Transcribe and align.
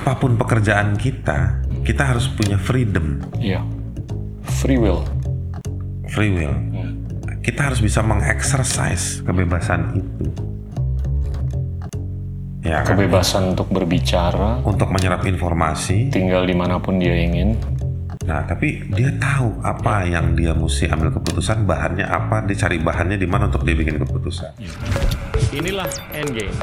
apa 0.00 0.16
pun 0.16 0.32
pekerjaan 0.32 0.96
kita, 0.96 1.60
kita 1.84 2.08
harus 2.08 2.24
punya 2.32 2.56
freedom, 2.56 3.20
Iya. 3.36 3.60
Free 4.64 4.80
will. 4.80 5.04
free 6.08 6.32
will. 6.32 6.56
Hmm. 6.72 7.04
Kita 7.44 7.68
harus 7.68 7.84
bisa 7.84 8.00
mengeksersis 8.00 9.20
kebebasan 9.20 10.00
itu. 10.00 10.24
Ya 12.64 12.80
kan? 12.80 12.96
Kebebasan 12.96 13.52
untuk 13.52 13.68
berbicara, 13.68 14.64
Untuk 14.64 14.88
menyerap 14.88 15.20
informasi. 15.24 16.08
tinggal 16.08 16.48
di 16.48 16.56
mana 16.56 16.80
pun 16.80 16.96
dia 16.96 17.12
ingin. 17.12 17.60
Nah, 18.24 18.44
tapi 18.44 18.84
dia 18.92 19.12
tahu 19.16 19.60
apa 19.60 20.04
yang 20.04 20.32
dia 20.32 20.56
mesti 20.56 20.88
ambil 20.88 21.12
keputusan, 21.12 21.64
bahannya 21.64 22.04
apa, 22.04 22.44
dia 22.44 22.56
cari 22.56 22.80
bahannya 22.80 23.16
di 23.16 23.28
mana 23.28 23.52
untuk 23.52 23.64
dia 23.64 23.76
bikin 23.76 24.00
keputusan. 24.00 24.56
Inilah 25.52 25.88
Endgame. 26.12 26.56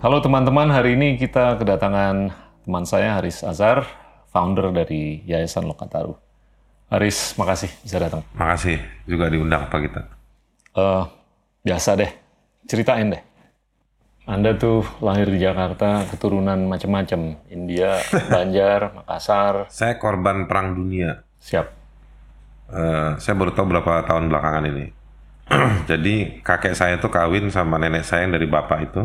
Halo 0.00 0.24
teman-teman, 0.24 0.72
hari 0.72 0.96
ini 0.96 1.20
kita 1.20 1.60
kedatangan 1.60 2.32
teman 2.64 2.84
saya 2.88 3.20
Haris 3.20 3.44
Azhar, 3.44 3.84
founder 4.32 4.72
dari 4.72 5.20
Yayasan 5.28 5.68
Lokataru. 5.68 6.16
Haris, 6.88 7.36
makasih 7.36 7.68
bisa 7.84 8.00
datang. 8.00 8.24
Makasih 8.32 8.80
juga 9.04 9.28
diundang 9.28 9.68
Pak 9.68 9.80
kita. 9.84 10.02
Eh, 10.74 11.04
biasa 11.62 12.00
deh, 12.00 12.10
ceritain 12.64 13.12
deh. 13.12 13.22
Anda 14.24 14.56
tuh 14.56 14.86
lahir 15.04 15.28
di 15.28 15.36
Jakarta, 15.42 16.06
keturunan 16.08 16.64
macam-macam. 16.64 17.36
India, 17.52 18.00
Banjar, 18.32 18.94
Makassar, 18.96 19.68
Saya 19.68 20.00
korban 20.00 20.48
perang 20.48 20.80
dunia. 20.80 21.20
siap. 21.40 21.76
Eh, 22.70 23.10
saya 23.20 23.34
baru 23.36 23.52
tahu 23.52 23.66
berapa 23.68 24.06
tahun 24.08 24.32
belakangan 24.32 24.64
ini. 24.64 24.86
Jadi 25.90 26.40
kakek 26.40 26.72
saya 26.72 26.96
tuh 26.96 27.10
kawin 27.10 27.50
sama 27.50 27.76
nenek 27.76 28.06
saya 28.06 28.24
yang 28.24 28.32
dari 28.38 28.46
bapak 28.46 28.78
itu 28.86 29.02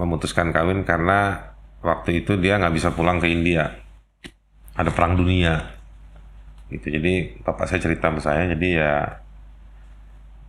memutuskan 0.00 0.48
kawin 0.50 0.82
karena 0.82 1.52
waktu 1.84 2.24
itu 2.24 2.40
dia 2.40 2.56
nggak 2.56 2.72
bisa 2.72 2.88
pulang 2.90 3.20
ke 3.20 3.28
India. 3.28 3.76
Ada 4.72 4.88
perang 4.90 5.14
dunia. 5.14 5.76
Gitu. 6.72 6.88
Jadi 6.88 7.42
bapak 7.44 7.68
saya 7.68 7.82
cerita 7.82 8.08
sama 8.08 8.20
saya, 8.22 8.48
jadi 8.56 8.68
ya 8.80 8.92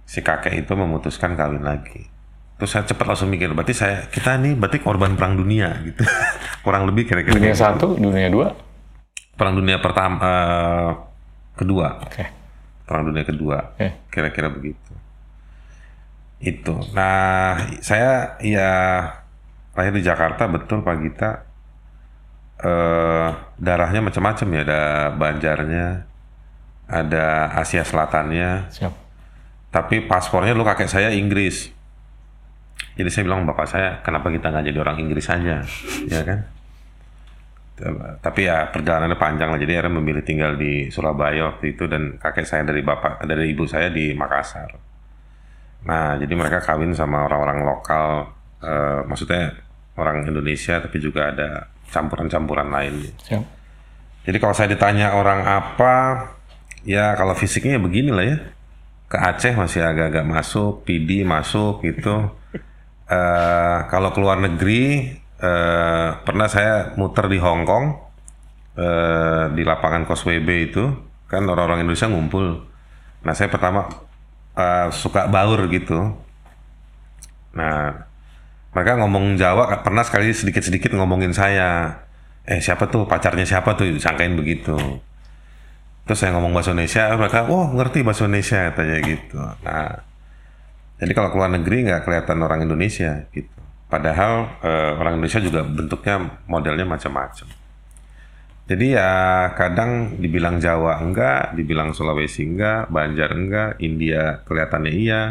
si 0.06 0.24
kakek 0.24 0.64
itu 0.64 0.72
memutuskan 0.72 1.36
kawin 1.36 1.62
lagi. 1.62 2.08
Terus 2.56 2.78
saya 2.78 2.86
cepat 2.86 3.10
langsung 3.10 3.28
mikir, 3.28 3.50
berarti 3.52 3.74
saya 3.74 4.06
kita 4.08 4.38
nih 4.38 4.54
berarti 4.54 4.78
korban 4.80 5.18
perang 5.18 5.34
dunia 5.36 5.76
gitu. 5.88 6.06
Kurang 6.62 6.86
lebih 6.86 7.10
kira-kira 7.10 7.34
Dunia 7.34 7.52
kayak 7.52 7.58
gitu. 7.58 7.66
satu, 7.66 7.88
dunia 7.98 8.30
dua. 8.30 8.54
perang 9.34 9.58
dunia 9.58 9.82
pertama 9.82 10.22
eh, 10.22 10.90
kedua. 11.58 12.06
Oke, 12.06 12.26
Perang 12.86 13.08
Dunia 13.08 13.24
Kedua. 13.24 13.58
oke. 13.74 13.88
Kira-kira 14.12 14.52
begitu. 14.52 14.92
Itu. 16.38 16.76
Nah, 16.92 17.56
saya 17.80 18.36
ya 18.44 18.70
lahir 19.82 19.94
di 19.98 20.06
Jakarta 20.06 20.46
betul 20.46 20.86
Pak 20.86 20.98
Gita. 21.02 21.32
Eh, 22.62 23.30
darahnya 23.58 24.06
macam-macam 24.06 24.48
ya, 24.54 24.62
ada 24.62 24.82
Banjarnya, 25.18 26.06
ada 26.86 27.50
Asia 27.58 27.82
Selatannya, 27.82 28.70
Siap. 28.70 28.94
tapi 29.74 30.06
paspornya 30.06 30.54
dulu 30.54 30.70
kakek 30.70 30.86
saya 30.86 31.10
Inggris. 31.10 31.74
Jadi 32.94 33.10
saya 33.10 33.26
bilang 33.26 33.50
bapak 33.50 33.66
saya, 33.66 33.90
kenapa 34.06 34.30
kita 34.30 34.54
nggak 34.54 34.70
jadi 34.70 34.78
orang 34.78 35.02
Inggris 35.02 35.26
saja, 35.26 35.66
ya 36.06 36.22
kan? 36.22 36.46
Tapi 38.22 38.46
ya 38.46 38.70
perjalanannya 38.70 39.18
panjang 39.18 39.50
lah. 39.50 39.58
Jadi 39.58 39.74
akhirnya 39.74 39.98
memilih 39.98 40.22
tinggal 40.22 40.54
di 40.54 40.94
Surabaya 40.94 41.50
waktu 41.50 41.74
itu 41.74 41.90
dan 41.90 42.22
kakek 42.22 42.46
saya 42.46 42.62
dari 42.62 42.86
bapak 42.86 43.26
dari 43.26 43.50
ibu 43.50 43.66
saya 43.66 43.90
di 43.90 44.14
Makassar. 44.14 44.70
Nah, 45.82 46.14
jadi 46.22 46.30
mereka 46.38 46.62
kawin 46.62 46.94
sama 46.94 47.26
orang-orang 47.26 47.66
lokal, 47.66 48.30
eh, 48.62 49.02
maksudnya 49.10 49.50
orang 50.00 50.28
Indonesia, 50.28 50.80
tapi 50.80 50.98
juga 51.04 51.32
ada 51.34 51.68
campuran-campuran 51.92 52.72
lain. 52.72 53.12
Siap. 53.28 53.44
Jadi 54.22 54.38
kalau 54.38 54.54
saya 54.54 54.70
ditanya 54.72 55.18
orang 55.18 55.44
apa, 55.44 55.96
ya 56.86 57.18
kalau 57.18 57.34
fisiknya 57.34 57.78
ya 57.78 57.82
begini 57.82 58.12
lah 58.14 58.26
ya. 58.26 58.38
Ke 59.12 59.18
Aceh 59.20 59.52
masih 59.60 59.84
agak-agak 59.84 60.24
masuk, 60.24 60.88
PD 60.88 61.28
masuk 61.28 61.84
gitu. 61.84 62.16
Eh 63.12 63.80
kalau 63.92 64.16
keluar 64.16 64.40
negeri, 64.40 65.12
eh 65.36 66.10
pernah 66.24 66.48
saya 66.48 66.96
muter 66.96 67.28
di 67.28 67.44
Hong 67.44 67.68
Kong, 67.68 67.92
eh 68.80 69.52
di 69.52 69.68
lapangan 69.68 70.08
Causeway 70.08 70.40
Bay 70.40 70.72
itu, 70.72 70.88
kan 71.28 71.44
orang-orang 71.44 71.84
Indonesia 71.84 72.08
ngumpul. 72.08 72.64
Nah 73.28 73.36
saya 73.36 73.52
pertama 73.52 73.84
eh, 74.56 74.88
suka 74.96 75.28
baur 75.28 75.68
gitu. 75.68 76.16
Nah 77.52 78.11
mereka 78.72 78.96
ngomong 79.04 79.36
Jawa 79.36 79.84
pernah 79.84 80.04
sekali 80.08 80.32
sedikit-sedikit 80.32 80.96
ngomongin 80.96 81.36
saya. 81.36 82.02
Eh 82.48 82.64
siapa 82.64 82.88
tuh? 82.88 83.04
Pacarnya 83.04 83.44
siapa 83.44 83.76
tuh? 83.76 84.00
Sangkain 84.00 84.34
begitu. 84.40 84.76
Terus 86.08 86.18
saya 86.18 86.34
ngomong 86.36 86.56
bahasa 86.56 86.72
Indonesia 86.74 87.14
mereka 87.14 87.46
oh 87.52 87.70
ngerti 87.76 88.02
bahasa 88.02 88.26
Indonesia 88.26 88.72
katanya 88.72 88.98
gitu. 89.04 89.38
Nah 89.64 89.92
jadi 91.02 91.12
kalau 91.18 91.30
keluar 91.34 91.50
negeri 91.50 91.90
nggak 91.90 92.02
kelihatan 92.08 92.38
orang 92.42 92.64
Indonesia 92.64 93.28
gitu. 93.36 93.60
Padahal 93.92 94.48
eh, 94.64 94.92
orang 94.96 95.20
Indonesia 95.20 95.44
juga 95.44 95.62
bentuknya 95.68 96.16
modelnya 96.48 96.88
macam-macam. 96.88 97.48
Jadi 98.72 98.96
ya 98.96 99.12
kadang 99.58 100.16
dibilang 100.16 100.64
Jawa 100.64 101.04
enggak 101.04 101.60
dibilang 101.60 101.92
Sulawesi 101.92 102.48
enggak 102.48 102.88
Banjar 102.88 103.36
enggak 103.36 103.70
India 103.84 104.40
kelihatannya 104.48 104.94
iya. 104.96 105.22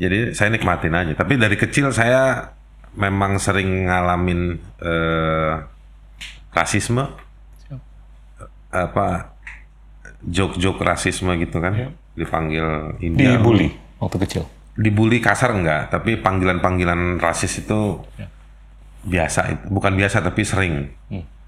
Jadi 0.00 0.32
saya 0.32 0.48
nikmatin 0.48 0.96
aja. 0.96 1.12
Tapi 1.12 1.36
dari 1.38 1.54
kecil 1.60 1.92
saya 1.92 2.53
memang 2.94 3.38
sering 3.42 3.90
ngalamin 3.90 4.58
eh, 4.82 5.52
rasisme, 6.54 7.04
apa 8.74 9.34
joke-joke 10.22 10.82
rasisme 10.82 11.34
gitu 11.38 11.58
kan, 11.58 11.94
dipanggil 12.14 12.98
India. 13.02 13.38
Dibully 13.38 13.74
waktu 13.98 14.18
kecil. 14.26 14.42
Dibully 14.74 15.22
kasar 15.22 15.54
enggak, 15.54 15.94
tapi 15.94 16.18
panggilan-panggilan 16.18 17.22
rasis 17.22 17.62
itu 17.62 18.02
biasa, 19.06 19.40
itu 19.54 19.64
bukan 19.70 19.94
biasa 19.94 20.18
tapi 20.22 20.42
sering. 20.42 20.90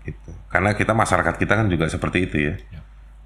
Gitu. 0.07 0.31
Karena 0.47 0.79
kita 0.79 0.95
masyarakat 0.95 1.35
kita 1.35 1.59
kan 1.59 1.67
juga 1.67 1.91
seperti 1.91 2.31
itu 2.31 2.37
ya. 2.51 2.55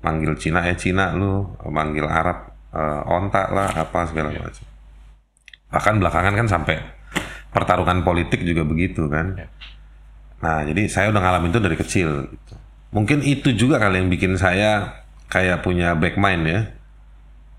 Manggil 0.00 0.32
Cina 0.41 0.64
ya 0.64 0.72
Cina 0.72 1.12
lu, 1.12 1.53
manggil 1.69 2.09
Arab 2.09 2.56
eh, 2.72 3.12
ontak 3.12 3.53
lah 3.53 3.69
apa 3.76 4.09
segala 4.09 4.32
macam. 4.32 4.64
Bahkan 5.70 5.94
belakangan 6.00 6.34
kan 6.34 6.47
sampai 6.48 6.76
pertarungan 7.50 8.06
politik 8.06 8.42
juga 8.46 8.62
begitu 8.62 9.10
kan. 9.10 9.34
Ya. 9.36 9.46
Nah, 10.40 10.64
jadi 10.64 10.88
saya 10.88 11.12
udah 11.12 11.20
ngalamin 11.20 11.50
itu 11.52 11.60
dari 11.60 11.76
kecil. 11.76 12.08
Gitu. 12.30 12.54
Mungkin 12.90 13.22
itu 13.22 13.54
juga 13.54 13.78
kali 13.78 14.02
yang 14.02 14.10
bikin 14.10 14.34
saya 14.40 15.02
kayak 15.30 15.62
punya 15.62 15.94
back 15.94 16.16
mind 16.18 16.44
ya. 16.46 16.60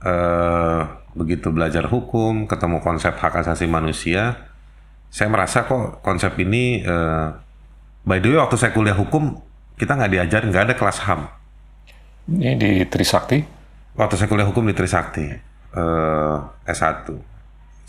Eh 0.02 0.82
begitu 1.12 1.52
belajar 1.52 1.86
hukum, 1.92 2.48
ketemu 2.48 2.80
konsep 2.80 3.12
hak 3.20 3.44
asasi 3.44 3.68
manusia, 3.68 4.48
saya 5.12 5.28
merasa 5.28 5.68
kok 5.68 6.00
konsep 6.02 6.34
ini. 6.40 6.82
eh 6.82 7.28
by 8.08 8.18
the 8.18 8.34
way, 8.34 8.40
waktu 8.42 8.58
saya 8.58 8.72
kuliah 8.74 8.98
hukum 8.98 9.38
kita 9.78 9.94
nggak 9.94 10.12
diajarin, 10.12 10.50
nggak 10.50 10.66
ada 10.72 10.76
kelas 10.76 10.98
ham. 11.06 11.30
Ini 12.32 12.58
di 12.58 12.72
Trisakti. 12.88 13.44
Waktu 13.94 14.16
saya 14.16 14.28
kuliah 14.32 14.48
hukum 14.48 14.66
di 14.66 14.74
Trisakti 14.74 15.26
eh 15.76 16.38
S1. 16.66 17.08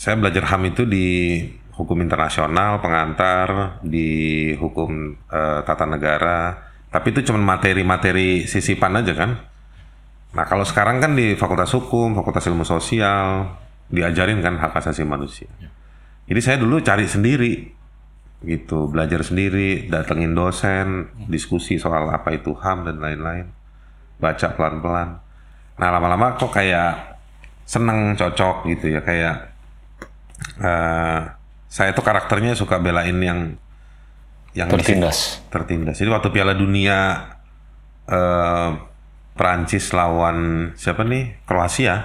Saya 0.03 0.19
belajar 0.19 0.43
HAM 0.51 0.75
itu 0.75 0.83
di 0.83 1.07
hukum 1.73 1.99
internasional, 2.05 2.85
pengantar, 2.85 3.81
di 3.81 4.53
hukum 4.57 5.17
eh, 5.33 5.61
tata 5.65 5.89
negara. 5.89 6.69
Tapi 6.93 7.17
itu 7.17 7.25
cuma 7.33 7.41
materi-materi 7.57 8.45
sisipan 8.45 9.01
aja 9.01 9.17
kan. 9.17 9.31
Nah 10.33 10.45
kalau 10.45 10.65
sekarang 10.65 11.01
kan 11.01 11.17
di 11.17 11.37
Fakultas 11.37 11.73
Hukum, 11.73 12.13
Fakultas 12.13 12.45
Ilmu 12.49 12.65
Sosial, 12.65 13.49
diajarin 13.89 14.41
kan 14.45 14.61
hak 14.61 14.77
asasi 14.77 15.05
manusia. 15.05 15.49
Jadi 16.29 16.41
saya 16.41 16.57
dulu 16.61 16.81
cari 16.81 17.05
sendiri, 17.09 17.53
gitu, 18.45 18.89
belajar 18.89 19.25
sendiri, 19.25 19.89
datengin 19.89 20.33
dosen, 20.33 21.13
diskusi 21.29 21.77
soal 21.77 22.09
apa 22.09 22.33
itu 22.33 22.57
HAM 22.57 22.89
dan 22.89 22.97
lain-lain, 23.01 23.53
baca 24.21 24.49
pelan-pelan. 24.57 25.21
Nah 25.77 25.89
lama-lama 25.89 26.37
kok 26.37 26.53
kayak 26.53 27.21
seneng 27.65 28.13
cocok 28.17 28.69
gitu 28.69 28.93
ya 28.93 29.01
kayak 29.01 29.37
eh 30.61 31.21
saya 31.73 31.97
tuh 31.97 32.05
karakternya 32.05 32.53
suka 32.53 32.77
belain 32.77 33.17
yang 33.17 33.57
yang 34.53 34.69
Tertindas. 34.69 35.41
tertindas. 35.49 35.97
Jadi 35.97 36.13
waktu 36.13 36.29
Piala 36.29 36.53
Dunia 36.53 37.33
eh 38.05 38.71
Prancis 39.33 39.89
lawan 39.97 40.71
siapa 40.77 41.09
nih 41.09 41.41
Kroasia, 41.49 42.05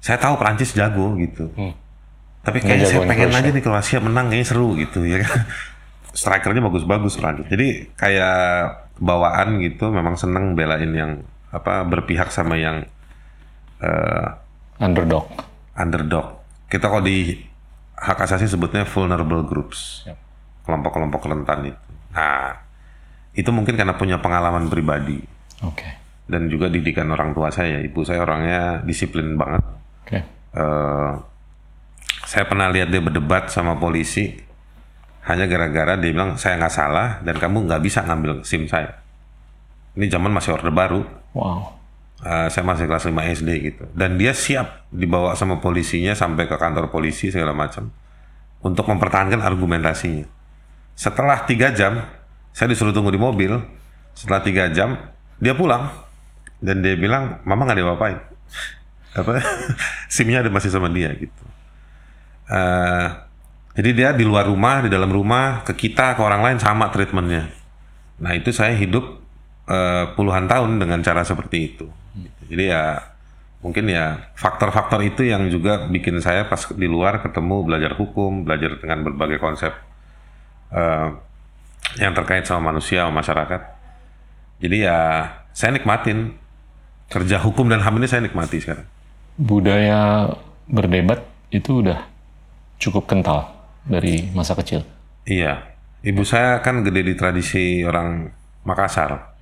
saya 0.00 0.16
tahu 0.16 0.40
Prancis 0.40 0.72
jago 0.72 1.12
gitu. 1.20 1.52
Hmm. 1.52 1.76
Tapi 2.40 2.64
kayaknya 2.64 2.88
saya 2.88 3.04
pengen 3.04 3.28
Kroasia. 3.28 3.44
aja 3.44 3.50
nih 3.52 3.64
Kroasia 3.68 3.98
menang 4.00 4.32
kayaknya 4.32 4.48
seru 4.48 4.72
gitu 4.80 5.04
ya 5.04 5.20
kan. 5.20 5.44
Strikernya 6.18 6.64
bagus-bagus 6.64 7.20
Prancis. 7.20 7.44
Jadi 7.52 7.92
kayak 7.92 8.40
bawaan 8.96 9.60
gitu 9.60 9.92
memang 9.92 10.16
seneng 10.16 10.56
belain 10.56 10.88
yang 10.96 11.20
apa 11.52 11.84
berpihak 11.84 12.32
sama 12.32 12.56
yang 12.56 12.88
eh, 13.84 14.26
Underdog. 14.80 15.28
underdog. 15.76 16.40
Kita 16.72 16.88
kalau 16.88 17.04
di 17.04 17.47
hak 17.98 18.18
asasi 18.24 18.46
sebutnya 18.46 18.86
vulnerable 18.86 19.42
groups, 19.42 20.06
Yap. 20.06 20.18
kelompok-kelompok 20.66 21.22
rentan 21.26 21.74
itu. 21.74 21.82
Nah, 22.14 22.54
itu 23.34 23.50
mungkin 23.54 23.78
karena 23.78 23.94
punya 23.94 24.18
pengalaman 24.18 24.66
pribadi 24.66 25.22
Oke. 25.62 25.86
dan 26.26 26.50
juga 26.50 26.66
didikan 26.66 27.06
orang 27.14 27.30
tua 27.30 27.54
saya. 27.54 27.78
Ibu 27.82 28.00
saya 28.02 28.22
orangnya 28.26 28.82
disiplin 28.82 29.38
banget. 29.38 29.62
Oke. 30.02 30.18
Eh, 30.58 31.12
saya 32.26 32.44
pernah 32.44 32.68
lihat 32.68 32.90
dia 32.90 33.00
berdebat 33.00 33.48
sama 33.48 33.78
polisi 33.78 34.36
hanya 35.28 35.44
gara-gara 35.44 35.94
dia 36.00 36.10
bilang 36.12 36.40
saya 36.40 36.56
nggak 36.56 36.74
salah 36.74 37.08
dan 37.20 37.36
kamu 37.36 37.68
nggak 37.68 37.82
bisa 37.84 38.02
ngambil 38.02 38.42
SIM 38.42 38.66
saya. 38.66 38.98
Ini 39.94 40.10
zaman 40.10 40.34
masih 40.34 40.58
orde 40.58 40.72
baru. 40.74 41.06
Wow. 41.36 41.77
Eh, 42.18 42.48
saya 42.50 42.66
masih 42.66 42.90
kelas 42.90 43.06
5 43.06 43.22
SD 43.30 43.50
gitu. 43.62 43.84
Dan 43.94 44.18
dia 44.18 44.34
siap 44.34 44.90
dibawa 44.90 45.38
sama 45.38 45.62
polisinya 45.62 46.18
sampai 46.18 46.50
ke 46.50 46.58
kantor 46.58 46.90
polisi 46.90 47.30
segala 47.30 47.54
macam 47.54 47.94
untuk 48.58 48.90
mempertahankan 48.90 49.38
argumentasinya. 49.38 50.26
Setelah 50.98 51.46
tiga 51.46 51.70
jam, 51.70 52.02
saya 52.50 52.74
disuruh 52.74 52.90
tunggu 52.90 53.14
di 53.14 53.22
mobil. 53.22 53.54
Setelah 54.18 54.42
tiga 54.42 54.66
jam, 54.74 54.98
dia 55.38 55.54
pulang 55.54 55.94
dan 56.58 56.82
dia 56.82 56.98
bilang, 56.98 57.38
"Mama 57.46 57.70
nggak 57.70 57.78
diapa-apain." 57.78 58.18
Apa? 59.22 59.38
SIM-nya 60.10 60.42
ada 60.42 60.50
masih 60.50 60.74
sama 60.74 60.90
dia 60.90 61.14
gitu. 61.14 61.44
Eh, 62.50 63.06
jadi 63.78 63.90
dia 63.94 64.08
di 64.10 64.26
luar 64.26 64.50
rumah, 64.50 64.82
di 64.82 64.90
dalam 64.90 65.06
rumah, 65.06 65.62
ke 65.62 65.70
kita, 65.70 66.18
ke 66.18 66.20
orang 66.26 66.42
lain 66.42 66.58
sama 66.58 66.90
treatmentnya. 66.90 67.46
Nah 68.18 68.34
itu 68.34 68.50
saya 68.50 68.74
hidup 68.74 69.22
eh, 69.70 70.04
puluhan 70.18 70.50
tahun 70.50 70.82
dengan 70.82 70.98
cara 71.06 71.22
seperti 71.22 71.58
itu. 71.62 71.86
Jadi 72.48 72.64
ya 72.72 72.98
mungkin 73.60 73.90
ya 73.90 74.32
faktor-faktor 74.38 75.02
itu 75.02 75.26
yang 75.26 75.50
juga 75.52 75.86
bikin 75.90 76.22
saya 76.22 76.46
pas 76.46 76.62
di 76.72 76.88
luar 76.88 77.20
ketemu 77.20 77.66
belajar 77.68 77.92
hukum, 77.94 78.46
belajar 78.48 78.80
dengan 78.80 79.04
berbagai 79.04 79.38
konsep 79.38 79.72
eh, 80.72 81.08
yang 82.00 82.12
terkait 82.12 82.44
sama 82.44 82.72
manusia, 82.72 83.06
sama 83.06 83.20
masyarakat. 83.20 83.62
Jadi 84.58 84.76
ya 84.84 84.98
saya 85.54 85.76
nikmatin 85.76 86.34
kerja 87.08 87.40
hukum 87.40 87.66
dan 87.72 87.80
ham 87.80 87.96
ini 87.96 88.06
saya 88.06 88.24
nikmati 88.24 88.60
sekarang. 88.60 88.86
Budaya 89.38 90.32
berdebat 90.68 91.24
itu 91.48 91.80
udah 91.80 92.04
cukup 92.76 93.08
kental 93.08 93.48
dari 93.88 94.28
masa 94.36 94.52
kecil. 94.52 94.84
Iya, 95.24 95.64
ibu 96.04 96.22
saya 96.24 96.60
kan 96.60 96.84
gede 96.84 97.02
di 97.04 97.14
tradisi 97.16 97.82
orang 97.82 98.28
Makassar. 98.68 99.38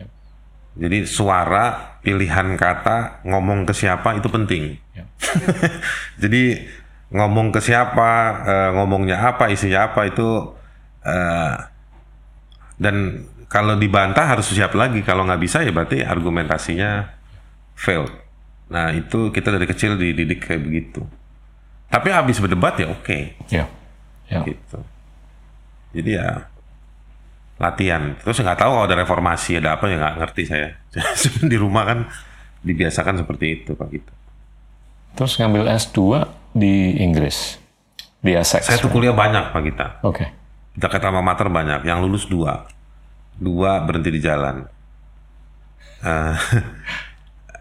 Jadi 0.76 1.08
suara, 1.08 1.95
pilihan 2.06 2.54
kata, 2.54 3.26
ngomong 3.26 3.66
ke 3.66 3.74
siapa 3.74 4.14
itu 4.14 4.30
penting. 4.30 4.78
Ya. 4.94 5.02
Jadi 6.22 6.62
ngomong 7.10 7.50
ke 7.50 7.58
siapa, 7.58 8.10
eh, 8.46 8.70
ngomongnya 8.78 9.18
apa, 9.18 9.50
isinya 9.50 9.90
apa 9.90 10.06
itu 10.06 10.54
eh, 11.02 11.54
dan 12.78 13.26
kalau 13.50 13.74
dibantah 13.74 14.22
harus 14.22 14.46
siap 14.46 14.78
lagi. 14.78 15.02
Kalau 15.02 15.26
nggak 15.26 15.42
bisa 15.42 15.66
ya 15.66 15.74
berarti 15.74 16.06
argumentasinya 16.06 17.10
failed. 17.74 18.14
Nah 18.70 18.94
itu 18.94 19.30
kita 19.34 19.50
dari 19.54 19.66
kecil 19.66 19.98
dididik 19.98 20.46
kayak 20.46 20.62
begitu. 20.62 21.02
Tapi 21.86 22.10
habis 22.10 22.42
berdebat 22.42 22.74
ya 22.82 22.90
oke 22.90 23.38
Ya. 23.50 23.70
Ya. 24.26 24.42
gitu. 24.42 24.82
Jadi 25.94 26.18
ya 26.18 26.50
latihan. 27.56 28.16
Terus 28.20 28.40
nggak 28.40 28.58
tahu 28.60 28.70
kalau 28.76 28.84
ada 28.84 28.96
reformasi 28.96 29.60
ada 29.60 29.80
apa 29.80 29.88
ya 29.88 29.96
nggak 29.96 30.16
ngerti 30.20 30.42
saya. 30.44 30.68
Di 31.50 31.56
rumah 31.56 31.84
kan 31.88 31.98
dibiasakan 32.60 33.22
seperti 33.24 33.62
itu 33.62 33.72
pak 33.72 33.88
gitu. 33.92 34.12
Terus 35.16 35.32
ngambil 35.40 35.72
S2 35.72 36.00
di 36.52 37.00
Inggris. 37.00 37.56
Di 38.20 38.36
Essex. 38.36 38.68
Saya 38.68 38.76
tuh 38.80 38.92
kuliah 38.92 39.16
banyak 39.16 39.52
pak 39.52 39.62
kita. 39.64 39.86
Oke. 40.04 40.24
Kita 40.76 40.92
ke 40.92 41.00
alma 41.00 41.24
mater 41.24 41.48
banyak. 41.48 41.88
Yang 41.88 41.98
lulus 42.04 42.24
dua, 42.28 42.68
dua 43.40 43.80
berhenti 43.80 44.12
di 44.12 44.20
jalan. 44.20 44.68
Eh, 46.04 46.36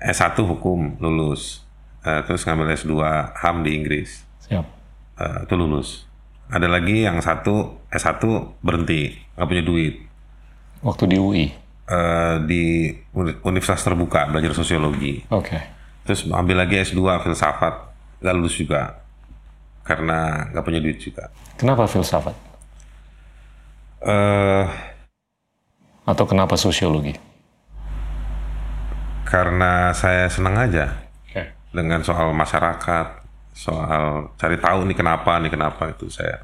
S1 0.16 0.36
hukum 0.44 1.00
lulus. 1.00 1.64
Eh, 2.04 2.22
terus 2.28 2.44
ngambil 2.44 2.76
S2 2.76 2.92
HAM 3.40 3.64
di 3.64 3.72
Inggris. 3.72 4.28
Siap. 4.52 4.66
Eh, 5.16 5.40
itu 5.48 5.54
lulus. 5.56 6.05
Ada 6.46 6.68
lagi 6.70 7.02
yang 7.02 7.18
satu 7.20 7.82
S1 7.90 8.22
berhenti, 8.62 9.14
nggak 9.34 9.48
punya 9.48 9.64
duit. 9.64 9.96
Waktu 10.82 11.04
di 11.08 11.18
UI. 11.18 11.46
eh, 11.86 12.36
di 12.46 12.90
uni- 13.14 13.38
universitas 13.42 13.82
terbuka 13.84 14.26
belajar 14.26 14.54
sosiologi. 14.54 15.22
Oke. 15.30 15.58
Terus 16.02 16.26
ambil 16.30 16.62
lagi 16.62 16.78
S2 16.78 16.98
filsafat, 17.20 17.74
gak 18.22 18.34
lulus 18.34 18.58
juga 18.58 19.02
karena 19.82 20.50
nggak 20.50 20.66
punya 20.66 20.82
duit 20.82 20.98
juga. 20.98 21.30
Kenapa 21.56 21.86
filsafat? 21.86 22.34
eh 24.02 24.66
Atau 26.06 26.26
kenapa 26.26 26.54
sosiologi? 26.56 27.14
karena 29.26 29.90
saya 29.92 30.30
senang 30.30 30.54
aja 30.56 30.94
Oke. 31.26 31.50
dengan 31.70 32.02
soal 32.02 32.30
masyarakat, 32.32 33.25
soal 33.56 34.36
cari 34.36 34.60
tahu 34.60 34.84
nih 34.92 34.98
kenapa 35.00 35.40
nih 35.40 35.48
kenapa 35.48 35.96
itu 35.96 36.12
saya 36.12 36.44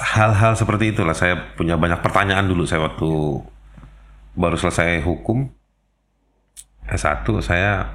hal-hal 0.00 0.52
seperti 0.56 0.92
itulah. 0.92 1.16
Saya 1.16 1.56
punya 1.56 1.80
banyak 1.80 2.04
pertanyaan 2.04 2.44
dulu 2.44 2.68
saya 2.68 2.84
waktu 2.84 3.08
baru 4.36 4.56
selesai 4.60 5.00
hukum. 5.04 5.48
S1 6.90 7.22
saya 7.40 7.86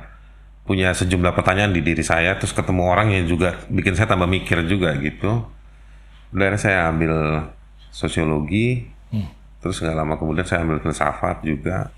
punya 0.66 0.96
sejumlah 0.96 1.36
pertanyaan 1.36 1.76
di 1.76 1.84
diri 1.84 2.02
saya 2.02 2.40
terus 2.40 2.56
ketemu 2.56 2.90
orang 2.90 3.12
yang 3.14 3.28
juga 3.30 3.60
bikin 3.70 3.94
saya 3.94 4.10
tambah 4.10 4.30
mikir 4.30 4.66
juga 4.66 4.96
gitu. 4.98 5.46
Dari 6.34 6.58
saya 6.58 6.90
ambil 6.90 7.46
sosiologi 7.94 8.90
terus 9.62 9.82
nggak 9.82 9.98
lama 9.98 10.14
kemudian 10.18 10.46
saya 10.48 10.66
ambil 10.66 10.82
filsafat 10.82 11.44
juga. 11.46 11.92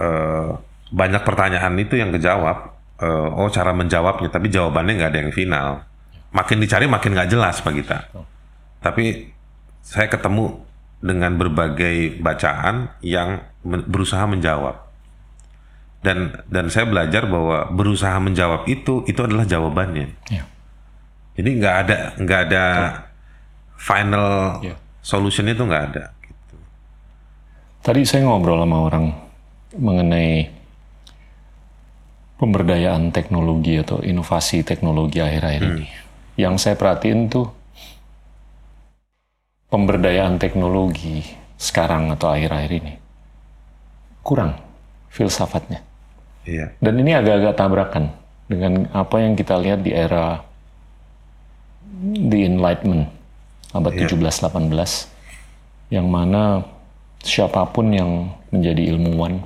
Eh, 0.00 0.52
banyak 0.90 1.22
pertanyaan 1.22 1.78
itu 1.78 1.94
yang 1.94 2.10
kejawab 2.10 2.79
Eh, 3.00 3.06
oh 3.32 3.48
cara 3.48 3.72
menjawabnya 3.72 4.28
tapi 4.28 4.52
jawabannya 4.52 4.92
nggak 4.94 5.10
ada 5.10 5.20
yang 5.20 5.32
final 5.32 5.68
makin 6.30 6.60
dicari 6.60 6.84
makin 6.84 7.16
nggak 7.16 7.32
jelas 7.32 7.58
pak 7.58 7.72
kita 7.72 7.98
tapi 8.78 9.32
saya 9.80 10.04
ketemu 10.04 10.60
dengan 11.00 11.32
berbagai 11.34 12.20
bacaan 12.20 12.92
yang 13.00 13.40
men- 13.64 13.88
berusaha 13.88 14.28
menjawab 14.28 14.84
dan 16.00 16.44
dan 16.46 16.68
saya 16.68 16.84
belajar 16.84 17.24
bahwa 17.24 17.72
berusaha 17.72 18.20
menjawab 18.20 18.68
itu 18.68 19.00
itu 19.04 19.20
adalah 19.20 19.48
jawabannya 19.48 20.12
Ya. 20.28 20.44
jadi 21.40 21.48
nggak 21.56 21.76
ada 21.80 21.96
nggak 22.20 22.40
ada 22.46 22.64
final 23.76 24.60
Ya. 24.60 24.76
solution 25.00 25.48
itu 25.48 25.60
nggak 25.60 25.84
ada 25.88 26.12
gitu. 26.20 26.56
Tadi 27.80 28.04
saya 28.04 28.28
ngobrol 28.28 28.60
sama 28.60 28.76
orang 28.84 29.08
mengenai 29.72 30.52
pemberdayaan 32.40 33.12
teknologi 33.12 33.76
atau 33.76 34.00
inovasi 34.00 34.64
teknologi 34.64 35.20
akhir-akhir 35.20 35.62
ini. 35.62 35.86
Yang 36.40 36.54
saya 36.64 36.74
perhatiin 36.80 37.28
tuh 37.28 37.52
pemberdayaan 39.68 40.40
teknologi 40.40 41.20
sekarang 41.60 42.08
atau 42.16 42.32
akhir-akhir 42.32 42.72
ini 42.80 42.94
kurang 44.24 44.56
filsafatnya. 45.12 45.84
iya 46.48 46.72
Dan 46.80 46.96
ini 47.04 47.12
agak-agak 47.12 47.54
tabrakan 47.60 48.08
dengan 48.48 48.88
apa 48.96 49.20
yang 49.20 49.36
kita 49.36 49.60
lihat 49.60 49.84
di 49.84 49.92
era 49.92 50.40
the 52.00 52.48
Enlightenment 52.48 53.12
abad 53.70 53.92
17-18 53.94 55.92
yang 55.92 56.06
mana 56.08 56.64
siapa 57.20 57.62
pun 57.70 57.92
yang 57.92 58.32
menjadi 58.50 58.96
ilmuwan 58.96 59.42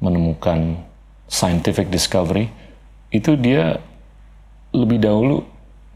menemukan 0.00 0.85
scientific 1.26 1.90
discovery 1.90 2.50
itu 3.10 3.34
dia 3.38 3.78
lebih 4.74 4.98
dahulu 5.02 5.42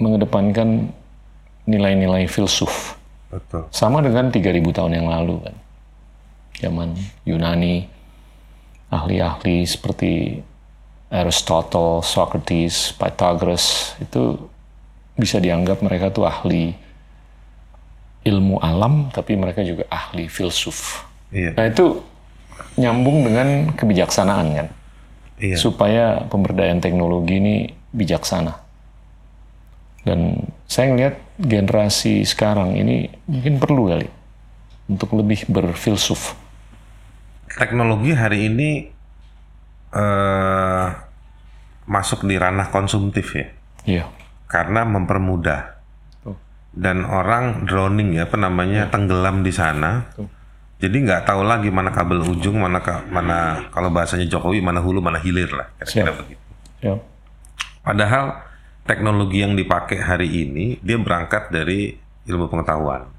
mengedepankan 0.00 0.90
nilai-nilai 1.68 2.26
filsuf 2.26 2.96
betul 3.30 3.66
sama 3.70 4.02
dengan 4.02 4.32
3000 4.32 4.76
tahun 4.76 4.92
yang 4.96 5.08
lalu 5.10 5.38
kan. 5.44 5.56
Zaman 6.60 6.92
Yunani, 7.24 7.88
ahli-ahli 8.92 9.64
seperti 9.64 10.42
Aristotle, 11.08 12.04
Socrates, 12.04 12.92
Pythagoras 12.92 13.96
itu 13.96 14.36
bisa 15.16 15.40
dianggap 15.40 15.80
mereka 15.80 16.12
tuh 16.12 16.28
ahli 16.28 16.76
ilmu 18.24 18.60
alam 18.60 19.08
tapi 19.08 19.34
mereka 19.40 19.64
juga 19.64 19.88
ahli 19.88 20.28
filsuf. 20.28 21.08
iya 21.32 21.56
Nah 21.56 21.66
itu 21.66 22.04
nyambung 22.76 23.24
dengan 23.24 23.72
kebijaksanaan 23.72 24.46
kan. 24.54 24.68
Iya 25.40 25.56
Supaya 25.56 26.28
pemberdayaan 26.28 26.84
teknologi 26.84 27.40
ini 27.40 27.54
bijaksana. 27.90 28.54
Dan 30.04 30.48
saya 30.64 30.92
ngelihat 30.92 31.16
generasi 31.36 32.24
sekarang 32.24 32.76
ini 32.76 33.10
mungkin 33.28 33.60
perlu 33.60 33.90
kali 33.90 34.08
untuk 34.88 35.16
lebih 35.16 35.48
berfilsuf. 35.50 36.36
teknologi 37.50 38.14
hari 38.14 38.46
ini 38.46 38.86
eh 39.90 40.86
masuk 41.90 42.22
di 42.22 42.38
ranah 42.38 42.70
konsumtif 42.70 43.34
ya. 43.34 43.46
Iya. 43.88 44.04
karena 44.50 44.82
mempermudah 44.82 45.78
Tuh. 46.26 46.36
dan 46.74 47.06
orang 47.06 47.66
drowning 47.70 48.18
ya 48.18 48.26
apa 48.26 48.36
namanya 48.38 48.90
tenggelam 48.90 49.46
di 49.46 49.52
sana. 49.54 50.10
Tuh. 50.14 50.26
Jadi 50.80 50.96
nggak 51.04 51.28
tahu 51.28 51.44
lagi 51.44 51.68
mana 51.68 51.92
kabel 51.92 52.24
ujung, 52.24 52.56
mana 52.56 52.80
ka- 52.80 53.04
mana 53.12 53.68
kalau 53.68 53.92
bahasanya 53.92 54.24
Jokowi 54.24 54.64
mana 54.64 54.80
hulu 54.80 55.04
mana 55.04 55.20
hilir 55.20 55.52
lah 55.52 55.68
kira-kira 55.76 56.08
Siap. 56.08 56.18
begitu. 56.24 56.44
Ya. 56.80 56.94
Padahal 57.84 58.40
teknologi 58.88 59.44
yang 59.44 59.52
dipakai 59.60 60.00
hari 60.00 60.28
ini 60.48 60.80
dia 60.80 60.96
berangkat 60.96 61.52
dari 61.52 62.00
ilmu 62.24 62.48
pengetahuan. 62.48 63.12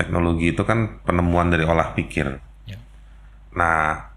Teknologi 0.00 0.56
itu 0.56 0.64
kan 0.64 1.04
penemuan 1.04 1.52
dari 1.52 1.68
olah 1.68 1.92
pikir. 1.92 2.40
Ya. 2.64 2.80
Nah, 3.52 4.08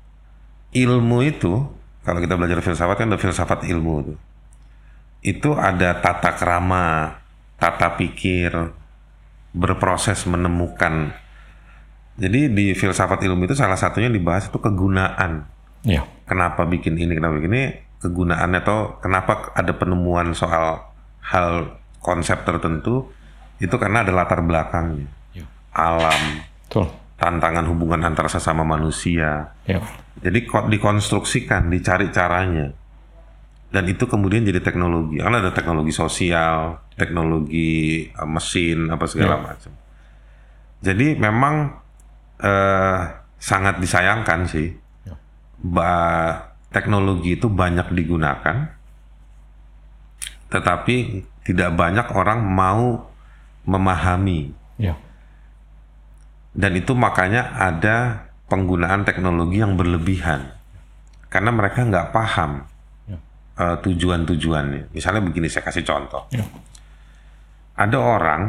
ilmu 0.72 1.28
itu 1.28 1.68
kalau 2.08 2.24
kita 2.24 2.40
belajar 2.40 2.64
filsafat 2.64 3.04
kan 3.04 3.12
ada 3.12 3.20
filsafat 3.20 3.68
ilmu 3.68 3.94
itu. 4.00 4.14
Itu 5.24 5.60
ada 5.60 6.00
tata 6.00 6.40
krama, 6.40 7.20
tata 7.60 8.00
pikir, 8.00 8.52
berproses 9.52 10.24
menemukan. 10.24 11.16
Jadi 12.14 12.54
di 12.54 12.66
filsafat 12.78 13.26
ilmu 13.26 13.50
itu 13.50 13.58
salah 13.58 13.78
satunya 13.78 14.10
dibahas 14.10 14.50
itu 14.50 14.58
kegunaan. 14.62 15.50
Ya. 15.84 16.08
kenapa 16.24 16.64
bikin 16.64 16.96
ini 16.96 17.12
kenapa 17.12 17.36
bikin 17.44 17.52
ini? 17.52 17.68
Kegunaannya 18.00 18.60
atau 18.64 18.96
kenapa 19.04 19.52
ada 19.52 19.76
penemuan 19.76 20.32
soal 20.32 20.80
hal 21.20 21.76
konsep 22.00 22.48
tertentu? 22.48 23.12
Itu 23.60 23.76
karena 23.76 24.08
ada 24.08 24.16
latar 24.16 24.40
belakangnya. 24.44 25.10
Ya. 25.36 25.46
alam. 25.74 26.44
Betul. 26.68 26.90
tantangan 27.14 27.64
hubungan 27.72 28.04
antara 28.04 28.28
sesama 28.28 28.68
manusia. 28.68 29.56
Ya. 29.64 29.80
jadi 30.20 30.44
dikonstruksikan 30.48 31.72
dicari 31.72 32.12
caranya. 32.12 32.76
Dan 33.74 33.90
itu 33.90 34.06
kemudian 34.06 34.46
jadi 34.46 34.62
teknologi. 34.62 35.18
Karena 35.18 35.40
ada 35.40 35.52
teknologi 35.56 35.90
sosial 35.96 36.84
teknologi 36.94 38.06
eh, 38.06 38.28
mesin 38.30 38.90
apa 38.90 39.06
segala 39.10 39.42
macam. 39.42 39.72
Jadi 40.84 41.16
memang 41.18 41.83
eh, 42.40 43.00
sangat 43.38 43.78
disayangkan 43.78 44.48
sih 44.48 44.72
Ya. 45.04 45.14
bahwa 45.60 46.40
teknologi 46.70 47.36
itu 47.36 47.46
banyak 47.46 47.92
digunakan, 47.92 48.72
tetapi 50.48 50.96
tidak 51.44 51.76
banyak 51.76 52.08
orang 52.14 52.40
mau 52.42 53.10
memahami. 53.66 54.54
Ya. 54.78 54.96
Dan 56.54 56.78
itu 56.78 56.94
makanya 56.94 57.58
ada 57.58 58.28
penggunaan 58.46 59.04
teknologi 59.04 59.60
yang 59.60 59.74
berlebihan. 59.74 60.54
Karena 61.34 61.50
mereka 61.50 61.82
nggak 61.82 62.14
paham 62.14 62.70
Ya. 63.10 63.18
eh, 63.58 63.78
tujuan-tujuannya. 63.82 64.94
Misalnya 64.94 65.22
begini, 65.26 65.50
saya 65.50 65.66
kasih 65.66 65.82
contoh. 65.82 66.30
Ya. 66.30 66.46
Ada 67.74 67.98
orang 67.98 68.42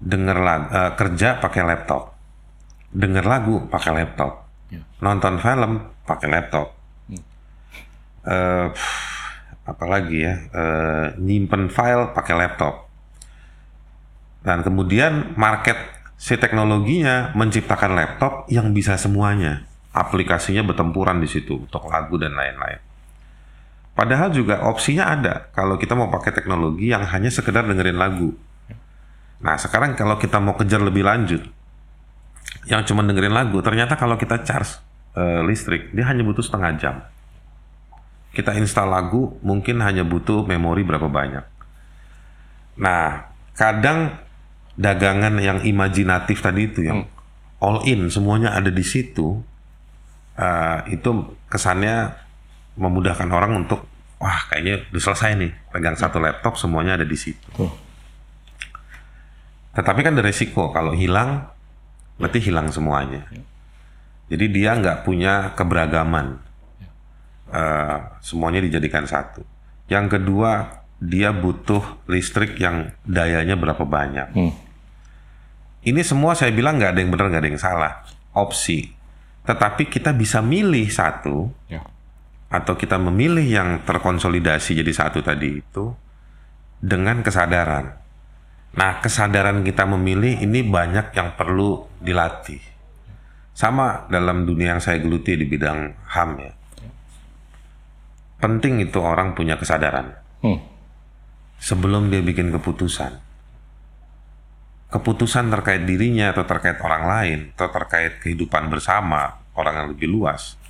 denger 0.00 0.38
lag- 0.40 0.70
eh, 0.72 0.92
kerja 0.96 1.36
pakai 1.36 1.62
laptop, 1.62 2.15
denger 2.92 3.24
lagu 3.26 3.66
pakai 3.70 3.92
laptop, 4.02 4.46
Ya. 4.70 4.82
nonton 5.02 5.38
film 5.38 5.86
pakai 6.06 6.28
laptop, 6.30 6.76
Eh, 8.26 8.68
apalagi 9.62 10.26
ya, 10.26 10.34
eh, 10.50 11.06
nyimpen 11.22 11.70
file 11.70 12.10
pakai 12.10 12.34
laptop, 12.34 12.90
dan 14.42 14.66
kemudian 14.66 15.38
market 15.38 15.78
si 16.18 16.34
teknologinya 16.34 17.30
menciptakan 17.38 17.94
laptop 17.94 18.50
yang 18.50 18.74
bisa 18.74 18.98
semuanya, 18.98 19.62
aplikasinya 19.94 20.66
bertempuran 20.66 21.22
di 21.22 21.30
situ 21.30 21.70
untuk 21.70 21.86
lagu 21.86 22.18
dan 22.18 22.34
lain-lain. 22.34 22.82
Padahal 23.94 24.34
juga 24.34 24.60
opsinya 24.66 25.06
ada 25.06 25.46
kalau 25.54 25.78
kita 25.78 25.94
mau 25.94 26.10
pakai 26.10 26.34
teknologi 26.34 26.90
yang 26.90 27.06
hanya 27.06 27.30
sekedar 27.30 27.62
dengerin 27.62 27.96
lagu. 27.96 28.34
Nah 29.38 29.54
sekarang 29.54 29.94
kalau 29.94 30.18
kita 30.18 30.42
mau 30.42 30.58
kejar 30.58 30.82
lebih 30.82 31.06
lanjut, 31.06 31.46
yang 32.66 32.82
cuma 32.82 33.06
dengerin 33.06 33.34
lagu, 33.34 33.62
ternyata 33.62 33.94
kalau 33.94 34.18
kita 34.18 34.42
charge 34.42 34.82
eh, 35.14 35.40
listrik, 35.46 35.94
dia 35.94 36.04
hanya 36.06 36.26
butuh 36.26 36.42
setengah 36.42 36.70
jam. 36.78 36.96
Kita 38.34 38.52
install 38.52 38.88
lagu, 38.90 39.38
mungkin 39.40 39.80
hanya 39.80 40.04
butuh 40.04 40.44
memori 40.44 40.84
berapa 40.84 41.08
banyak. 41.08 41.44
Nah, 42.76 43.32
kadang 43.56 44.20
dagangan 44.76 45.40
yang 45.40 45.64
imajinatif 45.64 46.44
tadi 46.44 46.68
itu 46.68 46.84
yang 46.84 47.08
all 47.64 47.80
in, 47.88 48.12
semuanya 48.12 48.52
ada 48.52 48.68
di 48.68 48.84
situ, 48.84 49.40
eh, 50.36 50.78
itu 50.92 51.10
kesannya 51.48 52.12
memudahkan 52.76 53.30
orang 53.32 53.64
untuk 53.64 53.88
wah 54.20 54.48
kayaknya 54.52 54.84
udah 54.92 55.02
selesai 55.02 55.36
nih 55.36 55.52
pegang 55.72 55.96
satu 55.96 56.20
laptop 56.20 56.60
semuanya 56.60 57.00
ada 57.00 57.06
di 57.08 57.16
situ. 57.16 57.48
Tuh. 57.56 57.72
Tetapi 59.76 60.00
kan 60.04 60.12
ada 60.16 60.24
resiko 60.24 60.72
kalau 60.72 60.92
hilang 60.92 61.55
berarti 62.16 62.38
hilang 62.40 62.72
semuanya. 62.72 63.24
Jadi 64.26 64.44
dia 64.50 64.74
nggak 64.74 65.06
punya 65.06 65.54
keberagaman. 65.54 66.42
Eh, 67.46 67.98
semuanya 68.20 68.58
dijadikan 68.58 69.06
satu. 69.06 69.46
Yang 69.86 70.18
kedua 70.18 70.82
dia 70.98 71.30
butuh 71.30 72.02
listrik 72.10 72.58
yang 72.58 72.90
dayanya 73.06 73.54
berapa 73.54 73.84
banyak. 73.86 74.28
Hmm. 74.34 74.54
Ini 75.86 76.02
semua 76.02 76.34
saya 76.34 76.50
bilang 76.50 76.82
nggak 76.82 76.90
ada 76.96 77.00
yang 77.04 77.12
benar 77.14 77.26
nggak 77.30 77.42
ada 77.46 77.50
yang 77.54 77.62
salah. 77.62 77.92
Opsi. 78.34 78.90
Tetapi 79.46 79.86
kita 79.86 80.10
bisa 80.10 80.42
milih 80.42 80.90
satu 80.90 81.46
Ya. 81.70 81.86
atau 82.50 82.74
kita 82.74 82.98
memilih 82.98 83.46
yang 83.46 83.68
terkonsolidasi 83.86 84.74
jadi 84.82 84.90
satu 84.90 85.22
tadi 85.22 85.62
itu 85.62 85.94
dengan 86.82 87.22
kesadaran. 87.22 87.94
Nah, 88.76 89.00
kesadaran 89.00 89.64
kita 89.64 89.88
memilih 89.88 90.36
ini 90.38 90.60
banyak 90.60 91.16
yang 91.16 91.32
perlu 91.32 91.88
dilatih. 91.96 92.60
Sama 93.56 94.04
dalam 94.12 94.44
dunia 94.44 94.76
yang 94.76 94.82
saya 94.84 95.00
geluti 95.00 95.32
di 95.32 95.48
bidang 95.48 95.96
HAM 96.12 96.30
ya. 96.36 96.52
Penting 98.36 98.84
itu 98.84 99.00
orang 99.00 99.32
punya 99.32 99.56
kesadaran 99.56 100.12
Hmm. 100.44 100.60
sebelum 101.56 102.12
dia 102.12 102.20
bikin 102.20 102.52
keputusan. 102.52 103.16
Keputusan 104.86 105.48
terkait 105.48 105.88
dirinya 105.88 106.30
atau 106.30 106.44
terkait 106.44 106.76
orang 106.78 107.08
lain 107.08 107.38
atau 107.56 107.72
terkait 107.72 108.20
kehidupan 108.20 108.68
bersama 108.68 109.40
orang 109.56 109.74
yang 109.82 109.88
lebih 109.96 110.06
luas. 110.06 110.60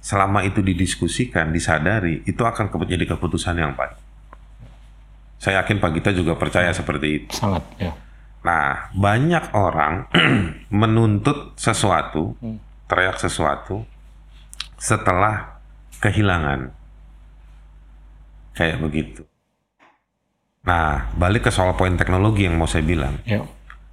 Selama 0.00 0.46
itu 0.46 0.62
didiskusikan, 0.62 1.50
disadari, 1.50 2.22
itu 2.24 2.40
akan 2.40 2.70
ke- 2.70 2.88
jadi 2.88 3.04
keputusan 3.04 3.58
yang 3.58 3.74
baik. 3.74 3.98
Saya 5.40 5.64
yakin 5.64 5.80
Pak 5.80 5.90
Gita 5.96 6.10
juga 6.12 6.36
percaya 6.36 6.68
seperti 6.76 7.24
itu. 7.24 7.32
Sangat. 7.32 7.64
Ya. 7.80 7.96
Nah, 8.44 8.92
banyak 8.92 9.56
orang 9.56 10.04
menuntut 10.80 11.56
sesuatu, 11.56 12.36
teriak 12.84 13.16
sesuatu, 13.16 13.88
setelah 14.76 15.60
kehilangan. 16.04 16.76
Kayak 18.52 18.84
begitu. 18.84 19.22
Nah, 20.60 21.08
balik 21.16 21.48
ke 21.48 21.50
soal 21.52 21.72
poin 21.72 21.96
teknologi 21.96 22.44
yang 22.44 22.60
mau 22.60 22.68
saya 22.68 22.84
bilang. 22.84 23.24
Ya. 23.24 23.40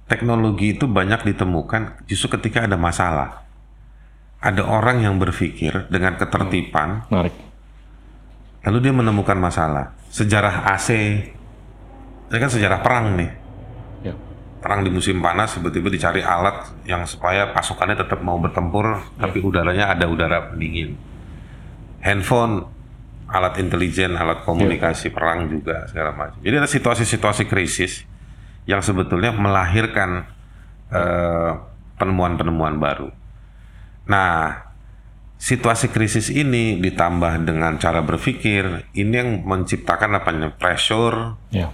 Teknologi 0.04 0.76
itu 0.76 0.84
banyak 0.84 1.32
ditemukan 1.32 2.04
justru 2.08 2.36
ketika 2.36 2.68
ada 2.68 2.76
masalah. 2.76 3.48
Ada 4.44 4.64
orang 4.68 5.00
yang 5.00 5.16
berpikir 5.16 5.88
dengan 5.88 6.14
ketertiban, 6.20 7.08
Menarik. 7.08 7.34
lalu 8.68 8.78
dia 8.84 8.92
menemukan 8.94 9.34
masalah. 9.36 9.96
Sejarah 10.08 10.64
AC, 10.72 10.88
ini 12.28 12.38
kan 12.38 12.50
sejarah 12.50 12.80
perang 12.84 13.16
nih. 13.16 13.30
Ya. 13.98 14.14
perang 14.62 14.86
di 14.86 14.94
musim 14.94 15.18
panas 15.18 15.58
tiba-tiba 15.58 15.90
dicari 15.90 16.22
alat 16.22 16.70
yang 16.86 17.02
supaya 17.02 17.50
pasukannya 17.50 17.98
tetap 17.98 18.22
mau 18.22 18.38
bertempur 18.38 19.02
tapi 19.18 19.42
udaranya 19.42 19.90
ada 19.90 20.06
udara 20.06 20.50
pendingin 20.50 20.94
handphone 22.02 22.66
alat 23.28 23.60
intelijen 23.60 24.16
alat 24.16 24.42
komunikasi 24.46 25.12
perang 25.12 25.50
juga 25.50 25.84
segala 25.90 26.16
macam. 26.16 26.40
Jadi 26.40 26.54
ada 26.56 26.70
situasi-situasi 26.70 27.44
krisis 27.44 28.08
yang 28.64 28.80
sebetulnya 28.80 29.34
melahirkan 29.36 30.24
eh, 30.88 31.52
penemuan-penemuan 32.00 32.80
baru. 32.80 33.12
Nah 34.08 34.64
situasi 35.38 35.92
krisis 35.92 36.32
ini 36.32 36.80
ditambah 36.80 37.46
dengan 37.46 37.76
cara 37.78 38.02
berpikir 38.02 38.90
ini 38.96 39.14
yang 39.14 39.30
menciptakan 39.44 40.18
apa 40.18 40.28
namanya? 40.32 40.56
Pressure. 40.56 41.36
Ya. 41.52 41.68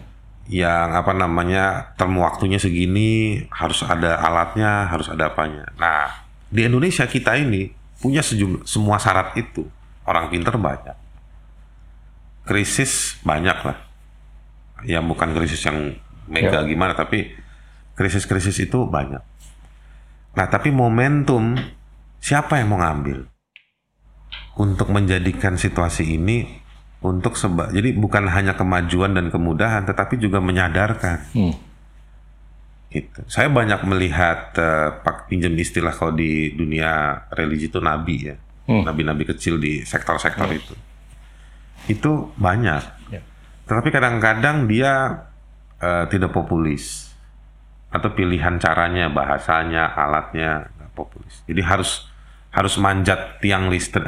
Yang 0.45 0.93
apa 0.93 1.17
namanya 1.17 1.97
term 1.97 2.21
waktunya 2.21 2.61
segini 2.61 3.41
harus 3.49 3.81
ada 3.81 4.21
alatnya 4.21 4.93
harus 4.93 5.09
ada 5.09 5.33
apanya. 5.33 5.65
Nah 5.81 6.25
di 6.53 6.69
Indonesia 6.69 7.09
kita 7.09 7.41
ini 7.41 7.73
punya 8.01 8.21
sejumlah 8.21 8.69
semua 8.69 9.01
syarat 9.01 9.33
itu 9.41 9.65
orang 10.05 10.29
pinter 10.29 10.53
banyak, 10.61 10.97
krisis 12.45 13.17
banyak 13.25 13.57
lah. 13.65 13.79
Ya 14.85 15.01
bukan 15.01 15.33
krisis 15.33 15.65
yang 15.65 15.97
mega 16.29 16.61
Ya. 16.61 16.69
gimana 16.69 16.93
tapi 16.93 17.33
krisis-krisis 17.97 18.61
itu 18.61 18.85
banyak. 18.85 19.25
Nah 20.37 20.47
tapi 20.53 20.69
momentum 20.69 21.57
siapa 22.21 22.61
yang 22.61 22.75
mau 22.75 22.81
ngambil 22.85 23.25
untuk 24.61 24.93
menjadikan 24.93 25.57
situasi 25.57 26.17
ini 26.21 26.64
untuk 27.05 27.37
seba 27.37 27.69
jadi 27.69 27.93
bukan 27.93 28.25
hanya 28.33 28.57
kemajuan 28.57 29.13
dan 29.13 29.29
kemudahan 29.29 29.85
tetapi 29.85 30.17
juga 30.17 30.41
menyadarkan. 30.41 31.21
Hmm. 31.37 31.55
gitu. 32.89 33.21
Saya 33.29 33.53
banyak 33.53 33.85
melihat 33.85 34.57
eh, 34.57 34.89
pak 35.05 35.29
pinjam 35.29 35.53
istilah 35.53 35.93
kalau 35.93 36.17
di 36.17 36.57
dunia 36.57 37.21
religi 37.37 37.69
itu 37.69 37.77
nabi 37.85 38.33
ya. 38.33 38.37
Hmm. 38.65 38.81
nabi-nabi 38.81 39.29
kecil 39.29 39.61
di 39.61 39.85
sektor-sektor 39.85 40.49
itu. 40.49 40.73
Itu 41.85 42.33
banyak. 42.41 43.13
Ya. 43.13 43.21
tetapi 43.69 43.93
kadang-kadang 43.93 44.65
dia 44.65 45.29
eh, 45.85 46.09
tidak 46.09 46.33
populis. 46.33 47.13
Atau 47.93 48.17
pilihan 48.17 48.57
caranya 48.57 49.13
bahasanya 49.13 49.93
alatnya 49.93 50.73
nggak 50.81 50.93
populis. 50.97 51.45
Jadi 51.45 51.61
harus 51.61 52.09
harus 52.55 52.79
manjat 52.81 53.43
tiang 53.43 53.69
listrik 53.69 54.07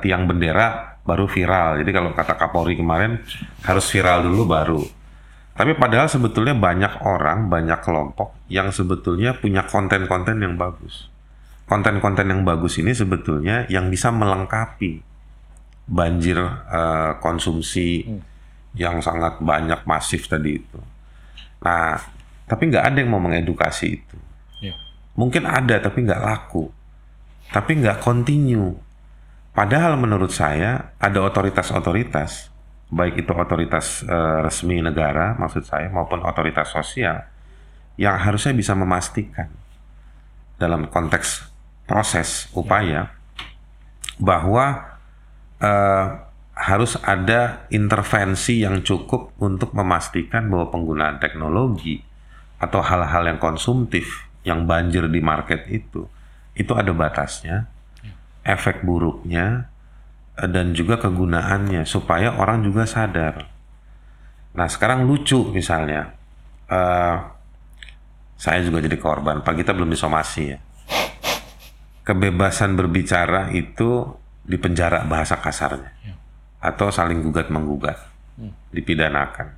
tiang 0.00 0.24
bendera 0.30 0.87
baru 1.08 1.24
viral 1.24 1.80
jadi 1.80 1.90
kalau 1.96 2.12
kata 2.12 2.36
Kapolri 2.36 2.76
kemarin 2.76 3.16
harus 3.64 3.88
viral 3.88 4.28
dulu 4.28 4.44
baru 4.44 4.82
tapi 5.56 5.72
padahal 5.74 6.12
sebetulnya 6.12 6.52
banyak 6.52 7.00
orang 7.08 7.48
banyak 7.48 7.80
kelompok 7.80 8.36
yang 8.52 8.68
sebetulnya 8.68 9.32
punya 9.40 9.64
konten-konten 9.64 10.36
yang 10.44 10.60
bagus 10.60 11.08
konten-konten 11.64 12.28
yang 12.28 12.44
bagus 12.44 12.76
ini 12.76 12.92
sebetulnya 12.92 13.64
yang 13.72 13.88
bisa 13.88 14.12
melengkapi 14.12 15.00
banjir 15.88 16.36
eh, 16.68 17.12
konsumsi 17.24 18.04
yang 18.76 19.00
sangat 19.00 19.40
banyak 19.40 19.82
masif 19.88 20.28
tadi 20.28 20.60
itu. 20.60 20.78
Nah, 21.64 21.96
tapi 22.44 22.68
nggak 22.68 22.84
ada 22.92 22.96
yang 23.00 23.10
mau 23.10 23.22
mengedukasi 23.22 23.86
itu. 23.98 24.16
Ya. 24.60 24.76
Mungkin 25.16 25.48
ada 25.48 25.80
tapi 25.80 26.04
nggak 26.04 26.22
laku, 26.22 26.68
tapi 27.50 27.80
nggak 27.80 28.04
continue. 28.04 28.76
Padahal 29.58 29.98
menurut 29.98 30.30
saya 30.30 30.94
ada 31.02 31.18
otoritas-otoritas, 31.18 32.46
baik 32.94 33.26
itu 33.26 33.32
otoritas 33.34 34.06
eh, 34.06 34.38
resmi 34.46 34.78
negara 34.78 35.34
maksud 35.34 35.66
saya 35.66 35.90
maupun 35.90 36.22
otoritas 36.22 36.70
sosial 36.70 37.26
yang 37.98 38.14
harusnya 38.14 38.54
bisa 38.54 38.78
memastikan 38.78 39.50
dalam 40.62 40.86
konteks 40.86 41.50
proses 41.90 42.46
upaya 42.54 43.10
bahwa 44.22 44.94
eh, 45.58 46.06
harus 46.54 46.94
ada 47.02 47.66
intervensi 47.74 48.62
yang 48.62 48.86
cukup 48.86 49.34
untuk 49.42 49.74
memastikan 49.74 50.46
bahwa 50.46 50.70
penggunaan 50.70 51.18
teknologi 51.18 51.98
atau 52.62 52.78
hal-hal 52.78 53.26
yang 53.26 53.42
konsumtif 53.42 54.30
yang 54.46 54.70
banjir 54.70 55.10
di 55.10 55.18
market 55.18 55.66
itu 55.66 56.06
itu 56.54 56.72
ada 56.78 56.94
batasnya, 56.94 57.66
efek 58.48 58.80
buruknya 58.82 59.68
eh, 60.40 60.48
dan 60.48 60.72
juga 60.72 60.96
kegunaannya 60.96 61.84
supaya 61.84 62.32
orang 62.40 62.64
juga 62.64 62.88
sadar. 62.88 63.44
Nah 64.56 64.66
sekarang 64.66 65.04
lucu 65.04 65.52
misalnya, 65.52 66.16
eh, 66.72 67.16
saya 68.40 68.60
juga 68.64 68.80
jadi 68.80 68.96
korban. 68.96 69.44
Pak 69.44 69.54
kita 69.60 69.76
belum 69.76 69.92
disomasi 69.92 70.42
ya. 70.48 70.58
Kebebasan 72.08 72.72
berbicara 72.72 73.52
itu 73.52 74.16
dipenjara 74.48 75.04
bahasa 75.04 75.36
kasarnya 75.36 75.92
atau 76.58 76.88
saling 76.88 77.20
gugat 77.20 77.52
menggugat 77.52 78.00
dipidanakan. 78.72 79.52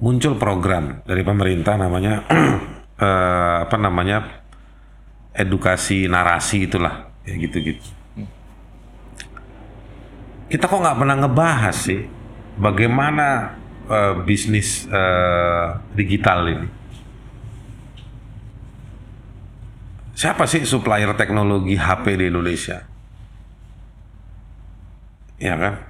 Muncul 0.00 0.36
program 0.36 1.00
dari 1.08 1.24
pemerintah 1.24 1.80
namanya 1.80 2.24
eh, 3.04 3.56
apa 3.64 3.76
namanya 3.80 4.39
edukasi 5.40 6.04
narasi 6.04 6.68
itulah 6.68 7.08
ya 7.24 7.34
gitu-gitu. 7.40 7.88
Kita 10.50 10.66
kok 10.66 10.82
nggak 10.82 10.98
pernah 10.98 11.16
ngebahas 11.16 11.76
sih 11.78 12.02
bagaimana 12.58 13.56
eh, 13.88 14.14
bisnis 14.26 14.84
eh, 14.90 15.66
digital 15.94 16.44
ini. 16.50 16.68
Siapa 20.20 20.44
sih 20.44 20.68
supplier 20.68 21.16
teknologi 21.16 21.80
HP 21.80 22.20
di 22.20 22.28
Indonesia? 22.28 22.84
Ya 25.40 25.56
kan? 25.56 25.80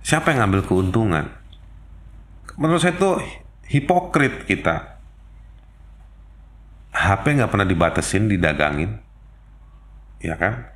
Siapa 0.00 0.32
yang 0.32 0.48
ngambil 0.48 0.64
keuntungan? 0.64 1.28
Menurut 2.56 2.80
saya 2.80 2.96
itu 2.96 3.20
hipokrit 3.68 4.48
kita. 4.48 4.99
HP 7.00 7.40
nggak 7.40 7.50
pernah 7.50 7.68
dibatasin, 7.68 8.28
didagangin. 8.28 9.00
Ya 10.20 10.36
kan? 10.36 10.68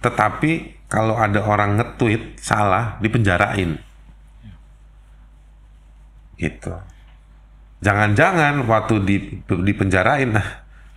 Tetapi 0.00 0.82
kalau 0.88 1.16
ada 1.16 1.44
orang 1.44 1.78
nge-tweet 1.78 2.40
salah, 2.40 2.96
dipenjarain. 2.98 3.76
Gitu. 6.40 6.74
Jangan-jangan 7.82 8.62
waktu 8.66 8.94
di 9.04 9.16
dipenjarain, 9.46 10.32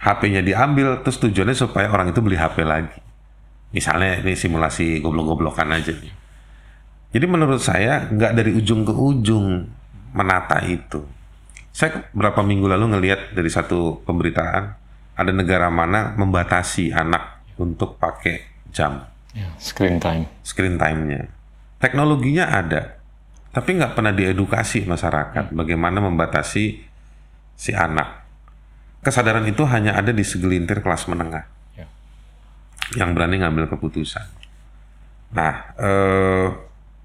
HP-nya 0.01 0.41
diambil, 0.45 1.01
terus 1.01 1.17
tujuannya 1.17 1.57
supaya 1.57 1.89
orang 1.89 2.13
itu 2.13 2.19
beli 2.21 2.37
HP 2.37 2.61
lagi. 2.61 2.99
Misalnya 3.73 4.21
ini 4.21 4.37
simulasi 4.37 5.01
goblok-goblokan 5.03 5.67
aja. 5.75 5.91
Jadi 7.15 7.25
menurut 7.31 7.63
saya 7.63 8.11
nggak 8.11 8.31
dari 8.35 8.51
ujung 8.53 8.83
ke 8.83 8.93
ujung 8.93 9.67
menata 10.15 10.59
itu. 10.63 11.14
Saya 11.75 12.07
beberapa 12.15 12.39
minggu 12.39 12.71
lalu 12.71 12.95
ngelihat 12.95 13.35
dari 13.35 13.51
satu 13.51 13.99
pemberitaan 14.07 14.63
ada 15.19 15.31
negara 15.35 15.67
mana 15.67 16.15
membatasi 16.15 16.95
anak 16.95 17.43
untuk 17.59 17.99
pakai 17.99 18.47
jam 18.71 19.03
Ya, 19.35 19.51
screen 19.59 19.99
time. 19.99 20.23
screen 20.47 20.79
time-nya. 20.79 21.27
Teknologinya 21.83 22.47
ada, 22.47 22.95
tapi 23.51 23.75
nggak 23.75 23.91
pernah 23.91 24.15
diedukasi 24.15 24.87
masyarakat 24.87 25.51
bagaimana 25.51 25.99
membatasi 25.99 26.79
si 27.59 27.71
anak. 27.75 28.23
Kesadaran 29.03 29.43
itu 29.43 29.67
hanya 29.67 29.99
ada 29.99 30.15
di 30.15 30.23
segelintir 30.23 30.79
kelas 30.79 31.11
menengah 31.11 31.43
Ya. 31.75 31.91
yang 32.95 33.11
berani 33.11 33.43
ngambil 33.43 33.67
keputusan. 33.67 34.23
Nah, 35.35 35.75
eh, 35.75 36.47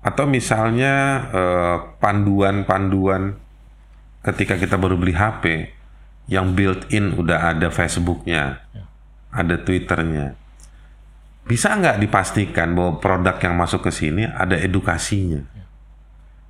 atau 0.07 0.25
misalnya 0.31 0.95
eh, 1.35 1.77
panduan-panduan 1.99 3.35
ketika 4.21 4.57
kita 4.57 4.77
baru 4.77 5.01
beli 5.01 5.17
HP 5.17 5.73
yang 6.29 6.53
built-in 6.53 7.17
udah 7.17 7.57
ada 7.57 7.69
Facebooknya, 7.73 8.63
ada 9.33 9.57
Twitternya. 9.59 10.37
Bisa 11.43 11.75
nggak 11.75 11.99
dipastikan 11.99 12.77
bahwa 12.77 13.03
produk 13.03 13.35
yang 13.43 13.59
masuk 13.59 13.89
ke 13.89 13.91
sini 13.91 14.29
ada 14.29 14.55
edukasinya? 14.55 15.43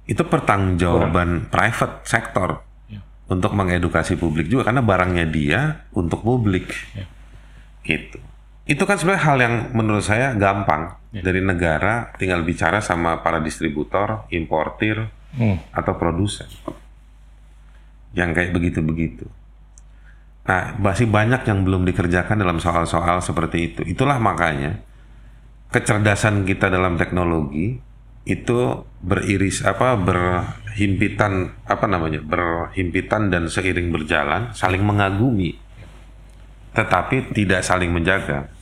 Itu 0.05 0.27
pertanggungjawaban 0.27 1.49
private 1.49 2.03
sektor 2.05 2.67
Ya. 2.91 2.99
untuk 3.31 3.55
mengedukasi 3.55 4.19
publik 4.19 4.51
juga 4.51 4.67
karena 4.69 4.83
barangnya 4.83 5.27
dia 5.31 5.61
untuk 5.95 6.27
publik. 6.27 6.75
Ya. 6.99 7.07
Gitu. 7.87 8.19
Itu 8.67 8.83
kan 8.85 8.99
sebenarnya 8.99 9.25
hal 9.25 9.39
yang 9.41 9.55
menurut 9.73 10.03
saya 10.03 10.35
gampang 10.35 10.99
dari 11.11 11.39
negara 11.41 12.11
tinggal 12.19 12.43
bicara 12.43 12.83
sama 12.83 13.23
para 13.23 13.39
distributor, 13.39 14.27
importir, 14.35 15.09
Hmm. 15.31 15.63
atau 15.71 15.95
produsen. 15.95 16.51
Yang 18.17 18.31
kayak 18.37 18.51
begitu-begitu. 18.57 19.27
Nah, 20.51 20.75
masih 20.81 21.07
banyak 21.07 21.47
yang 21.47 21.63
belum 21.63 21.87
dikerjakan 21.87 22.43
dalam 22.43 22.59
soal-soal 22.59 23.23
seperti 23.23 23.71
itu. 23.71 23.83
Itulah 23.87 24.19
makanya 24.19 24.83
kecerdasan 25.71 26.43
kita 26.43 26.67
dalam 26.67 26.99
teknologi 26.99 27.79
itu 28.27 28.85
beriris 29.01 29.65
apa 29.65 29.97
berhimpitan 29.97 31.57
apa 31.65 31.87
namanya 31.89 32.21
berhimpitan 32.21 33.33
dan 33.33 33.49
seiring 33.49 33.89
berjalan 33.89 34.53
saling 34.53 34.85
mengagumi 34.85 35.57
tetapi 36.77 37.33
tidak 37.33 37.65
saling 37.65 37.89
menjaga 37.89 38.53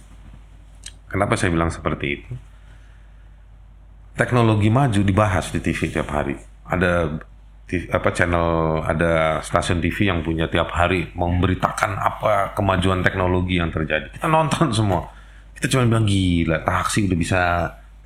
kenapa 1.11 1.35
saya 1.35 1.51
bilang 1.51 1.75
seperti 1.75 2.07
itu 2.23 2.33
teknologi 4.15 4.71
maju 4.71 5.01
dibahas 5.03 5.51
di 5.51 5.59
TV 5.59 5.91
tiap 5.91 6.07
hari 6.15 6.39
ada 6.63 7.19
TV 7.69 7.85
apa 7.93 8.09
channel 8.17 8.81
ada 8.81 9.45
stasiun 9.45 9.85
TV 9.85 10.09
yang 10.09 10.25
punya 10.25 10.49
tiap 10.49 10.73
hari 10.73 11.13
memberitakan 11.13 12.01
apa 12.01 12.57
kemajuan 12.57 13.05
teknologi 13.05 13.61
yang 13.61 13.69
terjadi. 13.69 14.09
Kita 14.17 14.25
nonton 14.25 14.73
semua. 14.73 15.05
Kita 15.53 15.69
cuma 15.69 15.85
bilang 15.85 16.09
gila 16.09 16.65
taksi 16.65 17.05
udah 17.05 17.19
bisa 17.19 17.43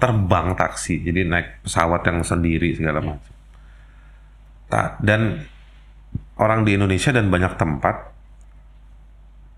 terbang 0.03 0.59
taksi 0.59 1.07
jadi 1.07 1.31
naik 1.31 1.63
pesawat 1.63 2.03
yang 2.11 2.19
sendiri 2.27 2.75
segala 2.75 2.99
macam. 2.99 3.33
Ta- 4.67 4.99
dan 4.99 5.47
orang 6.43 6.67
di 6.67 6.75
Indonesia 6.75 7.15
dan 7.15 7.31
banyak 7.31 7.55
tempat 7.55 8.11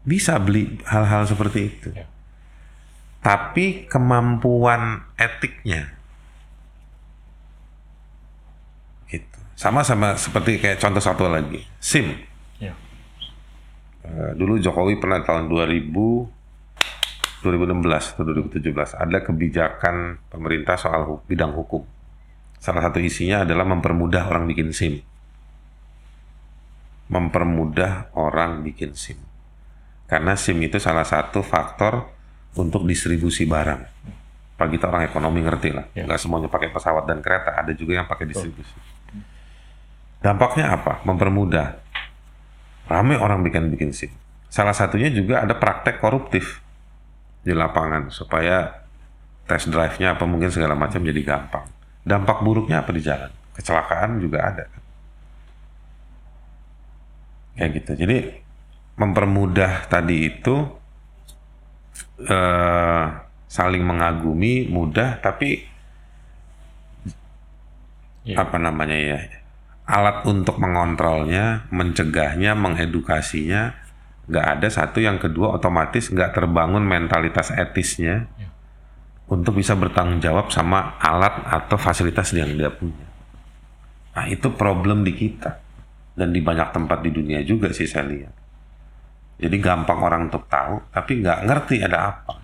bisa 0.05 0.37
beli 0.37 0.85
hal-hal 0.85 1.25
seperti 1.25 1.61
itu. 1.65 1.89
Ya. 1.97 2.05
tapi 3.25 3.89
kemampuan 3.89 5.01
etiknya 5.17 5.94
gitu 9.65 9.73
sama-sama 9.73 10.13
seperti 10.15 10.61
kayak 10.61 10.77
contoh 10.77 11.01
satu 11.01 11.25
lagi 11.27 11.65
SIM 11.81 12.13
Ya. 12.61 12.77
Eh, 14.05 14.33
dulu 14.37 14.61
Jokowi 14.61 15.01
pernah 15.01 15.25
tahun 15.25 15.49
2015 15.49 16.29
2016 17.41 18.13
atau 18.15 18.25
2017 18.25 18.95
ada 18.95 19.19
kebijakan 19.21 20.17
pemerintah 20.29 20.77
soal 20.77 21.05
hu- 21.05 21.21
bidang 21.25 21.53
hukum. 21.53 21.85
Salah 22.57 22.89
satu 22.89 23.01
isinya 23.01 23.45
adalah 23.45 23.69
mempermudah 23.69 24.33
orang 24.33 24.49
bikin 24.49 24.73
SIM. 24.73 25.05
Mempermudah 27.13 28.17
orang 28.17 28.65
bikin 28.65 28.97
SIM. 28.97 29.21
Karena 30.09 30.41
SIM 30.41 30.57
itu 30.65 30.81
salah 30.81 31.05
satu 31.05 31.45
faktor 31.45 32.09
untuk 32.57 32.89
distribusi 32.89 33.45
barang. 33.45 33.83
Bagi 34.57 34.81
kita 34.81 34.89
orang 34.89 35.05
ekonomi 35.05 35.45
ngerti 35.45 35.69
lah. 35.77 35.85
Ya. 35.93 36.09
Nggak 36.09 36.17
semuanya 36.17 36.49
pakai 36.49 36.73
pesawat 36.73 37.05
dan 37.05 37.21
kereta, 37.21 37.61
ada 37.61 37.77
juga 37.77 38.01
yang 38.01 38.09
pakai 38.09 38.25
distribusi. 38.25 38.73
Dampaknya 40.25 40.73
apa? 40.73 41.05
Mempermudah. 41.05 41.85
Ramai 42.89 43.21
orang 43.21 43.45
bikin 43.45 43.69
bikin 43.69 43.93
SIM. 43.93 44.09
Salah 44.49 44.73
satunya 44.73 45.13
juga 45.13 45.45
ada 45.45 45.53
praktek 45.53 46.01
koruptif 46.01 46.65
di 47.45 47.53
lapangan 47.53 48.09
supaya 48.09 48.73
test 49.45 49.69
drive-nya 49.69 50.17
apa 50.17 50.25
mungkin 50.25 50.49
segala 50.49 50.73
macam 50.73 51.05
jadi 51.05 51.21
gampang. 51.21 51.69
Dampak 52.01 52.41
buruknya 52.41 52.81
apa 52.81 52.89
di 52.97 53.05
jalan? 53.05 53.29
Kecelakaan 53.53 54.17
juga 54.17 54.39
ada. 54.49 54.65
Kayak 57.61 57.71
gitu. 57.85 57.93
Jadi 58.01 58.17
mempermudah 58.97 59.93
tadi 59.93 60.17
itu 60.25 60.57
eh, 62.25 63.05
saling 63.45 63.85
mengagumi 63.85 64.73
mudah 64.73 65.21
tapi 65.21 65.75
Iya. 68.25 68.41
apa 68.41 68.57
namanya 68.57 68.97
ya 68.97 69.44
alat 69.85 70.25
untuk 70.25 70.57
mengontrolnya, 70.57 71.69
mencegahnya, 71.69 72.57
mengedukasinya 72.57 73.85
nggak 74.25 74.47
ada 74.57 74.69
satu 74.73 75.05
yang 75.05 75.21
kedua 75.21 75.61
otomatis 75.61 76.09
nggak 76.09 76.33
terbangun 76.33 76.81
mentalitas 76.81 77.53
etisnya 77.53 78.25
Ya. 78.41 78.49
untuk 79.29 79.61
bisa 79.61 79.77
bertanggung 79.77 80.25
jawab 80.25 80.49
sama 80.49 80.97
alat 80.97 81.45
atau 81.45 81.77
fasilitas 81.77 82.33
yang 82.33 82.57
dia 82.57 82.73
punya. 82.73 83.05
Nah 84.17 84.25
itu 84.25 84.49
problem 84.57 85.05
di 85.05 85.13
kita 85.13 85.61
dan 86.17 86.33
di 86.33 86.41
banyak 86.41 86.73
tempat 86.73 87.05
di 87.05 87.11
dunia 87.13 87.45
juga 87.45 87.69
sih 87.77 87.85
saya 87.85 88.09
lihat. 88.09 88.35
Jadi 89.45 89.57
gampang 89.61 90.01
orang 90.01 90.33
untuk 90.33 90.49
tahu 90.49 90.89
tapi 90.89 91.21
nggak 91.21 91.45
ngerti 91.45 91.85
ada 91.85 92.17
apa. 92.17 92.41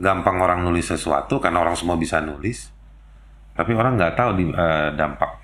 Gampang 0.00 0.40
orang 0.40 0.64
nulis 0.64 0.88
sesuatu 0.88 1.36
karena 1.36 1.60
orang 1.60 1.76
semua 1.76 2.00
bisa 2.00 2.18
nulis, 2.24 2.72
tapi 3.52 3.76
orang 3.76 4.00
nggak 4.00 4.14
tahu 4.16 4.30
di, 4.40 4.44
eh, 4.50 4.88
dampak 4.96 5.43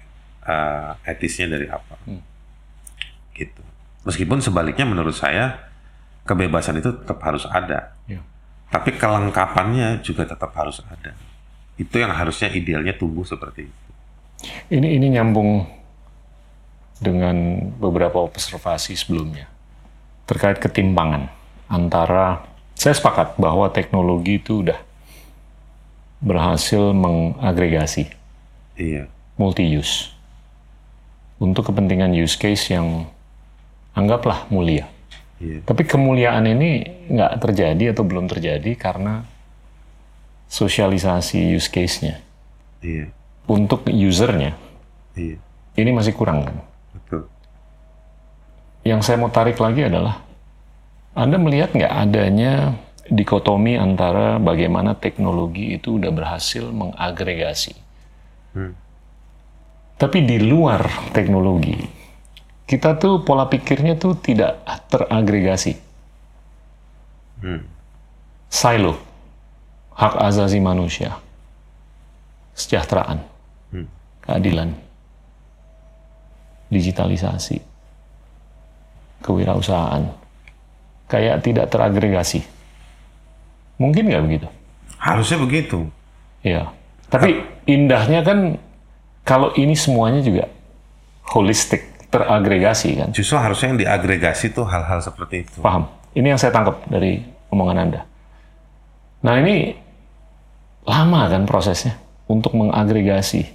eh, 0.51 1.11
etisnya 1.15 1.47
dari 1.47 1.71
apa. 1.71 1.95
Gitu. 3.35 3.63
Meskipun 4.03 4.43
sebaliknya 4.43 4.85
menurut 4.85 5.15
saya 5.15 5.71
kebebasan 6.27 6.83
itu 6.83 6.91
tetap 6.91 7.23
harus 7.23 7.47
ada. 7.47 7.95
Ya. 8.11 8.21
Tapi 8.71 8.95
kelengkapannya 8.99 10.03
juga 10.03 10.27
tetap 10.27 10.51
harus 10.55 10.83
ada. 10.87 11.15
Itu 11.79 11.97
yang 11.97 12.13
harusnya 12.13 12.51
idealnya 12.53 12.95
tumbuh 12.95 13.25
seperti 13.25 13.67
itu. 13.71 13.91
Ini 14.73 14.97
ini 15.01 15.07
nyambung 15.15 15.69
dengan 17.01 17.37
beberapa 17.81 18.21
observasi 18.21 18.93
sebelumnya 18.93 19.49
terkait 20.29 20.61
ketimpangan 20.61 21.33
antara 21.67 22.45
saya 22.77 22.93
sepakat 22.93 23.41
bahwa 23.41 23.73
teknologi 23.73 24.37
itu 24.37 24.63
udah 24.63 24.77
berhasil 26.21 26.93
mengagregasi 26.93 28.13
Iya. 28.77 29.09
multi 29.41 29.65
use 29.65 30.13
untuk 31.41 31.73
kepentingan 31.73 32.13
use 32.13 32.37
case 32.37 32.71
yang 32.71 33.09
anggaplah 33.97 34.47
mulia. 34.53 34.87
Iya. 35.41 35.65
Tapi 35.65 35.89
kemuliaan 35.89 36.45
ini 36.45 36.85
nggak 37.09 37.41
terjadi 37.41 37.97
atau 37.97 38.05
belum 38.05 38.29
terjadi 38.29 38.77
karena 38.77 39.25
sosialisasi 40.53 41.57
use 41.57 41.73
case-nya 41.73 42.21
Iya. 42.85 43.09
untuk 43.49 43.89
usernya 43.89 44.53
Iya. 45.17 45.41
ini 45.81 45.91
masih 45.97 46.13
kurang 46.13 46.45
kan. 46.45 46.57
Betul. 46.93 47.23
Yang 48.85 49.01
saya 49.01 49.17
mau 49.17 49.33
tarik 49.33 49.57
lagi 49.57 49.89
adalah 49.89 50.21
Anda 51.17 51.41
melihat 51.41 51.73
nggak 51.75 51.95
adanya 52.07 52.77
dikotomi 53.11 53.75
antara 53.75 54.39
bagaimana 54.39 54.95
teknologi 54.95 55.75
itu 55.75 55.99
udah 55.99 56.15
berhasil 56.15 56.71
mengagregasi. 56.71 57.75
Tapi 60.01 60.25
di 60.25 60.41
luar 60.41 61.13
teknologi, 61.13 61.77
kita 62.65 62.97
tuh 62.97 63.21
pola 63.21 63.45
pikirnya 63.53 64.01
tuh 64.01 64.17
tidak 64.17 64.65
teragregasi. 64.89 65.77
Silo, 68.49 68.97
hak 69.93 70.15
asasi 70.25 70.57
manusia, 70.57 71.21
kesejahteraan, 72.57 73.21
keadilan, 74.25 74.73
digitalisasi, 76.73 77.61
kewirausahaan, 79.21 80.09
kayak 81.13 81.45
tidak 81.45 81.69
teragregasi. 81.69 82.41
Mungkin 83.77 84.09
nggak 84.09 84.25
begitu? 84.25 84.49
Harusnya 84.97 85.45
begitu. 85.45 85.93
Ya. 86.41 86.73
Tapi 87.13 87.45
indahnya 87.69 88.25
kan 88.25 88.57
kalau 89.31 89.55
ini 89.55 89.79
semuanya 89.79 90.19
juga 90.27 90.51
holistik, 91.31 92.11
teragregasi 92.11 92.99
kan. 92.99 93.09
Justru 93.15 93.39
harusnya 93.39 93.71
yang 93.71 93.79
diagregasi 93.79 94.51
tuh 94.51 94.67
hal-hal 94.67 94.99
seperti 94.99 95.47
itu. 95.47 95.63
Paham? 95.63 95.87
Ini 96.19 96.35
yang 96.35 96.41
saya 96.43 96.51
tangkap 96.51 96.83
dari 96.91 97.23
omongan 97.55 97.79
Anda. 97.79 98.03
Nah 99.23 99.39
ini 99.39 99.71
lama 100.83 101.31
kan 101.31 101.47
prosesnya 101.47 101.95
untuk 102.27 102.59
mengagregasi 102.59 103.47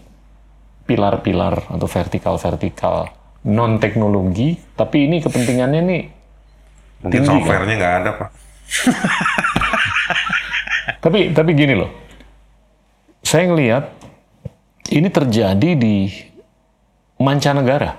pilar-pilar 0.87 1.67
atau 1.67 1.87
vertikal-vertikal 1.91 3.11
non 3.51 3.75
teknologi, 3.83 4.55
tapi 4.79 5.11
ini 5.11 5.19
kepentingannya 5.19 5.81
nih 5.83 6.03
Mungkin 7.03 7.11
tinggi, 7.11 7.27
kan? 7.27 7.35
softwarenya 7.43 7.75
nggak 7.75 7.95
ada 7.99 8.11
pak. 8.15 8.29
Tapi 11.05 11.37
tapi 11.37 11.53
gini 11.53 11.77
loh, 11.77 11.93
saya 13.21 13.45
ngelihat 13.45 13.93
ini 14.91 15.07
terjadi 15.09 15.69
di 15.73 16.09
mancanegara. 17.17 17.97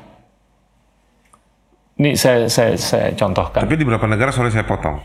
Ini 1.96 2.12
saya 2.12 2.44
saya 2.52 2.76
saya 2.76 3.08
contohkan 3.16 3.64
Tapi 3.64 3.74
di 3.80 3.84
beberapa 3.88 4.04
negara, 4.04 4.28
sorry 4.28 4.52
saya 4.52 4.68
potong. 4.68 5.00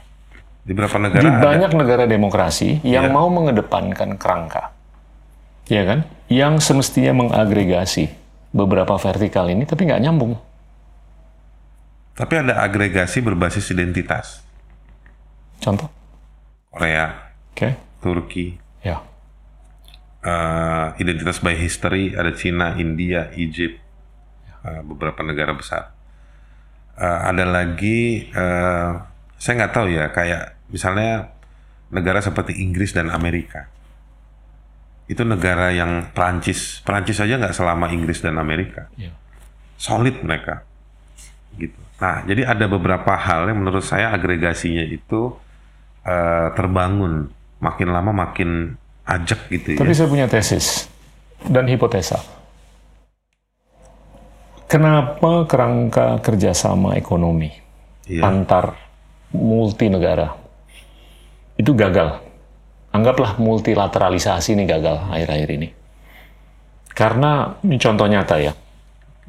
Di 0.61 0.75
beberapa 0.75 0.99
negara 0.99 1.23
di 1.23 1.29
ada. 1.31 1.41
banyak 1.41 1.71
negara 1.73 2.03
demokrasi 2.05 2.83
yang 2.85 3.09
Iya. 3.09 3.15
mau 3.15 3.31
mengedepankan 3.31 4.19
kerangka, 4.19 4.75
ya 5.65 5.81
kan? 5.87 5.99
Yang 6.27 6.67
semestinya 6.69 7.15
mengagregasi 7.17 8.11
beberapa 8.51 8.93
vertikal 8.99 9.47
ini, 9.49 9.63
tapi 9.65 9.87
nggak 9.87 10.03
nyambung. 10.03 10.35
Tapi 12.13 12.33
ada 12.37 12.61
agregasi 12.61 13.23
berbasis 13.23 13.71
identitas. 13.71 14.43
Contoh, 15.63 15.87
Korea, 16.69 17.31
oke? 17.55 17.69
Turki, 18.03 18.59
Eh, 20.21 20.87
identitas 21.01 21.41
by 21.41 21.57
history 21.57 22.13
ada 22.13 22.29
Cina, 22.37 22.77
India, 22.77 23.33
Egypt, 23.33 23.81
eh, 24.61 24.81
beberapa 24.85 25.25
negara 25.25 25.57
besar. 25.57 25.97
Eh, 26.93 27.19
ada 27.25 27.41
lagi, 27.49 28.29
eh, 28.29 28.91
saya 29.41 29.53
nggak 29.57 29.73
tahu 29.73 29.89
ya, 29.89 30.13
kayak 30.13 30.61
misalnya 30.69 31.33
negara 31.89 32.21
seperti 32.21 32.61
Inggris 32.61 32.93
dan 32.93 33.09
Amerika. 33.09 33.65
Itu 35.09 35.25
negara 35.25 35.73
yang 35.73 36.13
Prancis, 36.13 36.85
Prancis 36.85 37.17
aja 37.17 37.41
nggak 37.41 37.57
selama 37.57 37.89
Inggris 37.89 38.21
dan 38.21 38.37
Amerika. 38.37 38.93
ya. 39.01 39.09
Solid 39.81 40.21
mereka, 40.21 40.61
gitu. 41.57 41.81
Nah, 41.97 42.21
jadi 42.29 42.45
ada 42.45 42.69
beberapa 42.69 43.17
hal 43.17 43.49
yang 43.49 43.57
menurut 43.65 43.81
saya 43.81 44.13
agregasinya 44.13 44.85
itu 44.85 45.33
eh, 46.05 46.49
terbangun 46.53 47.33
makin 47.61 47.89
lama 47.89 48.13
makin 48.13 48.77
ajak 49.11 49.39
gitu 49.51 49.67
ya. 49.75 49.77
Tapi 49.83 49.91
saya 49.91 50.07
punya 50.07 50.27
tesis 50.31 50.87
dan 51.43 51.67
hipotesa. 51.67 52.19
Kenapa 54.71 55.43
kerangka 55.51 56.23
kerjasama 56.23 56.95
ekonomi 56.95 57.51
Iya. 58.07 58.23
antar 58.23 58.79
multi 59.35 59.91
negara 59.91 60.31
itu 61.59 61.75
gagal? 61.75 62.23
Anggaplah 62.91 63.39
multilateralisasi 63.39 64.55
ini 64.55 64.67
gagal 64.67 64.99
akhir-akhir 65.11 65.49
ini. 65.55 65.69
Karena 66.91 67.55
ini 67.63 67.79
contoh 67.79 68.03
nyata 68.03 68.35
ya. 68.39 68.51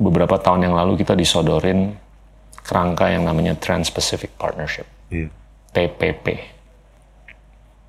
Beberapa 0.02 0.34
tahun 0.42 0.66
yang 0.66 0.74
lalu 0.74 0.98
kita 0.98 1.14
disodorin 1.14 1.94
kerangka 2.66 3.06
yang 3.10 3.22
namanya 3.22 3.54
Trans-Pacific 3.54 4.34
Partnership. 4.34 4.86
Iya. 5.14 5.30
TPP, 5.70 6.26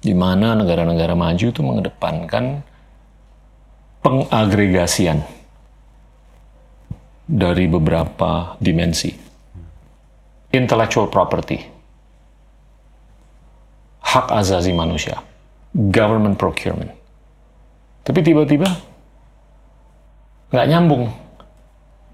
di 0.03 0.11
mana 0.11 0.59
negara-negara 0.59 1.15
maju 1.15 1.45
itu 1.47 1.61
mengedepankan 1.63 2.59
pengagregasian 4.03 5.23
dari 7.23 7.65
beberapa 7.71 8.59
dimensi. 8.59 9.15
Intellectual 10.53 11.09
property, 11.09 11.57
hak 14.05 14.29
azazi 14.29 14.69
manusia, 14.69 15.17
government 15.73 16.37
procurement. 16.37 16.93
Tapi 18.05 18.21
tiba-tiba 18.21 18.69
nggak 20.53 20.67
nyambung 20.69 21.09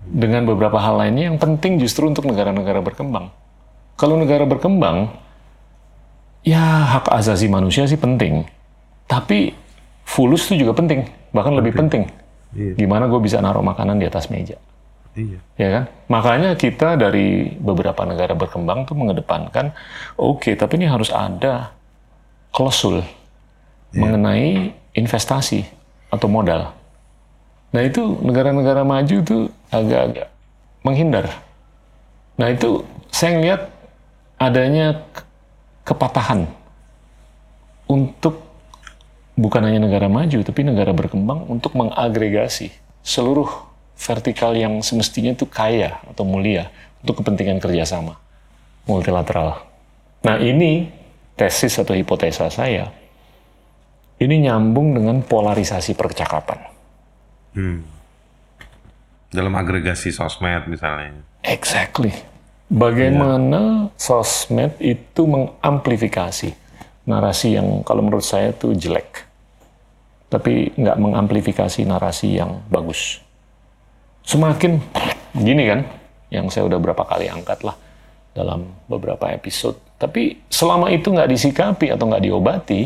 dengan 0.08 0.48
beberapa 0.48 0.80
hal 0.80 1.04
lainnya 1.04 1.28
yang 1.28 1.38
penting 1.42 1.84
justru 1.84 2.08
untuk 2.08 2.24
negara-negara 2.24 2.80
berkembang. 2.80 3.28
Kalau 4.00 4.16
negara 4.16 4.48
berkembang, 4.48 5.12
ya 6.44 6.98
hak 6.98 7.12
azazi 7.12 7.48
manusia 7.52 7.86
sih 7.86 8.00
penting. 8.00 8.46
Tapi 9.10 9.54
fulus 10.06 10.50
itu 10.50 10.66
juga 10.66 10.78
penting, 10.78 11.06
bahkan 11.34 11.54
lebih 11.58 11.74
penting. 11.74 12.06
Iya. 12.54 12.74
Gimana 12.78 13.06
gue 13.10 13.22
bisa 13.22 13.42
naruh 13.42 13.62
makanan 13.62 14.02
di 14.02 14.06
atas 14.10 14.30
meja. 14.30 14.58
Iya. 15.18 15.38
Ya 15.58 15.68
kan? 15.74 15.84
Makanya 16.10 16.54
kita 16.58 16.98
dari 16.98 17.54
beberapa 17.58 18.06
negara 18.06 18.34
berkembang 18.38 18.86
tuh 18.86 18.98
mengedepankan, 18.98 19.74
oke, 20.18 20.54
tapi 20.54 20.82
ini 20.82 20.88
harus 20.90 21.10
ada 21.14 21.74
klausul 22.54 23.02
mengenai 23.94 24.74
investasi 24.94 25.66
atau 26.14 26.30
modal. 26.30 26.74
Nah 27.70 27.82
itu 27.86 28.18
negara-negara 28.22 28.82
maju 28.82 29.18
tuh 29.22 29.42
agak-agak 29.70 30.30
menghindar. 30.82 31.26
Nah 32.38 32.50
itu 32.50 32.82
saya 33.14 33.38
ngeliat 33.38 33.62
adanya 34.42 35.06
kepatahan 35.90 36.46
untuk 37.90 38.46
bukan 39.34 39.66
hanya 39.66 39.82
negara 39.90 40.06
maju, 40.06 40.46
tapi 40.46 40.62
negara 40.62 40.94
berkembang 40.94 41.50
untuk 41.50 41.74
mengagregasi 41.74 42.70
seluruh 43.02 43.50
vertikal 43.98 44.54
yang 44.54 44.80
semestinya 44.86 45.34
itu 45.34 45.50
kaya 45.50 45.98
atau 46.06 46.22
mulia 46.24 46.70
untuk 47.02 47.26
kepentingan 47.26 47.58
kerjasama 47.58 48.22
multilateral. 48.86 49.66
Nah 50.22 50.38
ini 50.38 50.92
tesis 51.34 51.80
atau 51.80 51.96
hipotesa 51.96 52.52
saya, 52.52 52.92
ini 54.20 54.44
nyambung 54.46 54.94
dengan 54.94 55.24
polarisasi 55.24 55.96
percakapan. 55.96 56.60
Dalam 59.32 59.54
agregasi 59.56 60.12
sosmed 60.12 60.68
misalnya. 60.68 61.24
Exactly. 61.44 62.12
Bagaimana 62.70 63.90
sosmed 63.98 64.78
itu 64.78 65.26
mengamplifikasi 65.26 66.54
narasi 67.10 67.58
yang 67.58 67.82
kalau 67.82 68.06
menurut 68.06 68.22
saya 68.22 68.54
itu 68.54 68.78
jelek. 68.78 69.26
Tapi 70.30 70.78
nggak 70.78 70.98
mengamplifikasi 71.02 71.82
narasi 71.90 72.38
yang 72.38 72.62
bagus. 72.70 73.18
Semakin 74.22 74.78
gini 75.34 75.66
kan, 75.66 75.82
yang 76.30 76.54
saya 76.54 76.70
udah 76.70 76.78
berapa 76.78 77.02
kali 77.02 77.26
angkat 77.34 77.66
lah 77.66 77.74
dalam 78.38 78.70
beberapa 78.86 79.34
episode. 79.34 79.82
Tapi 79.98 80.46
selama 80.54 80.94
itu 80.94 81.10
nggak 81.10 81.34
disikapi 81.34 81.90
atau 81.90 82.06
nggak 82.06 82.24
diobati, 82.30 82.82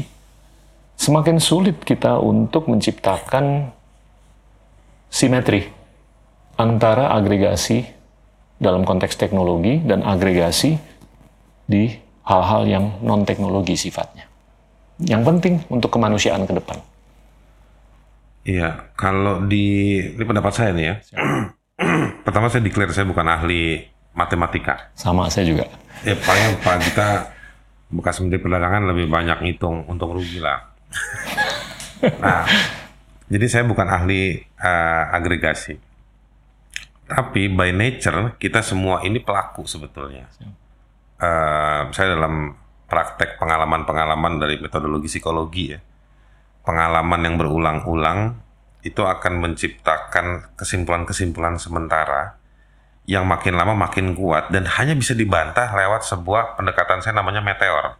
semakin 0.96 1.38
sulit 1.43 1.84
kita 1.84 2.17
untuk 2.24 2.72
menciptakan 2.72 3.67
simetri 5.12 5.69
antara 6.56 7.13
agregasi 7.13 7.86
dalam 8.63 8.88
konteks 8.88 9.19
teknologi 9.19 9.84
dan 9.84 9.99
agregasi 10.08 10.80
di 11.67 11.91
hal-hal 12.23 12.63
yang 12.63 12.86
non 13.04 13.28
teknologi 13.28 13.76
sifatnya. 13.76 14.23
Yang 15.04 15.21
penting 15.28 15.54
untuk 15.67 15.91
kemanusiaan 15.91 16.47
ke 16.47 16.56
depan. 16.56 16.80
Iya, 18.43 18.91
kalau 18.95 19.43
di 19.43 19.99
ini 19.99 20.23
pendapat 20.23 20.52
saya 20.56 20.71
nih 20.71 20.86
ya. 20.88 20.95
Pertama 22.28 22.47
saya 22.47 22.63
declare 22.63 22.95
saya 22.95 23.08
bukan 23.08 23.28
ahli 23.28 23.84
matematika. 24.15 24.91
Sama 24.95 25.28
saya 25.28 25.47
juga. 25.47 25.67
Ya 26.08 26.15
paling 26.15 26.60
Pak 26.63 26.76
kita 26.91 27.08
bekas 27.93 28.19
menteri 28.19 28.41
perdagangan 28.41 28.89
lebih 28.89 29.08
banyak 29.12 29.43
ngitung 29.43 29.88
untung 29.88 30.15
rugi 30.15 30.39
lah. 30.39 30.71
nah, 32.23 32.43
jadi 33.32 33.45
saya 33.47 33.63
bukan 33.63 33.88
ahli 33.88 34.43
eh, 34.43 35.04
agregasi. 35.12 35.92
Tapi 37.04 37.52
by 37.52 37.76
nature 37.76 38.39
kita 38.39 38.63
semua 38.63 39.04
ini 39.04 39.20
pelaku 39.20 39.68
sebetulnya. 39.68 40.28
Eh, 41.20 41.82
saya 41.92 42.08
dalam 42.16 42.56
praktek 42.88 43.39
pengalaman-pengalaman 43.39 44.39
dari 44.39 44.60
metodologi 44.60 45.08
psikologi 45.08 45.74
ya, 45.74 45.80
pengalaman 46.63 47.22
yang 47.24 47.36
berulang-ulang 47.39 48.39
itu 48.84 49.00
akan 49.04 49.39
menciptakan 49.39 50.56
kesimpulan-kesimpulan 50.60 51.56
sementara 51.56 52.36
yang 53.04 53.28
makin 53.28 53.56
lama 53.56 53.76
makin 53.76 54.16
kuat 54.16 54.48
dan 54.52 54.63
hanya 54.80 54.96
bisa 54.96 55.12
dibantah 55.12 55.72
lewat 55.76 56.08
sebuah 56.08 56.56
pendekatan 56.60 57.04
saya 57.04 57.20
namanya 57.20 57.44
meteor. 57.44 58.00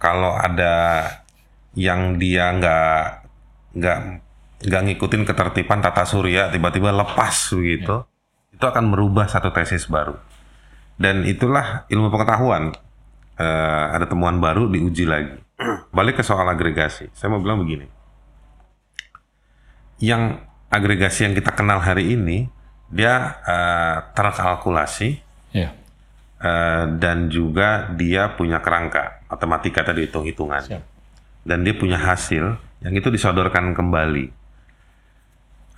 Kalau 0.00 0.36
ada 0.36 1.04
yang 1.76 2.16
dia 2.16 2.52
nggak 2.56 3.02
nggak 3.76 3.98
nggak 4.58 4.82
ngikutin 4.90 5.22
ketertiban 5.22 5.78
tata 5.78 6.02
surya 6.02 6.50
tiba-tiba 6.50 6.90
lepas 6.90 7.54
begitu, 7.54 8.02
itu 8.50 8.64
akan 8.64 8.90
merubah 8.90 9.30
satu 9.30 9.54
tesis 9.54 9.86
baru. 9.86 10.18
Dan 10.98 11.22
itulah 11.22 11.86
ilmu 11.86 12.10
pengetahuan. 12.10 12.74
Eh, 13.38 13.84
ada 13.94 14.02
temuan 14.10 14.42
baru 14.42 14.66
diuji 14.66 15.06
lagi. 15.06 15.38
Balik 15.94 16.18
ke 16.18 16.22
soal 16.26 16.42
agregasi, 16.50 17.06
saya 17.14 17.30
mau 17.30 17.38
bilang 17.38 17.62
begini. 17.62 17.86
Yang 19.98 20.42
agregasi 20.70 21.26
yang 21.26 21.34
kita 21.34 21.54
kenal 21.54 21.78
hari 21.78 22.14
ini 22.14 22.50
dia 22.90 23.38
eh, 23.44 23.96
terkalkulasi 24.14 25.26
Ya. 25.48 25.72
eh, 26.38 26.84
dan 27.00 27.32
juga 27.32 27.88
dia 27.96 28.36
punya 28.36 28.60
kerangka 28.60 29.24
matematika 29.32 29.80
tadi 29.80 30.04
hitung-hitungan 30.04 30.60
Siap. 30.60 30.82
dan 31.42 31.64
dia 31.64 31.72
punya 31.72 31.96
hasil 31.96 32.58
yang 32.84 32.94
itu 32.94 33.08
disodorkan 33.08 33.72
kembali. 33.72 34.34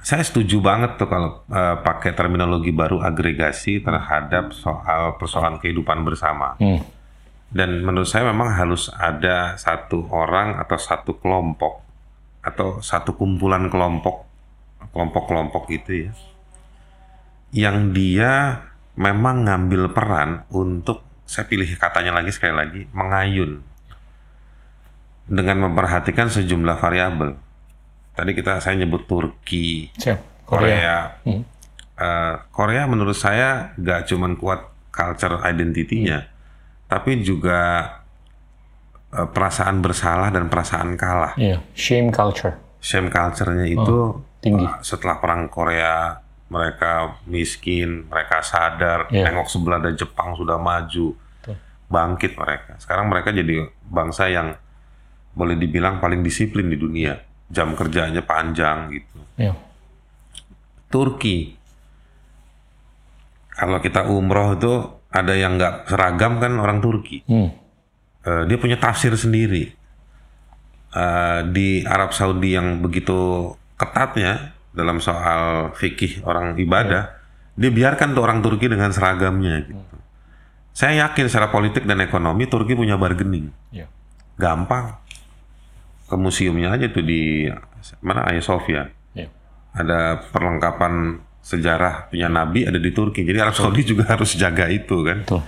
Saya 0.01 0.25
setuju 0.25 0.65
banget 0.65 0.97
tuh 0.97 1.09
kalau 1.09 1.45
eh, 1.49 1.77
pakai 1.85 2.17
terminologi 2.17 2.73
baru 2.73 3.05
agregasi 3.05 3.85
terhadap 3.85 4.57
soal 4.57 5.21
persoalan 5.21 5.61
kehidupan 5.61 6.01
bersama. 6.03 6.57
Hmm. 6.57 6.81
Dan 7.51 7.83
menurut 7.83 8.07
saya 8.07 8.31
memang 8.31 8.55
harus 8.55 8.89
ada 8.95 9.59
satu 9.59 10.07
orang 10.15 10.57
atau 10.63 10.79
satu 10.79 11.19
kelompok 11.19 11.83
atau 12.41 12.81
satu 12.81 13.19
kumpulan 13.19 13.69
kelompok 13.69 14.25
kelompok-kelompok 14.97 15.69
itu 15.69 16.09
ya 16.09 16.13
yang 17.51 17.91
dia 17.91 18.65
memang 18.95 19.45
ngambil 19.45 19.91
peran 19.91 20.47
untuk 20.55 21.03
saya 21.27 21.47
pilih 21.47 21.67
katanya 21.79 22.23
lagi 22.23 22.31
sekali 22.35 22.55
lagi 22.55 22.83
mengayun 22.95 23.63
dengan 25.31 25.71
memperhatikan 25.71 26.27
sejumlah 26.27 26.83
variabel. 26.83 27.39
Tadi 28.21 28.37
kita 28.37 28.61
saya 28.61 28.77
nyebut 28.77 29.09
Turki, 29.09 29.89
Siap. 29.97 30.45
Korea. 30.45 31.17
Hmm. 31.25 31.41
Eh, 31.97 32.35
Korea 32.53 32.85
menurut 32.85 33.17
saya 33.17 33.73
gak 33.81 34.13
cuman 34.13 34.37
kuat 34.37 34.69
culture 34.93 35.41
identity-nya, 35.41 36.29
tapi 36.85 37.25
juga 37.25 37.89
eh, 39.09 39.25
perasaan 39.25 39.81
bersalah 39.81 40.29
dan 40.29 40.53
perasaan 40.53 41.01
kalah. 41.01 41.33
Iya. 41.41 41.65
Shame 41.73 42.13
culture. 42.13 42.61
Shame 42.85 43.09
culture-nya 43.09 43.65
itu 43.73 44.21
tinggi. 44.45 44.69
eh, 44.69 44.85
setelah 44.85 45.17
perang 45.17 45.49
Korea 45.49 46.21
mereka 46.53 47.17
miskin, 47.25 48.05
mereka 48.05 48.45
sadar, 48.45 49.09
Iya. 49.09 49.33
tengok 49.33 49.49
sebelah 49.49 49.81
ada 49.81 49.97
Jepang 49.97 50.37
sudah 50.37 50.61
maju, 50.61 51.17
bangkit 51.89 52.37
mereka. 52.37 52.77
Sekarang 52.77 53.09
mereka 53.09 53.33
jadi 53.33 53.65
bangsa 53.89 54.29
yang 54.29 54.55
boleh 55.33 55.57
dibilang 55.57 56.03
paling 56.03 56.21
disiplin 56.21 56.67
di 56.67 56.75
dunia, 56.75 57.15
jam 57.51 57.75
kerjanya 57.75 58.23
panjang 58.23 58.95
gitu. 58.95 59.19
Iya. 59.37 59.53
Turki. 60.91 61.59
Kalau 63.51 63.83
kita 63.83 64.09
umroh 64.09 64.57
itu 64.57 64.73
ada 65.11 65.35
yang 65.35 65.59
nggak 65.59 65.91
seragam 65.91 66.39
kan 66.39 66.57
orang 66.57 66.79
Turki. 66.79 67.27
Hmm. 67.27 67.51
Eh, 68.25 68.43
dia 68.47 68.57
punya 68.57 68.79
tafsir 68.79 69.13
sendiri. 69.19 69.75
Eh, 70.91 71.41
di 71.51 71.83
Arab 71.85 72.15
Saudi 72.15 72.55
yang 72.55 72.81
begitu 72.81 73.53
ketatnya 73.75 74.55
dalam 74.71 75.03
soal 75.03 75.75
fikih 75.75 76.23
orang 76.23 76.55
ibadah, 76.57 77.11
dia 77.59 77.71
biarkan 77.71 78.15
tuh 78.15 78.23
orang 78.23 78.41
Turki 78.41 78.71
dengan 78.71 78.95
seragamnya 78.95 79.67
gitu. 79.67 79.83
Saya 80.71 81.11
yakin 81.11 81.27
secara 81.27 81.51
politik 81.51 81.83
dan 81.85 81.99
ekonomi 81.99 82.47
Turki 82.47 82.79
punya 82.79 82.95
bargaining. 82.95 83.51
Iya. 83.75 83.91
Gampang. 84.39 84.97
Ke 86.11 86.19
museumnya 86.19 86.75
aja 86.75 86.91
tuh 86.91 87.07
di 87.07 87.47
mana 88.03 88.27
Hagia 88.27 88.43
Sophia 88.43 88.83
Iya. 89.15 89.31
ada 89.71 90.19
perlengkapan 90.35 91.23
sejarah 91.41 92.11
punya 92.11 92.27
Nabi 92.27 92.67
ada 92.67 92.77
di 92.77 92.91
Turki. 92.91 93.23
Jadi 93.23 93.39
Arab 93.39 93.55
Saudi 93.55 93.87
juga 93.87 94.05
harus 94.13 94.35
jaga 94.35 94.67
itu 94.67 95.07
kan. 95.07 95.23
Betul. 95.23 95.43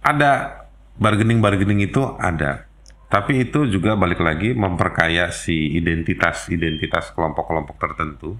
Ada 0.00 0.64
bargaining-bargaining 0.96 1.84
itu 1.84 2.00
ada. 2.16 2.64
Tapi 3.10 3.42
itu 3.42 3.66
juga 3.66 3.98
balik 3.98 4.22
lagi 4.22 4.54
memperkaya 4.54 5.34
si 5.34 5.74
identitas-identitas 5.74 7.10
kelompok-kelompok 7.10 7.76
tertentu 7.76 8.38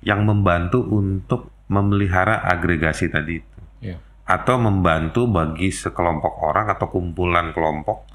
yang 0.00 0.22
membantu 0.22 0.78
untuk 0.88 1.50
memelihara 1.66 2.38
agregasi 2.46 3.10
tadi 3.10 3.42
itu. 3.42 3.58
Iya. 3.82 3.96
Atau 4.22 4.62
membantu 4.62 5.26
bagi 5.26 5.74
sekelompok 5.74 6.38
orang 6.38 6.70
atau 6.70 6.86
kumpulan 6.86 7.50
kelompok 7.50 8.06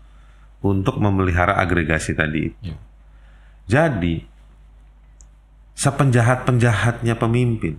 untuk 0.62 0.98
memelihara 0.98 1.58
agregasi 1.58 2.18
tadi 2.18 2.54
itu. 2.54 2.74
Ya. 2.74 2.78
Jadi 3.68 4.26
sepenjahat-penjahatnya 5.78 7.14
pemimpin, 7.20 7.78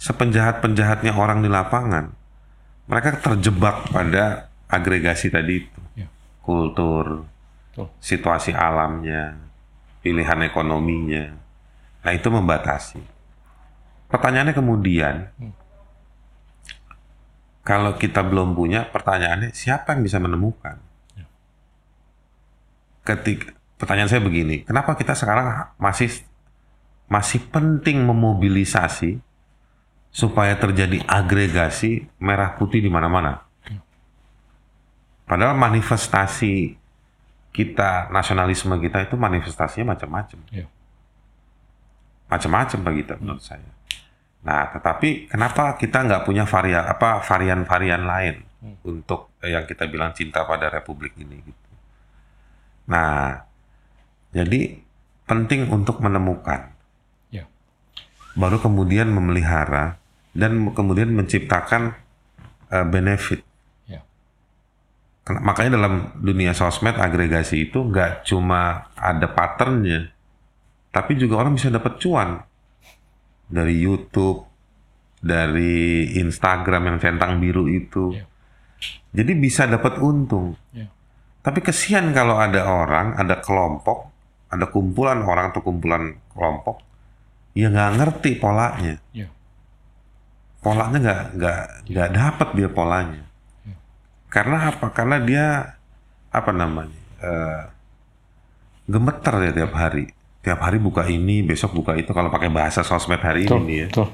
sepenjahat-penjahatnya 0.00 1.12
orang 1.12 1.44
di 1.44 1.50
lapangan, 1.52 2.14
mereka 2.88 3.20
terjebak 3.20 3.92
pada 3.92 4.48
agregasi 4.70 5.28
tadi 5.28 5.66
itu. 5.66 5.80
Ya. 5.98 6.08
Kultur, 6.40 7.28
Betul. 7.70 7.86
situasi 8.00 8.56
alamnya, 8.56 9.36
pilihan 10.00 10.40
ekonominya. 10.48 11.36
Nah, 12.02 12.12
itu 12.12 12.28
membatasi. 12.32 12.98
Pertanyaannya 14.10 14.52
kemudian, 14.52 15.30
kalau 17.62 17.94
kita 17.94 18.26
belum 18.26 18.58
punya, 18.58 18.84
pertanyaannya 18.90 19.54
siapa 19.54 19.94
yang 19.94 20.02
bisa 20.02 20.18
menemukan? 20.18 20.82
Ketika 23.02 23.50
pertanyaan 23.78 24.10
saya 24.10 24.22
begini, 24.22 24.62
kenapa 24.62 24.94
kita 24.94 25.18
sekarang 25.18 25.74
masih 25.74 26.10
masih 27.10 27.42
penting 27.50 28.00
memobilisasi 28.06 29.18
supaya 30.12 30.54
terjadi 30.54 31.02
agregasi 31.08 32.06
merah 32.22 32.54
putih 32.54 32.78
di 32.78 32.88
mana-mana? 32.88 33.42
Padahal 35.26 35.56
manifestasi 35.56 36.76
kita 37.52 38.08
nasionalisme 38.12 38.72
kita 38.80 39.04
itu 39.04 39.16
manifestasinya 39.16 39.92
macam-macam, 39.96 40.38
Ya. 40.52 40.64
macam-macam 42.28 42.78
bagi 42.80 43.00
kita 43.04 43.14
menurut 43.20 43.44
saya. 43.44 43.64
Nah, 44.42 44.72
tetapi 44.72 45.30
kenapa 45.30 45.76
kita 45.78 46.02
nggak 46.02 46.22
punya 46.26 46.44
varian 46.48 46.84
apa 46.88 47.22
varian-varian 47.22 48.02
lain 48.02 48.36
untuk 48.82 49.36
yang 49.44 49.64
kita 49.68 49.86
bilang 49.86 50.12
cinta 50.16 50.42
pada 50.44 50.68
republik 50.72 51.14
ini 51.16 51.38
gitu. 51.44 51.71
Nah, 52.88 53.42
jadi 54.34 54.80
penting 55.28 55.70
untuk 55.70 56.02
menemukan, 56.02 56.74
Ya. 57.30 57.46
baru 58.34 58.58
kemudian 58.58 59.08
memelihara 59.12 59.96
dan 60.34 60.72
kemudian 60.72 61.12
menciptakan 61.14 61.94
eh, 62.72 62.86
benefit. 62.88 63.44
Ya. 63.84 64.00
Makanya 65.28 65.76
dalam 65.76 66.16
dunia 66.18 66.56
sosmed 66.56 66.96
agregasi 66.96 67.68
itu 67.68 67.84
nggak 67.84 68.24
cuma 68.24 68.88
ada 68.96 69.28
patternnya, 69.28 70.08
tapi 70.88 71.20
juga 71.20 71.44
orang 71.44 71.60
bisa 71.60 71.68
dapat 71.68 72.00
cuan 72.00 72.40
dari 73.52 73.76
YouTube, 73.76 74.48
dari 75.20 76.08
Instagram 76.18 76.88
yang 76.90 76.98
centang 76.98 77.38
biru 77.38 77.68
itu. 77.68 78.16
Ya. 78.16 78.24
Jadi 79.12 79.32
bisa 79.36 79.68
dapat 79.68 80.00
untung. 80.00 80.56
Ya. 80.72 80.88
Tapi 81.42 81.58
kesian 81.58 82.14
kalau 82.14 82.38
ada 82.38 82.62
orang, 82.62 83.18
ada 83.18 83.42
kelompok, 83.42 84.10
ada 84.46 84.70
kumpulan 84.70 85.26
orang 85.26 85.50
atau 85.50 85.60
kumpulan 85.60 86.14
kelompok 86.30 86.78
yang 87.52 87.74
nggak 87.74 87.92
ngerti 87.98 88.30
polanya. 88.38 88.96
Ya. 89.12 89.28
Polanya 90.62 90.98
nggak 91.02 91.22
nggak 91.36 91.62
nggak 91.90 92.10
dapat 92.14 92.48
dia 92.54 92.68
polanya. 92.70 93.22
Karena 94.32 94.72
apa? 94.72 94.86
Karena 94.94 95.16
dia 95.20 95.46
apa 96.32 96.50
namanya? 96.54 97.02
eh, 97.22 97.62
gemeter 98.88 99.34
ya 99.46 99.50
tiap 99.52 99.72
hari. 99.76 100.04
Tiap 100.42 100.58
hari 100.58 100.82
buka 100.82 101.06
ini, 101.06 101.46
besok 101.46 101.70
buka 101.78 101.94
itu. 101.94 102.10
Kalau 102.10 102.26
pakai 102.26 102.50
bahasa 102.50 102.82
sosmed 102.82 103.22
hari 103.22 103.46
Betul. 103.46 103.62
ini 103.62 103.74
ya. 103.86 103.88
Betul. 103.90 104.08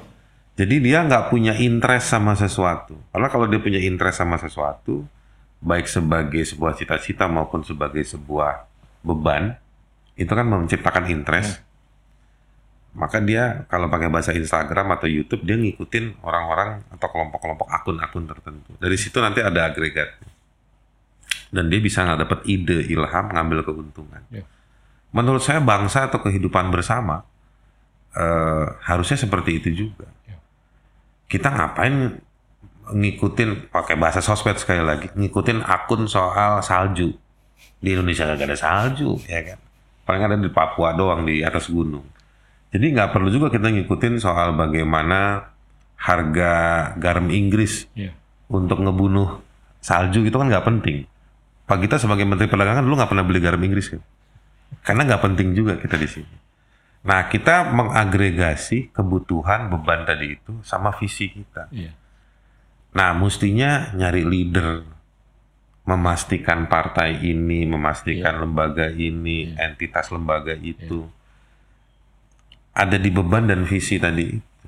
Jadi 0.59 0.75
dia 0.83 0.99
nggak 1.07 1.31
punya 1.31 1.57
interest 1.57 2.11
sama 2.11 2.35
sesuatu. 2.37 2.93
Karena 3.09 3.27
kalau 3.31 3.47
dia 3.49 3.57
punya 3.63 3.79
interest 3.81 4.21
sama 4.21 4.37
sesuatu, 4.37 5.07
baik 5.59 5.85
sebagai 5.87 6.43
sebuah 6.47 6.75
cita-cita 6.75 7.27
maupun 7.27 7.63
sebagai 7.63 8.03
sebuah 8.03 8.63
beban, 9.03 9.55
itu 10.15 10.31
kan 10.31 10.47
menciptakan 10.47 11.07
interest. 11.11 11.59
Maka 12.95 13.21
dia 13.21 13.67
kalau 13.69 13.85
pakai 13.87 14.09
bahasa 14.09 14.33
Instagram 14.33 14.97
atau 14.97 15.05
YouTube, 15.05 15.45
dia 15.45 15.55
ngikutin 15.55 16.25
orang-orang 16.25 16.81
atau 16.89 17.07
kelompok-kelompok 17.07 17.67
akun-akun 17.69 18.25
tertentu. 18.25 18.71
Dari 18.81 18.97
situ 18.97 19.21
nanti 19.21 19.45
ada 19.45 19.69
agregat. 19.69 20.19
Dan 21.53 21.69
dia 21.69 21.81
bisa 21.81 22.01
nggak 22.05 22.19
dapat 22.25 22.39
ide, 22.49 22.85
ilham, 22.89 23.25
ngambil 23.29 23.65
keuntungan. 23.65 24.21
Ya. 24.33 24.45
Menurut 25.13 25.41
saya 25.41 25.61
bangsa 25.61 26.09
atau 26.09 26.21
kehidupan 26.21 26.69
bersama 26.69 27.25
eh, 28.13 28.65
harusnya 28.85 29.17
seperti 29.17 29.61
itu 29.61 29.69
juga 29.85 30.09
kita 31.29 31.53
ngapain 31.53 32.17
ngikutin 32.91 33.69
pakai 33.69 33.95
bahasa 33.95 34.19
sosmed 34.19 34.57
sekali 34.57 34.81
lagi 34.81 35.07
ngikutin 35.13 35.63
akun 35.63 36.05
soal 36.05 36.61
salju. 36.61 37.13
Di 37.79 37.95
Indonesia 37.95 38.27
gak 38.27 38.43
ada 38.43 38.57
salju 38.59 39.15
ya 39.23 39.39
kan? 39.43 39.59
Paling 40.03 40.21
ada 40.25 40.35
di 40.35 40.51
Papua 40.51 40.91
doang 40.91 41.23
di 41.23 41.39
atas 41.45 41.69
gunung. 41.69 42.03
Jadi 42.69 42.85
nggak 42.93 43.09
perlu 43.13 43.33
juga 43.33 43.49
kita 43.49 43.69
ngikutin 43.71 44.21
soal 44.21 44.53
bagaimana 44.53 45.49
harga 45.99 46.53
garam 47.01 47.27
Inggris 47.33 47.89
Ya. 47.97 48.13
untuk 48.47 48.79
ngebunuh 48.79 49.41
salju 49.81 50.21
itu 50.21 50.35
kan 50.37 50.47
nggak 50.49 50.65
penting. 50.65 51.05
Pak 51.65 51.85
kita 51.85 51.97
sebagai 51.97 52.25
Menteri 52.25 52.49
Perdagangan 52.49 52.81
dulu 52.81 52.97
nggak 52.97 53.09
pernah 53.09 53.25
beli 53.25 53.39
garam 53.41 53.61
Inggris 53.61 53.93
kan? 53.93 54.01
Karena 54.85 55.05
nggak 55.05 55.21
penting 55.21 55.53
juga 55.57 55.77
kita 55.77 55.97
di 55.97 56.07
sini. 56.09 56.35
Nah 57.05 57.25
kita 57.31 57.69
mengagregasi 57.71 58.91
kebutuhan 58.91 59.71
beban 59.71 60.03
tadi 60.03 60.35
itu 60.35 60.51
sama 60.65 60.91
visi 60.93 61.29
kita. 61.31 61.69
Iya. 61.71 61.93
Nah, 62.89 63.13
mestinya 63.13 63.93
nyari 63.93 64.25
leader, 64.25 64.81
memastikan 65.85 66.65
partai 66.65 67.21
ini, 67.21 67.65
memastikan 67.65 68.41
lembaga 68.41 68.89
ini, 68.89 69.53
entitas 69.57 70.09
lembaga 70.09 70.53
itu 70.57 71.05
ada 72.79 72.95
di 72.95 73.09
beban 73.11 73.43
dan 73.43 73.67
visi 73.67 73.99
tadi 73.99 74.23
itu. 74.39 74.67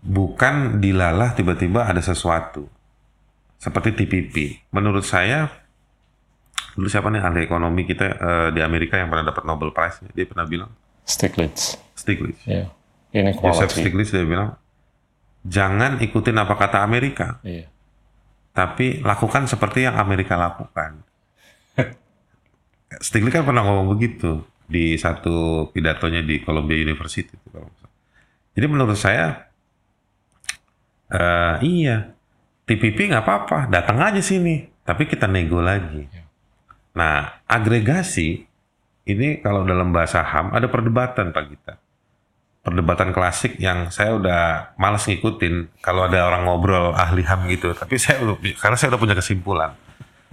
Bukan 0.00 0.80
dilalah 0.80 1.32
tiba-tiba 1.32 1.88
ada 1.88 2.00
sesuatu. 2.04 2.68
Seperti 3.60 3.92
TPP. 3.92 4.64
Menurut 4.72 5.04
saya, 5.04 5.48
dulu 6.76 6.88
siapa 6.88 7.12
nih 7.12 7.20
ahli 7.20 7.44
ekonomi 7.44 7.84
kita 7.84 8.06
eh, 8.08 8.48
di 8.56 8.60
Amerika 8.64 8.96
yang 8.96 9.12
pernah 9.12 9.32
dapat 9.32 9.44
Nobel 9.44 9.72
Prize, 9.72 10.00
dia 10.16 10.24
pernah 10.24 10.48
bilang, 10.48 10.72
Stiglitz. 11.04 11.76
Stiglitz. 11.96 12.40
Joseph 12.44 12.72
Inequality. 13.12 13.80
Stiglitz 13.84 14.10
dia 14.12 14.24
bilang, 14.24 14.56
jangan 15.46 16.00
ikutin 16.00 16.36
apa 16.36 16.54
kata 16.56 16.84
Amerika, 16.84 17.40
Iya. 17.40 17.66
tapi 18.52 19.00
lakukan 19.00 19.48
seperti 19.48 19.88
yang 19.88 19.96
Amerika 19.96 20.36
lakukan. 20.36 21.00
Stiglitz 23.04 23.40
kan 23.40 23.44
pernah 23.46 23.64
ngomong 23.64 23.96
begitu 23.96 24.44
di 24.70 24.94
satu 24.94 25.66
pidatonya 25.74 26.22
di 26.22 26.38
Columbia 26.44 26.78
University. 26.78 27.34
Jadi 28.54 28.66
menurut 28.66 28.98
saya, 28.98 29.50
eh, 31.10 31.54
iya, 31.64 32.14
TPP 32.66 33.10
nggak 33.10 33.24
apa-apa, 33.26 33.58
datang 33.66 33.98
aja 33.98 34.22
sini, 34.22 34.62
tapi 34.86 35.10
kita 35.10 35.26
nego 35.26 35.58
lagi. 35.58 36.06
Nah, 36.94 37.42
agregasi 37.50 38.46
ini 39.06 39.42
kalau 39.42 39.66
dalam 39.66 39.90
bahasa 39.90 40.22
HAM 40.22 40.54
ada 40.54 40.70
perdebatan 40.70 41.34
Pak 41.34 41.44
Gita. 41.50 41.74
Perdebatan 42.60 43.16
klasik 43.16 43.56
yang 43.56 43.88
saya 43.88 44.20
udah 44.20 44.40
malas 44.76 45.08
ngikutin 45.08 45.80
kalau 45.80 46.04
ada 46.04 46.28
orang 46.28 46.44
ngobrol 46.44 46.92
ahli 46.92 47.24
HAM 47.24 47.48
gitu. 47.48 47.72
Tapi 47.72 47.96
saya 47.96 48.20
karena 48.60 48.76
saya 48.76 48.92
udah 48.92 49.00
punya 49.00 49.16
kesimpulan. 49.16 49.72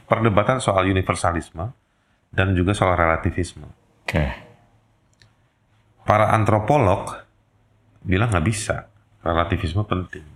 Perdebatan 0.08 0.60
soal 0.60 0.92
universalisme 0.92 1.72
dan 2.32 2.52
juga 2.52 2.76
soal 2.76 3.00
relativisme. 3.00 3.68
Oke. 4.04 4.28
Para 6.04 6.36
antropolog 6.36 7.16
bilang 8.04 8.28
nggak 8.28 8.48
bisa. 8.48 8.92
Relativisme 9.24 9.88
penting. 9.88 10.28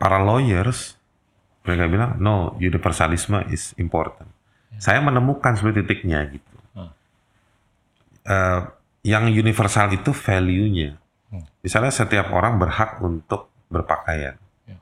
Para 0.00 0.20
lawyers 0.20 0.96
mereka 1.68 1.84
bilang 1.92 2.10
no, 2.16 2.56
universalisme 2.56 3.44
is 3.52 3.76
important. 3.76 4.32
Saya 4.80 5.04
menemukan 5.04 5.52
sebenarnya 5.56 5.84
titiknya 5.84 6.20
gitu. 6.32 6.56
Eh, 8.28 8.60
yang 9.06 9.30
universal 9.30 9.92
itu 9.94 10.10
value-nya. 10.10 10.98
Misalnya 11.60 11.92
setiap 11.92 12.32
orang 12.32 12.56
berhak 12.56 12.98
untuk 13.04 13.52
berpakaian. 13.68 14.40
Ya. 14.64 14.78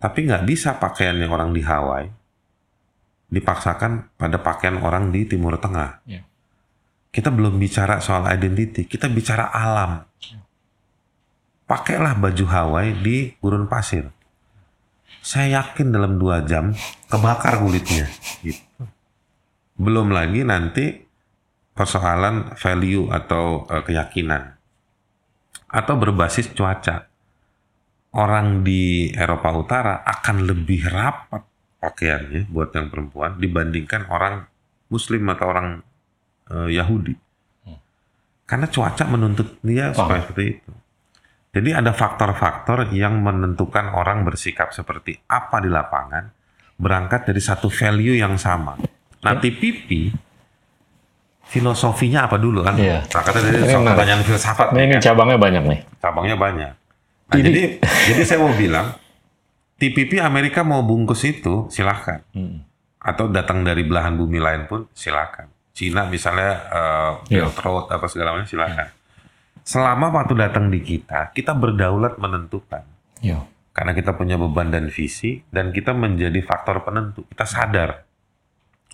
Tapi 0.00 0.24
nggak 0.24 0.44
bisa 0.48 0.80
pakaian 0.80 1.16
yang 1.20 1.30
orang 1.32 1.52
di 1.52 1.60
Hawaii 1.60 2.08
dipaksakan 3.28 4.14
pada 4.16 4.40
pakaian 4.40 4.80
orang 4.80 5.12
di 5.12 5.28
Timur 5.28 5.58
Tengah. 5.60 6.00
Ya. 6.08 6.24
Kita 7.12 7.30
belum 7.30 7.60
bicara 7.60 8.00
soal 8.02 8.26
identity, 8.32 8.88
kita 8.88 9.06
bicara 9.06 9.52
alam. 9.52 10.02
Pakailah 11.64 12.16
baju 12.16 12.44
Hawaii 12.48 12.96
di 12.96 13.32
gurun 13.38 13.68
pasir. 13.70 14.08
Saya 15.24 15.62
yakin 15.62 15.92
dalam 15.92 16.20
dua 16.20 16.44
jam 16.44 16.72
kebakar 17.08 17.60
kulitnya. 17.60 18.08
Gitu. 18.44 18.60
Belum 19.76 20.12
lagi 20.12 20.44
nanti 20.44 21.03
persoalan 21.74 22.54
value 22.54 23.10
atau 23.10 23.66
eh, 23.68 23.82
keyakinan. 23.82 24.54
Atau 25.68 25.98
berbasis 25.98 26.54
cuaca. 26.54 27.10
Orang 28.14 28.62
di 28.62 29.10
Eropa 29.10 29.50
Utara 29.58 30.06
akan 30.06 30.46
lebih 30.46 30.86
rapat 30.86 31.42
pakaiannya 31.82 32.46
buat 32.46 32.70
yang 32.70 32.86
perempuan 32.86 33.42
dibandingkan 33.42 34.06
orang 34.06 34.46
Muslim 34.86 35.26
atau 35.34 35.46
orang 35.50 35.68
eh, 36.54 36.70
Yahudi. 36.78 37.14
Karena 38.46 38.70
cuaca 38.70 39.04
menuntut 39.10 39.58
dia 39.66 39.90
supaya 39.90 40.22
seperti 40.22 40.44
itu. 40.62 40.72
Jadi 41.54 41.70
ada 41.70 41.94
faktor-faktor 41.94 42.90
yang 42.90 43.22
menentukan 43.22 43.94
orang 43.94 44.26
bersikap 44.26 44.74
seperti 44.74 45.22
apa 45.30 45.62
di 45.62 45.70
lapangan 45.70 46.26
berangkat 46.74 47.30
dari 47.30 47.38
satu 47.38 47.70
value 47.70 48.18
yang 48.18 48.34
sama. 48.34 48.74
Nah, 49.22 49.34
TPP 49.38 50.10
filosofinya 51.46 52.26
apa 52.26 52.36
dulu 52.36 52.62
kan? 52.62 52.74
Iya. 52.74 53.04
Berangkatnya 53.06 53.42
dari 53.42 53.56
Ini 53.56 53.68
soal 53.68 53.84
pertanyaan 53.86 54.22
filsafat. 54.22 54.68
Nah, 54.72 54.80
ini 54.80 54.92
kan? 54.96 55.02
cabangnya 55.02 55.38
banyak 55.38 55.62
nih. 55.64 55.80
cabangnya 55.98 56.36
banyak. 56.36 56.72
Nah, 57.24 57.34
Ini- 57.34 57.44
jadi 57.44 57.62
jadi 58.10 58.22
saya 58.22 58.38
mau 58.40 58.52
bilang 58.52 58.86
TPP 59.74 60.18
Amerika 60.18 60.60
mau 60.62 60.80
bungkus 60.82 61.24
itu 61.24 61.66
silahkan. 61.68 62.22
Atau 62.98 63.28
datang 63.28 63.60
dari 63.60 63.84
belahan 63.84 64.16
bumi 64.16 64.38
lain 64.38 64.64
pun 64.64 64.88
silahkan. 64.92 65.44
Cina 65.74 66.06
misalnya 66.06 66.50
uh, 66.70 67.12
Iya. 67.26 67.44
Belt 67.44 67.58
Road 67.60 67.86
apa 67.90 68.06
segala 68.06 68.32
macam 68.32 68.46
silahkan. 68.46 68.88
Selama 69.64 70.12
waktu 70.12 70.36
datang 70.36 70.68
di 70.68 70.78
kita, 70.78 71.32
kita 71.32 71.52
berdaulat 71.52 72.16
menentukan. 72.16 72.84
Iya. 73.18 73.42
Karena 73.74 73.90
kita 73.90 74.14
punya 74.14 74.38
beban 74.38 74.70
dan 74.70 74.86
visi 74.86 75.42
dan 75.48 75.74
kita 75.74 75.90
menjadi 75.90 76.38
faktor 76.40 76.84
penentu. 76.84 77.26
Kita 77.26 77.42
sadar. 77.42 78.06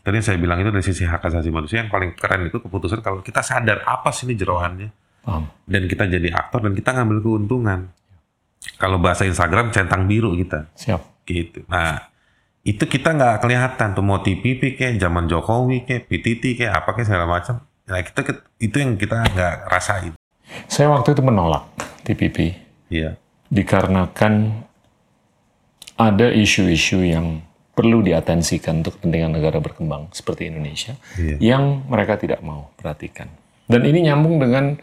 Tadi 0.00 0.16
saya 0.18 0.36
bilang 0.36 0.58
itu 0.58 0.68
dari 0.68 0.80
sisi 0.80 1.04
hak 1.04 1.20
asasi 1.22 1.48
manusia 1.48 1.80
yang 1.80 1.88
paling 1.88 2.12
keren 2.14 2.44
itu 2.44 2.56
keputusan 2.56 3.00
kalau 3.00 3.20
kita 3.20 3.40
sadar 3.40 3.84
apa 3.84 4.08
sih 4.10 4.24
ini 4.24 4.34
jeroannya 4.34 4.88
Paham. 5.20 5.44
dan 5.64 5.82
kita 5.84 6.04
jadi 6.06 6.28
aktor 6.30 6.60
dan 6.60 6.72
kita 6.72 6.90
ngambil 6.92 7.18
keuntungan. 7.20 7.92
Kalau 8.76 8.96
bahasa 8.96 9.24
Instagram 9.24 9.68
centang 9.70 10.04
biru 10.04 10.32
kita 10.34 10.72
Siap. 10.72 11.24
gitu. 11.24 11.64
Nah 11.66 12.08
itu 12.60 12.80
kita 12.82 13.12
nggak 13.12 13.40
kelihatan 13.40 13.92
tuh 13.92 14.00
mau 14.00 14.20
TPP 14.20 14.74
kayak 14.74 14.96
zaman 14.96 15.24
Jokowi 15.24 15.84
kayak 15.84 16.04
PTT 16.06 16.44
kayak 16.56 16.72
apa 16.76 16.90
kayak 16.92 17.06
segala 17.06 17.24
macam. 17.26 17.60
Nah 17.84 18.00
kita 18.00 18.20
itu 18.58 18.76
yang 18.76 18.96
kita 18.96 19.16
nggak 19.26 19.54
rasain. 19.66 20.12
Saya 20.66 20.88
waktu 20.88 21.12
itu 21.12 21.20
menolak 21.20 21.68
TPP 22.02 22.56
Iya. 22.88 23.16
dikarenakan 23.48 24.64
ada 25.94 26.26
isu-isu 26.28 27.00
yang 27.00 27.44
perlu 27.80 28.04
diatensikan 28.04 28.84
untuk 28.84 29.00
kepentingan 29.00 29.40
negara 29.40 29.56
berkembang 29.56 30.12
seperti 30.12 30.52
Indonesia 30.52 31.00
Iya. 31.16 31.56
yang 31.56 31.88
mereka 31.88 32.20
tidak 32.20 32.44
mau 32.44 32.68
perhatikan. 32.76 33.32
Dan 33.64 33.88
ini 33.88 34.04
nyambung 34.04 34.36
dengan 34.36 34.76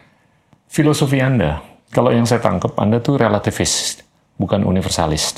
filosofi 0.66 1.22
Anda. 1.22 1.62
Kalau 1.94 2.10
yang 2.10 2.26
saya 2.26 2.42
tangkap 2.42 2.74
Anda 2.74 2.98
tuh 2.98 3.22
relativis, 3.22 4.02
bukan 4.42 4.66
universalis. 4.66 5.38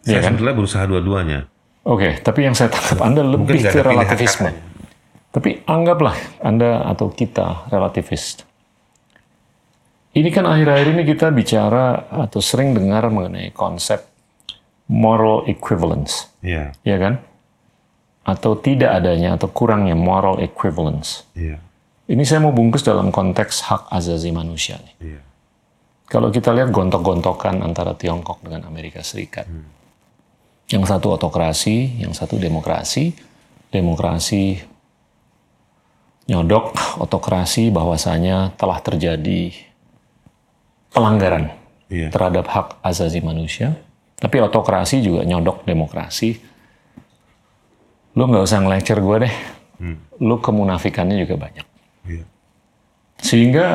Saya 0.00 0.08
Iya 0.08 0.18
kan? 0.24 0.32
sebetulnya 0.32 0.56
berusaha 0.56 0.84
dua-duanya. 0.88 1.40
Oke, 1.84 2.16
tapi 2.24 2.48
yang 2.48 2.56
saya 2.56 2.72
tangkap 2.72 3.04
Anda 3.04 3.20
lebih 3.20 3.60
ke 3.60 3.84
relativisme. 3.84 4.48
Tapi 5.28 5.60
anggaplah 5.68 6.16
Anda 6.40 6.88
atau 6.88 7.12
kita 7.12 7.68
relativis. 7.68 8.40
Ini 10.14 10.30
kan 10.30 10.46
akhir-akhir 10.46 10.86
ini 10.94 11.02
kita 11.04 11.34
bicara 11.34 12.06
atau 12.08 12.38
sering 12.38 12.70
dengar 12.72 13.10
mengenai 13.10 13.50
konsep 13.50 14.13
moral 14.90 15.48
equivalence, 15.48 16.28
Iya. 16.44 16.76
ya 16.84 16.96
kan? 17.00 17.20
Atau 18.24 18.56
tidak 18.56 18.92
adanya 19.00 19.36
atau 19.36 19.48
kurangnya 19.52 19.96
moral 19.96 20.40
equivalence. 20.40 21.24
Iya. 21.36 21.60
Ini 22.04 22.20
saya 22.24 22.44
mau 22.44 22.52
bungkus 22.52 22.84
dalam 22.84 23.08
konteks 23.08 23.64
hak 23.64 23.82
asasi 23.88 24.28
manusia 24.28 24.76
nih. 24.80 24.94
Iya. 25.00 25.20
Kalau 26.04 26.28
kita 26.28 26.52
lihat 26.52 26.68
gontok-gontokan 26.68 27.64
antara 27.64 27.96
Tiongkok 27.96 28.44
dengan 28.44 28.68
Amerika 28.68 29.00
Serikat. 29.00 29.48
Yang 30.68 30.84
satu 30.88 31.16
otokrasi, 31.16 32.00
yang 32.04 32.12
satu 32.12 32.36
demokrasi. 32.36 33.16
Demokrasi 33.72 34.60
nyodok 36.28 36.72
otokrasi 37.04 37.68
bahwasanya 37.68 38.52
telah 38.56 38.80
terjadi 38.80 39.52
pelanggaran 40.92 41.52
Iya. 41.92 42.08
terhadap 42.08 42.48
hak 42.48 42.66
asasi 42.80 43.20
manusia. 43.20 43.76
Tapi 44.24 44.36
otokrasi 44.40 45.04
juga 45.04 45.20
nyodok 45.28 45.68
demokrasi. 45.68 46.32
Lu 48.16 48.24
nggak 48.24 48.44
usah 48.48 48.64
ngelecture 48.64 49.04
gue 49.04 49.16
deh. 49.28 49.34
Lu 50.24 50.40
kemunafikannya 50.40 51.20
juga 51.20 51.36
banyak. 51.44 51.66
Iya. 52.08 52.24
Sehingga 53.20 53.66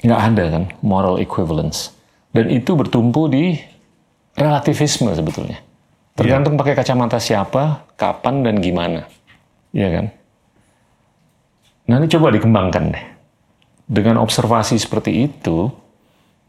nggak 0.00 0.20
ada 0.32 0.44
kan 0.48 0.64
moral 0.80 1.20
equivalence. 1.20 1.92
Dan 2.32 2.48
itu 2.48 2.72
bertumpu 2.72 3.28
di 3.28 3.56
relativisme 4.36 5.12
sebetulnya. 5.12 5.60
Tergantung 6.16 6.56
pakai 6.56 6.72
kacamata 6.72 7.20
siapa, 7.20 7.84
kapan, 8.00 8.40
dan 8.40 8.56
gimana. 8.64 9.04
Iya 9.76 9.88
kan? 9.92 10.06
Nah 11.92 12.00
ini 12.00 12.08
coba 12.08 12.32
dikembangkan 12.32 12.84
deh. 12.96 13.04
Dengan 13.86 14.24
observasi 14.24 14.80
seperti 14.80 15.28
itu, 15.28 15.68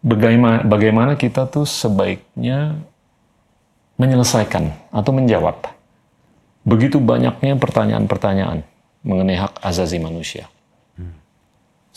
bagaimana, 0.02 0.64
bagaimana 0.64 1.12
kita 1.18 1.50
tuh 1.50 1.66
sebaiknya 1.66 2.78
menyelesaikan 3.98 4.94
atau 4.94 5.12
menjawab 5.14 5.74
begitu 6.68 7.00
banyaknya 7.00 7.56
pertanyaan-pertanyaan 7.58 8.62
mengenai 9.02 9.40
hak 9.40 9.64
asasi 9.64 9.98
manusia 9.98 10.52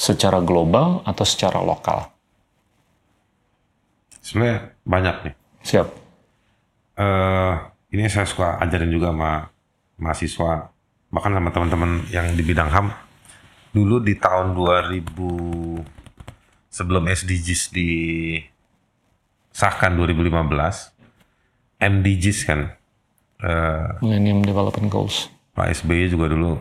secara 0.01 0.41
global 0.41 1.05
atau 1.05 1.29
secara 1.29 1.61
lokal. 1.61 2.09
Sebenarnya 4.25 4.73
banyak 4.89 5.17
nih. 5.29 5.35
Siap. 5.61 5.89
eh 7.01 7.55
ini 7.97 8.09
saya 8.09 8.29
suka 8.29 8.61
ajarin 8.61 8.93
juga 8.93 9.13
sama 9.13 9.49
mahasiswa 10.01 10.73
bahkan 11.11 11.33
sama 11.33 11.51
teman-teman 11.51 12.05
yang 12.13 12.33
di 12.37 12.43
bidang 12.45 12.71
HAM 12.71 12.93
dulu 13.73 13.99
di 14.05 14.15
tahun 14.21 14.53
2000 14.53 16.00
sebelum 16.71 17.05
SDGs 17.05 17.75
disahkan 17.75 18.31
2015 19.93 20.31
MDGs 21.77 22.39
kan 22.47 22.61
eh, 23.43 23.89
Millennium 24.01 24.41
Development 24.41 24.87
Goals. 24.87 25.27
Pak 25.51 25.67
SBY 25.75 26.09
juga 26.09 26.31
dulu 26.31 26.57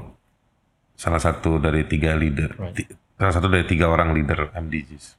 salah 0.98 1.22
satu 1.22 1.56
dari 1.56 1.86
tiga 1.86 2.12
leader 2.12 2.52
ti- 2.74 2.90
salah 3.16 3.32
satu 3.32 3.48
dari 3.48 3.64
tiga 3.64 3.88
orang 3.88 4.12
leader 4.12 4.52
MDGs 4.52 5.16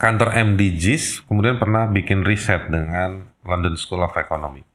kantor 0.00 0.32
MDGs 0.34 1.28
kemudian 1.28 1.60
pernah 1.60 1.86
bikin 1.86 2.24
riset 2.24 2.66
dengan 2.66 3.28
London 3.44 3.76
School 3.76 4.02
of 4.02 4.16
Economics 4.16 4.66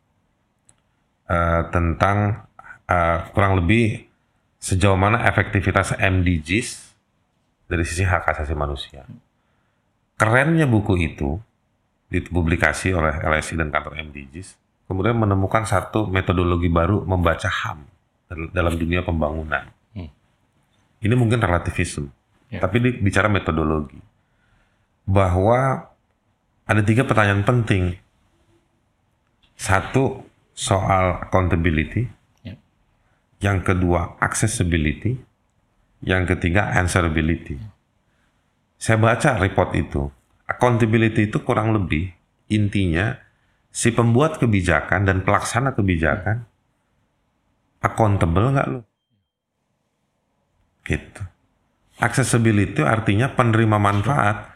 eh, 1.25 1.61
tentang 1.73 2.45
eh, 2.85 3.19
kurang 3.33 3.57
lebih 3.57 4.05
sejauh 4.57 4.95
mana 4.95 5.25
efektivitas 5.25 5.97
MDGs 5.97 6.86
dari 7.67 7.83
sisi 7.83 8.03
hak 8.03 8.23
asasi 8.25 8.55
manusia. 8.55 9.03
Kerennya 10.17 10.65
buku 10.65 10.97
itu 10.97 11.37
dipublikasi 12.07 12.95
oleh 12.95 13.19
LSI 13.19 13.59
dan 13.59 13.69
kantor 13.69 13.99
MDGs, 14.01 14.55
kemudian 14.87 15.13
menemukan 15.13 15.67
satu 15.67 16.07
metodologi 16.07 16.71
baru 16.71 17.03
membaca 17.03 17.45
HAM 17.45 17.83
dal- 18.25 18.51
dalam 18.51 18.73
dunia 18.73 19.03
pembangunan. 19.03 19.67
Ini 20.97 21.13
mungkin 21.13 21.37
relativisme, 21.37 22.09
Ya. 22.49 22.57
tapi 22.57 22.81
dia 22.81 22.89
bicara 22.97 23.29
metodologi 23.29 24.01
bahwa 25.05 25.85
ada 26.65 26.81
tiga 26.81 27.05
pertanyaan 27.05 27.45
penting. 27.45 28.01
Satu 29.53 30.25
soal 30.57 31.21
accountability, 31.21 32.09
Ya. 32.41 32.57
yang 33.37 33.61
kedua 33.61 34.17
accessibility, 34.17 35.21
yang 36.05 36.29
ketiga 36.29 36.73
answerability. 36.77 37.57
Saya 38.77 39.01
baca 39.01 39.41
report 39.41 39.73
itu, 39.73 40.05
accountability 40.45 41.29
itu 41.29 41.41
kurang 41.41 41.73
lebih 41.73 42.13
intinya 42.47 43.17
si 43.73 43.91
pembuat 43.93 44.37
kebijakan 44.37 45.05
dan 45.05 45.21
pelaksana 45.21 45.73
kebijakan 45.73 46.45
accountable 47.81 48.53
nggak 48.53 48.67
lo? 48.69 48.81
Gitu. 50.85 51.21
Accessibility 51.97 52.85
artinya 52.85 53.33
penerima 53.33 53.77
manfaat 53.81 54.53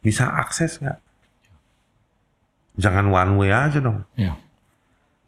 bisa 0.00 0.32
akses 0.40 0.80
nggak? 0.80 0.98
Jangan 2.80 3.12
one 3.12 3.32
way 3.36 3.50
aja 3.52 3.78
dong. 3.84 4.08
Ya. 4.16 4.40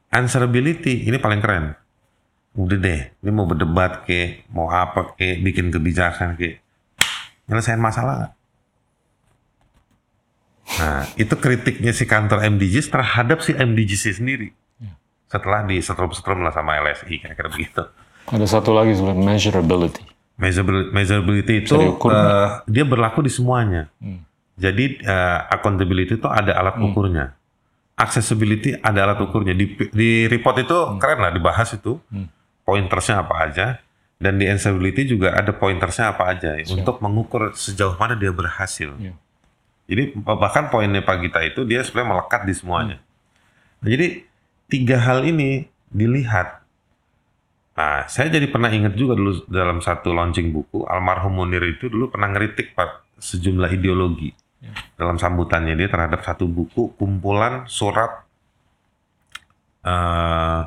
Answerability 0.09 1.05
ini 1.09 1.21
paling 1.21 1.45
keren. 1.45 1.77
Udah 2.53 2.77
deh, 2.77 3.01
ini 3.25 3.31
mau 3.33 3.49
berdebat 3.49 4.05
ke, 4.05 4.45
mau 4.53 4.69
apa 4.69 5.17
ke, 5.17 5.41
bikin 5.41 5.73
kebijakan 5.73 6.37
ke, 6.37 6.61
nyelesain 7.49 7.81
masalah 7.81 8.15
nggak? 8.21 8.33
Nah, 10.73 11.05
itu 11.21 11.35
kritiknya 11.37 11.93
si 11.93 12.05
kantor 12.05 12.45
MDGs 12.49 12.89
terhadap 12.93 13.41
si 13.41 13.53
MDGs 13.53 14.21
sendiri. 14.21 14.53
Setelah 15.29 15.65
di 15.65 15.81
setrum-setrum 15.81 16.45
lah 16.45 16.53
sama 16.53 16.77
LSI, 16.77 17.25
kira-kira 17.25 17.49
begitu. 17.49 17.83
Ada 18.29 18.47
satu 18.61 18.77
lagi 18.77 18.93
sebenarnya 18.97 19.25
measurability. 19.33 20.03
Measurability, 20.37 20.89
measurability 20.93 21.55
itu 21.65 21.73
diukur 21.77 22.13
eh, 22.13 22.49
dia 22.69 22.85
berlaku 22.85 23.25
di 23.25 23.33
semuanya. 23.33 23.89
Jadi 24.57 25.01
eh, 25.01 25.39
accountability 25.49 26.21
itu 26.21 26.29
ada 26.29 26.53
alat 26.53 26.77
ukurnya. 26.77 27.33
accessibility 27.93 28.77
ada 28.81 29.05
alat 29.09 29.21
ukurnya. 29.21 29.53
Di, 29.53 29.77
di 29.93 30.11
report 30.27 30.57
itu 30.65 30.77
keren 31.01 31.21
lah 31.21 31.33
dibahas 31.33 31.77
itu. 31.77 32.01
Pointersnya 32.63 33.23
apa 33.23 33.35
aja. 33.49 33.67
Dan 34.23 34.39
di 34.39 34.47
accessibility 34.47 35.03
juga 35.11 35.35
ada 35.35 35.51
pointersnya 35.51 36.15
apa 36.15 36.31
aja 36.31 36.55
untuk 36.71 37.03
mengukur 37.03 37.59
sejauh 37.59 37.99
mana 37.99 38.15
dia 38.15 38.31
berhasil. 38.31 38.95
Iya. 38.95 39.19
Jadi 39.91 40.15
bahkan 40.23 40.71
poinnya 40.71 41.03
Pak 41.03 41.27
Gita 41.27 41.43
itu 41.43 41.67
dia 41.67 41.83
sebenarnya 41.83 42.11
melekat 42.15 42.43
di 42.47 42.55
semuanya. 42.55 42.97
Nah, 43.83 43.89
jadi 43.91 44.23
tiga 44.71 45.03
hal 45.03 45.27
ini 45.27 45.67
dilihat. 45.91 46.63
Nah, 47.75 48.07
saya 48.07 48.31
jadi 48.31 48.47
pernah 48.47 48.71
ingat 48.71 48.95
juga 48.95 49.19
dulu 49.19 49.43
dalam 49.51 49.83
satu 49.83 50.15
launching 50.15 50.55
buku, 50.55 50.87
almarhum 50.87 51.43
Munir 51.43 51.67
itu 51.67 51.91
dulu 51.91 52.15
pernah 52.15 52.31
ngeritik 52.31 52.79
Pak 52.79 53.19
sejumlah 53.19 53.75
ideologi 53.75 54.31
dalam 54.95 55.19
sambutannya 55.19 55.75
dia 55.75 55.91
terhadap 55.91 56.23
satu 56.23 56.47
buku 56.47 56.95
kumpulan 56.95 57.67
surat 57.67 58.23
eh, 59.83 60.61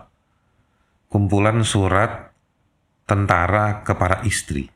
kumpulan 1.16 1.64
surat 1.64 2.36
tentara 3.08 3.88
kepada 3.88 4.20
istri 4.28 4.68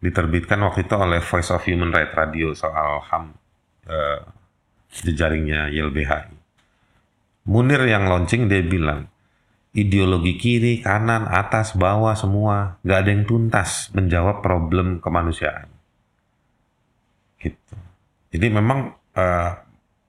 diterbitkan 0.00 0.64
waktu 0.64 0.88
itu 0.88 0.96
oleh 0.96 1.20
Voice 1.20 1.52
of 1.52 1.60
Human 1.68 1.92
Rights 1.92 2.16
Radio 2.16 2.56
soal 2.56 3.04
HAM 3.04 3.36
eh, 3.84 4.24
jejaringnya 5.04 5.68
YLBHI. 5.68 6.32
Munir 7.52 7.84
yang 7.84 8.08
launching 8.08 8.48
dia 8.48 8.64
bilang 8.64 9.12
ideologi 9.76 10.40
kiri, 10.40 10.80
kanan, 10.80 11.28
atas, 11.28 11.76
bawah 11.76 12.16
semua 12.16 12.80
nggak 12.80 12.96
ada 13.04 13.10
yang 13.12 13.24
tuntas 13.28 13.92
menjawab 13.92 14.40
problem 14.40 15.04
kemanusiaan. 15.04 15.68
Gitu. 17.36 17.76
Jadi 18.32 18.46
memang 18.48 18.88
eh, 19.12 19.52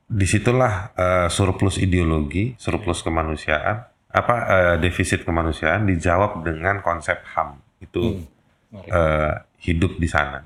di 0.08 0.24
situlah 0.24 0.96
eh, 0.96 1.28
surplus 1.28 1.84
ideologi, 1.84 2.56
surplus 2.56 3.04
kemanusiaan, 3.04 3.97
apa 4.18 4.36
eh, 4.50 4.76
defisit 4.82 5.22
kemanusiaan 5.22 5.86
dijawab 5.86 6.42
dengan 6.42 6.82
konsep 6.82 7.22
HAM 7.38 7.62
itu 7.78 8.26
eh, 8.74 9.34
hidup 9.62 10.02
di 10.02 10.10
sana. 10.10 10.42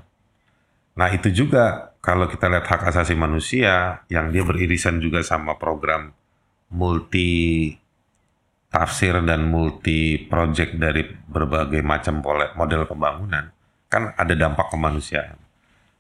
Nah 0.99 1.07
itu 1.15 1.31
juga 1.31 1.95
kalau 2.03 2.27
kita 2.27 2.51
lihat 2.51 2.67
hak 2.67 2.91
asasi 2.91 3.15
manusia 3.15 4.03
yang 4.11 4.33
dia 4.35 4.43
beririsan 4.43 4.99
juga 4.99 5.23
sama 5.23 5.55
program 5.55 6.11
multi 6.71 7.71
tafsir 8.71 9.19
dan 9.23 9.47
multi 9.47 10.15
project 10.27 10.79
dari 10.79 11.03
berbagai 11.07 11.83
macam 11.83 12.23
model 12.55 12.87
pembangunan 12.87 13.51
kan 13.91 14.15
ada 14.15 14.31
dampak 14.31 14.71
kemanusiaan. 14.71 15.35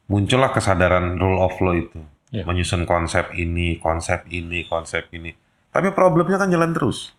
Muncullah 0.07 0.55
kesadaran 0.55 1.19
rule 1.19 1.39
of 1.43 1.55
law 1.59 1.75
itu, 1.75 1.99
Iya. 2.31 2.47
menyusun 2.47 2.87
konsep 2.87 3.35
ini, 3.35 3.75
konsep 3.83 4.23
ini, 4.31 4.63
konsep 4.63 5.11
ini. 5.11 5.35
Tapi 5.71 5.91
problemnya 5.91 6.39
kan 6.39 6.47
jalan 6.47 6.71
terus. 6.71 7.11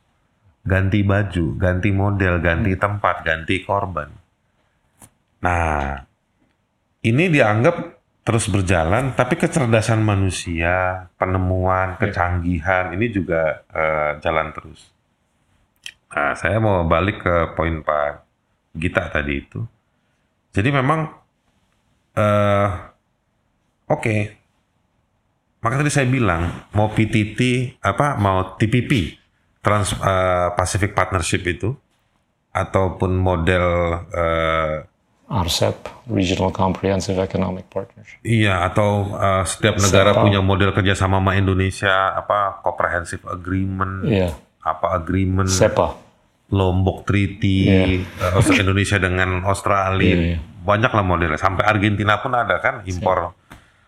Ganti 0.62 1.02
baju, 1.02 1.58
ganti 1.58 1.90
model, 1.90 2.38
ganti 2.38 2.72
tempat, 2.78 3.26
ganti 3.26 3.66
korban. 3.66 4.08
Nah, 5.42 5.98
ini 7.02 7.24
dianggap 7.26 7.98
terus 8.22 8.46
berjalan, 8.46 9.18
tapi 9.18 9.34
kecerdasan 9.34 10.06
manusia, 10.06 11.10
penemuan, 11.18 11.98
kecanggihan 11.98 12.94
ini 12.94 13.10
juga 13.10 13.66
eh, 13.74 14.22
jalan 14.22 14.54
terus. 14.54 14.94
Nah, 16.14 16.38
saya 16.38 16.62
mau 16.62 16.86
balik 16.86 17.26
ke 17.26 17.34
poin 17.58 17.82
Pak 17.82 18.22
Gita 18.78 19.10
tadi 19.10 19.42
itu. 19.42 19.60
Jadi 20.54 20.68
memang, 20.70 21.10
eh, 22.14 22.68
oke, 23.90 24.16
maka 25.62 25.74
tadi 25.80 25.90
saya 25.90 26.06
bilang 26.06 26.70
mau 26.76 26.92
PTT 26.92 27.74
apa 27.82 28.14
mau 28.20 28.54
TPP, 28.54 29.18
Trans 29.62 29.94
eh, 29.94 30.48
Pacific 30.58 30.90
Partnership 30.92 31.46
itu, 31.46 31.70
ataupun 32.50 33.14
model 33.14 33.66
eh, 34.10 34.76
RCEP, 35.32 36.12
Regional 36.12 36.52
Comprehensive 36.52 37.16
Economic 37.16 37.64
Partnership. 37.72 38.20
Iya, 38.20 38.68
atau 38.68 39.16
uh, 39.16 39.40
setiap 39.48 39.80
negara 39.80 40.12
punya 40.12 40.44
model 40.44 40.76
kerjasama 40.76 41.24
sama 41.24 41.32
Indonesia, 41.40 42.12
apa 42.12 42.60
comprehensive 42.60 43.24
agreement, 43.24 44.04
Iya, 44.04 44.36
apa 44.60 44.92
agreement, 44.92 45.48
SEPA. 45.48 45.96
Lombok 46.52 47.08
Treaty, 47.08 47.64
uh, 48.20 48.36
Aus- 48.36 48.52
Indonesia 48.52 49.00
dengan 49.00 49.40
Australia, 49.48 50.04
Iya, 50.04 50.36
iya. 50.36 50.38
banyak 50.60 50.92
lah 50.92 51.00
modelnya. 51.00 51.40
Sampai 51.40 51.64
Argentina 51.64 52.20
pun 52.20 52.36
ada 52.36 52.60
kan 52.60 52.84
impor 52.84 53.32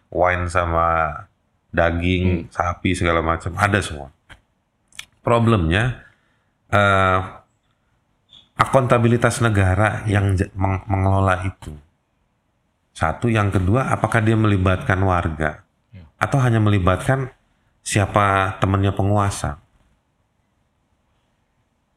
wine 0.09 0.49
sama 0.49 1.13
daging 1.69 2.49
sapi 2.49 2.97
segala 2.97 3.21
macam, 3.21 3.53
ada 3.61 3.85
semua. 3.85 4.09
Problemnya 5.25 6.05
eh 6.69 7.21
akuntabilitas 8.55 9.43
negara 9.43 10.07
yang 10.07 10.39
meng- 10.55 10.85
mengelola 10.87 11.43
itu. 11.49 11.75
Satu, 12.95 13.27
yang 13.27 13.51
kedua, 13.51 13.91
apakah 13.91 14.23
dia 14.23 14.39
melibatkan 14.39 15.03
warga 15.03 15.67
atau 16.15 16.39
hanya 16.39 16.63
melibatkan 16.63 17.35
siapa 17.83 18.55
temannya 18.63 18.95
penguasa? 18.95 19.59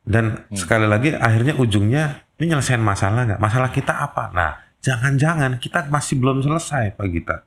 Dan 0.07 0.47
sekali 0.55 0.88
lagi, 0.89 1.13
akhirnya 1.13 1.53
ujungnya 1.59 2.25
ini 2.39 2.55
nyelesain 2.55 2.82
masalah 2.82 3.28
nggak? 3.30 3.41
Masalah 3.43 3.69
kita 3.69 3.93
apa? 3.93 4.34
Nah, 4.34 4.57
jangan-jangan 4.82 5.61
kita 5.61 5.86
masih 5.91 6.17
belum 6.17 6.41
selesai, 6.41 6.97
Pak 6.97 7.07
Gita, 7.13 7.38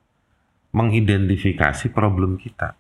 mengidentifikasi 0.71 1.91
problem 1.91 2.39
kita. 2.39 2.79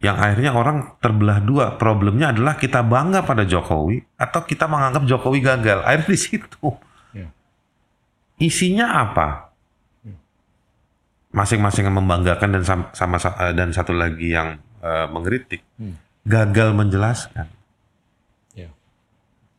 Yang 0.00 0.16
akhirnya 0.16 0.56
orang 0.56 0.96
terbelah 0.96 1.44
dua. 1.44 1.76
Problemnya 1.76 2.32
adalah 2.32 2.56
kita 2.56 2.80
bangga 2.80 3.20
pada 3.20 3.44
Jokowi 3.44 4.00
atau 4.16 4.40
kita 4.48 4.64
menganggap 4.64 5.04
Jokowi 5.04 5.44
gagal. 5.44 5.84
Akhirnya 5.84 6.08
di 6.08 6.20
situ. 6.20 6.68
Iya. 7.12 7.28
Isinya 8.40 8.86
apa? 9.04 9.52
Masing-masing 11.30 11.86
yang 11.86 11.94
membanggakan 12.00 12.48
dan 12.58 12.64
sam- 12.66 12.90
sama 12.96 13.20
eh, 13.20 13.52
dan 13.54 13.70
satu 13.76 13.92
lagi 13.92 14.32
yang 14.32 14.56
eh, 14.80 15.06
mengkritik. 15.12 15.60
Gagal 16.24 16.72
menjelaskan. 16.72 17.46
Iya. 18.56 18.72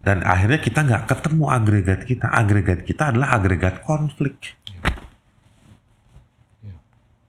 Dan 0.01 0.25
akhirnya 0.25 0.57
kita 0.57 0.81
nggak 0.81 1.03
ketemu 1.05 1.45
agregat 1.53 2.01
kita. 2.09 2.27
Agregat 2.33 2.81
kita 2.81 3.13
adalah 3.13 3.37
agregat 3.37 3.85
konflik. 3.85 4.57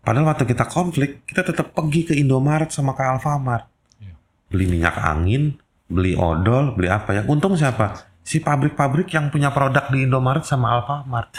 Padahal 0.02 0.34
waktu 0.34 0.44
kita 0.50 0.66
konflik, 0.66 1.22
kita 1.22 1.46
tetap 1.46 1.70
pergi 1.70 2.10
ke 2.10 2.14
Indomaret 2.18 2.74
sama 2.74 2.98
ke 2.98 3.06
Alfamart. 3.06 3.70
Iya. 4.02 4.18
Beli 4.50 4.66
minyak 4.66 4.98
angin, 4.98 5.54
beli 5.86 6.18
odol, 6.18 6.74
beli 6.74 6.90
apa 6.90 7.14
ya. 7.14 7.22
Untung 7.30 7.54
siapa? 7.54 8.10
Si 8.26 8.42
pabrik-pabrik 8.42 9.06
yang 9.14 9.30
punya 9.30 9.54
produk 9.54 9.86
di 9.94 10.02
Indomaret 10.02 10.42
sama 10.42 10.74
Alfamart. 10.74 11.30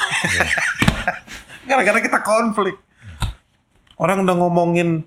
Gara-gara 1.68 2.00
kita 2.00 2.24
konflik. 2.24 2.80
Orang 4.00 4.24
udah 4.24 4.36
ngomongin 4.40 5.04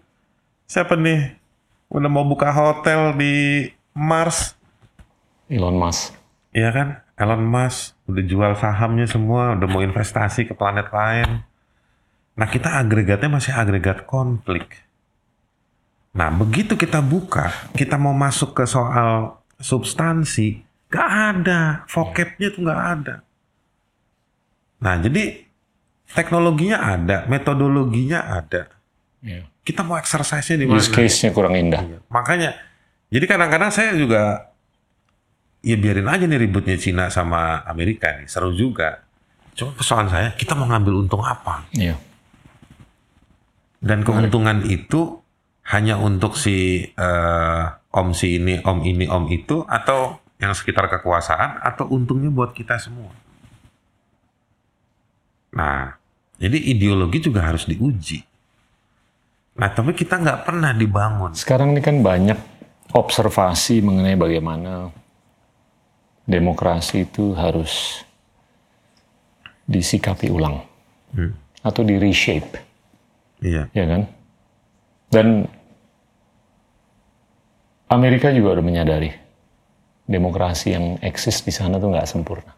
siapa 0.68 0.92
nih? 1.00 1.40
Udah 1.88 2.12
mau 2.12 2.28
buka 2.28 2.52
hotel 2.52 3.16
di 3.16 3.66
Mars, 3.96 4.52
Elon 5.48 5.80
Musk. 5.80 6.12
Iya 6.52 6.74
kan? 6.76 6.88
Elon 7.16 7.40
Musk 7.46 7.96
udah 8.04 8.24
jual 8.28 8.52
sahamnya 8.60 9.08
semua, 9.08 9.56
udah 9.56 9.68
mau 9.70 9.80
investasi 9.80 10.44
ke 10.44 10.52
planet 10.52 10.92
lain. 10.92 11.40
Nah 12.36 12.46
kita 12.52 12.76
agregatnya 12.76 13.32
masih 13.32 13.56
agregat 13.56 14.04
konflik. 14.04 14.84
Nah 16.16 16.28
begitu 16.32 16.76
kita 16.76 17.00
buka, 17.00 17.52
kita 17.72 17.96
mau 17.96 18.12
masuk 18.12 18.52
ke 18.56 18.64
soal 18.68 19.40
substansi, 19.56 20.60
gak 20.92 21.08
ada, 21.08 21.60
vocabnya 21.88 22.48
tuh 22.52 22.62
gak 22.68 22.82
ada. 23.00 23.14
Nah 24.84 24.94
jadi 25.00 25.48
teknologinya 26.12 26.78
ada, 26.84 27.24
metodologinya 27.24 28.20
ada. 28.28 28.68
Iya. 29.24 29.48
Kita 29.66 29.82
mau 29.82 29.98
exercise-nya 29.98 30.56
di 30.62 30.66
mana? 30.68 30.78
Use 30.78 30.92
case-nya 30.92 31.34
kurang 31.34 31.56
indah. 31.58 31.82
Makanya, 32.06 32.54
jadi 33.10 33.24
kadang-kadang 33.26 33.74
saya 33.74 33.96
juga 33.98 34.52
ya 35.64 35.74
biarin 35.74 36.06
aja 36.06 36.22
nih 36.22 36.38
ributnya 36.38 36.78
Cina 36.78 37.10
sama 37.10 37.66
Amerika 37.66 38.14
nih, 38.14 38.30
seru 38.30 38.54
juga. 38.54 39.02
Cuma 39.58 39.74
persoalan 39.74 40.06
saya, 40.06 40.28
kita 40.38 40.54
mau 40.54 40.70
ngambil 40.70 41.08
untung 41.08 41.24
apa? 41.26 41.66
Iya. 41.74 41.98
Dan 43.86 44.02
keuntungan 44.02 44.66
itu 44.66 45.22
hanya 45.70 45.94
untuk 46.02 46.34
si 46.34 46.82
eh, 46.90 47.64
om 47.94 48.10
si 48.10 48.42
ini, 48.42 48.58
om 48.66 48.82
ini, 48.82 49.06
om 49.06 49.30
itu, 49.30 49.62
atau 49.62 50.18
yang 50.42 50.50
sekitar 50.52 50.90
kekuasaan, 50.90 51.62
atau 51.62 51.86
untungnya 51.86 52.28
buat 52.28 52.50
kita 52.50 52.76
semua. 52.82 53.14
Nah, 55.54 55.94
jadi 56.36 56.58
ideologi 56.58 57.22
juga 57.30 57.46
harus 57.46 57.64
diuji. 57.64 58.20
Nah, 59.56 59.72
tapi 59.72 59.96
kita 59.96 60.20
nggak 60.20 60.44
pernah 60.44 60.76
dibangun. 60.76 61.32
Sekarang 61.32 61.72
ini 61.72 61.80
kan 61.80 62.04
banyak 62.04 62.36
observasi 62.92 63.80
mengenai 63.80 64.18
bagaimana 64.18 64.92
demokrasi 66.26 67.06
itu 67.08 67.32
harus 67.32 68.02
disikapi 69.66 70.30
ulang 70.30 70.62
atau 71.64 71.82
di 71.82 71.96
reshape, 71.98 72.65
Iya. 73.46 73.62
ya 73.70 73.84
kan? 73.86 74.02
Dan 75.14 75.26
Amerika 77.86 78.34
juga 78.34 78.58
udah 78.58 78.64
menyadari 78.66 79.14
demokrasi 80.10 80.74
yang 80.74 80.98
eksis 80.98 81.46
di 81.46 81.54
sana 81.54 81.78
tuh 81.78 81.94
nggak 81.94 82.08
sempurna. 82.10 82.52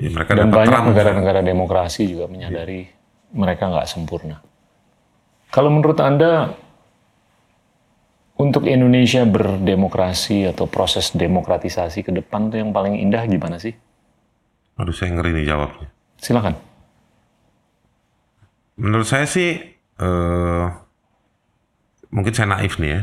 Ya, 0.00 0.08
mereka 0.14 0.32
Dan 0.32 0.48
banyak 0.48 0.80
negara-negara 0.94 1.40
demokrasi 1.44 2.08
juga 2.08 2.30
menyadari 2.30 2.88
mereka 3.36 3.68
nggak 3.68 3.88
sempurna. 3.88 4.40
Kalau 5.52 5.68
menurut 5.72 6.00
Anda, 6.00 6.52
untuk 8.38 8.70
Indonesia 8.70 9.26
berdemokrasi 9.26 10.48
atau 10.48 10.70
proses 10.70 11.12
demokratisasi 11.12 12.06
ke 12.06 12.12
depan 12.14 12.48
tuh 12.48 12.62
yang 12.62 12.70
paling 12.70 12.96
indah 12.96 13.26
gimana 13.26 13.58
sih? 13.58 13.74
Aduh 14.78 14.94
saya 14.94 15.12
ngeri 15.12 15.34
nih 15.34 15.46
jawabnya. 15.50 15.88
Silakan. 16.22 16.54
Menurut 18.78 19.10
saya 19.10 19.26
sih, 19.26 19.58
eh, 19.98 20.66
mungkin 22.14 22.32
saya 22.32 22.48
naif 22.48 22.78
nih 22.80 22.90
ya. 22.90 23.00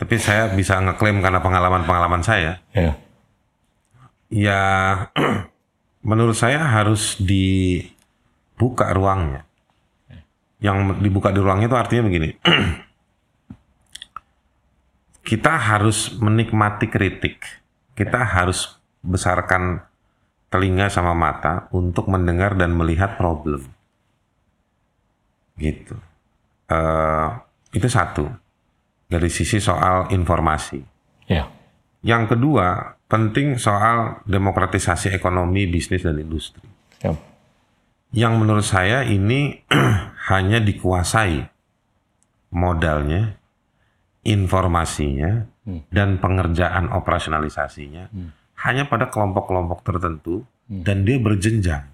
Tapi 0.00 0.14
saya 0.16 0.48
bisa 0.56 0.80
ngeklaim 0.80 1.20
karena 1.20 1.44
pengalaman-pengalaman 1.44 2.24
saya. 2.24 2.64
Ya. 2.72 2.96
Ya, 4.30 4.62
menurut 6.08 6.38
saya 6.38 6.64
harus 6.64 7.20
dibuka 7.20 8.90
ruangnya. 8.96 9.44
Yang 10.60 11.00
dibuka 11.00 11.32
di 11.32 11.40
ruangnya 11.40 11.68
itu 11.68 11.76
artinya 11.76 12.02
begini. 12.08 12.28
Kita 15.28 15.52
harus 15.56 16.16
menikmati 16.16 16.88
kritik. 16.88 17.44
Kita 17.92 18.24
harus 18.24 18.80
besarkan 19.04 19.84
telinga 20.50 20.90
sama 20.90 21.14
mata 21.14 21.70
untuk 21.70 22.10
mendengar 22.10 22.56
dan 22.56 22.74
melihat 22.74 23.14
problem. 23.20 23.79
Gitu. 25.56 25.96
Eh, 26.70 27.28
itu 27.74 27.88
satu. 27.88 28.26
Dari 29.10 29.26
sisi 29.26 29.58
soal 29.58 30.10
informasi. 30.14 30.78
Ya. 31.26 31.50
Yang 32.06 32.36
kedua, 32.36 32.94
penting 33.10 33.58
soal 33.58 34.22
demokratisasi 34.26 35.10
ekonomi, 35.10 35.66
bisnis, 35.66 36.06
dan 36.06 36.14
industri. 36.22 36.62
Siap. 37.02 37.18
Yang 38.14 38.32
menurut 38.38 38.66
saya 38.66 39.06
ini 39.06 39.66
hanya 40.30 40.58
dikuasai 40.62 41.46
modalnya, 42.54 43.38
informasinya, 44.26 45.46
dan 45.90 46.18
pengerjaan 46.18 46.90
operasionalisasinya 46.90 48.10
hanya 48.60 48.84
pada 48.88 49.08
kelompok-kelompok 49.08 49.80
tertentu 49.84 50.44
dan 50.68 51.06
dia 51.06 51.16
berjenjang. 51.16 51.84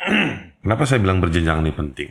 Kenapa 0.64 0.82
saya 0.84 1.00
bilang 1.00 1.20
berjenjang 1.20 1.64
ini 1.64 1.72
penting? 1.72 2.10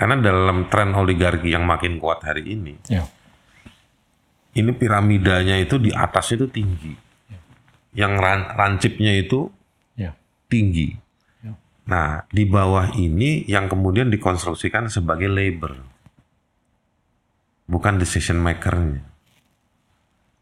Karena 0.00 0.16
dalam 0.16 0.72
tren 0.72 0.96
oligarki 0.96 1.52
yang 1.52 1.68
makin 1.68 2.00
kuat 2.00 2.24
hari 2.24 2.56
ini, 2.56 2.80
Ya. 2.88 3.04
ini 4.56 4.72
piramidanya 4.72 5.60
itu 5.60 5.76
di 5.76 5.92
atasnya 5.92 6.40
itu 6.40 6.48
tinggi. 6.48 6.92
Yang 7.92 8.12
ran- 8.16 8.48
rancipnya 8.56 9.12
itu 9.12 9.52
Ya. 10.00 10.16
tinggi. 10.48 10.96
Nah, 11.84 12.22
di 12.30 12.46
bawah 12.46 12.94
ini 12.96 13.42
yang 13.44 13.66
kemudian 13.66 14.08
dikonstruksikan 14.08 14.86
sebagai 14.88 15.26
labor. 15.26 15.74
Bukan 17.66 17.98
decision 17.98 18.38
makernya. 18.38 19.02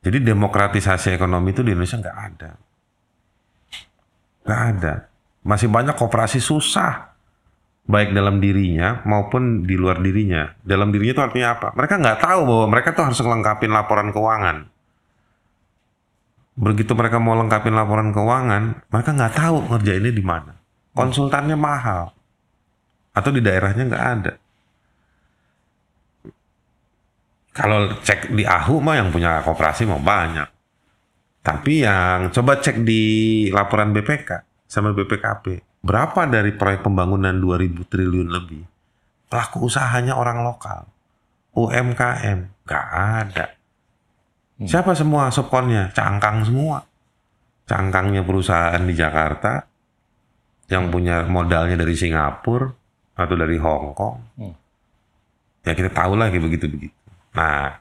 Jadi 0.05 0.23
demokratisasi 0.23 1.17
ekonomi 1.17 1.51
itu 1.51 1.65
di 1.65 1.73
Indonesia 1.73 1.99
nggak 1.99 2.19
ada. 2.21 2.51
Nggak 4.45 4.63
ada. 4.77 4.95
Masih 5.41 5.73
banyak 5.73 5.97
kooperasi 5.97 6.39
susah. 6.39 7.08
Baik 7.89 8.13
dalam 8.13 8.37
dirinya 8.37 9.01
maupun 9.09 9.65
di 9.65 9.73
luar 9.73 10.05
dirinya. 10.05 10.53
Dalam 10.61 10.93
dirinya 10.93 11.17
itu 11.17 11.25
artinya 11.25 11.49
apa? 11.57 11.69
Mereka 11.73 11.95
nggak 11.97 12.19
tahu 12.21 12.41
bahwa 12.45 12.67
mereka 12.69 12.93
tuh 12.93 13.09
harus 13.09 13.17
ngelengkapin 13.25 13.73
laporan 13.73 14.13
keuangan. 14.13 14.69
Begitu 16.59 16.93
mereka 16.93 17.17
mau 17.17 17.39
lengkapin 17.39 17.73
laporan 17.73 18.13
keuangan, 18.13 18.85
mereka 18.93 19.11
nggak 19.17 19.35
tahu 19.35 19.57
ngerjainnya 19.73 20.13
di 20.13 20.25
mana. 20.27 20.53
Konsultannya 20.93 21.57
mahal. 21.57 22.13
Atau 23.17 23.33
di 23.33 23.41
daerahnya 23.41 23.89
nggak 23.89 24.05
ada. 24.21 24.33
Kalau 27.57 27.91
cek 28.05 28.37
di 28.37 28.47
AHU 28.47 28.79
mah 28.79 29.01
yang 29.01 29.09
punya 29.11 29.43
koperasi 29.43 29.89
mau 29.89 29.99
banyak. 29.99 30.47
Tapi 31.43 31.83
yang 31.83 32.29
coba 32.35 32.61
cek 32.61 32.85
di 32.85 33.03
laporan 33.49 33.91
BPK 33.97 34.45
sama 34.69 34.93
BPKP, 34.93 35.65
berapa 35.83 36.27
dari 36.29 36.55
proyek 36.55 36.87
pembangunan 36.87 37.35
2000 37.37 37.87
triliun 37.87 38.29
lebih? 38.29 38.63
Pelaku 39.29 39.69
usahanya 39.69 40.17
orang 40.17 40.43
lokal. 40.43 40.89
UMKM, 41.53 42.65
nggak 42.65 42.87
ada. 42.95 43.47
Siapa 44.59 44.95
semua 44.99 45.31
subkonnya? 45.31 45.95
Cangkang 45.95 46.43
semua. 46.43 46.83
Cangkangnya 47.69 48.27
perusahaan 48.27 48.81
di 48.83 48.95
Jakarta 48.97 49.63
yang 50.73 50.91
punya 50.91 51.23
modalnya 51.29 51.79
dari 51.79 51.95
Singapura 51.95 52.67
atau 53.15 53.35
dari 53.39 53.57
Hong 53.61 53.95
Kong. 53.95 54.19
Ya 55.63 55.73
kita 55.77 55.93
tahu 55.93 56.17
lah 56.17 56.33
kayak 56.33 56.45
begitu-begitu. 56.49 56.97
Nah, 57.37 57.77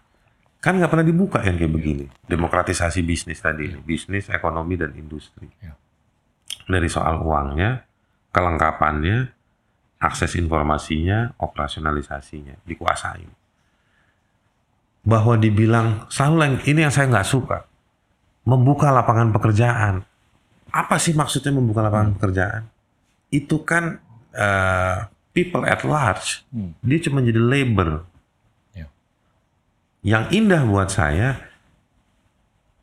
kan 0.60 0.76
nggak 0.76 0.92
pernah 0.92 1.08
dibuka 1.08 1.40
yang 1.42 1.56
kayak 1.56 1.72
begini. 1.72 2.06
Demokratisasi 2.28 3.00
bisnis 3.02 3.40
tadi, 3.40 3.72
ini. 3.72 3.80
bisnis, 3.80 4.28
ekonomi, 4.28 4.76
dan 4.76 4.92
industri. 5.00 5.48
Ya. 5.64 5.74
Dari 6.68 6.92
soal 6.92 7.24
uangnya, 7.24 7.87
kelengkapannya, 8.38 9.34
akses 9.98 10.38
informasinya, 10.38 11.34
operasionalisasinya, 11.42 12.62
dikuasai. 12.70 13.26
Bahwa 15.02 15.34
dibilang, 15.42 16.06
selalu 16.14 16.38
yang- 16.46 16.64
ini 16.70 16.80
yang 16.86 16.94
saya 16.94 17.10
nggak 17.10 17.26
suka. 17.26 17.66
Membuka 18.46 18.94
lapangan 18.94 19.34
pekerjaan. 19.34 20.06
Apa 20.70 21.02
sih 21.02 21.18
maksudnya 21.18 21.50
membuka 21.50 21.82
lapangan 21.82 22.14
pekerjaan? 22.14 22.70
Itu 23.34 23.66
kan 23.66 23.98
eh, 24.38 24.98
people 25.34 25.66
at 25.66 25.82
large. 25.82 26.46
Dia 26.86 27.00
cuma 27.02 27.26
jadi 27.26 27.42
labor. 27.42 28.06
Ya. 28.78 28.86
Yang 30.06 30.24
indah 30.38 30.62
buat 30.62 30.94
saya, 30.94 31.42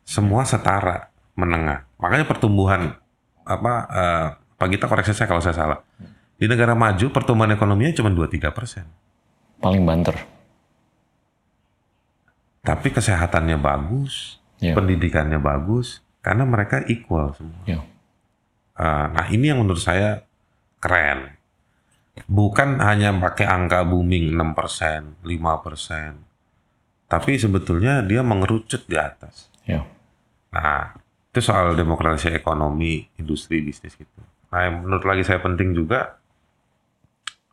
semua 0.03 0.43
setara, 0.43 1.07
menengah. 1.39 1.87
Makanya 1.95 2.27
pertumbuhan, 2.27 2.99
apa, 3.47 3.73
eh, 3.87 4.29
Pak 4.55 4.67
Gita 4.71 4.85
koreksi 4.87 5.11
saya 5.11 5.27
kalau 5.27 5.43
saya 5.43 5.55
salah. 5.55 5.79
Di 6.35 6.47
negara 6.47 6.75
maju, 6.75 7.11
pertumbuhan 7.11 7.51
ekonominya 7.55 7.95
cuma 7.95 8.11
2-3 8.11 8.51
persen. 8.51 8.87
Paling 9.59 9.83
banter. 9.87 10.15
Tapi 12.65 12.87
kesehatannya 12.91 13.61
bagus, 13.61 14.41
Ya. 14.57 14.73
pendidikannya 14.73 15.37
bagus, 15.37 16.01
karena 16.23 16.47
mereka 16.47 16.81
equal 16.89 17.35
semua. 17.37 17.61
Ya. 17.67 17.79
Eh, 18.75 19.05
nah 19.11 19.25
ini 19.29 19.51
yang 19.53 19.61
menurut 19.61 19.79
saya 19.79 20.25
keren. 20.81 21.37
Bukan 22.25 22.79
hanya 22.79 23.11
pakai 23.11 23.45
angka 23.45 23.83
booming 23.83 24.33
6%, 24.33 25.19
5%. 25.21 26.23
Tapi 27.05 27.37
sebetulnya 27.37 28.01
dia 28.01 28.25
mengerucut 28.25 28.87
di 28.89 28.97
atas. 28.97 29.51
Ya. 29.67 29.85
Nah, 30.49 30.97
itu 31.29 31.39
soal 31.43 31.75
demokrasi 31.77 32.33
ekonomi, 32.33 33.05
industri, 33.19 33.61
bisnis 33.61 33.93
gitu. 33.93 34.24
Nah, 34.55 34.71
yang 34.71 34.87
menurut 34.87 35.03
lagi 35.03 35.27
saya 35.27 35.43
penting 35.43 35.75
juga 35.75 36.15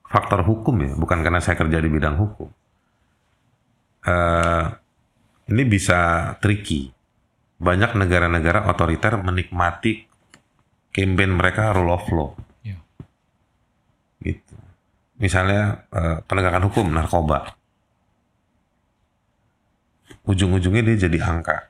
faktor 0.07 0.47
hukum 0.47 0.79
ya, 0.87 0.95
bukan 0.95 1.19
karena 1.27 1.43
saya 1.43 1.59
kerja 1.59 1.83
di 1.83 1.91
bidang 1.91 2.15
hukum. 2.15 2.47
Eh, 4.07 4.65
ini 5.51 5.63
bisa 5.67 6.31
tricky. 6.39 6.95
Banyak 7.59 7.99
negara-negara 7.99 8.71
otoriter 8.71 9.19
menikmati 9.19 10.07
campaign 10.95 11.35
mereka 11.35 11.75
rule 11.75 11.91
of 11.91 12.07
law. 12.15 12.31
Ya. 12.63 12.79
Gitu. 14.23 14.55
Misalnya 15.19 15.83
eh, 15.91 16.23
penegakan 16.23 16.71
hukum 16.71 16.87
narkoba. 16.87 17.59
Ujung-ujungnya 20.23 20.87
dia 20.87 21.11
jadi 21.11 21.19
angka 21.19 21.67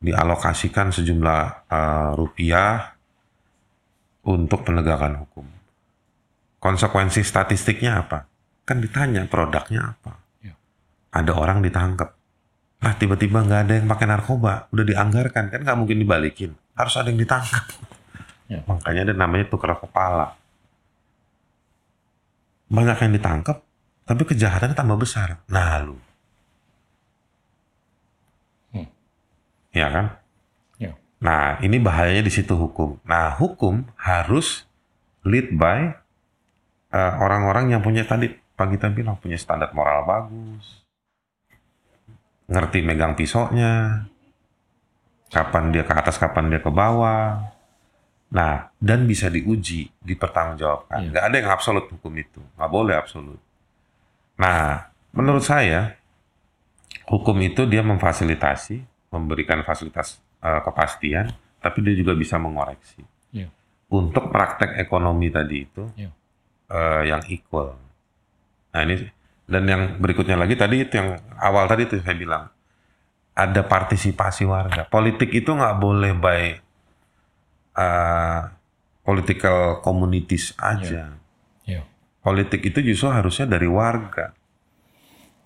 dialokasikan 0.00 0.96
sejumlah 0.96 1.68
eh, 1.68 2.10
rupiah 2.16 2.99
untuk 4.24 4.66
penegakan 4.66 5.24
hukum. 5.24 5.46
Konsekuensi 6.60 7.24
statistiknya 7.24 8.04
apa? 8.04 8.28
Kan 8.68 8.84
ditanya 8.84 9.24
produknya 9.24 9.96
apa. 9.96 10.20
Ya. 10.44 10.54
Ada 11.08 11.32
orang 11.32 11.64
ditangkap. 11.64 12.12
Nah 12.80 12.92
tiba-tiba 12.96 13.44
nggak 13.44 13.60
ada 13.68 13.74
yang 13.80 13.88
pakai 13.88 14.06
narkoba, 14.08 14.68
udah 14.72 14.84
dianggarkan 14.84 15.48
kan 15.48 15.60
nggak 15.64 15.78
mungkin 15.78 16.00
dibalikin. 16.00 16.52
Harus 16.76 17.00
ada 17.00 17.08
yang 17.08 17.20
ditangkap. 17.20 17.64
Ya. 18.50 18.60
Makanya 18.68 19.08
ada 19.08 19.14
namanya 19.16 19.48
tukar 19.48 19.72
kepala. 19.78 20.36
Banyak 22.70 22.98
yang 23.08 23.12
ditangkap, 23.16 23.64
tapi 24.04 24.22
kejahatannya 24.28 24.76
tambah 24.76 25.00
besar. 25.00 25.40
Nah 25.48 25.80
lu. 25.80 25.96
Hmm. 28.76 28.88
Ya 29.72 29.88
kan? 29.88 30.19
Nah, 31.20 31.60
ini 31.60 31.76
bahayanya 31.76 32.24
di 32.24 32.32
situ 32.32 32.56
hukum. 32.56 32.96
Nah, 33.04 33.36
hukum 33.36 33.84
harus 34.00 34.64
lead 35.20 35.52
by 35.52 35.92
eh, 36.90 37.14
orang-orang 37.20 37.76
yang 37.76 37.84
punya 37.84 38.08
tadi 38.08 38.32
Pak 38.32 38.66
Gita 38.76 38.88
bilang 38.88 39.20
punya 39.20 39.36
standar 39.36 39.72
moral 39.76 40.04
bagus, 40.04 40.84
ngerti 42.48 42.80
megang 42.84 43.16
pisaunya, 43.16 44.04
kapan 45.28 45.72
dia 45.72 45.84
ke 45.84 45.92
atas, 45.92 46.16
kapan 46.16 46.48
dia 46.48 46.60
ke 46.60 46.72
bawah. 46.72 47.52
Nah, 48.30 48.70
dan 48.78 49.04
bisa 49.10 49.26
diuji, 49.26 49.90
dipertanggungjawabkan. 50.00 51.10
Nggak 51.10 51.24
ada 51.24 51.36
yang 51.36 51.50
absolut 51.50 51.84
hukum 51.88 52.12
itu, 52.16 52.40
nggak 52.56 52.70
boleh 52.70 52.94
absolut. 52.96 53.40
Nah, 54.40 54.88
menurut 55.12 55.44
saya 55.44 56.00
hukum 57.10 57.36
itu 57.44 57.66
dia 57.66 57.82
memfasilitasi, 57.84 58.84
memberikan 59.12 59.60
fasilitas 59.66 60.22
eh, 60.40 60.60
kepastian, 60.64 61.28
tapi 61.60 61.78
dia 61.84 61.94
juga 61.94 62.16
bisa 62.16 62.40
mengoreksi. 62.40 63.04
Iya. 63.32 63.48
Untuk 63.92 64.32
praktek 64.32 64.80
ekonomi 64.80 65.28
tadi 65.28 65.56
itu 65.62 65.84
Iya. 65.96 66.10
eh, 66.70 67.02
yang 67.08 67.22
equal. 67.28 67.76
Nah 68.70 68.80
ini 68.86 69.04
dan 69.50 69.66
yang 69.66 69.82
berikutnya 69.98 70.38
lagi 70.38 70.54
tadi 70.54 70.86
itu 70.86 70.94
yang 70.94 71.18
awal 71.36 71.66
tadi 71.66 71.84
itu 71.90 71.98
saya 71.98 72.14
bilang 72.14 72.46
ada 73.34 73.62
partisipasi 73.66 74.46
warga. 74.46 74.86
Politik 74.86 75.34
itu 75.34 75.50
nggak 75.50 75.76
boleh 75.76 76.12
by 76.14 76.42
eh, 77.76 78.40
political 79.02 79.82
communities 79.82 80.54
aja. 80.60 81.14
Iya. 81.66 81.82
Politik 82.20 82.60
itu 82.62 82.78
justru 82.84 83.08
harusnya 83.10 83.48
dari 83.48 83.66
warga. 83.66 84.36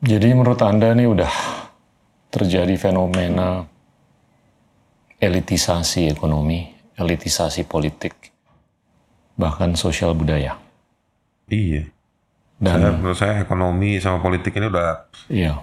Jadi 0.04 0.26
menurut 0.36 0.60
Anda 0.60 0.92
ini 0.92 1.06
udah 1.08 1.32
terjadi 2.28 2.74
fenomena 2.76 3.64
elitisasi 5.20 6.10
ekonomi, 6.10 6.70
elitisasi 6.98 7.64
politik, 7.64 8.34
bahkan 9.38 9.74
sosial 9.74 10.14
budaya. 10.14 10.58
Iya. 11.50 11.90
Dan 12.58 12.80
Saya- 12.80 12.94
menurut 12.96 13.18
saya 13.18 13.34
ekonomi 13.42 13.98
sama 13.98 14.22
politik 14.22 14.54
ini 14.56 14.66
udah 14.70 15.10
Iya. 15.28 15.60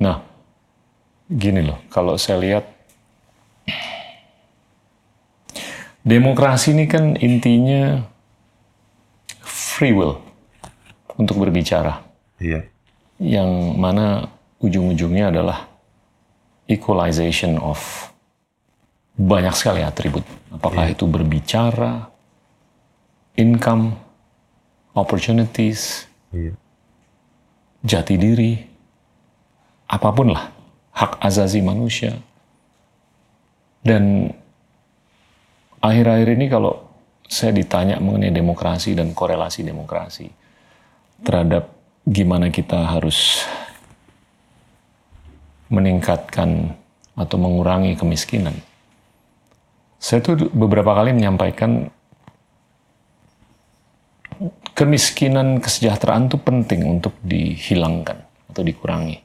Nah, 0.00 0.24
gini 1.28 1.60
loh, 1.60 1.76
kalau 1.92 2.16
saya 2.16 2.40
lihat 2.40 2.64
demokrasi 6.00 6.72
ini 6.72 6.88
kan 6.88 7.14
intinya 7.20 8.00
free 9.44 9.92
will 9.92 10.16
untuk 11.20 11.36
berbicara, 11.44 12.00
iya. 12.40 12.64
yang 13.20 13.76
mana 13.76 14.32
ujung-ujungnya 14.64 15.28
adalah 15.28 15.68
equalization 16.68 17.60
of 17.60 18.09
banyak 19.20 19.52
sekali 19.52 19.84
atribut. 19.84 20.24
Apakah 20.48 20.88
itu 20.88 21.04
berbicara, 21.04 22.08
income, 23.36 23.92
opportunities, 24.96 26.08
Iya. 26.32 26.56
jati 27.84 28.16
diri, 28.16 28.56
apa 29.90 30.08
pun 30.14 30.32
lah, 30.32 30.48
hak 30.96 31.20
azazi 31.20 31.60
manusia. 31.60 32.16
Dan 33.84 34.32
akhir-akhir 35.80 36.28
ini 36.36 36.46
kalau 36.48 36.80
saya 37.28 37.54
ditanya 37.54 38.00
mengenai 38.00 38.32
demokrasi 38.32 38.92
dan 38.92 39.16
korelasi 39.16 39.64
demokrasi 39.64 40.28
terhadap 41.24 41.72
gimana 42.04 42.48
kita 42.52 42.96
harus 42.96 43.44
meningkatkan 45.70 46.74
atau 47.14 47.36
mengurangi 47.38 47.94
kemiskinan. 47.94 48.69
Saya 50.00 50.24
tuh 50.24 50.48
beberapa 50.48 50.96
kali 50.96 51.12
menyampaikan 51.12 51.92
kemiskinan 54.72 55.60
kesejahteraan 55.60 56.32
itu 56.32 56.40
penting 56.40 56.88
untuk 56.88 57.12
dihilangkan 57.20 58.24
atau 58.48 58.64
dikurangi. 58.64 59.20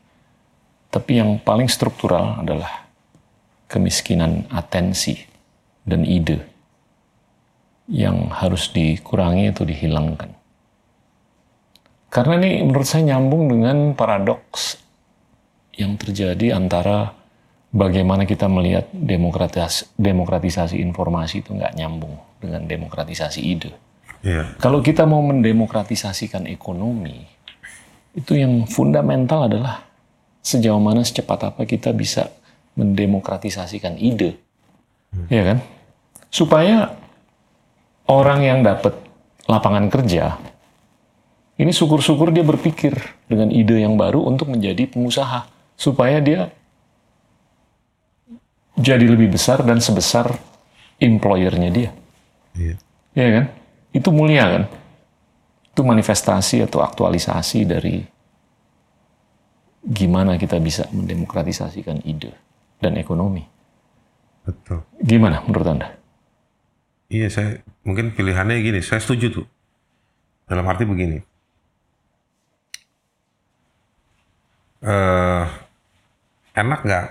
Tapi 0.92 1.12
yang 1.16 1.40
paling 1.40 1.72
struktural 1.72 2.44
adalah 2.44 2.92
kemiskinan 3.72 4.52
atensi 4.52 5.16
dan 5.88 6.04
ide 6.04 6.44
yang 7.88 8.28
harus 8.36 8.68
dikurangi 8.76 9.56
atau 9.56 9.64
dihilangkan. 9.64 10.36
Karena 12.12 12.36
ini 12.40 12.64
menurut 12.68 12.88
saya 12.88 13.16
nyambung 13.16 13.48
dengan 13.48 13.96
paradoks 13.96 14.80
yang 15.76 16.00
terjadi 16.00 16.56
antara 16.56 17.12
bagaimana 17.76 18.24
kita 18.24 18.48
melihat 18.48 18.88
demokratis, 18.96 19.92
demokratisasi 20.00 20.80
informasi 20.80 21.44
itu 21.44 21.52
nggak 21.52 21.76
nyambung 21.76 22.16
dengan 22.40 22.64
demokratisasi 22.64 23.44
ide. 23.44 23.76
Iya. 24.24 24.56
Kalau 24.58 24.80
kita 24.80 25.04
mau 25.04 25.20
mendemokratisasikan 25.20 26.48
ekonomi, 26.48 27.28
itu 28.16 28.40
yang 28.40 28.64
fundamental 28.66 29.52
adalah 29.52 29.84
sejauh 30.40 30.80
mana 30.80 31.04
secepat 31.04 31.52
apa 31.52 31.68
kita 31.68 31.92
bisa 31.92 32.32
mendemokratisasikan 32.80 34.00
ide. 34.00 34.40
Ya 35.28 35.44
kan? 35.44 35.58
Supaya 36.32 36.96
orang 38.08 38.40
yang 38.44 38.60
dapat 38.64 38.96
lapangan 39.48 39.88
kerja, 39.92 40.40
ini 41.56 41.72
syukur-syukur 41.72 42.36
dia 42.36 42.44
berpikir 42.44 42.96
dengan 43.32 43.52
ide 43.52 43.84
yang 43.84 43.96
baru 43.96 44.24
untuk 44.28 44.52
menjadi 44.52 44.88
pengusaha. 44.92 45.48
Supaya 45.76 46.20
dia 46.24 46.52
jadi 48.76 49.06
lebih 49.08 49.32
besar 49.32 49.64
dan 49.64 49.80
sebesar 49.80 50.36
employernya 51.00 51.70
dia. 51.72 51.92
Iya. 52.56 52.76
Iya 53.16 53.28
kan? 53.32 53.46
Itu 53.96 54.10
mulia 54.12 54.46
kan? 54.48 54.64
Itu 55.72 55.82
manifestasi 55.84 56.64
atau 56.68 56.84
aktualisasi 56.84 57.60
dari 57.68 58.04
gimana 59.86 60.36
kita 60.36 60.60
bisa 60.60 60.88
mendemokratisasikan 60.92 62.04
ide 62.04 62.32
dan 62.80 63.00
ekonomi. 63.00 63.44
Betul. 64.44 64.84
Gimana 65.00 65.42
menurut 65.46 65.68
Anda? 65.68 65.88
Iya, 67.10 67.28
saya 67.30 67.50
mungkin 67.86 68.14
pilihannya 68.14 68.62
gini. 68.62 68.80
Saya 68.82 69.02
setuju 69.02 69.42
tuh. 69.42 69.48
Dalam 70.46 70.66
arti 70.70 70.86
begini. 70.86 71.20
eh 74.86 75.46
enak 76.54 76.80
nggak 76.86 77.06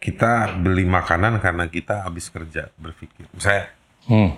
kita 0.00 0.56
beli 0.56 0.88
makanan 0.88 1.38
karena 1.38 1.68
kita 1.68 2.02
habis 2.02 2.32
kerja 2.32 2.72
berpikir. 2.74 3.28
Misalnya 3.30 3.68
Hmm, 4.08 4.32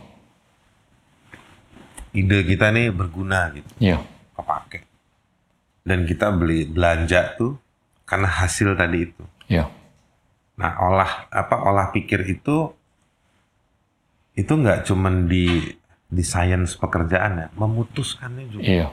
ide 2.13 2.43
kita 2.43 2.69
nih 2.69 2.91
berguna 2.91 3.55
gitu, 3.55 3.71
iya, 3.79 4.03
kepake. 4.35 4.83
Dan 5.83 6.03
kita 6.03 6.35
beli 6.35 6.67
belanja 6.67 7.39
tuh 7.39 7.57
karena 8.05 8.29
hasil 8.29 8.75
tadi 8.75 8.99
itu. 9.07 9.23
iya, 9.47 9.71
Nah, 10.53 10.77
olah 10.79 11.31
apa 11.31 11.57
olah 11.63 11.89
pikir 11.91 12.21
itu 12.27 12.75
itu 14.35 14.53
nggak 14.53 14.85
cuman 14.85 15.27
di 15.27 15.63
di 16.07 16.23
sains 16.23 16.77
pekerjaan 16.77 17.39
ya, 17.39 17.49
memutuskannya 17.57 18.45
juga. 18.51 18.63
iya, 18.67 18.89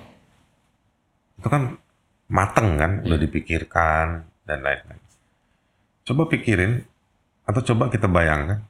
Itu 1.35 1.47
kan 1.49 1.75
mateng 2.29 2.77
kan, 2.77 2.91
udah 3.03 3.17
dipikirkan 3.17 4.23
dan 4.45 4.59
lain-lain. 4.61 5.01
Coba 6.09 6.25
pikirin 6.25 6.81
atau 7.45 7.61
coba 7.61 7.93
kita 7.93 8.09
bayangkan 8.09 8.65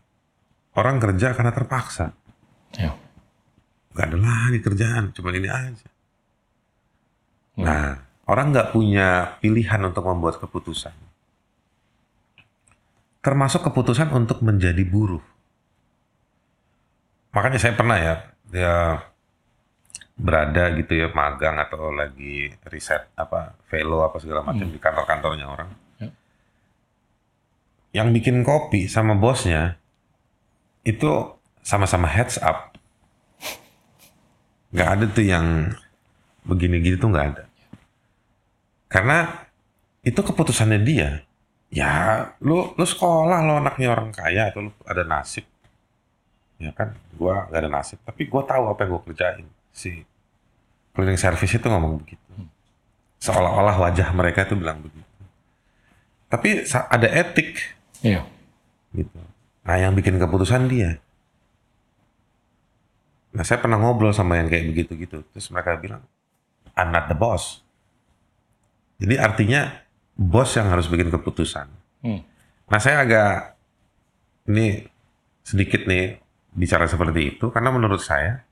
orang 0.75 0.99
kerja 0.99 1.31
karena 1.31 1.55
terpaksa. 1.55 2.11
iya, 2.75 2.91
Gak 3.95 4.11
ada 4.11 4.19
lagi 4.19 4.59
kerjaan, 4.59 5.15
cuma 5.15 5.31
ini 5.31 5.47
aja. 5.47 5.87
Nah, 7.63 7.95
orang 8.27 8.51
nggak 8.51 8.75
punya 8.75 9.39
pilihan 9.39 9.79
untuk 9.87 10.03
membuat 10.03 10.43
keputusan. 10.43 10.91
Termasuk 13.23 13.63
keputusan 13.71 14.11
untuk 14.11 14.43
menjadi 14.43 14.83
buruh. 14.83 15.23
Makanya 17.31 17.59
saya 17.59 17.71
pernah 17.79 17.95
ya, 17.95 18.15
dia 18.51 18.75
berada 20.19 20.75
gitu 20.75 20.91
ya 20.91 21.07
magang 21.15 21.55
atau 21.55 21.95
lagi 21.95 22.51
riset 22.67 23.07
apa 23.15 23.55
velo 23.71 24.03
apa 24.03 24.19
segala 24.19 24.43
macam 24.43 24.67
di 24.67 24.75
kantor-kantornya 24.75 25.47
orang. 25.47 25.88
Ya. 27.89 28.03
Yang 28.03 28.07
bikin 28.21 28.45
kopi 28.45 28.85
sama 28.85 29.17
bosnya 29.17 29.77
itu 30.85 31.33
sama-sama 31.65 32.09
heads 32.09 32.37
up. 32.41 32.73
Nggak 34.69 34.89
ada 34.89 35.05
tuh 35.09 35.25
yang 35.25 35.45
begini-gini 36.45 36.97
tuh 36.97 37.09
nggak 37.09 37.27
ada. 37.33 37.43
Karena 38.89 39.45
itu 40.01 40.17
keputusannya 40.17 40.81
dia. 40.81 41.21
Ya, 41.69 42.33
lu 42.41 42.73
lu 42.73 42.85
sekolah 42.85 43.45
lo 43.45 43.61
anaknya 43.61 43.93
orang 43.93 44.09
kaya 44.09 44.49
atau 44.49 44.69
lu 44.69 44.71
ada 44.89 45.05
nasib. 45.05 45.45
Ya 46.59 46.73
kan, 46.75 46.97
gua 47.15 47.47
gak 47.47 47.61
ada 47.61 47.71
nasib, 47.71 48.03
tapi 48.03 48.27
gua 48.27 48.43
tahu 48.43 48.67
apa 48.67 48.83
yang 48.83 48.91
gua 48.97 49.01
kerjain. 49.05 49.47
Si 49.71 50.03
cleaning 50.91 51.15
service 51.15 51.55
itu 51.55 51.63
ngomong 51.69 52.01
begitu. 52.03 52.25
Seolah-olah 53.21 53.79
wajah 53.79 54.09
mereka 54.11 54.43
itu 54.43 54.57
bilang 54.57 54.81
begitu. 54.81 55.07
Tapi 56.27 56.65
ada 56.67 57.07
etik 57.07 57.78
iya, 58.05 58.21
gitu. 58.95 59.19
Nah, 59.65 59.75
yang 59.77 59.93
bikin 59.93 60.17
keputusan 60.17 60.65
dia. 60.71 60.97
Nah, 63.29 63.45
saya 63.45 63.61
pernah 63.61 63.77
ngobrol 63.77 64.09
sama 64.15 64.41
yang 64.41 64.49
kayak 64.49 64.65
begitu 64.73 64.97
gitu. 64.97 65.21
Terus 65.29 65.47
mereka 65.53 65.77
bilang, 65.77 66.01
I'm 66.73 66.89
not 66.89 67.05
the 67.11 67.17
boss. 67.17 67.61
Jadi 68.99 69.15
artinya 69.15 69.71
bos 70.19 70.51
yang 70.59 70.67
harus 70.67 70.91
bikin 70.91 71.07
keputusan. 71.07 71.67
Hmm. 72.03 72.21
Nah 72.69 72.79
saya 72.79 73.07
agak 73.07 73.55
ini 74.51 74.83
sedikit 75.41 75.87
nih 75.87 76.19
bicara 76.53 76.85
seperti 76.85 77.37
itu 77.37 77.49
karena 77.49 77.71
menurut 77.73 78.03
saya 78.03 78.45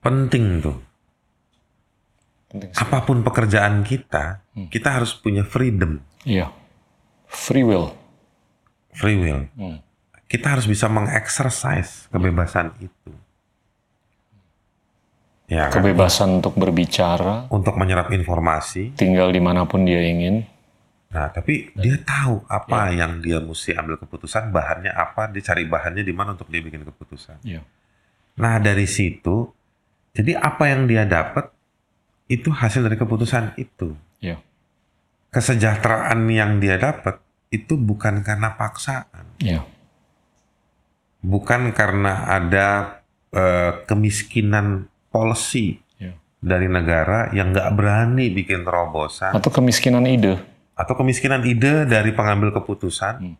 penting 0.00 0.64
tuh 0.64 0.78
Penting 2.48 2.72
apa 2.72 3.04
pun 3.04 3.20
pekerjaan 3.20 3.84
kita 3.84 4.40
kita 4.72 4.88
harus 4.88 5.12
punya 5.12 5.44
freedom, 5.44 6.00
Iya. 6.24 6.50
Free 7.28 7.64
will. 7.64 7.92
free 8.98 9.14
will. 9.14 9.46
Hmm. 9.54 9.78
Kita 10.26 10.58
harus 10.58 10.66
bisa 10.66 10.90
mengeksersis 10.90 12.10
kebebasan 12.10 12.74
itu. 12.82 13.12
Ya 15.48 15.72
kan? 15.72 15.80
Kebebasan 15.80 16.42
untuk 16.42 16.58
berbicara, 16.60 17.48
Untuk 17.48 17.78
menyerap 17.80 18.12
informasi. 18.12 18.92
tinggal 18.98 19.32
di 19.32 19.40
mana 19.40 19.64
pun 19.64 19.88
dia 19.88 20.04
ingin. 20.04 20.44
Nah, 21.08 21.32
tapi 21.32 21.72
dia 21.72 21.96
tahu 22.04 22.44
apa 22.44 22.92
yang 22.92 23.24
dia 23.24 23.40
mesti 23.40 23.72
ambil 23.72 23.96
keputusan, 23.96 24.52
bahannya 24.52 24.92
apa, 24.92 25.32
dia 25.32 25.40
cari 25.40 25.64
bahannya 25.64 26.04
di 26.04 26.12
mana 26.12 26.36
untuk 26.36 26.52
dia 26.52 26.60
bikin 26.60 26.84
keputusan. 26.84 27.40
Iya. 27.48 27.64
Nah, 28.36 28.60
dari 28.60 28.84
situ, 28.84 29.48
jadi 30.12 30.36
apa 30.36 30.68
yang 30.68 30.84
dia 30.84 31.08
dapat 31.08 31.48
itu 32.28 32.52
hasil 32.52 32.84
dari 32.84 33.00
keputusan 33.00 33.56
itu. 33.56 33.96
Iya. 34.20 34.36
Kesejahteraan 35.38 36.26
yang 36.26 36.58
dia 36.58 36.74
dapat 36.76 37.22
itu 37.48 37.78
bukan 37.78 38.26
karena 38.26 38.58
paksaan, 38.58 39.38
Iya. 39.38 39.62
bukan 41.22 41.70
karena 41.70 42.26
ada 42.26 42.98
eh, 43.28 43.84
kemiskinan 43.84 44.88
policy 45.08 45.78
Iya. 45.94 46.16
dari 46.40 46.66
negara 46.66 47.30
yang 47.30 47.52
nggak 47.52 47.70
berani 47.70 48.32
bikin 48.32 48.64
terobosan 48.64 49.30
Atau 49.30 49.52
kemiskinan 49.52 50.02
ide. 50.04 50.42
atau 50.74 50.94
kemiskinan 50.96 51.44
ide 51.44 51.84
dari 51.84 52.10
pengambil 52.10 52.50
keputusan 52.50 53.38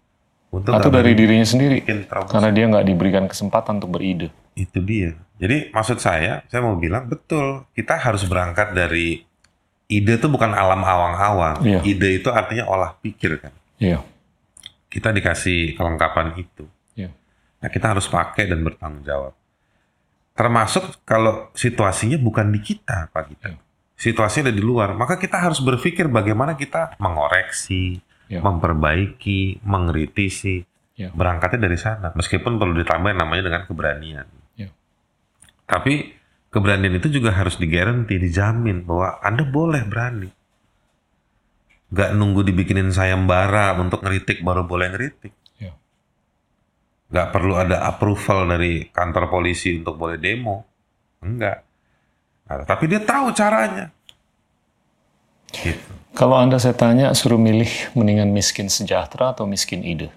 untuk 0.49 0.71
Atau 0.71 0.89
dari 0.89 1.13
dirinya 1.13 1.43
sendiri. 1.43 1.83
Karena 2.29 2.49
dia 2.49 2.65
nggak 2.67 2.87
diberikan 2.87 3.25
kesempatan 3.27 3.83
untuk 3.83 3.97
beride. 3.97 4.31
Itu 4.55 4.79
dia. 4.81 5.19
Jadi 5.39 5.71
maksud 5.71 5.99
saya, 5.99 6.43
saya 6.47 6.61
mau 6.63 6.75
bilang 6.75 7.07
betul, 7.07 7.67
kita 7.73 7.95
harus 7.97 8.23
berangkat 8.23 8.71
dari 8.73 9.23
ide 9.89 10.21
itu 10.21 10.29
bukan 10.29 10.53
alam 10.53 10.85
awang-awang. 10.85 11.65
Iya. 11.65 11.81
Ide 11.83 12.21
itu 12.21 12.29
artinya 12.29 12.69
olah 12.69 12.93
pikir 13.01 13.41
kan. 13.41 13.53
Iya. 13.81 14.05
Kita 14.93 15.13
dikasih 15.13 15.75
kelengkapan 15.81 16.37
itu. 16.37 16.69
Iya. 16.93 17.09
Nah, 17.65 17.69
kita 17.73 17.97
harus 17.97 18.05
pakai 18.07 18.47
dan 18.49 18.61
bertanggung 18.61 19.05
jawab. 19.05 19.33
Termasuk 20.37 21.03
kalau 21.03 21.51
situasinya 21.57 22.21
bukan 22.21 22.53
di 22.53 22.61
kita, 22.63 23.11
Pak 23.11 23.25
kita. 23.33 23.49
Iya. 23.57 23.59
Situasinya 23.99 24.47
ada 24.47 24.55
di 24.55 24.63
luar, 24.63 24.95
maka 24.95 25.19
kita 25.19 25.35
harus 25.43 25.59
berpikir 25.59 26.07
bagaimana 26.07 26.55
kita 26.55 26.95
mengoreksi, 27.03 27.99
Iya. 28.31 28.45
memperbaiki, 28.45 29.65
mengkritisi. 29.67 30.63
Iya. 30.95 31.11
Berangkatnya 31.11 31.67
dari 31.67 31.79
sana, 31.81 32.13
meskipun 32.15 32.61
perlu 32.61 32.77
ditambah 32.79 33.11
namanya 33.17 33.51
dengan 33.51 33.63
keberanian. 33.67 34.27
Iya. 34.55 34.71
Tapi 35.67 36.18
keberanian 36.49 36.97
itu 36.97 37.09
juga 37.13 37.33
harus 37.37 37.57
digaranti, 37.61 38.17
dijamin 38.17 38.85
bahwa 38.85 39.21
Anda 39.21 39.45
boleh 39.45 39.83
berani. 39.85 40.31
Gak 41.89 42.13
nunggu 42.13 42.45
dibikinin 42.45 42.93
sayembara 42.93 43.73
untuk 43.81 44.05
ngeritik 44.05 44.45
baru 44.45 44.69
boleh 44.69 44.93
ngeritik. 44.93 45.33
Iya. 45.57 45.73
Gak 47.09 47.29
perlu 47.33 47.57
ada 47.57 47.89
approval 47.89 48.45
dari 48.45 48.93
kantor 48.93 49.33
polisi 49.33 49.73
untuk 49.73 49.97
boleh 49.97 50.21
demo. 50.21 50.69
Enggak. 51.25 51.65
Nah, 52.49 52.65
tapi 52.69 52.85
dia 52.89 53.01
tahu 53.01 53.33
caranya. 53.33 53.89
Gitu. 55.49 55.97
Kalau 56.13 56.37
Anda 56.37 56.61
saya 56.61 56.77
tanya, 56.77 57.13
suruh 57.17 57.41
milih 57.41 57.95
mendingan 57.97 58.33
miskin 58.33 58.69
sejahtera 58.69 59.33
atau 59.33 59.49
miskin 59.49 59.81
ide? 59.81 60.13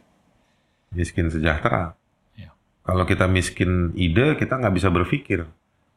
Miskin 0.91 1.31
sejahtera. 1.31 1.95
Iya. 2.35 2.51
Kalau 2.83 3.03
kita 3.07 3.31
miskin 3.31 3.95
ide, 3.95 4.35
kita 4.35 4.59
nggak 4.59 4.75
bisa 4.75 4.91
berpikir. 4.91 5.47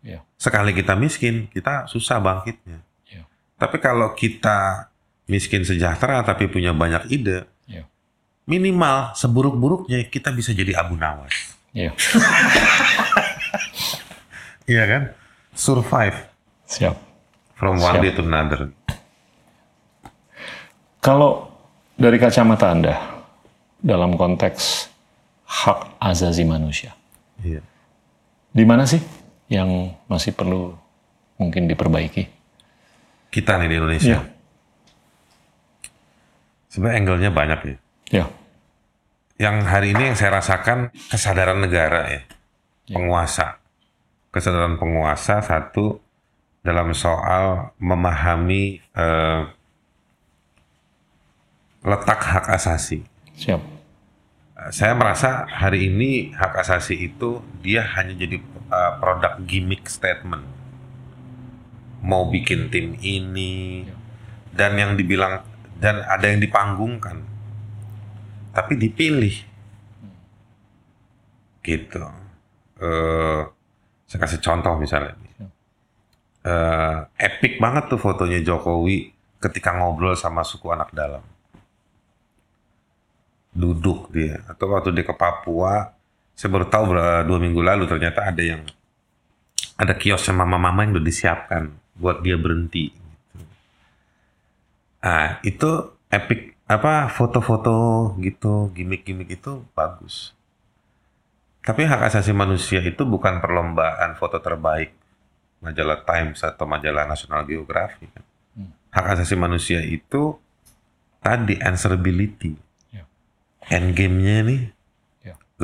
Iya. 0.05 0.21
Sekali 0.37 0.77
kita 0.77 0.93
miskin, 0.95 1.49
kita 1.49 1.89
susah 1.89 2.21
bangkitnya. 2.21 2.85
Iya. 3.09 3.25
Tapi 3.57 3.81
kalau 3.81 4.13
kita 4.13 4.93
miskin 5.25 5.65
sejahtera 5.65 6.21
tapi 6.21 6.45
punya 6.47 6.77
banyak 6.77 7.09
ide, 7.09 7.49
Iya. 7.65 7.89
minimal 8.45 9.17
seburuk-buruknya 9.17 10.05
kita 10.07 10.29
bisa 10.31 10.53
jadi 10.53 10.77
Abu 10.77 10.95
Nawas. 10.95 11.33
Iya. 11.73 11.91
Iya 14.65 14.85
kan? 14.89 15.03
Survive 15.53 16.25
Siap. 16.65 16.97
from 17.53 17.77
one 17.77 18.01
Siap. 18.01 18.03
day 18.03 18.13
to 18.17 18.25
another. 18.25 18.73
Kalau 21.05 21.53
dari 21.95 22.17
kacamata 22.17 22.73
Anda, 22.73 22.97
dalam 23.77 24.17
konteks 24.17 24.89
hak 25.45 26.01
azazi 26.01 26.49
manusia, 26.49 26.97
Iya. 27.45 27.61
di 28.51 28.65
mana 28.65 28.89
sih 28.89 29.05
yang 29.51 29.93
masih 30.09 30.33
perlu 30.33 30.77
mungkin 31.37 31.67
diperbaiki? 31.69 32.29
Kita 33.29 33.59
nih 33.59 33.69
di 33.69 33.77
Indonesia. 33.77 34.19
Iya. 34.19 34.33
Sebenarnya 36.71 36.99
angle-nya 37.03 37.31
banyak 37.31 37.61
ya. 37.63 37.77
Ya, 38.13 38.27
Yang 39.35 39.57
hari 39.67 39.89
ini 39.95 40.03
yang 40.13 40.17
saya 40.19 40.39
rasakan 40.39 40.95
kesadaran 41.11 41.59
negara 41.59 42.07
ya. 42.11 42.21
Iya. 42.87 42.95
Penguasa. 42.95 43.59
Kesadaran 44.31 44.79
penguasa 44.79 45.43
satu 45.43 45.99
dalam 46.63 46.91
soal 46.95 47.75
memahami 47.79 48.79
eh, 48.81 49.43
letak 51.85 52.21
hak 52.23 52.47
asasi. 52.55 53.05
siap. 53.37 53.61
Saya 54.71 54.95
merasa 54.97 55.45
hari 55.51 55.91
ini 55.93 56.33
hak 56.33 56.63
asasi 56.63 56.97
itu 57.11 57.43
dia 57.61 57.85
hanya 57.85 58.15
jadi 58.17 58.39
uh, 58.75 58.91
produk 58.99 59.39
gimmick 59.47 59.87
statement. 59.87 60.43
Mau 62.03 62.29
bikin 62.29 62.69
tim 62.69 62.99
ini 63.01 63.87
dan 64.51 64.77
yang 64.77 64.99
dibilang 64.99 65.47
dan 65.79 66.03
ada 66.05 66.27
yang 66.27 66.43
dipanggungkan. 66.43 67.23
Tapi 68.51 68.73
dipilih. 68.77 69.37
Gitu. 71.65 72.03
Eh 72.83 73.43
saya 74.05 74.21
kasih 74.21 74.43
contoh 74.43 74.75
misalnya. 74.77 75.15
Eh 76.45 76.99
epic 77.17 77.63
banget 77.63 77.89
tuh 77.89 77.97
fotonya 78.03 78.43
Jokowi 78.43 79.15
ketika 79.41 79.73
ngobrol 79.73 80.13
sama 80.19 80.45
suku 80.45 80.69
anak 80.73 80.93
dalam 80.93 81.25
duduk 83.55 84.11
dia 84.11 84.43
atau 84.51 84.75
waktu 84.75 84.91
dia 84.91 85.07
ke 85.07 85.15
Papua 85.15 85.95
saya 86.35 86.51
baru 86.51 86.67
tahu 86.67 86.85
dua 87.25 87.39
minggu 87.39 87.63
lalu 87.63 87.87
ternyata 87.87 88.27
ada 88.27 88.43
yang 88.43 88.63
ada 89.79 89.95
kiosnya 89.95 90.35
mama-mama 90.35 90.83
yang 90.87 90.99
udah 90.99 91.07
disiapkan 91.07 91.71
buat 91.95 92.23
dia 92.23 92.35
berhenti 92.35 92.91
gitu. 92.91 93.43
ah 95.03 95.39
itu 95.47 95.95
epic 96.11 96.59
apa 96.67 97.07
foto-foto 97.11 98.13
gitu 98.19 98.71
gimmick-gimmick 98.75 99.31
itu 99.39 99.63
bagus 99.79 100.35
tapi 101.65 101.87
hak 101.87 102.13
asasi 102.13 102.35
manusia 102.35 102.83
itu 102.83 103.07
bukan 103.07 103.39
perlombaan 103.41 104.19
foto 104.19 104.43
terbaik 104.43 104.93
majalah 105.65 106.05
Times 106.05 106.45
atau 106.45 106.69
majalah 106.69 107.09
National 107.09 107.47
Geographic 107.49 108.11
kan. 108.11 108.25
hak 108.91 109.07
asasi 109.17 109.39
manusia 109.39 109.81
itu 109.81 110.35
tadi 111.23 111.57
answerability 111.63 112.59
Ya. 112.95 113.03
endgame-nya 113.75 114.47
nih 114.47 114.63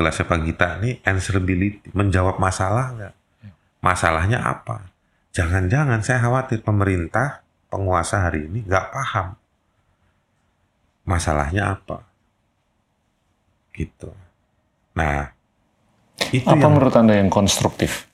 Ya. 0.01 0.09
gelasnya 0.09 0.25
Pak 0.25 0.39
Gita 0.41 0.69
nih 0.77 0.93
answerability 1.03 1.87
menjawab 1.91 2.35
masalah 2.37 2.85
nggak 2.91 3.13
Ya. 3.41 3.51
masalahnya 3.79 4.39
apa 4.41 4.89
jangan-jangan 5.29 6.01
saya 6.01 6.19
khawatir 6.19 6.59
pemerintah 6.59 7.45
penguasa 7.67 8.25
hari 8.25 8.45
ini 8.45 8.65
nggak 8.65 8.85
paham 8.89 9.37
masalahnya 11.03 11.75
apa 11.75 12.01
gitu 13.71 14.11
nah 14.91 15.31
itu 16.29 16.43
Apa 16.43 16.57
yang, 16.57 16.71
menurut 16.71 16.93
Anda 16.93 17.13
yang 17.15 17.29
konstruktif 17.29 18.05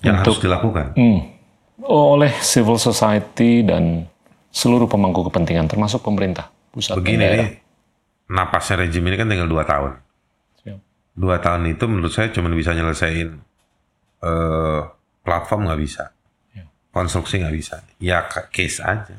yang 0.00 0.18
harus 0.18 0.34
untuk- 0.34 0.42
dilakukan 0.42 0.94
Hmm. 0.94 1.20
oleh 1.82 2.32
civil 2.40 2.76
society 2.76 3.62
dan 3.62 4.06
seluruh 4.48 4.86
pemangku 4.86 5.26
kepentingan, 5.26 5.66
termasuk 5.66 5.98
pemerintah 6.00 6.46
pusat 6.70 6.94
dan 6.94 6.98
begini 7.00 7.18
daerah? 7.20 7.36
nih 7.42 7.50
napasnya 8.26 8.74
rejim 8.80 9.02
ini 9.02 9.16
kan 9.16 9.26
tinggal 9.26 9.46
dua 9.46 9.64
tahun. 9.64 9.98
Dua 11.14 11.38
tahun 11.38 11.70
itu 11.70 11.84
menurut 11.86 12.10
saya 12.10 12.28
cuma 12.34 12.50
bisa 12.50 12.74
nyelesain 12.74 13.38
eh, 14.22 14.80
platform 15.22 15.70
nggak 15.70 15.80
bisa, 15.80 16.04
Ya. 16.52 16.64
konstruksi 16.90 17.40
nggak 17.42 17.54
bisa, 17.54 17.76
ya 17.98 18.22
case 18.50 18.78
aja. 18.82 19.16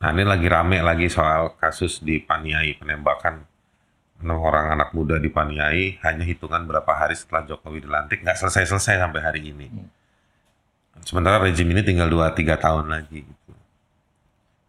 Nah 0.00 0.08
ini 0.12 0.24
lagi 0.24 0.46
rame 0.48 0.80
lagi 0.84 1.08
soal 1.08 1.56
kasus 1.56 2.00
di 2.00 2.20
Paniai 2.20 2.76
penembakan 2.76 3.40
enam 4.20 4.38
orang 4.40 4.76
anak 4.76 4.92
muda 4.92 5.16
di 5.16 5.28
Paniai 5.28 5.98
hanya 6.04 6.24
hitungan 6.24 6.64
berapa 6.64 6.88
hari 6.92 7.16
setelah 7.16 7.44
Jokowi 7.48 7.84
dilantik 7.84 8.20
nggak 8.24 8.36
selesai-selesai 8.36 9.00
sampai 9.00 9.20
hari 9.20 9.40
ini. 9.52 9.66
Sementara 11.02 11.42
rejim 11.42 11.66
ini 11.68 11.82
tinggal 11.82 12.06
2-3 12.08 12.54
tahun 12.56 12.86
lagi. 12.88 13.20
Gitu. 13.26 13.52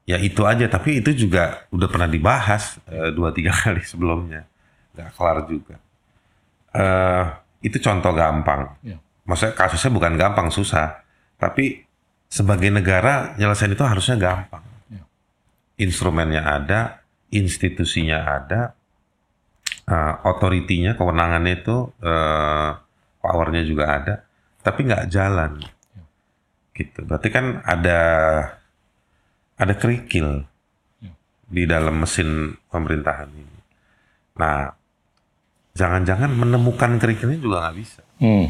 ya 0.05 0.21
itu 0.21 0.41
aja 0.45 0.69
tapi 0.69 1.01
itu 1.01 1.09
juga 1.17 1.65
udah 1.73 1.89
pernah 1.89 2.05
dibahas 2.05 2.77
eh, 2.85 3.09
dua 3.09 3.33
tiga 3.33 3.49
kali 3.61 3.81
sebelumnya 3.81 4.45
nggak 4.93 5.09
kelar 5.17 5.49
juga 5.49 5.81
eh 6.75 7.23
itu 7.65 7.77
contoh 7.81 8.11
gampang. 8.13 8.75
Ya. 8.85 8.97
maksudnya 9.25 9.57
kasusnya 9.57 9.91
bukan 9.95 10.13
gampang 10.19 10.53
susah. 10.53 11.01
Tapi 11.41 11.81
sebagai 12.29 12.69
negara 12.69 13.33
nyelesain 13.39 13.73
itu 13.73 13.81
harusnya 13.81 14.19
gampang. 14.19 14.63
Ya. 14.91 15.01
instrumennya 15.81 16.45
ada 16.45 17.01
institusinya 17.33 18.21
ada 18.37 18.77
eh, 19.89 20.13
otoritinya 20.27 20.93
kewenangannya 20.93 21.53
itu 21.63 21.89
eh, 22.03 22.69
powernya 23.23 23.63
juga 23.65 23.85
ada 23.97 24.15
tapi 24.61 24.85
nggak 24.85 25.09
jalan. 25.09 25.61
Gitu. 26.75 26.99
Berarti 27.07 27.29
kan 27.31 27.63
ada 27.63 28.01
ada 29.55 29.73
kerikil 29.79 30.43
di 31.45 31.63
dalam 31.69 32.01
mesin 32.01 32.57
pemerintahan 32.73 33.29
ini. 33.29 33.59
Nah, 34.41 34.73
jangan-jangan 35.75 36.31
menemukan 36.31 36.97
kerikilnya 36.97 37.37
juga 37.37 37.67
nggak 37.67 37.77
bisa. 37.77 38.01
Hmm. 38.23 38.47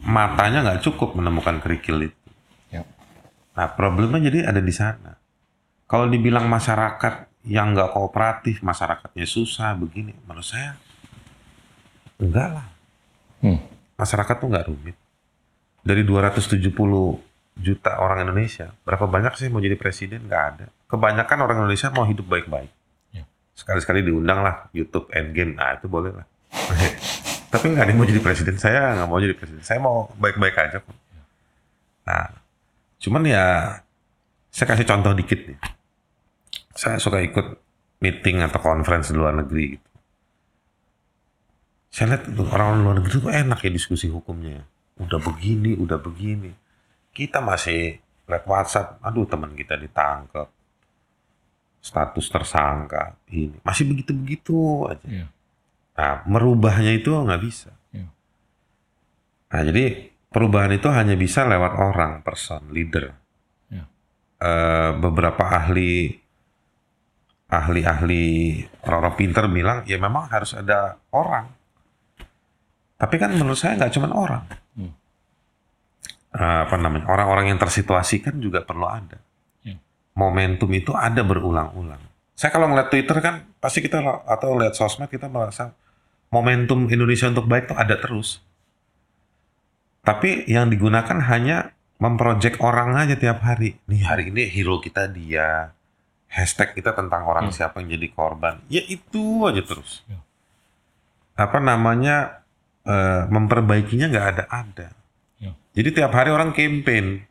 Matanya 0.00 0.64
nggak 0.64 0.80
cukup 0.80 1.12
menemukan 1.12 1.60
kerikil 1.60 2.08
itu. 2.08 2.26
Ya. 2.72 2.88
Nah, 3.52 3.68
problemnya 3.76 4.32
jadi 4.32 4.48
ada 4.48 4.64
di 4.64 4.72
sana. 4.72 5.20
Kalau 5.84 6.08
dibilang 6.08 6.48
masyarakat 6.48 7.44
yang 7.44 7.76
nggak 7.76 7.92
kooperatif, 7.92 8.64
masyarakatnya 8.64 9.28
susah 9.28 9.76
begini, 9.76 10.16
menurut 10.24 10.48
saya 10.48 10.80
enggak 12.16 12.48
lah. 12.48 12.66
Hmm. 13.44 13.60
Masyarakat 14.00 14.34
tuh 14.40 14.48
nggak 14.48 14.66
rumit. 14.72 14.96
Dari 15.84 16.04
270 16.04 16.72
juta 17.60 17.92
orang 18.00 18.24
Indonesia, 18.24 18.72
berapa 18.88 19.04
banyak 19.04 19.36
sih 19.36 19.52
mau 19.52 19.60
jadi 19.60 19.76
presiden? 19.76 20.24
Nggak 20.24 20.44
ada. 20.56 20.66
Kebanyakan 20.88 21.38
orang 21.44 21.56
Indonesia 21.64 21.92
mau 21.92 22.08
hidup 22.08 22.24
baik-baik. 22.24 22.79
Ya. 23.60 23.66
Sekali-sekali 23.68 24.00
diundang 24.00 24.40
lah 24.40 24.72
YouTube 24.72 25.12
Endgame, 25.12 25.52
nah 25.52 25.76
itu 25.76 25.84
boleh 25.84 26.16
lah. 26.16 26.26
Tapi 27.52 27.64
nggak 27.76 27.84
ada 27.84 27.90
yang 27.92 28.00
mau 28.00 28.08
jadi 28.08 28.22
presiden. 28.24 28.56
Saya 28.56 28.96
nggak 28.96 29.08
mau 29.10 29.20
jadi 29.20 29.36
presiden. 29.36 29.60
Saya 29.60 29.78
mau 29.84 30.08
baik-baik 30.16 30.56
aja. 30.56 30.80
kok. 30.80 30.96
Nah, 32.08 32.32
cuman 33.02 33.22
ya 33.28 33.44
saya 34.48 34.66
kasih 34.72 34.86
contoh 34.88 35.12
dikit 35.12 35.40
nih. 35.44 35.58
Saya 36.72 36.96
suka 36.96 37.20
ikut 37.20 37.60
meeting 38.00 38.40
atau 38.40 38.62
conference 38.64 39.12
di 39.12 39.20
luar 39.20 39.36
negeri 39.36 39.76
gitu. 39.76 39.88
Saya 41.90 42.16
lihat 42.16 42.22
tuh 42.32 42.46
orang 42.48 42.80
luar 42.80 42.94
negeri 43.02 43.18
tuh 43.18 43.34
enak 43.34 43.58
ya 43.66 43.70
diskusi 43.70 44.06
hukumnya. 44.06 44.62
Udah 44.96 45.18
begini, 45.18 45.74
udah 45.74 45.98
begini. 45.98 46.54
Kita 47.10 47.42
masih 47.42 47.98
lihat 48.30 48.46
WhatsApp, 48.46 49.02
aduh 49.02 49.26
teman 49.26 49.58
kita 49.58 49.74
ditangkap. 49.74 50.46
Status 51.80 52.28
tersangka, 52.28 53.16
ini. 53.32 53.56
Masih 53.64 53.88
begitu-begitu 53.88 54.84
aja. 54.84 55.06
Iya. 55.08 55.26
Nah, 55.96 56.14
merubahnya 56.28 56.92
itu 56.92 57.08
nggak 57.08 57.40
bisa. 57.40 57.72
Iya. 57.92 58.08
Nah, 59.48 59.60
jadi 59.64 59.84
perubahan 60.28 60.76
itu 60.76 60.88
hanya 60.92 61.16
bisa 61.16 61.48
lewat 61.48 61.72
orang, 61.80 62.20
person, 62.20 62.68
leader. 62.68 63.16
Iya. 63.72 63.84
Eh, 64.44 64.90
beberapa 65.00 65.48
ahli 65.48 66.20
ahli-ahli 67.50 68.62
orang-orang 68.86 69.16
pinter 69.18 69.44
bilang 69.50 69.82
ya 69.82 69.98
memang 69.98 70.30
harus 70.30 70.54
ada 70.54 71.00
orang. 71.10 71.50
Tapi 72.94 73.14
kan 73.16 73.32
menurut 73.34 73.58
saya 73.58 73.80
nggak 73.80 73.92
cuma 73.96 74.12
orang. 74.12 74.44
Hmm. 74.76 74.92
Eh, 76.30 76.60
apa 76.68 76.76
namanya 76.78 77.10
orang-orang 77.10 77.50
yang 77.50 77.58
tersituasikan 77.58 78.38
juga 78.38 78.62
perlu 78.62 78.86
ada. 78.86 79.18
Momentum 80.20 80.68
itu 80.76 80.92
ada 80.92 81.24
berulang-ulang. 81.24 82.10
Saya 82.36 82.52
kalau 82.52 82.68
ngeliat 82.68 82.92
Twitter 82.92 83.16
kan 83.24 83.48
pasti 83.56 83.80
kita 83.80 84.04
atau 84.04 84.56
lihat 84.60 84.76
sosmed 84.76 85.08
kita 85.08 85.32
merasa 85.32 85.72
momentum 86.28 86.88
Indonesia 86.92 87.28
untuk 87.28 87.48
baik 87.48 87.72
itu 87.72 87.76
ada 87.76 87.96
terus. 87.96 88.44
Tapi 90.00 90.48
yang 90.48 90.72
digunakan 90.72 91.20
hanya 91.28 91.76
memproject 92.00 92.60
orang 92.64 92.96
aja 92.96 93.14
tiap 93.20 93.44
hari. 93.44 93.76
Nih 93.84 94.08
hari 94.08 94.32
ini 94.32 94.48
hero 94.48 94.80
kita 94.80 95.04
dia. 95.12 95.76
Hashtag 96.30 96.78
kita 96.78 96.96
tentang 96.96 97.26
orang 97.26 97.50
siapa 97.52 97.82
yang 97.82 97.98
jadi 97.98 98.08
korban. 98.14 98.62
Ya 98.72 98.80
itu 98.86 99.44
aja 99.44 99.60
terus. 99.60 100.06
Ya. 100.08 100.22
Apa 101.36 101.60
namanya 101.60 102.40
eh, 102.86 103.28
memperbaikinya 103.28 104.08
nggak 104.08 104.26
ada 104.32 104.44
ada. 104.48 104.88
Ya. 105.36 105.52
Jadi 105.76 105.88
tiap 106.00 106.14
hari 106.14 106.32
orang 106.32 106.56
campaign 106.56 107.26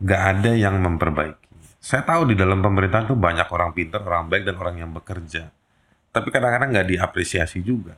nggak 0.00 0.22
ada 0.22 0.50
yang 0.54 0.78
memperbaiki. 0.80 1.47
Saya 1.78 2.02
tahu 2.02 2.30
di 2.30 2.34
dalam 2.34 2.58
pemerintahan 2.58 3.06
tuh 3.06 3.14
banyak 3.14 3.46
orang 3.48 3.70
pintar, 3.70 4.02
orang 4.02 4.26
baik 4.26 4.42
dan 4.44 4.56
orang 4.58 4.76
yang 4.78 4.90
bekerja. 4.90 5.46
Tapi 6.10 6.28
kadang-kadang 6.28 6.74
nggak 6.74 6.88
diapresiasi 6.90 7.62
juga. 7.62 7.94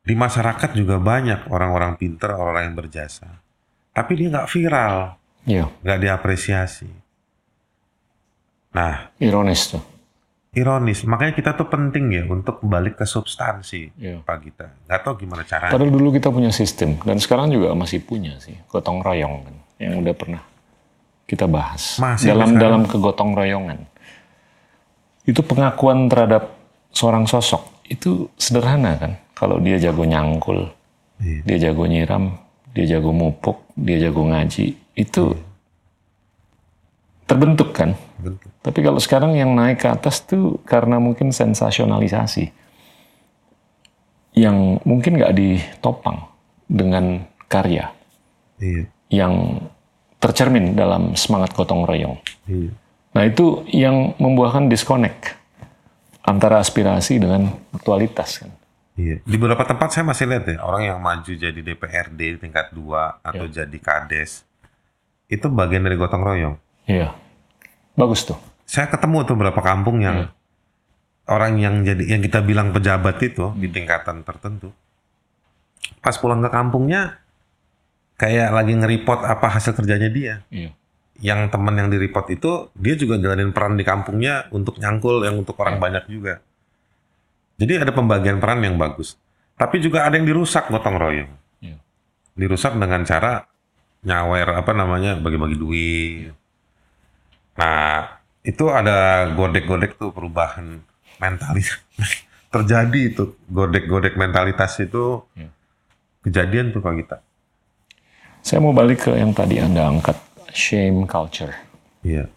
Di 0.00 0.12
masyarakat 0.12 0.70
juga 0.72 0.96
banyak 0.96 1.48
orang-orang 1.48 1.96
pintar, 1.96 2.36
orang 2.36 2.72
yang 2.72 2.76
berjasa. 2.76 3.28
Tapi 3.92 4.12
dia 4.16 4.28
nggak 4.32 4.48
viral, 4.48 5.16
nggak 5.80 5.98
diapresiasi. 6.00 6.88
Nah, 8.74 9.12
Ironis 9.18 9.70
tuh. 9.70 9.84
ironis. 10.50 11.02
Makanya 11.02 11.34
kita 11.34 11.50
tuh 11.54 11.66
penting 11.66 12.10
ya 12.10 12.22
untuk 12.26 12.62
balik 12.62 12.98
ke 12.98 13.06
substansi, 13.06 13.90
Iya. 13.98 14.22
Pak 14.22 14.36
Gita. 14.38 14.66
Nggak 14.86 15.00
tahu 15.02 15.14
gimana 15.18 15.42
caranya. 15.42 15.74
Padahal 15.74 15.90
dulu 15.90 16.14
kita 16.14 16.30
punya 16.30 16.50
sistem 16.50 16.94
dan 17.02 17.18
sekarang 17.18 17.50
juga 17.50 17.74
masih 17.74 17.98
punya 18.02 18.38
sih 18.38 18.54
gotong 18.70 19.02
royong 19.02 19.42
kan 19.42 19.54
yang 19.82 19.98
udah 19.98 20.14
pernah 20.14 20.42
kita 21.24 21.48
bahas 21.48 21.96
Masih 21.96 22.32
dalam 22.32 22.56
dalam 22.60 22.82
kegotong 22.84 23.32
royongan. 23.32 23.80
Itu 25.24 25.40
pengakuan 25.40 26.08
terhadap 26.12 26.52
seorang 26.92 27.24
sosok 27.24 27.64
itu 27.88 28.28
sederhana 28.36 28.96
kan. 28.96 29.12
Kalau 29.34 29.58
dia 29.60 29.76
jago 29.80 30.04
nyangkul, 30.06 30.68
Iya. 31.20 31.40
dia 31.44 31.56
jago 31.70 31.84
nyiram, 31.88 32.36
dia 32.76 32.86
jago 32.96 33.10
mupuk, 33.10 33.64
dia 33.76 33.98
jago 33.98 34.24
ngaji, 34.28 34.76
itu 34.94 35.24
terbentuk 37.24 37.72
kan. 37.72 37.96
Bentuk. 38.20 38.50
Tapi 38.60 38.78
kalau 38.84 39.00
sekarang 39.00 39.32
yang 39.36 39.52
naik 39.56 39.80
ke 39.84 39.88
atas 39.90 40.24
tuh 40.24 40.60
karena 40.64 41.00
mungkin 41.00 41.32
sensasionalisasi 41.32 42.52
yang 44.34 44.82
mungkin 44.82 45.20
nggak 45.20 45.34
ditopang 45.38 46.18
dengan 46.66 47.22
karya 47.46 47.92
Iya. 48.58 48.90
yang 49.12 49.34
tercermin 50.24 50.72
dalam 50.72 51.12
semangat 51.12 51.52
gotong 51.52 51.84
royong. 51.84 52.16
Iya. 52.48 52.72
Nah 53.12 53.22
itu 53.28 53.60
yang 53.68 54.16
membuahkan 54.16 54.72
disconnect 54.72 55.36
antara 56.24 56.64
aspirasi 56.64 57.20
dengan 57.20 57.52
aktualitas 57.76 58.40
kan. 58.40 58.50
Iya. 58.96 59.20
Di 59.20 59.36
beberapa 59.36 59.68
tempat 59.68 59.92
saya 59.92 60.08
masih 60.08 60.24
lihat 60.24 60.48
ya 60.48 60.64
orang 60.64 60.88
yang 60.88 60.98
maju 61.04 61.28
jadi 61.28 61.60
DPRD 61.60 62.40
tingkat 62.40 62.72
2 62.72 63.20
atau 63.20 63.44
jadi 63.44 63.78
kades 63.82 64.48
itu 65.28 65.46
bagian 65.52 65.84
dari 65.84 66.00
gotong 66.00 66.24
royong. 66.24 66.56
Iya, 66.88 67.12
bagus 67.92 68.24
tuh. 68.24 68.40
Saya 68.64 68.88
ketemu 68.88 69.28
tuh 69.28 69.36
beberapa 69.36 69.60
kampung 69.60 70.00
yang 70.00 70.32
orang 71.28 71.60
yang 71.60 71.84
jadi 71.84 72.16
yang 72.16 72.20
kita 72.24 72.40
bilang 72.40 72.72
pejabat 72.72 73.20
itu 73.20 73.52
di 73.60 73.68
tingkatan 73.68 74.24
tertentu. 74.24 74.72
Pas 76.00 76.16
pulang 76.16 76.40
ke 76.40 76.48
kampungnya 76.48 77.23
kayak 78.14 78.50
lagi 78.54 78.72
nge-report 78.78 79.26
apa 79.26 79.46
hasil 79.50 79.74
kerjanya 79.74 80.10
dia. 80.10 80.34
Iya. 80.50 80.70
Yang 81.22 81.40
teman 81.54 81.74
yang 81.78 81.88
di-report 81.90 82.26
itu 82.34 82.68
dia 82.74 82.94
juga 82.98 83.18
jalanin 83.18 83.54
peran 83.54 83.78
di 83.78 83.84
kampungnya 83.86 84.50
untuk 84.50 84.78
nyangkul 84.78 85.22
yang 85.22 85.38
untuk 85.38 85.54
orang 85.62 85.78
banyak 85.78 86.04
juga. 86.10 86.42
Jadi 87.54 87.86
ada 87.86 87.92
pembagian 87.94 88.42
peran 88.42 88.62
yang 88.66 88.74
bagus. 88.74 89.14
Tapi 89.54 89.78
juga 89.78 90.02
ada 90.02 90.18
yang 90.18 90.26
dirusak 90.26 90.66
gotong 90.66 90.98
royong. 90.98 91.30
Iya. 91.62 91.78
Dirusak 92.34 92.74
dengan 92.74 93.06
cara 93.06 93.46
nyawer 94.04 94.58
apa 94.58 94.72
namanya 94.74 95.14
bagi-bagi 95.16 95.56
duit. 95.56 96.34
Nah, 97.54 98.18
itu 98.42 98.66
ada 98.68 99.30
godek-godek 99.32 99.94
tuh 99.96 100.10
perubahan 100.10 100.82
mentalitas. 101.22 101.78
Terjadi 102.54 103.00
itu 103.14 103.34
godek-godek 103.50 104.18
mentalitas 104.18 104.78
itu 104.82 105.22
Iya. 105.38 105.50
kejadian 106.26 106.74
tuh 106.74 106.82
Pak 106.82 106.92
Gita. 106.98 107.18
Saya 108.44 108.60
mau 108.60 108.76
balik 108.76 109.08
ke 109.08 109.16
yang 109.16 109.32
tadi 109.32 109.56
Anda 109.56 109.88
angkat, 109.88 110.20
shame 110.52 111.08
culture. 111.08 111.56
Iya. 112.04 112.28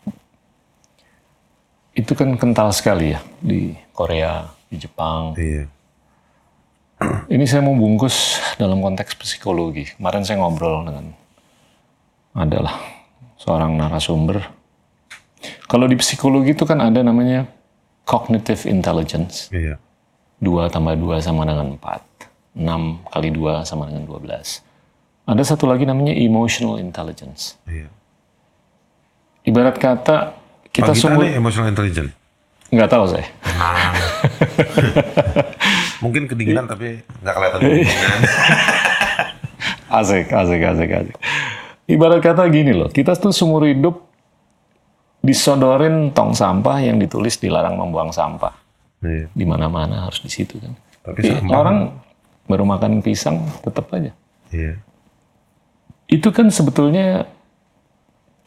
Itu 1.92 2.16
kan 2.16 2.40
kental 2.40 2.72
sekali 2.72 3.12
ya 3.12 3.20
di 3.44 3.76
Korea, 3.92 4.48
di 4.72 4.80
Jepang. 4.80 5.36
Iya. 5.36 5.68
Ini 7.36 7.44
saya 7.44 7.60
mau 7.60 7.76
bungkus 7.76 8.40
dalam 8.56 8.80
konteks 8.80 9.20
psikologi. 9.20 10.00
Kemarin 10.00 10.24
saya 10.24 10.40
ngobrol 10.40 10.88
dengan 10.88 11.12
adalah 12.40 12.80
seorang 13.36 13.76
narasumber. 13.76 14.48
Kalau 15.68 15.92
di 15.92 16.00
psikologi 16.00 16.56
itu 16.56 16.64
kan 16.64 16.88
ada 16.88 17.04
namanya 17.04 17.52
cognitive 18.08 18.64
intelligence. 18.64 19.52
Iya. 19.52 19.76
2 20.40 20.72
tambah 20.72 20.96
2 20.96 21.20
sama 21.20 21.44
dengan 21.44 21.76
4. 21.76 22.64
6 22.64 23.12
kali 23.12 23.30
2 23.36 23.68
sama 23.68 23.92
dengan 23.92 24.08
12. 24.08 24.67
Ada 25.28 25.44
satu 25.46 25.68
lagi 25.68 25.84
namanya 25.84 26.16
emotional 26.16 26.80
intelligence. 26.80 27.60
Iya. 27.68 27.92
Ibarat 29.44 29.76
kata 29.76 30.40
Kita 30.72 30.92
sungguh 30.92 31.24
nih 31.26 31.32
emotional 31.36 31.68
intelligence. 31.68 32.16
nggak 32.68 32.88
tahu 32.88 33.08
saya. 33.08 33.28
Mungkin 36.00 36.28
kedinginan 36.28 36.68
tapi 36.72 37.00
nggak 37.22 37.34
kelihatan 37.34 37.60
kedinginan. 37.62 38.20
Asik, 39.90 40.28
asik, 40.28 40.62
asik, 40.62 40.90
asik. 40.94 41.16
Ibarat 41.88 42.20
kata 42.20 42.44
gini 42.48 42.76
loh, 42.76 42.92
kita 42.92 43.16
tuh 43.16 43.32
seumur 43.32 43.64
hidup 43.64 44.04
disodorin 45.20 46.12
tong 46.12 46.36
sampah 46.36 46.78
yang 46.78 47.00
ditulis 47.00 47.40
dilarang 47.40 47.80
membuang 47.80 48.12
sampah. 48.12 48.52
Iya. 49.00 49.32
Di 49.32 49.46
mana-mana 49.48 50.04
harus 50.04 50.20
di 50.20 50.28
situ 50.28 50.60
kan. 50.60 50.76
Tapi 51.04 51.20
Tapi 51.20 51.28
sampah- 51.30 51.56
orang 51.56 51.78
baru 52.44 52.64
makan 52.64 53.00
pisang 53.00 53.40
tetap 53.64 53.88
aja. 53.92 54.12
Iya. 54.52 54.76
Itu 56.08 56.32
kan 56.32 56.48
sebetulnya 56.48 57.28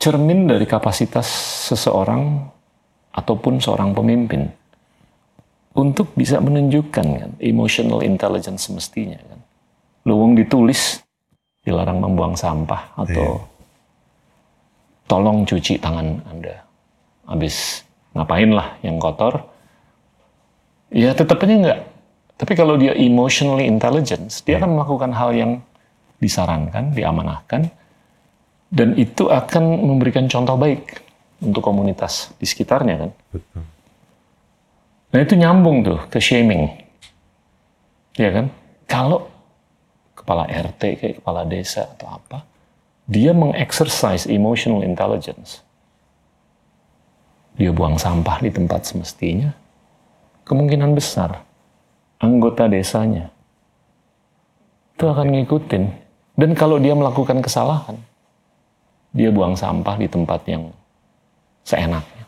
cermin 0.01 0.49
dari 0.49 0.65
kapasitas 0.65 1.29
seseorang 1.69 2.49
ataupun 3.13 3.61
seorang 3.61 3.93
pemimpin 3.93 4.49
untuk 5.77 6.11
bisa 6.17 6.41
menunjukkan 6.41 7.07
kan 7.07 7.31
emotional 7.37 8.01
intelligence 8.01 8.67
semestinya 8.67 9.21
kan. 9.21 9.39
Luwung 10.09 10.33
ditulis 10.35 11.05
dilarang 11.61 12.01
membuang 12.01 12.33
sampah 12.33 12.97
atau 12.97 13.45
tolong 15.05 15.45
cuci 15.45 15.77
tangan 15.77 16.25
Anda. 16.33 16.65
Habis 17.29 17.85
ngapain 18.17 18.51
lah 18.51 18.81
yang 18.81 18.97
kotor. 18.97 19.45
Ya 20.91 21.13
tetap 21.13 21.45
aja 21.45 21.55
enggak. 21.55 21.81
Tapi 22.41 22.57
kalau 22.57 22.81
dia 22.81 22.97
emotionally 22.97 23.69
intelligence, 23.69 24.41
dia 24.41 24.57
akan 24.57 24.81
melakukan 24.81 25.13
hal 25.13 25.31
yang 25.37 25.53
disarankan, 26.21 26.93
diamanahkan, 26.93 27.73
dan 28.71 28.95
itu 28.95 29.27
akan 29.27 29.65
memberikan 29.83 30.29
contoh 30.31 30.55
baik 30.55 31.03
untuk 31.41 31.65
komunitas 31.65 32.31
di 32.37 32.47
sekitarnya 32.47 33.09
kan. 33.09 33.11
Betul. 33.33 33.63
Nah 35.11 35.19
itu 35.19 35.35
nyambung 35.35 35.83
tuh 35.83 36.01
ke 36.07 36.23
shaming. 36.23 36.71
Ya 38.15 38.31
kan? 38.31 38.47
Kalau 38.87 39.27
kepala 40.15 40.47
RT 40.47 40.83
kayak 41.01 41.15
kepala 41.25 41.43
desa 41.49 41.89
atau 41.89 42.21
apa, 42.21 42.47
dia 43.11 43.35
mengexercise 43.35 44.31
emotional 44.31 44.87
intelligence. 44.87 45.65
Dia 47.59 47.75
buang 47.75 47.99
sampah 47.99 48.39
di 48.39 48.55
tempat 48.55 48.87
semestinya, 48.87 49.51
kemungkinan 50.47 50.95
besar 50.95 51.43
anggota 52.21 52.69
desanya 52.69 53.33
itu 55.01 55.09
akan 55.09 55.33
ngikutin. 55.33 56.10
Dan 56.39 56.57
kalau 56.57 56.81
dia 56.81 56.95
melakukan 56.97 57.39
kesalahan, 57.43 57.99
dia 59.11 59.31
buang 59.35 59.59
sampah 59.59 59.99
di 59.99 60.07
tempat 60.07 60.41
yang 60.47 60.71
seenaknya. 61.67 62.25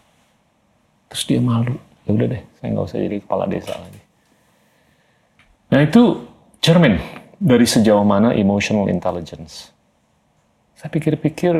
Terus 1.13 1.25
dia 1.29 1.41
malu. 1.41 1.77
Ya 2.03 2.11
udah 2.19 2.27
deh, 2.35 2.43
saya 2.59 2.69
nggak 2.75 2.87
usah 2.87 2.99
jadi 2.99 3.17
kepala 3.23 3.45
desa 3.47 3.79
lagi. 3.79 4.01
Nah 5.71 5.81
itu 5.87 6.03
cermin 6.59 6.99
dari 7.39 7.67
sejauh 7.67 8.03
mana 8.03 8.35
emotional 8.35 8.91
intelligence. 8.91 9.71
Saya 10.75 10.91
pikir-pikir 10.91 11.55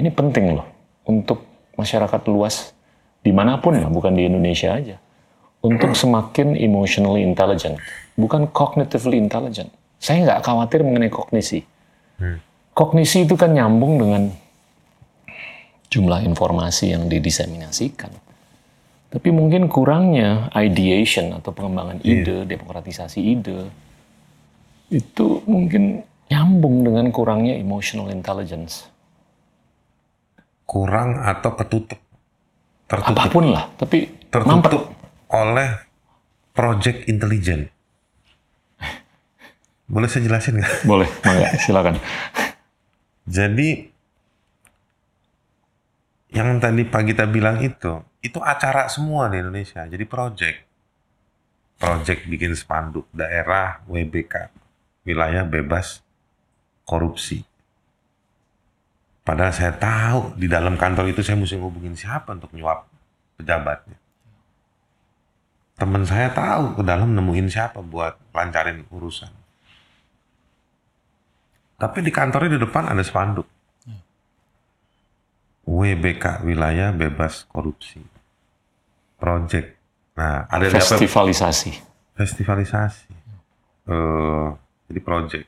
ini 0.00 0.08
penting 0.08 0.56
loh 0.56 0.64
untuk 1.04 1.44
masyarakat 1.76 2.22
luas 2.32 2.72
di 3.20 3.30
mana 3.30 3.60
pun 3.60 3.76
lah, 3.76 3.92
bukan 3.92 4.16
di 4.16 4.26
Indonesia 4.26 4.72
aja. 4.72 4.96
Untuk 5.62 5.94
semakin 5.94 6.58
emotionally 6.58 7.22
intelligent, 7.22 7.78
bukan 8.18 8.50
cognitively 8.50 9.14
intelligent. 9.14 9.70
Saya 10.02 10.26
nggak 10.26 10.42
khawatir 10.42 10.82
mengenai 10.82 11.14
kognisi. 11.14 11.62
Kognisi 12.74 13.22
itu 13.22 13.38
kan 13.38 13.54
nyambung 13.54 14.02
dengan 14.02 14.34
jumlah 15.86 16.26
informasi 16.26 16.90
yang 16.90 17.06
didiseminasikan. 17.06 18.10
Tapi 19.12 19.28
mungkin 19.28 19.68
kurangnya 19.68 20.50
ideation 20.56 21.36
atau 21.36 21.54
pengembangan 21.54 22.00
ide, 22.02 22.48
demokratisasi 22.48 23.20
ide, 23.20 23.68
itu 24.90 25.44
mungkin 25.44 26.02
nyambung 26.32 26.82
dengan 26.82 27.12
kurangnya 27.12 27.60
emotional 27.60 28.08
intelligence. 28.08 28.88
Kurang 30.64 31.20
atau 31.20 31.52
ketutup. 31.60 32.00
Tertutup. 32.88 33.20
Apa 33.20 33.28
pun 33.28 33.52
lah, 33.52 33.68
tapi 33.76 34.08
mampet. 34.32 34.72
Tertutup 34.72 34.82
oleh 35.28 35.68
project 36.56 37.04
intelijen. 37.04 37.68
Boleh 39.92 40.08
saya 40.08 40.24
jelasin 40.24 40.56
nggak? 40.56 40.72
Boleh, 40.90 41.08
silakan. 41.60 42.00
Jadi 43.28 43.92
yang 46.32 46.56
tadi 46.56 46.88
Pak 46.88 47.02
Gita 47.04 47.28
bilang 47.28 47.60
itu, 47.60 48.00
itu 48.24 48.40
acara 48.40 48.88
semua 48.88 49.28
di 49.28 49.44
Indonesia. 49.44 49.84
Jadi 49.84 50.08
project. 50.08 50.58
Project 51.76 52.24
bikin 52.24 52.56
spanduk 52.56 53.04
daerah 53.12 53.84
WBK, 53.84 54.48
wilayah 55.04 55.44
bebas 55.44 56.00
korupsi. 56.88 57.44
Padahal 59.22 59.52
saya 59.52 59.76
tahu 59.76 60.40
di 60.40 60.48
dalam 60.48 60.80
kantor 60.80 61.12
itu 61.12 61.20
saya 61.20 61.36
mesti 61.36 61.60
ngubungin 61.60 61.94
siapa 61.94 62.32
untuk 62.32 62.50
nyuap 62.56 62.88
pejabatnya. 63.36 63.98
Teman 65.76 66.06
saya 66.06 66.30
tahu 66.32 66.80
ke 66.80 66.82
dalam 66.86 67.12
nemuin 67.12 67.50
siapa 67.50 67.82
buat 67.82 68.16
lancarin 68.32 68.86
urusan. 68.88 69.41
Tapi 71.82 71.98
di 71.98 72.14
kantornya 72.14 72.54
di 72.54 72.60
depan 72.62 72.94
ada 72.94 73.02
spanduk. 73.02 73.42
WBK 75.66 76.46
wilayah 76.46 76.94
bebas 76.94 77.42
korupsi. 77.50 77.98
Project. 79.18 79.82
Nah, 80.14 80.46
ada 80.46 80.70
di 80.70 80.78
apa? 80.78 80.78
Festivalisasi. 80.78 81.70
Festivalisasi. 82.14 83.10
Eh, 83.90 84.48
jadi 84.86 85.00
project. 85.02 85.46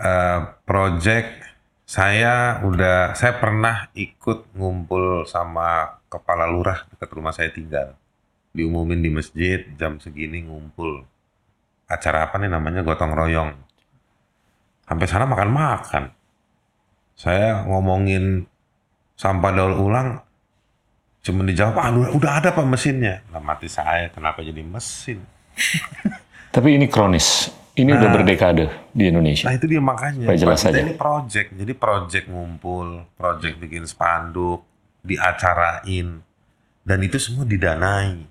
Eh, 0.00 0.40
project 0.64 1.28
saya 1.84 2.64
udah 2.64 3.12
saya 3.12 3.36
pernah 3.36 3.92
ikut 3.92 4.56
ngumpul 4.56 5.28
sama 5.28 6.00
kepala 6.08 6.48
lurah 6.48 6.88
dekat 6.88 7.08
rumah 7.12 7.36
saya 7.36 7.52
tinggal. 7.52 7.92
Diumumin 8.56 9.04
di 9.04 9.12
masjid 9.12 9.60
jam 9.76 10.00
segini 10.00 10.40
ngumpul. 10.40 11.04
Acara 11.84 12.32
apa 12.32 12.40
nih 12.40 12.48
namanya 12.48 12.80
gotong 12.80 13.12
royong. 13.12 13.69
Sampai 14.90 15.06
sana 15.06 15.22
makan-makan. 15.24 16.10
Saya 17.14 17.62
ngomongin 17.62 18.42
sampah 19.14 19.52
daur 19.52 19.78
ulang 19.78 20.18
cuma 21.20 21.44
dijawab 21.44 21.76
ah 21.76 21.92
udah, 21.92 22.10
udah 22.10 22.32
ada 22.34 22.48
pak 22.48 22.64
mesinnya 22.64 23.20
lah 23.28 23.38
mati 23.38 23.68
saya 23.68 24.08
kenapa 24.08 24.40
jadi 24.40 24.64
mesin 24.64 25.20
Tapi 26.50 26.74
ini 26.74 26.88
kronis. 26.88 27.52
Ini 27.70 27.92
udah 27.92 28.08
berdekade 28.10 28.64
di 28.90 29.04
nah 29.04 29.10
Indonesia. 29.10 29.46
itu 29.48 29.68
dia 29.68 29.78
makanya 29.78 30.26
Supaya 30.26 30.40
jelas 30.40 30.58
Pak, 30.58 30.64
kita 30.64 30.74
aja. 30.74 30.82
ini 30.82 30.94
project 30.96 31.48
jadi 31.54 31.72
project 31.74 32.26
ngumpul 32.26 32.86
project 33.14 33.54
bikin 33.58 33.84
spanduk 33.84 34.64
diacarain 35.00 36.08
dan 36.82 36.98
itu 36.98 37.16
semua 37.16 37.44
didanai 37.44 38.24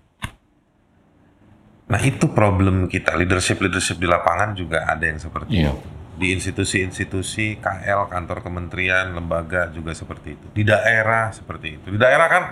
nah 1.85 1.97
itu 1.99 2.25
problem 2.27 2.85
kita 2.85 3.13
leadership 3.15 3.57
leadership 3.59 3.95
di 3.95 4.05
lapangan 4.05 4.53
juga 4.53 4.83
ada 4.83 5.01
yang 5.03 5.17
seperti 5.17 5.49
Iya. 5.55 5.71
itu 5.71 5.98
di 6.19 6.35
institusi-institusi 6.35 7.63
KL 7.63 8.11
kantor 8.11 8.43
kementerian 8.43 9.15
lembaga 9.15 9.71
juga 9.71 9.95
seperti 9.95 10.35
itu 10.35 10.45
di 10.51 10.67
daerah 10.67 11.31
seperti 11.31 11.79
itu 11.79 11.87
di 11.95 11.99
daerah 11.99 12.27
kan 12.27 12.43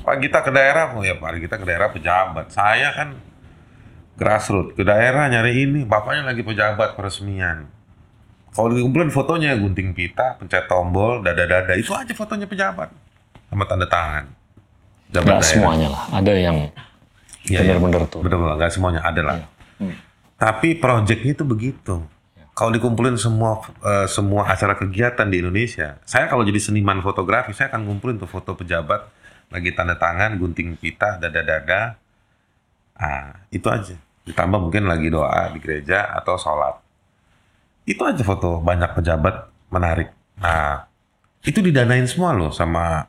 Pak 0.00 0.16
kita 0.16 0.40
ke 0.40 0.50
daerah 0.50 0.96
oh 0.96 1.04
ya 1.04 1.20
Pak 1.20 1.36
kita 1.36 1.60
ke 1.60 1.66
daerah 1.68 1.92
pejabat 1.92 2.48
saya 2.48 2.96
kan 2.96 3.12
grassroots 4.16 4.72
ke 4.72 4.82
daerah 4.82 5.28
nyari 5.28 5.68
ini 5.68 5.80
bapaknya 5.84 6.32
lagi 6.32 6.40
pejabat 6.40 6.96
peresmian 6.96 7.68
kalau 8.56 8.72
dikumpulin 8.72 9.12
fotonya 9.12 9.52
gunting 9.60 9.92
pita 9.92 10.40
pencet 10.40 10.64
tombol 10.64 11.20
dada-dada 11.20 11.76
itu 11.76 11.92
aja 11.92 12.16
fotonya 12.16 12.48
pejabat 12.48 12.88
sama 13.52 13.68
tanda 13.68 13.84
tangan 13.84 14.40
Jabat 15.10 15.26
Nggak 15.26 15.40
daerah. 15.42 15.50
semuanya 15.58 15.88
lah. 15.90 16.02
Ada 16.14 16.32
yang 16.38 16.56
iya. 17.50 17.58
benar-benar 17.66 18.02
tuh. 18.06 18.20
Bener-bener, 18.22 18.54
nggak 18.62 18.70
semuanya 18.70 19.00
ada 19.02 19.20
lah. 19.26 19.36
Tapi 20.38 20.68
projectnya 20.78 21.32
itu 21.34 21.44
begitu. 21.44 21.94
Kalau 22.60 22.76
dikumpulin 22.76 23.16
semua 23.16 23.64
eh, 23.80 24.04
semua 24.04 24.44
acara 24.44 24.76
kegiatan 24.76 25.24
di 25.24 25.40
Indonesia, 25.40 25.96
saya 26.04 26.28
kalau 26.28 26.44
jadi 26.44 26.60
seniman 26.60 27.00
fotografi, 27.00 27.56
saya 27.56 27.72
akan 27.72 27.88
ngumpulin 27.88 28.20
tuh 28.20 28.28
foto 28.28 28.52
pejabat 28.52 29.08
lagi 29.48 29.72
tanda 29.72 29.96
tangan, 29.96 30.36
gunting 30.36 30.76
pita, 30.76 31.16
dada-dada. 31.16 31.96
Ah, 33.00 33.48
itu 33.48 33.64
aja. 33.64 33.96
Ditambah 34.28 34.60
mungkin 34.60 34.84
lagi 34.84 35.08
doa 35.08 35.48
di 35.56 35.58
gereja 35.58 36.12
atau 36.12 36.36
sholat. 36.36 36.76
Itu 37.88 38.04
aja 38.04 38.20
foto 38.20 38.60
banyak 38.60 38.92
pejabat 38.92 39.48
menarik. 39.72 40.12
Nah, 40.36 40.84
itu 41.40 41.64
didanain 41.64 42.04
semua 42.04 42.36
loh 42.36 42.52
sama 42.52 43.08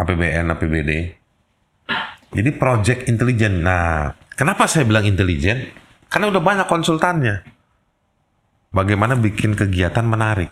APBN, 0.00 0.48
APBD. 0.48 0.90
Jadi 2.32 2.50
project 2.56 3.04
intelijen. 3.04 3.60
Nah, 3.60 4.16
kenapa 4.32 4.64
saya 4.64 4.88
bilang 4.88 5.04
intelijen? 5.04 5.76
Karena 6.08 6.32
udah 6.32 6.40
banyak 6.40 6.66
konsultannya. 6.72 7.53
Bagaimana 8.74 9.14
bikin 9.14 9.54
kegiatan 9.54 10.02
menarik. 10.02 10.50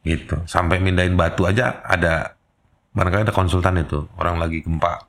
Gitu. 0.00 0.40
Sampai 0.48 0.80
mindahin 0.80 1.14
batu 1.14 1.44
aja 1.44 1.84
ada 1.84 2.40
Barangkali 2.90 3.22
ada 3.22 3.30
konsultan 3.30 3.78
itu, 3.78 4.02
orang 4.18 4.42
lagi 4.42 4.66
gempa, 4.66 5.06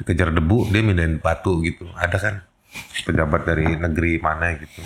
dikejar 0.00 0.32
debu, 0.32 0.72
dia 0.72 0.80
mindahin 0.80 1.20
batu 1.20 1.60
gitu. 1.60 1.84
Ada 1.92 2.16
kan 2.16 2.34
pejabat 3.04 3.44
dari 3.44 3.68
negeri 3.76 4.16
mana 4.16 4.56
gitu. 4.56 4.80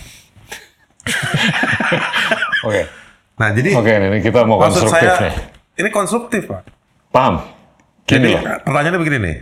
Oke. 2.66 2.82
Nah 3.38 3.54
jadi 3.54 3.78
Oke, 3.78 3.94
ini 3.94 4.18
kita 4.26 4.42
mau 4.42 4.58
maksud 4.58 4.90
konstruktif 4.90 5.06
saya 5.06 5.22
nih. 5.22 5.34
ini 5.78 5.88
konstruktif 5.94 6.42
pak. 6.50 6.66
Paham? 7.14 7.46
Jadi 8.10 8.34
loh. 8.34 8.42
pertanyaannya 8.42 9.00
begini 9.00 9.18
nih, 9.22 9.38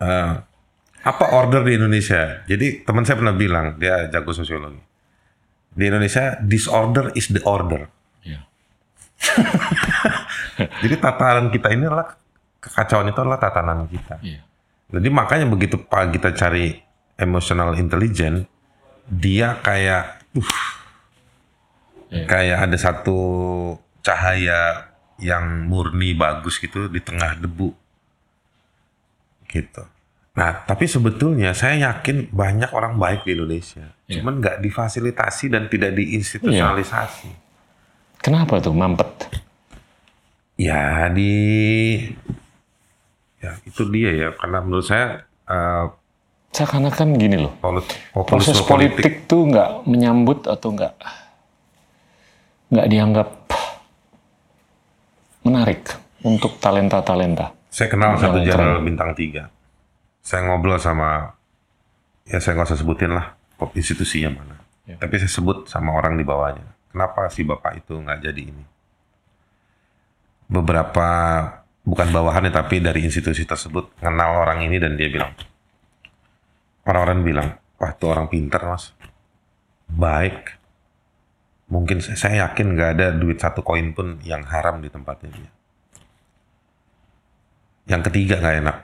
Eh, 0.00 0.32
apa 1.04 1.24
order 1.36 1.60
di 1.60 1.76
Indonesia? 1.76 2.40
Jadi 2.48 2.84
teman 2.88 3.04
saya 3.04 3.20
pernah 3.20 3.36
bilang 3.36 3.76
dia 3.76 4.08
jago 4.08 4.32
sosiologi. 4.32 4.80
Di 5.70 5.86
Indonesia 5.86 6.36
disorder 6.42 7.14
is 7.14 7.30
the 7.30 7.42
order. 7.46 7.86
Iya. 8.26 8.40
Jadi 10.82 10.94
tatanan 10.98 11.48
kita 11.54 11.70
ini 11.72 11.86
adalah 11.86 12.18
kekacauan 12.60 13.08
itu 13.08 13.20
adalah 13.22 13.40
tatanan 13.40 13.86
kita. 13.86 14.18
Iya. 14.20 14.42
Jadi 14.90 15.08
makanya 15.08 15.46
begitu 15.46 15.78
pak 15.78 16.10
kita 16.10 16.34
cari 16.34 16.74
emotional 17.14 17.78
intelligence, 17.78 18.48
dia 19.06 19.54
kayak, 19.62 20.18
uh, 20.34 20.56
Iya. 22.10 22.26
kayak 22.26 22.58
ada 22.66 22.76
satu 22.80 23.18
cahaya 24.02 24.90
yang 25.22 25.70
murni 25.70 26.10
bagus 26.16 26.58
gitu 26.58 26.90
di 26.90 26.98
tengah 26.98 27.38
debu, 27.38 27.70
gitu. 29.46 29.84
Nah, 30.40 30.64
tapi 30.64 30.88
sebetulnya 30.88 31.52
saya 31.52 31.92
yakin 31.92 32.32
banyak 32.32 32.72
orang 32.72 32.96
baik 32.96 33.28
di 33.28 33.36
Indonesia, 33.36 33.92
Iya. 34.08 34.24
cuman 34.24 34.40
nggak 34.40 34.56
difasilitasi 34.58 35.52
dan 35.52 35.68
tidak 35.68 35.92
diinstitusionalisasi. 35.92 37.28
Kenapa 38.16 38.56
tuh 38.56 38.72
mampet? 38.72 39.28
Ya 40.56 41.12
di, 41.12 42.00
ya 43.36 43.52
itu 43.64 43.84
dia 43.88 44.10
ya, 44.12 44.28
karena 44.32 44.60
menurut 44.60 44.84
saya 44.84 45.28
eh, 45.44 45.86
Seakan-akan 46.50 47.14
gini 47.14 47.36
loh. 47.38 47.52
Polit- 47.60 47.86
Proses 48.10 48.58
populisme 48.58 48.66
politik, 48.66 49.28
tuh 49.28 49.46
nggak 49.46 49.86
menyambut 49.86 50.48
atau 50.48 50.72
nggak 50.72 50.94
nggak 52.70 52.86
dianggap 52.88 53.28
menarik 55.42 55.82
untuk 56.20 56.58
talenta-talenta. 56.58 57.54
Saya 57.70 57.86
kenal 57.88 58.18
satu 58.18 58.40
jenderal 58.40 58.82
bintang 58.82 59.14
tiga. 59.14 59.46
Saya 60.20 60.46
ngobrol 60.46 60.76
sama, 60.76 61.34
ya 62.28 62.38
saya 62.38 62.60
nggak 62.60 62.68
usah 62.70 62.80
sebutin 62.80 63.12
lah 63.16 63.40
institusinya 63.76 64.40
mana. 64.40 64.56
Ya. 64.88 64.96
Tapi 64.96 65.20
saya 65.20 65.30
sebut 65.30 65.68
sama 65.68 65.92
orang 65.92 66.16
di 66.16 66.24
bawahnya. 66.24 66.64
Kenapa 66.90 67.28
si 67.30 67.44
bapak 67.44 67.84
itu 67.84 67.94
nggak 67.94 68.20
jadi 68.24 68.42
ini? 68.50 68.64
Beberapa 70.50 71.08
bukan 71.86 72.08
bawahannya 72.10 72.50
tapi 72.50 72.82
dari 72.82 73.06
institusi 73.06 73.46
tersebut 73.46 73.94
kenal 74.02 74.42
orang 74.42 74.66
ini 74.66 74.82
dan 74.82 74.98
dia 74.98 75.06
bilang, 75.06 75.30
orang-orang 76.88 77.20
bilang, 77.22 77.48
wah 77.78 77.90
itu 77.94 78.04
orang 78.10 78.26
pintar 78.26 78.66
mas, 78.66 78.90
baik. 79.86 80.58
Mungkin 81.70 82.02
saya, 82.02 82.18
saya 82.18 82.34
yakin 82.50 82.74
nggak 82.74 82.90
ada 82.98 83.06
duit 83.14 83.38
satu 83.38 83.62
koin 83.62 83.94
pun 83.94 84.18
yang 84.26 84.42
haram 84.42 84.82
di 84.82 84.90
tempatnya 84.90 85.30
dia. 85.30 85.50
Yang 87.94 88.10
ketiga 88.10 88.42
nggak 88.42 88.56
enak. 88.66 88.76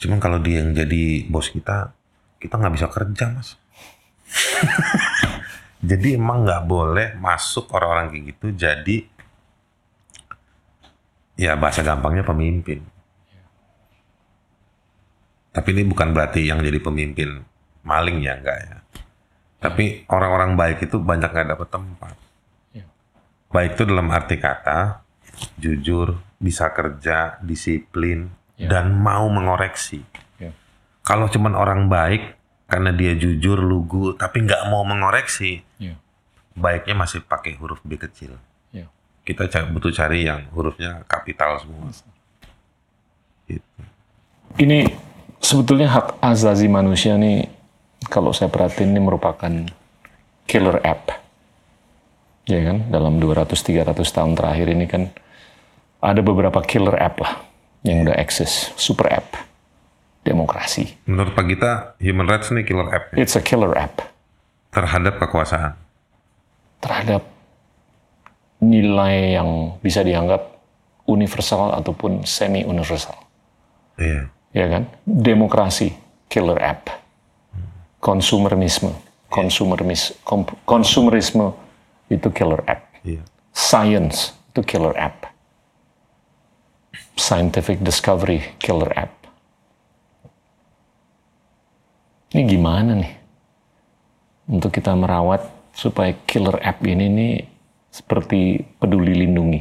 Cuman 0.00 0.16
kalau 0.16 0.40
dia 0.40 0.64
yang 0.64 0.72
jadi 0.72 1.28
bos 1.28 1.52
kita, 1.52 1.92
kita 2.40 2.56
nggak 2.56 2.74
bisa 2.74 2.88
kerja 2.88 3.24
mas. 3.36 3.60
jadi 5.90 6.16
emang 6.16 6.48
nggak 6.48 6.64
boleh 6.64 7.08
masuk 7.20 7.68
orang-orang 7.74 8.14
kayak 8.14 8.24
gitu 8.32 8.46
jadi 8.54 8.96
ya 11.36 11.52
bahasa 11.60 11.84
gampangnya 11.84 12.24
pemimpin. 12.24 12.80
Tapi 15.50 15.68
ini 15.74 15.82
bukan 15.84 16.14
berarti 16.16 16.46
yang 16.48 16.64
jadi 16.64 16.80
pemimpin 16.80 17.44
maling 17.84 18.24
ya 18.24 18.40
enggak 18.40 18.58
ya. 18.60 18.76
Tapi 19.60 20.08
orang-orang 20.08 20.56
baik 20.56 20.88
itu 20.88 20.96
banyak 20.96 21.28
nggak 21.28 21.48
dapat 21.52 21.68
tempat. 21.68 22.14
Ya. 22.72 22.88
Baik 23.52 23.76
itu 23.76 23.82
dalam 23.84 24.08
arti 24.08 24.40
kata 24.40 25.04
jujur, 25.56 26.20
bisa 26.36 26.72
kerja, 26.72 27.40
disiplin, 27.40 28.28
Ya. 28.60 28.68
dan 28.68 28.92
mau 28.92 29.24
mengoreksi. 29.32 30.04
Ya. 30.36 30.52
Kalau 31.00 31.32
cuman 31.32 31.56
orang 31.56 31.88
baik 31.88 32.36
karena 32.68 32.92
dia 32.92 33.16
jujur, 33.16 33.56
lugu, 33.56 34.12
tapi 34.14 34.44
nggak 34.44 34.68
mau 34.68 34.84
mengoreksi, 34.84 35.64
Ya. 35.80 35.96
baiknya 36.52 36.92
masih 36.92 37.24
pakai 37.24 37.56
huruf 37.56 37.80
B 37.80 37.96
kecil. 37.96 38.36
Ya. 38.68 38.84
Kita 39.24 39.48
butuh 39.72 39.88
cari 39.96 40.28
yang 40.28 40.44
hurufnya 40.52 41.08
kapital 41.08 41.56
semua. 41.56 41.88
Gitu. 43.48 43.64
Ini 44.60 44.92
sebetulnya 45.40 45.88
hak 45.88 46.20
azazi 46.20 46.68
manusia 46.68 47.16
nih 47.16 47.48
kalau 48.12 48.36
saya 48.36 48.52
perhatiin 48.52 48.92
ini 48.92 49.00
merupakan 49.00 49.52
killer 50.44 50.84
app. 50.84 51.16
Ya 52.44 52.60
kan, 52.66 52.92
dalam 52.92 53.16
200-300 53.22 53.96
tahun 54.10 54.36
terakhir 54.36 54.68
ini 54.68 54.84
kan 54.84 55.08
ada 56.02 56.20
beberapa 56.20 56.60
killer 56.60 56.98
app 57.00 57.16
lah 57.24 57.49
yang 57.82 58.04
udah 58.04 58.16
eksis, 58.16 58.70
super 58.76 59.08
app, 59.08 59.36
demokrasi. 60.20 61.00
Menurut 61.08 61.32
Pak 61.32 61.44
Gita, 61.46 61.72
human 61.96 62.28
rights 62.28 62.52
ini 62.52 62.60
killer 62.62 62.88
app 62.88 63.12
ya, 63.12 63.24
It's 63.24 63.34
a 63.34 63.42
killer 63.42 63.72
app 63.72 64.04
terhadap 64.70 65.16
kekuasaan. 65.18 65.74
terhadap 66.80 67.24
nilai 68.60 69.36
yang 69.36 69.76
bisa 69.80 70.00
dianggap 70.00 70.60
universal 71.04 71.72
ataupun 71.72 72.24
semi 72.24 72.64
universal. 72.64 73.16
Iya. 73.96 74.28
ya 74.50 74.66
kan? 74.68 74.82
Demokrasi, 75.04 75.92
killer 76.26 76.56
app. 76.56 76.88
Konsumerisme, 78.00 78.96
konsumeris, 79.28 80.16
kom- 80.24 80.48
konsumerisme 80.64 81.52
itu 82.08 82.32
killer 82.32 82.64
app. 82.64 82.88
Iya. 83.04 83.20
Science 83.52 84.32
itu 84.52 84.64
killer 84.64 84.96
app. 84.96 85.28
Scientific 87.20 87.84
discovery, 87.84 88.56
killer 88.56 88.88
app. 88.96 89.12
Ini 92.32 92.42
gimana 92.48 92.96
nih? 92.96 93.12
Untuk 94.48 94.72
kita 94.72 94.96
merawat 94.96 95.44
supaya 95.76 96.16
killer 96.24 96.56
app 96.64 96.80
ini 96.88 97.06
nih 97.12 97.34
seperti 97.92 98.64
peduli 98.80 99.12
lindungi. 99.20 99.60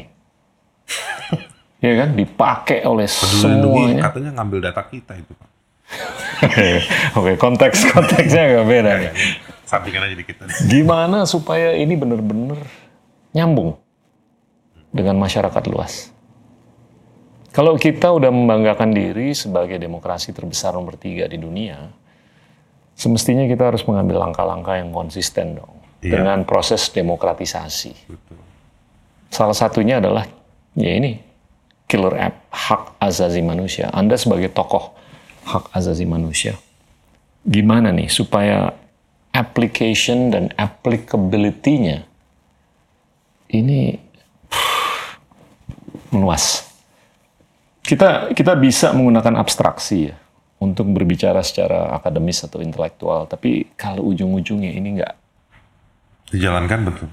ya 1.86 1.94
kan? 1.99 2.15
Dipakai 2.15 2.88
oleh 2.88 3.11
Peduli 3.11 3.44
lindungi 3.44 3.84
semuanya. 3.91 4.03
katanya 4.07 4.31
ngambil 4.40 4.60
data 4.72 4.81
kita 4.88 5.14
itu 5.19 5.31
Pak. 5.36 5.49
Oke, 7.19 7.34
konteks 7.36 7.91
konteksnya 7.91 8.56
agak 8.56 8.65
beda. 8.72 8.91
nih. 9.03 9.11
Sampingkan 9.68 10.07
aja 10.07 10.15
dikit. 10.15 10.36
Gimana 10.65 11.27
supaya 11.27 11.76
ini 11.76 11.99
benar-benar 11.99 12.64
nyambung 13.36 13.76
dengan 14.95 15.19
masyarakat 15.19 15.64
luas? 15.68 16.15
Kalau 17.50 17.76
kita 17.82 18.14
udah 18.14 18.30
membanggakan 18.30 18.94
diri 18.94 19.34
sebagai 19.34 19.82
demokrasi 19.82 20.32
terbesar 20.32 20.78
nomor 20.78 20.96
tiga 21.02 21.26
di 21.26 21.42
dunia, 21.42 21.90
semestinya 22.94 23.50
kita 23.50 23.74
harus 23.74 23.82
mengambil 23.90 24.22
langkah-langkah 24.22 24.78
yang 24.78 24.94
konsisten 24.94 25.58
dong 25.58 25.80
Iya. 26.00 26.16
dengan 26.16 26.48
proses 26.48 26.88
demokratisasi. 26.96 27.92
Betul. 28.08 28.40
Salah 29.30 29.58
satunya 29.58 30.00
adalah 30.00 30.24
ya 30.80 30.92
ini 30.96 31.20
killer 31.92 32.16
app 32.16 32.48
hak 32.54 32.96
azazi 33.04 33.44
manusia. 33.44 33.92
Anda 33.92 34.16
sebagai 34.16 34.48
tokoh 34.48 34.96
hak 35.44 35.76
azazi 35.76 36.08
manusia, 36.08 36.56
gimana 37.44 37.92
nih 37.92 38.08
supaya 38.08 38.72
application 39.36 40.32
dan 40.32 40.56
applicability-nya 40.56 42.08
ini 43.52 43.98
meluas. 46.14 46.69
Kita 47.90 48.30
kita 48.38 48.53
bisa 48.53 48.94
menggunakan 48.94 49.34
abstraksi 49.41 50.14
ya 50.14 50.16
untuk 50.61 50.94
berbicara 50.94 51.41
secara 51.41 51.90
akademis 51.98 52.45
atau 52.45 52.61
intelektual, 52.61 53.26
tapi 53.26 53.74
kalau 53.74 54.14
ujung-ujungnya 54.14 54.78
ini 54.78 55.02
nggak 55.02 55.14
Dijalankan 56.30 56.80
betul. 56.86 57.10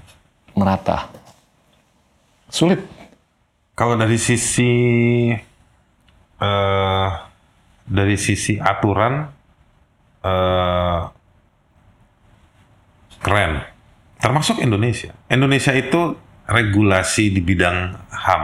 merata, 0.53 1.09
sulit. 2.53 2.85
Kalau 3.73 3.97
dari 3.97 4.21
sisi 4.21 4.69
eh 6.37 7.09
dari 7.89 8.17
sisi 8.21 8.61
aturan 8.61 9.25
eh 10.21 11.01
keren. 13.25 13.53
Termasuk 14.21 14.61
Indonesia. 14.61 15.09
Indonesia 15.33 15.73
itu 15.73 16.13
regulasi 16.45 17.33
di 17.33 17.41
bidang 17.41 17.97
HAM 18.13 18.43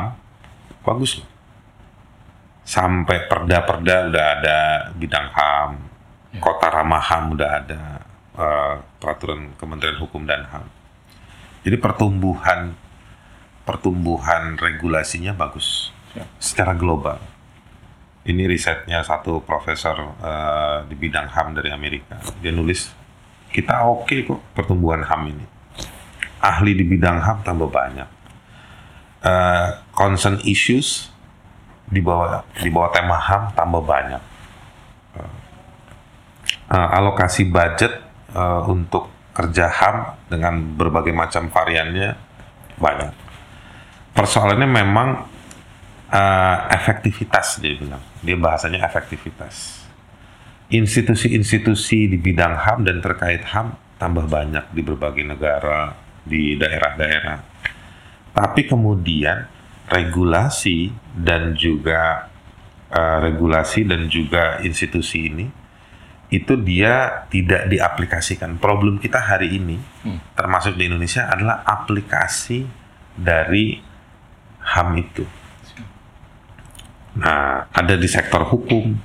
bagus 0.81 1.21
loh. 1.21 1.32
Sampai 2.63 3.27
perda-perda 3.27 4.07
udah 4.07 4.25
ada 4.39 4.57
bidang 4.95 5.27
HAM, 5.35 5.71
kota 6.39 6.71
ramah 6.71 7.03
HAM 7.03 7.35
udah 7.35 7.49
ada 7.59 7.81
eh, 8.39 8.75
peraturan 8.97 9.51
Kementerian 9.59 9.99
Hukum 9.99 10.23
dan 10.23 10.47
HAM. 10.47 10.65
Jadi 11.63 11.75
pertumbuhan 11.79 12.75
pertumbuhan 13.63 14.59
regulasinya 14.59 15.31
bagus 15.31 15.91
Ya. 16.13 16.29
secara 16.37 16.77
global. 16.77 17.17
Ini 18.23 18.45
risetnya 18.45 19.01
satu 19.01 19.41
profesor 19.41 20.13
eh, 20.21 20.77
di 20.87 20.95
bidang 20.95 21.25
HAM 21.25 21.57
dari 21.57 21.73
Amerika. 21.73 22.21
Dia 22.37 22.53
nulis, 22.53 22.93
kita 23.49 23.83
oke 23.89 24.13
kok 24.23 24.41
pertumbuhan 24.53 25.01
HAM 25.01 25.33
ini. 25.33 25.45
Ahli 26.37 26.77
di 26.77 26.85
bidang 26.85 27.17
HAM 27.17 27.41
tambah 27.41 27.65
banyak. 27.65 28.09
Eh, 29.25 29.69
concern 29.91 30.37
issues 30.45 31.09
di 31.93 32.01
bawah 32.01 32.41
di 32.57 32.69
bawah 32.73 32.89
tema 32.89 33.21
HAM 33.21 33.53
tambah 33.53 33.85
banyak. 33.85 34.33
Eh, 36.73 36.89
alokasi 36.97 37.45
budget 37.45 38.01
eh, 38.33 38.61
untuk 38.65 39.13
kerja 39.33 39.69
HAM 39.69 39.97
dengan 40.29 40.57
berbagai 40.73 41.13
macam 41.13 41.53
variannya 41.53 42.17
banyak. 42.81 43.13
Persoalannya 44.17 44.69
memang 44.69 45.09
eh, 46.09 46.57
efektivitas 46.73 47.61
dia 47.61 47.77
bilang. 47.77 48.01
Dia 48.25 48.33
bahasanya 48.33 48.81
efektivitas. 48.89 49.85
Institusi-institusi 50.73 52.09
di 52.09 52.17
bidang 52.17 52.57
HAM 52.57 52.89
dan 52.89 52.97
terkait 53.05 53.45
HAM 53.45 53.77
tambah 54.01 54.25
banyak 54.25 54.73
di 54.73 54.81
berbagai 54.81 55.21
negara, 55.21 55.93
di 56.25 56.57
daerah-daerah. 56.57 57.37
Tapi 58.33 58.65
kemudian 58.65 59.45
regulasi 59.89 60.91
dan 61.17 61.55
juga 61.55 62.31
eh, 62.91 63.17
regulasi 63.23 63.83
dan 63.87 64.07
juga 64.07 64.59
institusi 64.63 65.27
ini 65.27 65.45
itu 66.33 66.57
dia 66.57 67.29
tidak 67.29 67.69
diaplikasikan. 67.69 68.57
Problem 68.57 68.97
kita 68.97 69.21
hari 69.21 69.53
ini, 69.53 69.77
termasuk 70.33 70.73
di 70.73 70.89
Indonesia, 70.89 71.29
adalah 71.29 71.61
aplikasi 71.61 72.65
dari 73.13 73.77
HAM 74.65 74.89
itu. 74.97 75.25
Nah, 77.21 77.69
ada 77.69 77.93
di 77.93 78.09
sektor 78.09 78.49
hukum, 78.49 78.97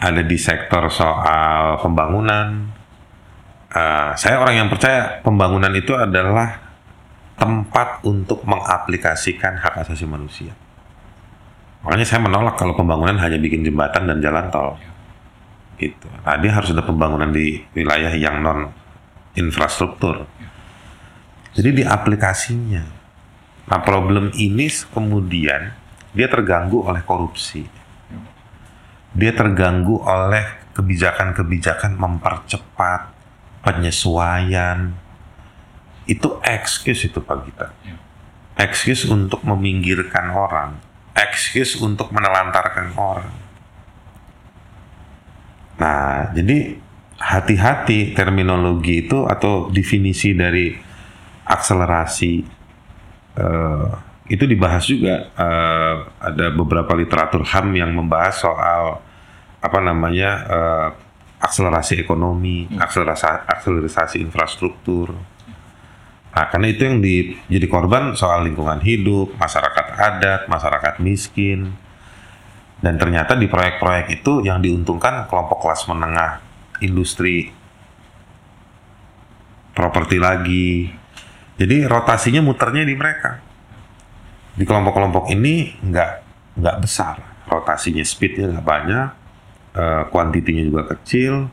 ada 0.00 0.24
di 0.24 0.38
sektor 0.40 0.88
soal 0.88 1.76
pembangunan. 1.84 2.72
Eh, 3.68 4.10
saya 4.16 4.40
orang 4.40 4.64
yang 4.64 4.68
percaya 4.72 5.20
pembangunan 5.20 5.70
itu 5.76 5.92
adalah 5.92 6.69
tempat 7.40 8.04
untuk 8.04 8.44
mengaplikasikan 8.44 9.56
hak 9.56 9.80
asasi 9.80 10.04
manusia. 10.04 10.52
Makanya 11.80 12.04
saya 12.04 12.20
menolak 12.20 12.60
kalau 12.60 12.76
pembangunan 12.76 13.16
hanya 13.16 13.40
bikin 13.40 13.64
jembatan 13.64 14.04
dan 14.04 14.20
jalan 14.20 14.52
tol. 14.52 14.76
Gitu. 15.80 16.04
Nah, 16.28 16.36
harus 16.36 16.76
ada 16.76 16.84
pembangunan 16.84 17.32
di 17.32 17.64
wilayah 17.72 18.12
yang 18.12 18.44
non 18.44 18.68
infrastruktur. 19.32 20.28
Jadi 21.56 21.80
di 21.80 21.84
aplikasinya. 21.88 22.84
Nah, 23.72 23.80
problem 23.80 24.28
ini 24.36 24.68
kemudian 24.92 25.72
dia 26.12 26.28
terganggu 26.28 26.84
oleh 26.84 27.00
korupsi. 27.00 27.64
Dia 29.16 29.32
terganggu 29.32 30.04
oleh 30.04 30.74
kebijakan-kebijakan 30.76 31.96
mempercepat 31.96 33.00
penyesuaian. 33.64 34.92
Itu 36.10 36.42
excuse 36.42 37.06
itu 37.06 37.22
Pak 37.22 37.38
Gita. 37.46 37.70
Excuse 38.58 39.06
untuk 39.06 39.46
meminggirkan 39.46 40.34
orang. 40.34 40.74
Excuse 41.14 41.78
untuk 41.78 42.10
menelantarkan 42.10 42.98
orang. 42.98 43.30
Nah, 45.78 46.34
jadi 46.34 46.76
hati-hati 47.20 48.12
terminologi 48.12 49.06
itu 49.06 49.28
atau 49.28 49.70
definisi 49.70 50.34
dari 50.34 50.72
akselerasi 51.46 52.32
eh, 53.38 53.88
itu 54.30 54.44
dibahas 54.46 54.84
juga 54.86 55.30
eh, 55.30 55.94
ada 56.20 56.46
beberapa 56.52 56.92
literatur 56.96 57.42
HAM 57.46 57.76
yang 57.76 57.90
membahas 57.94 58.34
soal 58.40 58.98
apa 59.60 59.78
namanya 59.80 60.30
eh, 60.48 60.88
akselerasi 61.40 62.04
ekonomi, 62.04 62.68
akselerasi 62.76 63.48
akselerasi 63.48 64.16
infrastruktur. 64.20 65.16
Nah, 66.30 66.46
karena 66.46 66.66
itu 66.70 66.82
yang 66.86 67.02
di, 67.02 67.34
jadi 67.50 67.66
korban 67.66 68.14
soal 68.14 68.46
lingkungan 68.46 68.78
hidup, 68.78 69.34
masyarakat 69.34 69.86
adat, 69.98 70.40
masyarakat 70.46 71.02
miskin, 71.02 71.74
dan 72.78 72.96
ternyata 72.96 73.34
di 73.34 73.50
proyek-proyek 73.50 74.22
itu 74.22 74.46
yang 74.46 74.62
diuntungkan 74.62 75.26
kelompok 75.26 75.58
kelas 75.66 75.90
menengah, 75.90 76.38
industri, 76.80 77.50
properti 79.74 80.16
lagi. 80.22 80.94
Jadi 81.60 81.84
rotasinya 81.84 82.40
muternya 82.40 82.86
di 82.86 82.94
mereka. 82.94 83.42
Di 84.54 84.64
kelompok-kelompok 84.64 85.28
ini 85.34 85.76
nggak 85.82 86.12
nggak 86.56 86.76
besar, 86.78 87.20
rotasinya 87.50 88.06
speednya 88.06 88.54
nggak 88.54 88.66
banyak, 88.66 89.08
eh, 89.76 90.02
kuantitinya 90.08 90.62
juga 90.62 90.82
kecil, 90.96 91.50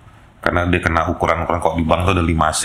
karena 0.48 0.64
dia 0.72 0.80
kena 0.80 1.12
ukuran-ukuran 1.12 1.60
kok 1.60 1.76
di 1.76 1.84
bank 1.84 2.08
tuh 2.08 2.14
ada 2.16 2.24
5C, 2.24 2.64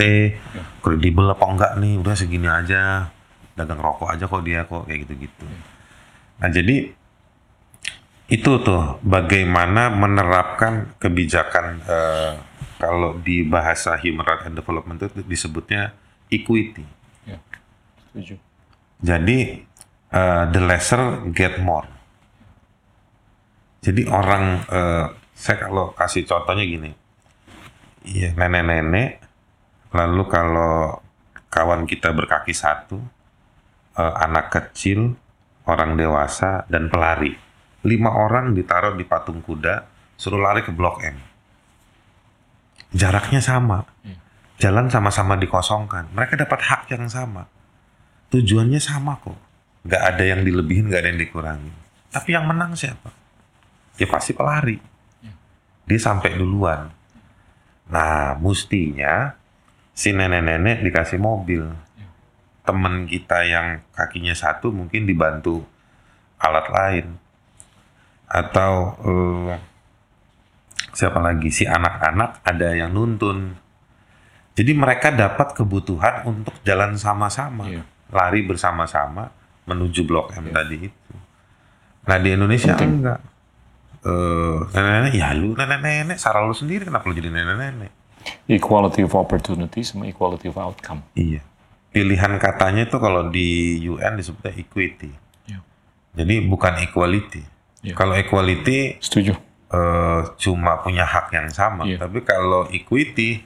kredibel 0.79 1.27
apa 1.27 1.45
enggak 1.51 1.73
nih, 1.83 1.99
udah 1.99 2.15
segini 2.15 2.47
aja, 2.47 3.11
dagang 3.59 3.83
rokok 3.83 4.07
aja 4.07 4.31
kok 4.31 4.43
dia 4.47 4.63
kok 4.63 4.87
kayak 4.87 5.03
gitu-gitu. 5.03 5.43
Nah 6.39 6.47
jadi 6.47 6.95
itu 8.31 8.53
tuh 8.63 9.03
bagaimana 9.03 9.91
menerapkan 9.91 10.95
kebijakan 11.03 11.83
eh, 11.83 12.33
kalau 12.79 13.19
di 13.19 13.43
bahasa 13.43 13.99
human 13.99 14.23
rights 14.23 14.47
and 14.47 14.55
development 14.55 15.03
itu 15.03 15.27
disebutnya 15.27 15.91
equity. 16.31 16.87
Ya, 17.27 17.43
setuju. 17.99 18.39
Jadi 19.03 19.39
eh, 20.07 20.45
the 20.55 20.61
lesser 20.63 21.19
get 21.35 21.59
more. 21.59 21.91
Jadi 23.83 24.07
orang 24.07 24.63
eh, 24.71 25.07
saya 25.35 25.67
kalau 25.67 25.91
kasih 25.99 26.23
contohnya 26.23 26.63
gini, 26.63 27.02
iya 28.07 28.35
nenek-nenek, 28.35 29.23
lalu 29.95 30.23
kalau 30.31 31.01
kawan 31.53 31.85
kita 31.85 32.11
berkaki 32.15 32.57
satu, 32.57 32.99
eh, 33.99 34.15
anak 34.23 34.53
kecil, 34.53 35.15
orang 35.69 35.95
dewasa 35.95 36.67
dan 36.67 36.89
pelari, 36.89 37.35
lima 37.87 38.11
orang 38.11 38.55
ditaruh 38.57 38.95
di 38.99 39.05
patung 39.07 39.41
kuda, 39.41 39.87
suruh 40.19 40.41
lari 40.41 40.67
ke 40.67 40.75
blok 40.75 41.03
M. 41.03 41.19
Jaraknya 42.93 43.41
sama, 43.41 43.89
jalan 44.61 44.93
sama-sama 44.93 45.41
dikosongkan, 45.41 46.13
mereka 46.13 46.37
dapat 46.37 46.61
hak 46.61 46.93
yang 46.93 47.09
sama 47.09 47.49
tujuannya 48.33 48.81
sama 48.81 49.21
kok. 49.21 49.37
Nggak 49.85 50.03
ada 50.03 50.25
yang 50.25 50.41
dilebihin, 50.41 50.89
nggak 50.89 51.01
ada 51.05 51.11
yang 51.13 51.21
dikurangi. 51.21 51.73
Tapi 52.09 52.29
yang 52.33 52.49
menang 52.49 52.73
siapa? 52.73 53.13
Ya 54.01 54.09
pasti 54.09 54.33
pelari. 54.33 54.81
Dia 55.85 56.01
sampai 56.01 56.41
duluan. 56.41 56.89
Nah, 57.93 58.33
mustinya 58.41 59.37
si 59.93 60.17
nenek-nenek 60.17 60.81
dikasih 60.81 61.21
mobil. 61.21 61.69
Temen 62.63 63.05
kita 63.05 63.45
yang 63.45 63.85
kakinya 63.93 64.33
satu 64.33 64.73
mungkin 64.73 65.05
dibantu 65.05 65.67
alat 66.41 66.67
lain. 66.73 67.07
Atau 68.25 68.73
eh, 69.05 69.55
siapa 70.97 71.21
lagi? 71.21 71.53
Si 71.53 71.69
anak-anak 71.69 72.41
ada 72.43 72.69
yang 72.73 72.97
nuntun. 72.97 73.61
Jadi 74.53 74.73
mereka 74.73 75.09
dapat 75.13 75.57
kebutuhan 75.57 76.29
untuk 76.29 76.53
jalan 76.61 76.97
sama-sama, 76.97 77.65
Iya. 77.65 77.89
lari 78.13 78.45
bersama-sama 78.45 79.33
menuju 79.65 80.05
Blok 80.05 80.37
M 80.37 80.53
tadi 80.53 80.93
itu. 80.93 81.15
Nah 82.05 82.17
di 82.21 82.29
Indonesia 82.37 82.77
Penting. 82.77 83.01
enggak. 83.01 83.21
Eh, 84.03 84.59
nenek-nenek, 84.69 85.13
ya 85.15 85.31
lu 85.31 85.55
nenek-nenek, 85.55 86.19
salah 86.19 86.43
lu 86.43 86.51
sendiri 86.53 86.83
kenapa 86.83 87.07
lu 87.07 87.15
jadi 87.15 87.31
nenek-nenek? 87.31 87.91
Equality 88.49 89.03
of 89.03 89.15
opportunity 89.15 89.83
sama 89.83 90.07
equality 90.07 90.47
of 90.47 90.57
outcome. 90.57 91.07
Iya. 91.13 91.39
Pilihan 91.89 92.35
katanya 92.37 92.83
itu 92.83 92.97
kalau 92.97 93.29
di 93.29 93.49
UN 93.85 94.17
disebutnya 94.17 94.55
equity. 94.57 95.11
Ya. 95.45 95.63
Jadi 96.13 96.43
bukan 96.43 96.81
equality. 96.81 97.43
Iya. 97.83 97.95
Kalau 97.95 98.15
equality 98.15 98.99
Setuju. 98.99 99.39
eh, 99.69 100.21
cuma 100.37 100.79
punya 100.79 101.03
hak 101.03 101.31
yang 101.31 101.47
sama, 101.49 101.83
Iya. 101.85 102.01
tapi 102.01 102.23
kalau 102.23 102.67
equity 102.69 103.43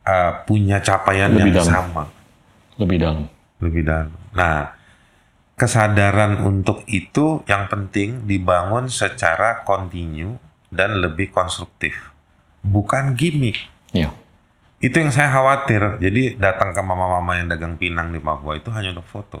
eh, 0.00 0.32
punya 0.44 0.78
capaian 0.78 1.26
Lebih 1.28 1.42
yang 1.42 1.50
dalam. 1.56 1.72
sama, 1.72 2.02
Lebih 2.76 2.98
dalam. 2.98 3.24
lebih 3.58 3.82
dalam. 3.82 4.10
Nah, 4.30 4.78
kesadaran 5.60 6.40
untuk 6.40 6.88
itu 6.88 7.44
yang 7.44 7.68
penting 7.68 8.24
dibangun 8.24 8.88
secara 8.88 9.60
kontinu 9.68 10.40
dan 10.72 11.04
lebih 11.04 11.28
konstruktif, 11.28 11.92
bukan 12.64 13.12
gimmick. 13.12 13.60
Ya. 13.92 14.08
Itu 14.80 14.96
yang 15.04 15.12
saya 15.12 15.28
khawatir. 15.28 16.00
Jadi 16.00 16.40
datang 16.40 16.72
ke 16.72 16.80
mama-mama 16.80 17.36
yang 17.36 17.52
dagang 17.52 17.76
pinang 17.76 18.08
di 18.08 18.16
Papua 18.16 18.56
itu 18.56 18.72
hanya 18.72 18.96
untuk 18.96 19.04
foto. 19.04 19.40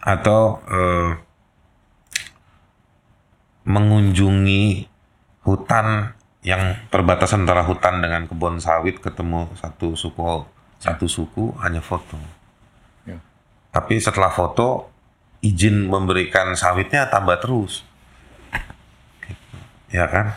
Atau 0.00 0.64
eh, 0.72 1.12
mengunjungi 3.68 4.88
hutan 5.44 6.16
yang 6.40 6.80
perbatasan 6.88 7.44
antara 7.44 7.68
hutan 7.68 8.00
dengan 8.00 8.24
kebun 8.24 8.56
sawit 8.56 8.98
ketemu 8.98 9.52
satu 9.54 9.94
suku 9.94 10.48
satu 10.80 11.06
suku 11.06 11.52
hanya 11.60 11.84
foto. 11.84 12.41
Ya. 13.72 13.80
Tapi 13.80 13.96
setelah 13.96 14.28
foto 14.28 14.92
izin 15.40 15.88
memberikan 15.88 16.52
sawitnya 16.52 17.08
tambah 17.08 17.40
terus. 17.40 17.88
Ya 19.88 20.04
kan? 20.08 20.36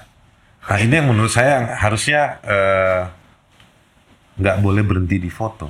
Nah 0.65 0.77
ini 0.81 0.97
yang 0.97 1.11
menurut 1.11 1.31
saya 1.31 1.75
harusnya 1.77 2.39
eh, 2.41 3.01
nggak 4.39 4.57
boleh 4.63 4.83
berhenti 4.87 5.19
di 5.19 5.27
foto. 5.27 5.67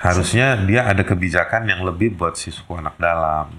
Harusnya 0.00 0.56
dia 0.64 0.88
ada 0.88 1.04
kebijakan 1.04 1.68
yang 1.68 1.84
lebih 1.84 2.16
buat 2.16 2.32
si 2.32 2.48
suku 2.48 2.72
anak 2.72 2.96
dalam, 2.96 3.52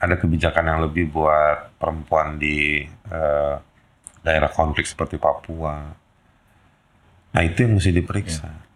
ada 0.00 0.16
kebijakan 0.16 0.64
yang 0.64 0.80
lebih 0.80 1.12
buat 1.12 1.76
perempuan 1.76 2.40
di 2.40 2.88
eh, 2.88 3.54
daerah 4.24 4.50
konflik 4.50 4.88
seperti 4.88 5.20
Papua. 5.20 5.94
Nah 7.28 7.42
itu 7.44 7.68
yang 7.68 7.76
mesti 7.76 7.92
diperiksa. 7.92 8.67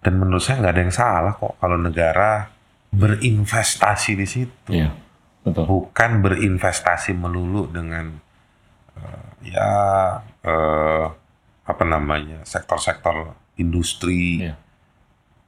Dan 0.00 0.16
menurut 0.16 0.40
saya 0.40 0.58
nggak 0.58 0.72
ada 0.72 0.82
yang 0.82 0.94
salah 0.94 1.32
kok 1.34 1.54
kalau 1.56 1.76
negara 1.76 2.48
berinvestasi 2.90 4.12
di 4.14 4.26
situ 4.26 4.70
Iya, 4.70 4.90
betul. 5.42 5.64
bukan 5.64 6.10
berinvestasi 6.20 7.12
melulu 7.12 7.66
dengan 7.66 8.16
eh, 8.96 9.28
ya 9.46 9.70
eh, 10.40 11.04
apa 11.62 11.84
namanya 11.84 12.42
sektor-sektor 12.42 13.36
industri 13.54 14.42
Iya. 14.42 14.54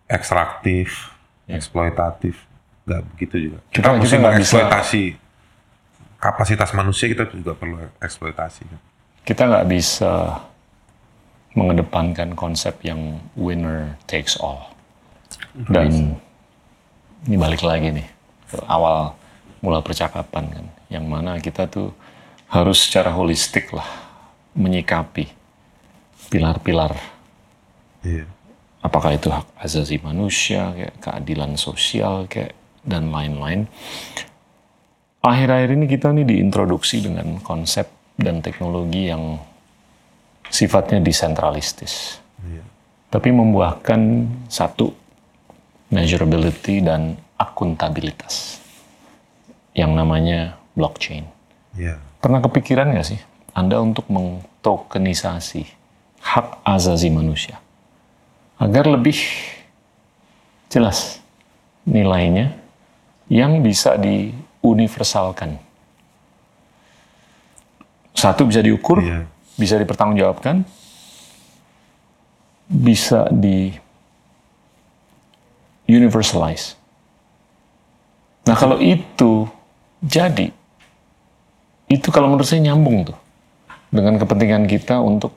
ekstraktif, 0.07 1.11
Iya. 1.49 1.57
eksploitatif, 1.57 2.37
nggak 2.85 3.03
begitu 3.11 3.37
juga. 3.49 3.59
Kita- 3.71 3.89
Kita, 3.89 3.99
mesti 3.99 4.17
mengeksploitasi 4.19 5.03
kapasitas 6.19 6.71
manusia 6.73 7.09
kita 7.09 7.27
juga 7.27 7.53
perlu 7.53 7.81
eksploitasi. 7.99 8.63
kan. 8.69 8.81
Kita 9.25 9.43
nggak 9.49 9.67
bisa 9.67 10.13
mengedepankan 11.53 12.33
konsep 12.33 12.81
yang 12.85 13.21
winner 13.37 13.97
takes 14.09 14.37
all. 14.41 14.73
Dan 15.53 16.17
ini 17.29 17.37
balik 17.37 17.61
lagi 17.65 17.93
nih 17.93 18.09
ke 18.49 18.57
awal 18.69 19.13
mula 19.61 19.85
percakapan 19.85 20.49
kan, 20.49 20.67
yang 20.89 21.05
mana 21.07 21.39
kita 21.39 21.69
tuh 21.69 21.93
harus 22.49 22.85
secara 22.85 23.13
holistik 23.13 23.73
lah 23.73 23.87
menyikapi 24.53 25.29
pilar-pilar 26.29 26.97
Iya. 28.03 28.27
apakah 28.83 29.15
itu 29.15 29.31
hak 29.31 29.47
asasi 29.63 30.03
manusia, 30.03 30.75
kayak 30.75 30.95
keadilan 30.99 31.55
sosial, 31.55 32.27
kayak 32.27 32.51
dan 32.83 33.15
lain-lain. 33.15 33.71
Akhir-akhir 35.23 35.79
ini 35.79 35.87
kita 35.87 36.11
nih 36.11 36.27
diintroduksi 36.27 36.99
dengan 37.07 37.39
konsep 37.47 37.87
dan 38.19 38.43
teknologi 38.43 39.07
yang 39.07 39.39
sifatnya 40.53 41.01
desentralistis, 41.01 42.21
Iya. 42.45 42.61
tapi 43.09 43.33
membuahkan 43.33 44.29
satu 44.53 44.93
measurability 45.89 46.85
dan 46.85 47.17
akuntabilitas 47.41 48.61
yang 49.73 49.97
namanya 49.97 50.61
blockchain. 50.77 51.25
Iya. 51.73 51.97
Pernah 52.21 52.45
kepikiran 52.45 52.93
nggak 52.93 53.09
sih 53.09 53.21
Anda 53.57 53.81
untuk 53.81 54.05
mengtokenisasi 54.13 55.65
hak 56.23 56.63
asasi 56.63 57.09
manusia 57.09 57.57
agar 58.61 58.87
lebih 58.87 59.17
jelas 60.69 61.19
nilainya 61.83 62.55
yang 63.27 63.65
bisa 63.65 63.97
diuniversalkan. 63.97 65.57
Satu 68.13 68.47
bisa 68.47 68.61
diukur, 68.63 69.01
Iya. 69.03 69.27
Bisa 69.57 69.77
dipertanggungjawabkan, 69.77 70.65
bisa 72.73 73.29
di 73.29 73.73
universalize. 75.87 76.75
Nah 78.49 78.57
kalau 78.59 78.81
itu 78.81 79.47
jadi, 80.03 80.51
itu 81.87 82.09
kalau 82.11 82.33
menurut 82.33 82.49
saya 82.49 82.65
nyambung 82.65 83.07
tuh 83.07 83.19
dengan 83.93 84.17
kepentingan 84.19 84.65
kita 84.67 84.99
untuk 84.99 85.37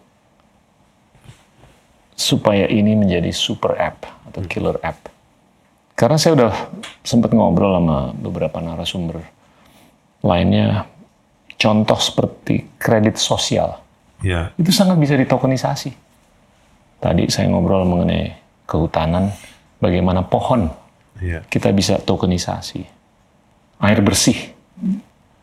supaya 2.16 2.66
ini 2.72 2.96
menjadi 2.96 3.30
super 3.36 3.76
app 3.76 4.08
atau 4.32 4.42
killer 4.48 4.80
app. 4.82 5.12
Karena 5.96 6.18
saya 6.20 6.34
udah 6.36 6.54
sempat 7.04 7.32
ngobrol 7.36 7.76
sama 7.76 8.12
beberapa 8.16 8.60
narasumber 8.60 9.24
lainnya, 10.26 10.90
contoh 11.60 12.00
seperti 12.00 12.68
kredit 12.80 13.16
sosial 13.22 13.85
Iya. 14.26 14.42
itu 14.58 14.74
sangat 14.74 14.98
bisa 14.98 15.14
ditokenisasi. 15.14 15.94
Tadi 16.98 17.30
saya 17.30 17.46
ngobrol 17.54 17.86
mengenai 17.86 18.34
kehutanan, 18.66 19.30
bagaimana 19.78 20.26
pohon 20.26 20.74
Iya. 21.22 21.46
kita 21.46 21.70
bisa 21.70 22.02
tokenisasi. 22.02 22.82
Air 23.86 24.02
bersih, 24.02 24.50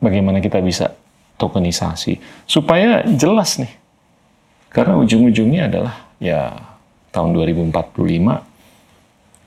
bagaimana 0.02 0.42
kita 0.42 0.58
bisa 0.58 0.90
tokenisasi. 1.38 2.18
Supaya 2.50 3.06
jelas 3.06 3.62
nih. 3.62 3.70
Karena 4.72 4.98
ujung-ujungnya 4.98 5.68
adalah 5.70 5.94
ya 6.18 6.50
tahun 7.12 7.36
2045 7.38 8.40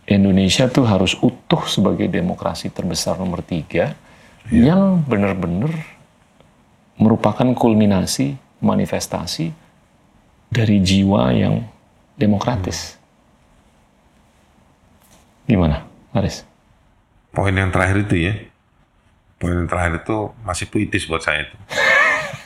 Indonesia 0.05 0.69
tuh 0.69 0.85
harus 0.85 1.17
utuh 1.17 1.65
sebagai 1.65 2.05
demokrasi 2.05 2.69
terbesar 2.69 3.17
nomor 3.17 3.41
tiga 3.41 3.97
yang 4.53 5.01
benar-benar 5.01 5.73
merupakan 7.01 7.49
kulminasi 7.57 8.37
manifestasi 8.65 9.53
dari 10.49 10.81
jiwa 10.81 11.29
yang 11.31 11.61
demokratis. 12.17 12.97
Gimana, 15.45 15.85
Haris? 16.11 16.41
Poin 17.29 17.53
yang 17.53 17.69
terakhir 17.69 18.09
itu 18.09 18.15
ya. 18.17 18.33
Poin 19.37 19.53
yang 19.53 19.69
terakhir 19.69 20.01
itu 20.01 20.33
masih 20.41 20.65
puitis 20.71 21.05
buat 21.05 21.21
saya 21.21 21.45
itu. 21.45 21.57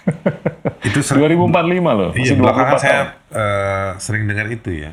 itu 0.90 1.00
sering, 1.06 1.38
2045 1.38 1.54
loh, 1.96 2.10
iya, 2.18 2.20
masih 2.20 2.36
24 2.36 2.42
belakangan 2.42 2.78
saya 2.82 3.02
eh, 3.30 3.90
sering 4.02 4.24
dengar 4.26 4.48
itu 4.50 4.72
ya. 4.74 4.92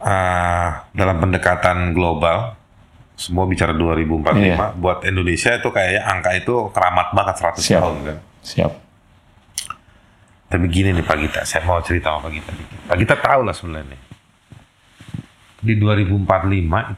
Ah, 0.00 0.88
dalam 0.96 1.20
pendekatan 1.20 1.92
global, 1.92 2.56
semua 3.16 3.44
bicara 3.44 3.76
2045, 3.76 4.32
Iya. 4.40 4.56
buat 4.76 5.04
Indonesia 5.04 5.52
itu 5.56 5.68
kayaknya 5.68 6.02
angka 6.08 6.30
itu 6.36 6.54
keramat 6.72 7.12
banget 7.12 7.34
100 7.36 7.60
Siap. 7.60 7.80
tahun 7.80 7.96
kan. 8.08 8.16
Siap. 8.40 8.72
Tapi 10.50 10.66
gini 10.66 10.90
nih 10.90 11.06
Pak 11.06 11.16
Gita, 11.22 11.40
saya 11.46 11.62
mau 11.62 11.78
cerita 11.78 12.10
sama 12.10 12.26
Pak 12.26 12.30
Gita. 12.34 12.50
Pak 12.90 12.96
Gita 12.98 13.14
tahu 13.14 13.40
lah 13.46 13.54
sebenarnya. 13.54 13.98
Di 15.62 15.78
2045 15.78 16.26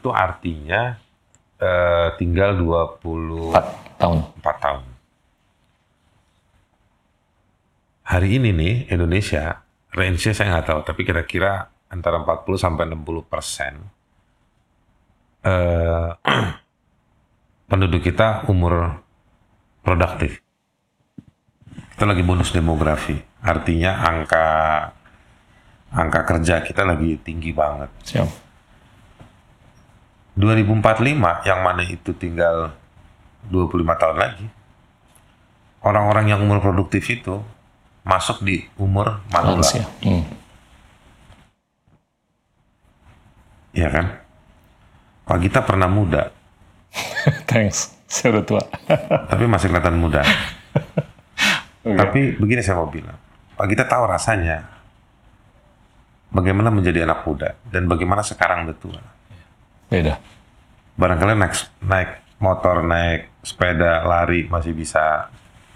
itu 0.01 0.09
artinya 0.09 0.81
eh, 1.61 2.07
tinggal 2.17 2.57
24 2.57 4.01
4 4.01 4.01
tahun. 4.01 4.19
tahun. 4.41 4.83
Hari 8.03 8.29
ini 8.41 8.49
nih 8.51 8.73
Indonesia, 8.89 9.61
range-nya 9.93 10.33
saya 10.33 10.57
nggak 10.57 10.67
tahu, 10.73 10.79
tapi 10.83 11.01
kira-kira 11.05 11.69
antara 11.93 12.17
40 12.25 12.57
sampai 12.57 12.89
60 12.89 13.29
persen 13.29 13.73
eh, 15.45 16.09
penduduk 17.69 18.01
kita 18.01 18.49
umur 18.49 18.97
produktif. 19.85 20.41
Kita 21.93 22.09
lagi 22.09 22.25
bonus 22.25 22.49
demografi, 22.49 23.32
artinya 23.43 23.91
angka 24.07 24.47
angka 25.93 26.21
kerja 26.25 26.63
kita 26.63 26.87
lagi 26.87 27.19
tinggi 27.19 27.51
banget. 27.51 27.91
Siap. 28.07 28.29
2045 30.33 31.45
yang 31.45 31.59
mana 31.61 31.83
itu 31.85 32.09
tinggal 32.17 32.73
25 33.51 34.01
tahun 34.01 34.17
lagi. 34.17 34.47
Orang-orang 35.83 36.31
yang 36.31 36.39
umur 36.41 36.63
produktif 36.63 37.05
itu 37.11 37.43
masuk 38.07 38.41
di 38.41 38.65
umur 38.79 39.21
manula. 39.29 39.61
Lansia. 39.61 39.85
Hmm. 40.01 40.23
Iya 43.75 43.89
kan? 43.91 44.05
Pak 45.23 45.37
Gita 45.39 45.59
pernah 45.63 45.87
muda, 45.87 46.31
Thanks. 47.49 47.93
Saya 48.05 48.39
udah 48.39 48.43
tua. 48.45 48.63
tapi 49.31 49.43
masih 49.49 49.73
kelihatan 49.73 49.97
muda. 49.97 50.21
Oke. 51.87 51.97
Tapi 51.97 52.19
begini 52.37 52.61
saya 52.61 52.79
mau 52.79 52.87
bilang, 52.87 53.17
Pak 53.53 53.65
Gita 53.69 53.85
tahu 53.85 54.03
rasanya 54.09 54.65
bagaimana 56.33 56.73
menjadi 56.73 57.05
anak 57.05 57.21
muda 57.23 57.53
dan 57.69 57.85
bagaimana 57.85 58.25
sekarang 58.25 58.65
udah 58.65 58.77
tua. 58.77 59.01
Beda. 59.87 60.17
Barangkali 60.97 61.33
naik 61.37 61.53
naik 61.85 62.09
motor, 62.41 62.81
naik 62.81 63.29
sepeda, 63.45 64.01
lari 64.03 64.49
masih 64.49 64.73
bisa 64.73 65.29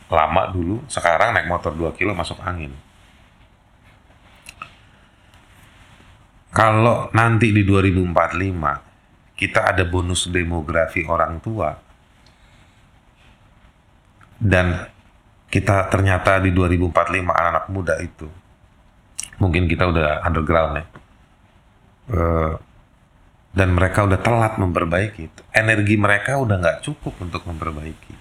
lama 0.10 0.50
dulu. 0.50 0.82
Sekarang 0.90 1.38
naik 1.38 1.46
motor 1.46 1.72
2 1.74 1.94
kilo 1.94 2.18
masuk 2.18 2.42
angin. 2.42 2.74
Kalau 6.50 7.14
nanti 7.14 7.54
di 7.54 7.62
2045 7.62 9.38
kita 9.38 9.70
ada 9.70 9.86
bonus 9.86 10.26
demografi 10.34 11.06
orang 11.06 11.38
tua 11.38 11.70
dan 14.42 14.97
kita 15.48 15.88
ternyata 15.88 16.44
di 16.44 16.52
2045 16.52 17.24
anak-anak 17.24 17.66
muda 17.72 17.96
itu 18.04 18.28
mungkin 19.38 19.70
kita 19.70 19.88
udah 19.88 20.26
underground 20.26 20.74
ya. 20.82 20.86
Eh, 22.08 22.54
dan 23.58 23.74
mereka 23.74 24.06
udah 24.06 24.20
telat 24.22 24.54
memperbaiki 24.62 25.22
itu. 25.34 25.42
Energi 25.50 25.96
mereka 25.98 26.38
udah 26.38 26.62
nggak 26.62 26.80
cukup 26.86 27.18
untuk 27.26 27.42
memperbaiki. 27.48 28.14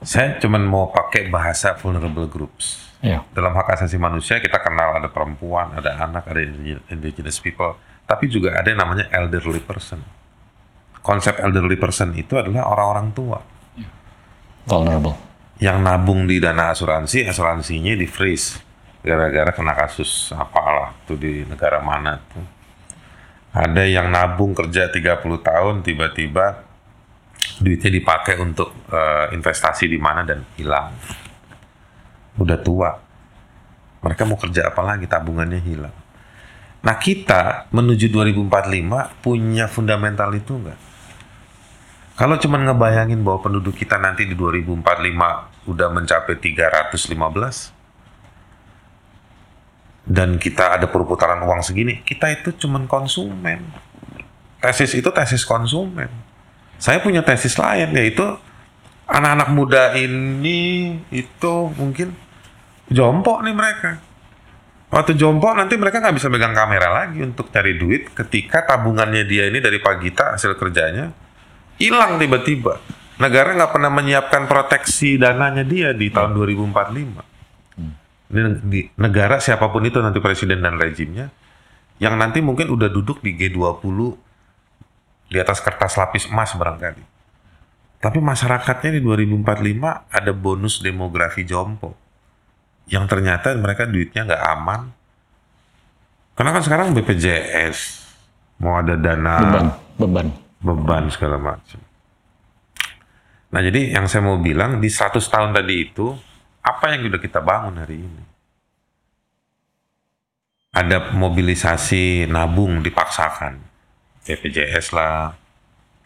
Saya 0.00 0.40
cuman 0.40 0.64
mau 0.64 0.88
pakai 0.88 1.28
bahasa 1.28 1.76
vulnerable 1.76 2.24
groups. 2.24 2.88
Ya. 3.04 3.20
Dalam 3.36 3.52
hak 3.52 3.76
asasi 3.76 4.00
manusia 4.00 4.40
kita 4.40 4.60
kenal 4.60 4.96
ada 4.96 5.12
perempuan, 5.12 5.76
ada 5.76 5.92
anak, 6.04 6.24
ada 6.24 6.40
indigenous 6.88 7.40
people, 7.40 7.76
tapi 8.08 8.32
juga 8.32 8.56
ada 8.56 8.68
yang 8.68 8.80
namanya 8.80 9.12
elderly 9.12 9.60
person. 9.60 10.00
Konsep 11.00 11.36
elderly 11.40 11.76
person 11.80 12.12
itu 12.16 12.36
adalah 12.36 12.68
orang-orang 12.68 13.08
tua 13.12 13.40
Vulnerable. 14.68 15.29
Yang 15.60 15.84
nabung 15.84 16.24
di 16.24 16.40
dana 16.40 16.72
asuransi, 16.72 17.28
asuransinya 17.28 17.92
di 17.92 18.08
freeze 18.08 18.70
gara-gara 19.00 19.48
kena 19.52 19.72
kasus 19.72 20.32
apalah 20.36 20.92
tuh 21.08 21.16
di 21.16 21.44
negara 21.44 21.80
mana 21.80 22.20
tuh. 22.20 22.44
Ada 23.50 23.82
yang 23.88 24.08
nabung 24.08 24.56
kerja 24.56 24.88
30 24.88 25.20
tahun 25.20 25.74
tiba-tiba 25.82 26.64
duitnya 27.60 27.90
dipakai 27.92 28.40
untuk 28.40 28.72
eh, 28.88 29.36
investasi 29.36 29.88
di 29.88 29.98
mana 30.00 30.24
dan 30.24 30.44
hilang. 30.56 30.96
Udah 32.40 32.58
tua. 32.60 32.90
Mereka 34.00 34.24
mau 34.24 34.40
kerja 34.40 34.72
apa 34.72 34.80
lagi 34.80 35.04
tabungannya 35.04 35.60
hilang. 35.60 35.96
Nah 36.80 36.96
kita 36.96 37.68
menuju 37.68 38.08
2045 38.08 39.20
punya 39.20 39.68
fundamental 39.68 40.32
itu 40.32 40.56
enggak? 40.56 40.80
Kalau 42.16 42.36
cuman 42.36 42.68
ngebayangin 42.68 43.20
bahwa 43.20 43.44
penduduk 43.44 43.76
kita 43.76 43.96
nanti 44.00 44.24
di 44.24 44.36
2045 44.36 45.49
udah 45.68 45.92
mencapai 45.92 46.38
315 46.38 47.80
dan 50.10 50.40
kita 50.40 50.80
ada 50.80 50.90
perputaran 50.90 51.38
uang 51.44 51.62
segini, 51.62 52.02
kita 52.02 52.32
itu 52.32 52.66
cuman 52.66 52.90
konsumen. 52.90 53.62
Tesis 54.58 54.98
itu 54.98 55.06
tesis 55.14 55.46
konsumen. 55.46 56.10
Saya 56.80 56.98
punya 57.04 57.22
tesis 57.22 57.54
lain 57.60 57.92
yaitu 57.94 58.24
anak-anak 59.06 59.48
muda 59.52 59.82
ini 59.94 60.98
itu 61.12 61.54
mungkin 61.78 62.10
jompo 62.90 63.38
nih 63.44 63.54
mereka. 63.54 64.02
Waktu 64.90 65.14
jompo 65.14 65.54
nanti 65.54 65.78
mereka 65.78 66.02
nggak 66.02 66.16
bisa 66.18 66.26
megang 66.26 66.58
kamera 66.58 66.90
lagi 66.90 67.22
untuk 67.22 67.54
cari 67.54 67.78
duit 67.78 68.10
ketika 68.10 68.66
tabungannya 68.66 69.22
dia 69.22 69.46
ini 69.46 69.62
dari 69.62 69.78
pagi 69.78 70.10
tak 70.10 70.34
hasil 70.34 70.58
kerjanya 70.58 71.14
hilang 71.78 72.18
tiba-tiba. 72.18 72.82
Negara 73.20 73.52
nggak 73.52 73.72
pernah 73.76 73.92
menyiapkan 73.92 74.48
proteksi 74.48 75.20
dananya 75.20 75.60
dia 75.60 75.92
di 75.92 76.08
tahun 76.08 76.32
2045. 76.32 77.30
Ini 78.30 78.40
di 78.64 78.80
negara 78.96 79.42
siapa 79.42 79.68
pun 79.68 79.84
itu 79.84 80.00
nanti 80.00 80.22
presiden 80.22 80.64
dan 80.64 80.78
rejimnya 80.80 81.28
yang 82.00 82.16
nanti 82.16 82.40
mungkin 82.40 82.72
udah 82.72 82.88
duduk 82.88 83.20
di 83.20 83.36
G20 83.36 83.98
di 85.28 85.36
atas 85.36 85.60
kertas 85.60 86.00
lapis 86.00 86.30
emas 86.32 86.56
barangkali. 86.56 87.04
Tapi 88.00 88.18
masyarakatnya 88.24 88.96
di 88.96 89.00
2045 89.04 90.08
ada 90.08 90.32
bonus 90.32 90.80
demografi 90.80 91.44
jompo. 91.44 91.92
Yang 92.88 93.04
ternyata 93.12 93.52
mereka 93.60 93.84
duitnya 93.84 94.24
nggak 94.24 94.44
aman. 94.56 94.80
Karena 96.32 96.50
kan 96.56 96.62
sekarang 96.64 96.96
BPJS 96.96 97.78
mau 98.64 98.80
ada 98.80 98.96
dana 98.96 99.36
Beban. 99.44 99.68
Beban. 100.00 100.26
beban 100.64 101.04
segala 101.12 101.36
macam. 101.36 101.89
Nah 103.50 103.60
jadi 103.60 103.98
yang 103.98 104.06
saya 104.06 104.22
mau 104.22 104.38
bilang 104.38 104.78
di 104.78 104.86
100 104.86 105.18
tahun 105.18 105.50
tadi 105.50 105.74
itu 105.90 106.14
apa 106.62 106.94
yang 106.94 107.10
sudah 107.10 107.20
kita 107.20 107.40
bangun 107.42 107.74
hari 107.82 107.98
ini? 107.98 108.22
Ada 110.70 111.10
mobilisasi 111.18 112.30
nabung 112.30 112.78
dipaksakan, 112.78 113.58
BPJS 114.22 114.94
lah, 114.94 115.34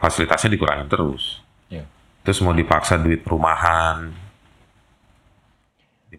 fasilitasnya 0.00 0.56
dikurangin 0.56 0.88
terus. 0.88 1.44
Ya. 1.68 1.84
Terus 2.24 2.40
mau 2.40 2.56
dipaksa 2.56 2.96
duit 2.96 3.20
perumahan, 3.20 4.08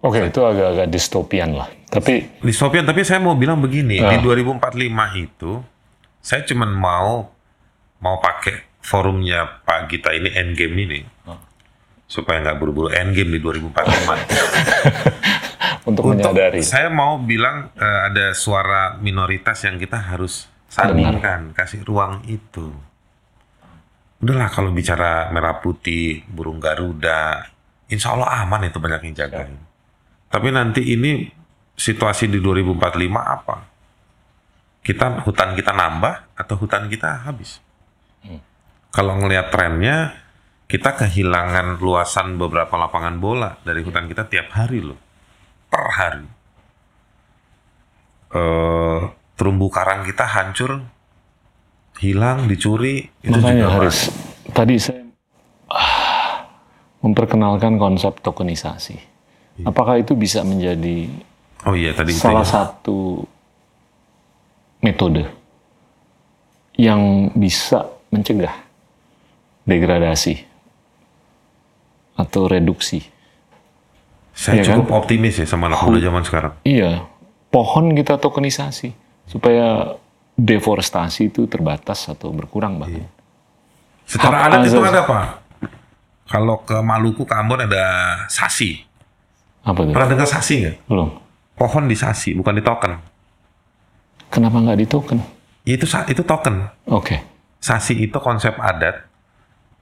Oke, 0.03 0.27
itu 0.27 0.41
agak-agak 0.43 0.87
distopian 0.91 1.55
lah. 1.55 1.71
Tapi 1.87 2.43
distopian. 2.43 2.83
Tapi 2.83 3.07
saya 3.07 3.23
mau 3.23 3.37
bilang 3.37 3.63
begini, 3.63 4.03
Ah. 4.03 4.11
di 4.11 4.19
2045 4.19 5.15
itu 5.15 5.63
saya 6.19 6.43
cuman 6.43 6.69
mau 6.75 7.31
mau 8.03 8.19
pakai 8.19 8.74
forumnya 8.85 9.65
Pak 9.65 9.89
Gita 9.89 10.13
ini 10.13 10.29
Endgame 10.29 10.77
ini 10.85 10.99
Ah. 11.25 11.41
supaya 12.05 12.37
nggak 12.45 12.61
buru-buru 12.61 12.93
Endgame 12.93 13.33
di 13.33 13.39
2045. 13.41 13.73
untuk, 15.89 16.05
Untuk 16.05 16.13
menyadari, 16.13 16.61
saya 16.61 16.93
mau 16.93 17.17
bilang 17.17 17.73
eh, 17.73 17.99
ada 18.13 18.37
suara 18.37 19.01
minoritas 19.01 19.65
yang 19.65 19.81
kita 19.81 19.97
harus 19.97 20.45
sandingkan, 20.69 21.57
kasih 21.57 21.81
ruang 21.81 22.21
itu. 22.29 22.69
Udahlah 24.21 24.53
kalau 24.53 24.69
bicara 24.69 25.33
merah 25.33 25.57
putih, 25.59 26.21
burung 26.29 26.61
garuda, 26.61 27.49
insya 27.89 28.13
Allah 28.13 28.45
aman 28.45 28.69
itu 28.69 28.77
banyak 28.77 29.09
yang 29.09 29.25
jagain. 29.25 29.57
Tapi 30.29 30.53
nanti 30.53 30.93
ini 30.93 31.25
situasi 31.73 32.29
di 32.29 32.37
2045 32.37 32.77
apa? 33.17 33.65
Kita 34.85 35.25
hutan 35.25 35.57
kita 35.57 35.73
nambah 35.73 36.37
atau 36.37 36.55
hutan 36.61 36.85
kita 36.85 37.25
habis? 37.25 37.64
Kalau 38.95 39.19
ngelihat 39.19 39.51
trennya, 39.51 40.15
kita 40.71 40.95
kehilangan 40.95 41.83
luasan 41.83 42.39
beberapa 42.39 42.79
lapangan 42.79 43.19
bola 43.19 43.59
dari 43.67 43.83
hutan 43.83 44.07
kita 44.07 44.23
tiap 44.31 44.55
hari 44.55 44.79
loh 44.79 44.95
per 45.67 45.83
hari. 45.91 46.27
Eh, 48.31 48.99
terumbu 49.35 49.67
karang 49.67 50.07
kita 50.07 50.23
hancur, 50.23 50.79
hilang, 51.99 52.47
dicuri, 52.47 53.03
itu 53.19 53.35
makanya 53.35 53.67
juga 53.67 53.75
harus. 53.83 53.97
Tadi 54.55 54.75
saya 54.79 55.03
ah, 55.67 56.47
memperkenalkan 57.03 57.75
konsep 57.75 58.23
tokenisasi. 58.23 58.95
Iya. 59.59 59.65
Apakah 59.67 59.99
itu 59.99 60.15
bisa 60.15 60.39
menjadi 60.47 61.11
Oh 61.65 61.73
iya 61.73 61.91
tadi 61.97 62.13
salah 62.13 62.45
ya. 62.45 62.63
satu 62.63 63.25
metode 64.85 65.25
yang 66.77 67.33
bisa 67.33 67.89
mencegah 68.13 68.64
degradasi 69.65 70.45
atau 72.15 72.47
reduksi. 72.47 73.03
Saya 74.35 74.59
Iya 74.59 74.63
kan? 74.63 74.75
cukup 74.83 74.87
optimis 75.03 75.39
ya 75.39 75.47
sama 75.47 75.67
anak 75.71 75.83
muda 75.83 75.99
zaman 75.99 76.23
sekarang. 76.23 76.53
Iya, 76.63 77.07
pohon 77.49 77.95
kita 77.95 78.19
tokenisasi 78.19 78.91
supaya 79.27 79.95
deforestasi 80.35 81.31
itu 81.31 81.47
terbatas 81.47 82.07
atau 82.07 82.31
berkurang 82.31 82.77
bahkan. 82.77 83.07
Secara 84.05 84.45
Hak 84.45 84.47
adat 84.51 84.59
itu 84.67 84.77
asasi. 84.77 84.91
ada 84.91 84.99
apa? 85.01 85.19
Kalau 86.25 86.55
ke 86.61 86.77
Maluku, 86.81 87.23
ke 87.23 87.33
Ambon 87.33 87.63
ada 87.63 87.83
sasi. 88.27 88.81
Apa 89.65 89.81
tuh? 89.81 89.93
Pernah 89.95 90.09
dengar 90.09 90.27
sasi 90.29 90.53
nggak? 90.61 90.75
Belum. 90.85 91.09
Pohon 91.55 91.87
di 91.87 91.95
sasi, 91.95 92.35
bukan 92.35 92.53
di 92.59 92.63
token. 92.65 92.91
Kenapa 94.29 94.59
nggak 94.59 94.77
di 94.77 94.85
token? 94.85 95.17
Ya, 95.63 95.79
itu 95.79 95.87
itu 95.87 96.21
token. 96.21 96.69
Oke. 96.91 97.23
Sasi 97.57 97.97
itu 97.97 98.17
konsep 98.19 98.53
adat 98.59 99.07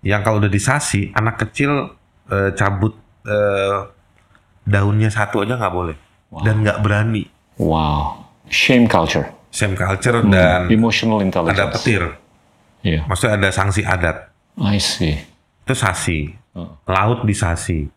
yang 0.03 0.21
kalau 0.21 0.37
udah 0.37 0.51
disasi, 0.51 1.09
anak 1.15 1.39
kecil 1.41 1.95
eh, 2.27 2.51
cabut 2.53 2.93
eh, 3.23 3.79
daunnya 4.63 5.07
satu 5.07 5.43
aja 5.43 5.55
nggak 5.55 5.73
boleh 5.73 5.97
dan 6.43 6.63
nggak 6.63 6.79
berani. 6.83 7.27
Wow. 7.55 8.23
Shame 8.51 8.85
culture. 8.85 9.27
Same 9.53 9.77
culture 9.77 10.19
dan 10.25 10.65
Emotional 10.67 11.21
ada 11.21 11.25
intelligence. 11.29 11.73
petir. 11.79 12.03
Iya. 12.83 13.05
Maksudnya 13.07 13.39
ada 13.39 13.49
sanksi 13.53 13.81
adat. 13.85 14.27
I 14.59 14.77
see. 14.81 15.15
Itu 15.63 15.73
sasi. 15.77 16.33
Oh. 16.53 16.75
Laut 16.85 17.23
disasi. 17.23 17.87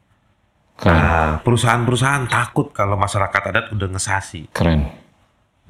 Keren. 0.76 0.92
Nah, 0.92 1.30
perusahaan-perusahaan 1.40 2.28
takut 2.28 2.68
kalau 2.70 3.00
masyarakat 3.00 3.42
adat 3.48 3.66
udah 3.72 3.88
ngesasi 3.96 4.52
Keren. 4.52 4.84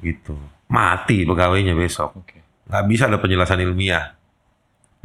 gitu. 0.03 0.35
Mati 0.67 1.23
pegawainya 1.23 1.71
besok. 1.73 2.19
Oke. 2.19 2.43
Nggak 2.67 2.83
bisa 2.91 3.03
ada 3.07 3.17
penjelasan 3.17 3.63
ilmiah. 3.63 4.11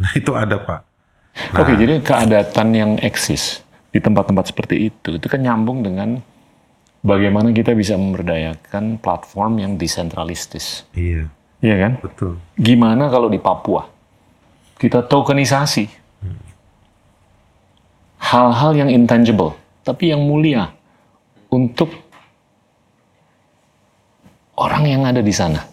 Nah, 0.03 0.11
itu 0.19 0.35
ada, 0.35 0.59
Pak. 0.59 0.81
Oke, 1.33 1.73
jadi 1.77 2.01
keadatan 2.05 2.69
yang 2.77 2.91
eksis 3.01 3.65
di 3.93 4.01
tempat-tempat 4.01 4.53
seperti 4.53 4.93
itu, 4.93 5.17
itu 5.17 5.27
kan 5.29 5.41
nyambung 5.41 5.81
dengan 5.81 6.21
bagaimana 7.01 7.53
kita 7.53 7.73
bisa 7.73 7.97
memberdayakan 7.97 9.01
platform 9.01 9.61
yang 9.61 9.73
desentralistis. 9.81 10.85
Iya, 10.93 11.29
Iya 11.63 11.77
kan? 11.79 11.93
betul. 12.03 12.33
Gimana 12.59 13.07
kalau 13.09 13.31
di 13.31 13.39
Papua? 13.39 13.87
Kita 14.77 15.07
tokenisasi. 15.07 16.03
Hal-hal 18.23 18.73
yang 18.79 18.89
intangible, 18.89 19.53
tapi 19.85 20.09
yang 20.09 20.25
mulia 20.25 20.73
untuk 21.53 21.93
orang 24.57 24.85
yang 24.89 25.03
ada 25.05 25.21
di 25.21 25.35
sana. 25.35 25.72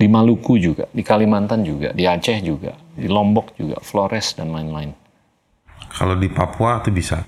Di 0.00 0.08
Maluku 0.08 0.56
juga, 0.56 0.88
di 0.96 1.04
Kalimantan 1.04 1.60
juga, 1.60 1.92
di 1.92 2.08
Aceh 2.08 2.40
juga, 2.40 2.72
di 2.96 3.04
Lombok 3.04 3.52
juga, 3.60 3.76
Flores 3.84 4.32
dan 4.32 4.48
lain-lain. 4.48 4.96
Kalau 5.92 6.16
di 6.16 6.32
Papua 6.32 6.80
itu 6.80 6.88
bisa. 6.88 7.20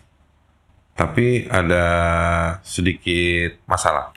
Tapi 0.97 1.53
ada 1.53 1.85
sedikit 2.65 3.61
masalah. 3.69 4.16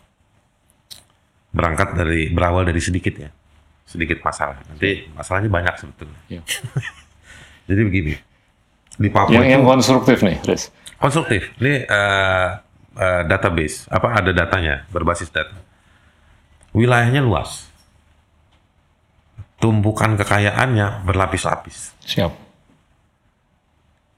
Berangkat 1.52 1.99
dari 1.99 2.32
berawal 2.32 2.64
dari 2.64 2.80
sedikit 2.80 3.15
ya. 3.19 3.32
sedikit 3.86 4.18
masalah. 4.26 4.57
Nanti 4.65 5.07
masalahnya 5.14 5.52
banyak 5.52 5.76
sebetulnya. 5.77 6.19
Iya. 6.26 6.41
Jadi 7.69 7.82
begini, 7.86 8.14
di 8.98 9.10
Papua 9.11 9.36
Yang, 9.36 9.45
itu 9.45 9.53
yang 9.53 9.64
konstruktif 9.65 10.18
nih, 10.23 10.38
Riz. 10.41 10.72
konstruktif. 10.98 11.53
Ini 11.60 11.86
eh, 11.86 12.49
eh, 12.98 13.22
database, 13.30 13.86
apa 13.91 14.15
ada 14.15 14.32
datanya, 14.32 14.90
berbasis 14.90 15.30
data. 15.30 15.53
Wilayahnya 16.73 17.23
luas, 17.23 17.64
tumpukan 19.57 20.19
kekayaannya 20.19 21.06
berlapis-lapis. 21.07 21.95
Siap. 22.03 22.34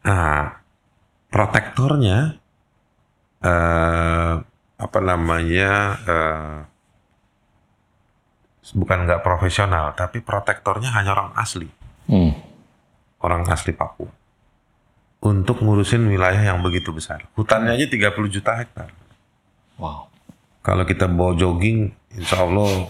Nah, 0.07 0.63
protektornya 1.27 2.39
eh 3.37 4.33
apa 4.77 4.99
namanya 5.01 5.71
eh 6.07 6.57
bukan 8.75 9.07
nggak 9.07 9.23
profesional, 9.23 9.95
tapi 9.95 10.19
protektornya 10.19 10.91
hanya 10.91 11.15
orang 11.15 11.31
asli, 11.39 11.69
Hmm. 12.11 12.35
orang 13.23 13.47
asli 13.47 13.71
Papua. 13.71 14.11
Untuk 15.17 15.63
ngurusin 15.63 16.05
wilayah 16.05 16.53
yang 16.53 16.59
begitu 16.61 16.93
besar. 16.93 17.25
Hutannya 17.33 17.73
aja 17.73 17.87
30 17.89 18.29
juta 18.29 18.53
hektar. 18.53 18.91
Wow. 19.79 20.11
Kalau 20.61 20.83
kita 20.83 21.07
bawa 21.09 21.33
jogging, 21.33 21.89
insya 22.13 22.43
Allah 22.43 22.85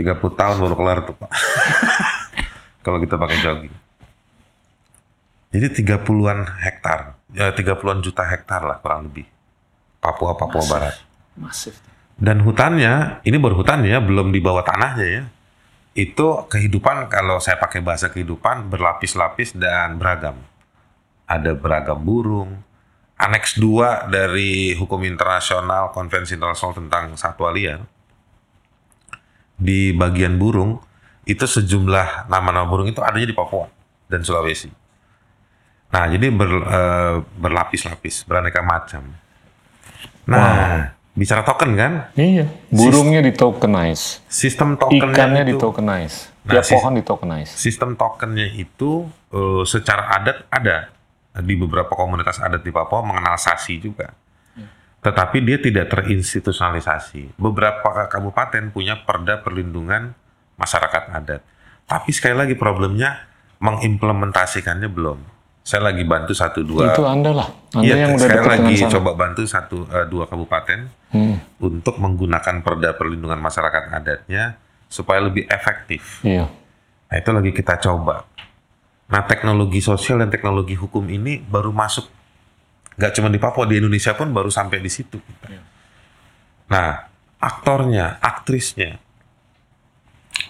30 0.00 0.16
tahun 0.16 0.56
baru 0.56 0.74
kelar 0.80 0.98
tuh 1.04 1.14
Pak. 1.20 1.30
Kalau 2.84 2.96
kita 2.96 3.20
pakai 3.20 3.36
jogging. 3.44 3.74
Jadi 5.50 5.66
30-an 5.82 6.46
hektar, 6.62 7.18
ya 7.34 7.50
30-an 7.50 8.00
juta 8.00 8.22
hektar 8.24 8.64
lah 8.64 8.78
kurang 8.80 9.10
lebih. 9.10 9.26
Papua, 10.00 10.32
Papua 10.38 10.64
Barat. 10.64 10.96
Masif. 11.36 11.76
Dan 12.16 12.40
hutannya, 12.46 13.20
ini 13.26 13.36
baru 13.36 13.60
hutannya, 13.60 13.98
belum 14.00 14.30
di 14.30 14.40
bawah 14.40 14.64
tanahnya 14.64 15.06
ya. 15.10 15.22
Itu 15.92 16.46
kehidupan, 16.46 17.10
kalau 17.10 17.42
saya 17.42 17.58
pakai 17.58 17.82
bahasa 17.82 18.08
kehidupan, 18.08 18.70
berlapis-lapis 18.70 19.58
dan 19.58 19.98
beragam. 19.98 20.38
Ada 21.26 21.52
beragam 21.58 21.98
burung. 22.00 22.62
Aneks 23.20 23.58
2 23.60 24.08
dari 24.08 24.72
hukum 24.78 25.02
internasional, 25.04 25.92
konvensi 25.92 26.38
internasional 26.38 26.78
tentang 26.78 27.04
satwa 27.18 27.52
liar. 27.52 27.84
Di 29.60 29.92
bagian 29.92 30.40
burung, 30.40 30.80
itu 31.22 31.44
sejumlah 31.44 32.26
nama-nama 32.26 32.64
burung 32.64 32.88
itu 32.88 33.04
adanya 33.04 33.28
di 33.28 33.36
Papua 33.36 33.68
dan 34.08 34.24
Sulawesi. 34.24 34.72
Nah, 35.90 36.08
jadi 36.08 36.32
ber- 36.32 36.64
eh, 36.64 37.14
berlapis-lapis, 37.36 38.24
beraneka 38.24 38.64
macam. 38.64 39.04
Nah, 40.24 40.94
bicara 41.12 41.42
token 41.42 41.74
kan? 41.74 41.92
Iya. 42.14 42.46
Burungnya 42.70 43.20
di 43.20 43.34
tokenize. 43.34 44.22
Sistem 44.26 44.78
tokennya 44.78 45.12
Ikannya 45.12 45.44
di 45.44 45.54
tokenize. 45.54 46.30
Nah, 46.40 46.64
sis- 46.64 46.72
pohon 46.72 46.96
di 46.96 47.04
tokenize. 47.04 47.52
sistem 47.52 47.92
tokennya 47.94 48.48
itu 48.48 49.04
eh, 49.28 49.62
secara 49.66 50.08
adat 50.16 50.48
ada 50.48 50.88
di 51.36 51.54
beberapa 51.54 51.92
komunitas 51.92 52.40
adat 52.40 52.64
di 52.64 52.72
Papua 52.72 53.04
mengenal 53.04 53.36
sasi 53.36 53.76
juga. 53.76 54.10
Tetapi 55.00 55.40
dia 55.40 55.56
tidak 55.56 55.88
terinstitusionalisasi. 55.88 57.40
Beberapa 57.40 58.04
kabupaten 58.06 58.68
punya 58.68 59.00
perda 59.00 59.40
perlindungan 59.40 60.12
masyarakat 60.54 61.02
adat. 61.10 61.40
Tapi 61.88 62.10
sekali 62.12 62.36
lagi 62.36 62.54
problemnya 62.54 63.24
mengimplementasikannya 63.58 64.88
belum. 64.88 65.18
Saya 65.60 65.92
lagi 65.92 66.04
bantu 66.04 66.32
satu 66.32 66.64
dua 66.64 66.92
Itu 66.92 67.04
Anda 67.04 67.32
lah. 67.36 67.48
Anda 67.76 67.84
Iya, 67.84 67.94
yang 67.96 68.10
udah 68.16 68.28
dekat 68.28 68.48
lagi 68.48 68.74
sana. 68.76 68.92
coba 68.92 69.10
bantu 69.12 69.42
satu 69.44 69.78
eh, 69.86 70.06
dua 70.08 70.24
kabupaten 70.24 70.80
Hmm. 71.10 71.36
untuk 71.58 71.98
menggunakan 71.98 72.62
perda 72.62 72.94
perlindungan 72.94 73.36
masyarakat 73.36 73.90
adatnya 73.90 74.54
supaya 74.86 75.18
lebih 75.20 75.42
efektif. 75.46 76.22
Iya. 76.22 76.46
Nah, 77.10 77.16
itu 77.18 77.30
lagi 77.34 77.50
kita 77.50 77.82
coba. 77.82 78.22
Nah, 79.10 79.22
teknologi 79.26 79.82
sosial 79.82 80.22
dan 80.22 80.30
teknologi 80.30 80.78
hukum 80.78 81.10
ini 81.10 81.42
baru 81.42 81.74
masuk 81.74 82.06
nggak 82.94 83.12
cuma 83.18 83.28
di 83.30 83.38
Papua, 83.38 83.64
di 83.66 83.78
Indonesia 83.78 84.14
pun 84.14 84.30
baru 84.30 84.50
sampai 84.50 84.78
di 84.82 84.90
situ. 84.90 85.18
kita. 85.18 85.46
Nah, 86.70 87.10
aktornya, 87.40 88.18
aktrisnya 88.22 89.00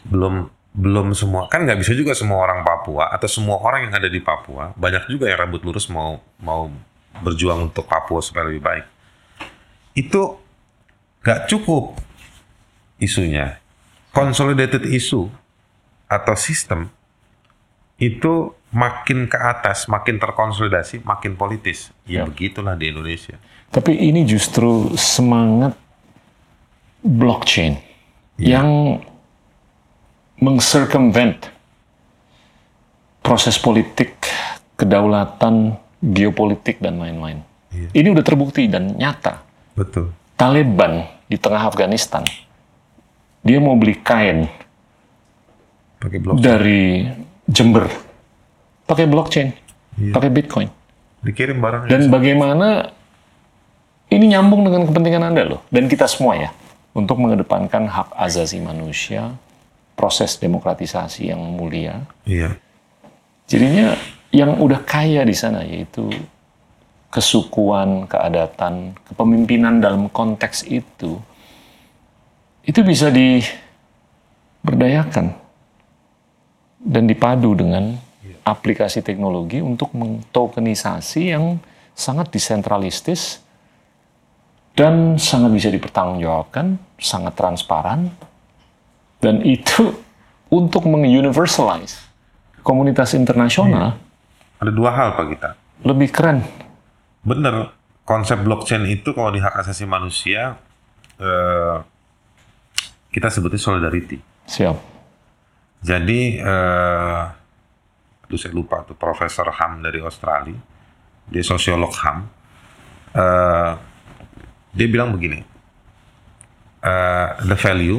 belum 0.06 0.48
belum 0.70 1.18
semua 1.18 1.50
kan 1.50 1.66
nggak 1.66 1.82
bisa 1.82 1.92
juga 1.98 2.14
semua 2.14 2.46
orang 2.46 2.62
Papua 2.62 3.10
atau 3.10 3.26
semua 3.26 3.58
orang 3.58 3.90
yang 3.90 3.94
ada 3.98 4.06
di 4.06 4.22
Papua 4.22 4.70
banyak 4.78 5.10
juga 5.10 5.26
yang 5.26 5.42
rambut 5.42 5.66
lurus 5.66 5.90
mau 5.90 6.22
mau 6.38 6.70
berjuang 7.20 7.68
untuk 7.68 7.90
Papua 7.90 8.22
supaya 8.22 8.46
lebih 8.46 8.62
baik 8.62 8.86
itu 9.98 10.38
nggak 11.26 11.50
cukup 11.50 11.98
isunya 13.02 13.58
consolidated 14.14 14.86
issue 14.86 15.26
atau 16.06 16.38
sistem 16.38 16.86
itu 17.98 18.54
makin 18.70 19.26
ke 19.26 19.34
atas 19.34 19.86
makin 19.86 20.16
terkonsolidasi 20.16 21.02
makin 21.02 21.34
politis 21.34 21.90
ya 22.04 22.22
Ya. 22.22 22.24
begitulah 22.24 22.74
di 22.74 22.88
Indonesia 22.88 23.34
Tapi 23.70 23.94
ini 23.94 24.22
justru 24.24 24.90
semangat 24.94 25.78
blockchain 27.00 27.78
Iya. 28.34 28.56
yang 28.56 28.68
mengcircumvent 30.36 31.52
proses 33.20 33.54
politik, 33.54 34.16
kedaulatan, 34.74 35.76
geopolitik 36.00 36.80
dan 36.80 36.96
lain-lain. 36.96 37.44
Iya. 37.68 37.88
Ini 37.92 38.08
udah 38.10 38.24
terbukti 38.24 38.64
dan 38.66 38.96
nyata. 38.96 39.44
betul 39.70 40.10
Taliban 40.34 41.04
di 41.28 41.36
tengah 41.36 41.62
Afghanistan, 41.62 42.24
dia 43.40 43.60
mau 43.60 43.76
beli 43.76 43.94
kain 43.94 44.48
pakai 46.00 46.18
dari 46.40 47.04
Jember, 47.44 47.86
pakai 48.90 49.06
blockchain, 49.06 49.54
Iya. 49.94 50.12
pakai 50.18 50.30
Bitcoin. 50.34 50.68
dikirim 51.20 51.60
barangnya 51.60 51.92
Dan 51.92 52.08
bagaimana 52.10 52.90
ini 54.10 54.34
nyambung 54.34 54.66
dengan 54.66 54.90
kepentingan 54.90 55.30
Anda 55.30 55.46
loh, 55.46 55.62
dan 55.70 55.86
kita 55.86 56.10
semua 56.10 56.34
ya, 56.34 56.50
untuk 56.90 57.22
mengedepankan 57.22 57.86
hak 57.86 58.18
asasi 58.18 58.58
manusia, 58.58 59.30
proses 59.94 60.34
demokratisasi 60.40 61.30
yang 61.30 61.38
mulia. 61.38 62.02
iya 62.26 62.58
Jadinya 63.46 63.94
yang 64.32 64.58
udah 64.58 64.82
kaya 64.82 65.22
di 65.22 65.34
sana 65.34 65.62
yaitu 65.62 66.10
kesukuan, 67.10 68.06
keadatan, 68.06 68.94
kepemimpinan 69.10 69.82
dalam 69.82 70.08
konteks 70.08 70.62
itu, 70.64 71.18
itu 72.62 72.80
bisa 72.80 73.10
diberdayakan 73.10 75.34
dan 76.80 77.04
dipadu 77.04 77.52
dengan 77.58 77.98
aplikasi 78.50 79.06
teknologi 79.06 79.62
untuk 79.62 79.94
mengtokenisasi 79.94 81.30
yang 81.30 81.62
sangat 81.94 82.34
desentralistis 82.34 83.38
dan 84.74 85.14
sangat 85.14 85.54
bisa 85.54 85.68
dipertanggungjawabkan, 85.70 86.74
sangat 86.98 87.38
transparan, 87.38 88.10
dan 89.22 89.46
itu 89.46 89.94
untuk 90.58 90.90
menguniversalize 90.90 92.10
komunitas 92.66 93.14
internasional 93.14 93.94
ada 94.60 94.72
dua 94.74 94.90
hal 94.92 95.16
pak 95.16 95.26
kita 95.32 95.50
lebih 95.84 96.12
keren. 96.12 96.44
Bener, 97.24 97.72
konsep 98.04 98.40
blockchain 98.40 98.84
itu 98.88 99.12
kalau 99.16 99.32
di 99.32 99.40
hak 99.40 99.64
asasi 99.64 99.88
manusia 99.88 100.60
eh, 101.20 101.76
kita 103.12 103.28
sebutnya 103.32 103.60
solidarity. 103.60 104.20
Siap. 104.48 104.76
Jadi, 105.80 106.36
eh, 106.36 107.22
aduh 108.30 108.38
saya 108.38 108.54
lupa 108.54 108.86
tuh 108.86 108.94
Profesor 108.94 109.50
Ham 109.50 109.82
dari 109.82 109.98
Australia, 109.98 110.54
dia 111.26 111.42
sosiolog 111.42 111.90
Ham, 112.06 112.30
eh, 113.10 113.72
dia 114.70 114.86
bilang 114.86 115.10
begini, 115.10 115.42
eh, 116.78 117.28
the 117.42 117.58
value 117.58 117.98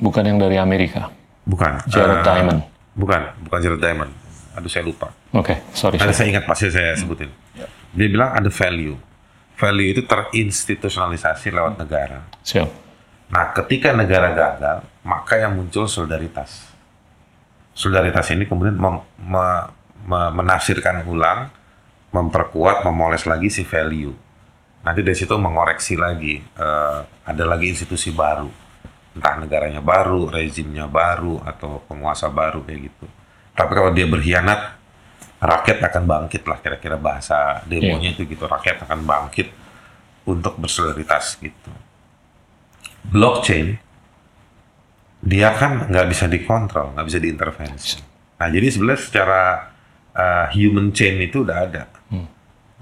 Bukan 0.00 0.24
yang 0.24 0.40
dari 0.40 0.56
Amerika. 0.56 1.12
bukan 1.44 1.84
Jared 1.84 2.22
eh, 2.22 2.24
Diamond. 2.24 2.60
bukan 2.96 3.20
bukan 3.44 3.58
Jared 3.60 3.80
Diamond, 3.84 4.12
aduh 4.56 4.72
saya 4.72 4.88
lupa. 4.88 5.12
Oke, 5.36 5.60
sorry. 5.76 6.00
Ada 6.00 6.16
saya 6.16 6.32
ingat 6.32 6.48
pasti 6.48 6.72
saya 6.72 6.96
sebutin. 6.96 7.28
Dia 7.92 8.08
bilang 8.08 8.32
ada 8.32 8.48
value. 8.48 8.96
Value 9.58 9.88
itu 9.92 10.00
terinstitusionalisasi 10.08 11.52
lewat 11.52 11.76
negara. 11.76 12.24
Siap. 12.40 12.68
Nah, 13.28 13.52
ketika 13.52 13.92
negara 13.92 14.32
gagal, 14.32 14.86
maka 15.04 15.36
yang 15.36 15.52
muncul 15.58 15.84
solidaritas. 15.84 16.67
Solidaritas 17.78 18.26
ini 18.34 18.50
kemudian 18.50 18.74
mem- 18.74 19.06
me- 19.22 19.66
me- 20.02 20.32
menafsirkan 20.34 21.06
ulang, 21.06 21.46
memperkuat, 22.10 22.82
memoles 22.82 23.22
lagi 23.22 23.46
si 23.46 23.62
value. 23.62 24.10
Nanti 24.82 25.06
dari 25.06 25.14
situ 25.14 25.30
mengoreksi 25.38 25.94
lagi, 25.94 26.42
eh, 26.42 26.98
ada 27.06 27.44
lagi 27.46 27.70
institusi 27.70 28.10
baru, 28.10 28.50
entah 29.14 29.38
negaranya 29.38 29.78
baru, 29.78 30.26
rezimnya 30.26 30.90
baru, 30.90 31.38
atau 31.46 31.86
penguasa 31.86 32.26
baru 32.26 32.66
kayak 32.66 32.80
gitu. 32.90 33.06
Tapi 33.54 33.72
kalau 33.74 33.94
dia 33.94 34.10
berkhianat, 34.10 34.74
rakyat 35.38 35.78
akan 35.86 36.02
bangkit 36.02 36.42
lah 36.50 36.58
kira-kira 36.58 36.98
bahasa 36.98 37.62
demonya 37.62 38.10
itu 38.10 38.26
gitu, 38.26 38.50
rakyat 38.50 38.82
akan 38.90 39.06
bangkit 39.06 39.54
untuk 40.26 40.58
bersolidaritas 40.58 41.38
gitu 41.38 41.70
blockchain 43.08 43.78
dia 45.18 45.50
kan 45.54 45.90
nggak 45.90 46.06
bisa 46.08 46.30
dikontrol, 46.30 46.94
nggak 46.94 47.06
bisa 47.06 47.18
diintervensi. 47.18 47.98
Nah, 48.38 48.46
jadi 48.46 48.66
sebenarnya 48.70 49.02
secara 49.02 49.42
uh, 50.14 50.46
human 50.54 50.94
chain 50.94 51.18
itu 51.18 51.42
udah 51.42 51.58
ada. 51.66 51.84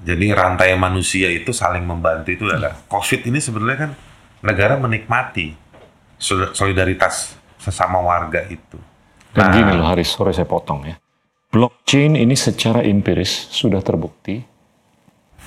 Jadi 0.06 0.28
rantai 0.28 0.76
manusia 0.76 1.32
itu 1.32 1.56
saling 1.56 1.82
membantu 1.82 2.28
itu 2.28 2.44
adalah 2.44 2.76
COVID 2.84 3.26
ini 3.32 3.40
sebenarnya 3.40 3.78
kan 3.88 3.92
negara 4.44 4.76
menikmati 4.76 5.56
sol- 6.20 6.52
solidaritas 6.52 7.34
sesama 7.56 8.04
warga 8.04 8.44
itu. 8.44 8.76
Dan 9.32 9.50
gini 9.56 9.72
loh 9.72 9.88
Haris, 9.88 10.12
sorry 10.12 10.36
saya 10.36 10.44
potong 10.44 10.84
ya. 10.84 11.00
Blockchain 11.48 12.12
ini 12.12 12.36
secara 12.36 12.84
empiris 12.84 13.48
sudah 13.48 13.80
terbukti 13.80 14.44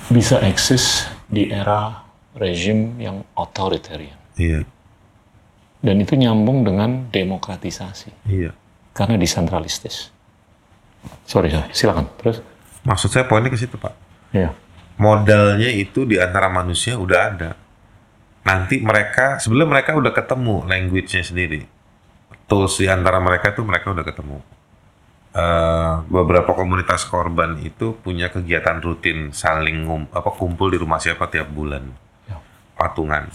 bisa 0.10 0.42
eksis 0.42 1.06
di 1.30 1.54
era 1.54 2.02
rezim 2.34 2.98
yang 2.98 3.22
authoritarian. 3.38 4.18
Iya, 4.34 4.66
Dan 5.80 6.04
itu 6.04 6.14
nyambung 6.20 6.68
dengan 6.68 7.08
demokratisasi. 7.08 8.28
iya. 8.28 8.52
Karena 8.92 9.16
desentralistis. 9.16 10.12
Sorry, 11.24 11.48
sorry. 11.48 11.72
silakan. 11.72 12.12
Terus? 12.20 12.44
Maksud 12.84 13.08
saya 13.08 13.24
poinnya 13.24 13.48
ke 13.48 13.56
situ, 13.56 13.80
Pak. 13.80 13.96
Ya. 14.36 14.52
Modalnya 15.00 15.72
itu 15.72 16.04
di 16.04 16.20
antara 16.20 16.52
manusia 16.52 17.00
udah 17.00 17.20
ada. 17.32 17.52
Nanti 18.44 18.84
mereka, 18.84 19.40
sebelum 19.40 19.72
mereka 19.72 19.96
udah 19.96 20.12
ketemu 20.12 20.68
language-nya 20.68 21.24
sendiri. 21.24 21.64
Tools 22.52 22.76
di 22.76 22.92
antara 22.92 23.24
mereka 23.24 23.56
tuh 23.56 23.64
mereka 23.64 23.96
udah 23.96 24.04
ketemu. 24.04 24.44
Eh, 25.30 25.94
beberapa 26.10 26.58
komunitas 26.58 27.06
korban 27.06 27.62
itu 27.62 27.94
punya 28.02 28.34
kegiatan 28.34 28.82
rutin 28.82 29.30
saling 29.30 29.86
ngum, 29.86 30.10
apa 30.10 30.34
kumpul 30.34 30.74
di 30.74 30.82
rumah 30.82 30.98
siapa 30.98 31.30
tiap 31.30 31.54
bulan 31.54 31.86
Ya. 32.26 32.42
patungan 32.74 33.30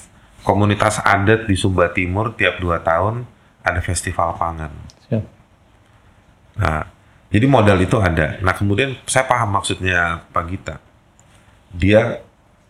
komunitas 0.45 1.01
adat 1.01 1.49
di 1.49 1.57
Sumba 1.57 1.91
Timur 1.91 2.37
tiap 2.37 2.61
dua 2.61 2.79
tahun 2.85 3.25
ada 3.65 3.81
festival 3.81 4.37
pangan 4.37 4.71
Siap. 5.09 5.25
Nah, 6.61 6.85
jadi 7.35 7.47
modal 7.51 7.83
itu 7.83 7.99
ada. 7.99 8.39
Nah, 8.45 8.55
kemudian 8.55 8.95
saya 9.09 9.27
paham 9.27 9.59
maksudnya 9.59 10.23
Pak 10.31 10.45
Gita. 10.47 10.77
Dia 11.75 12.23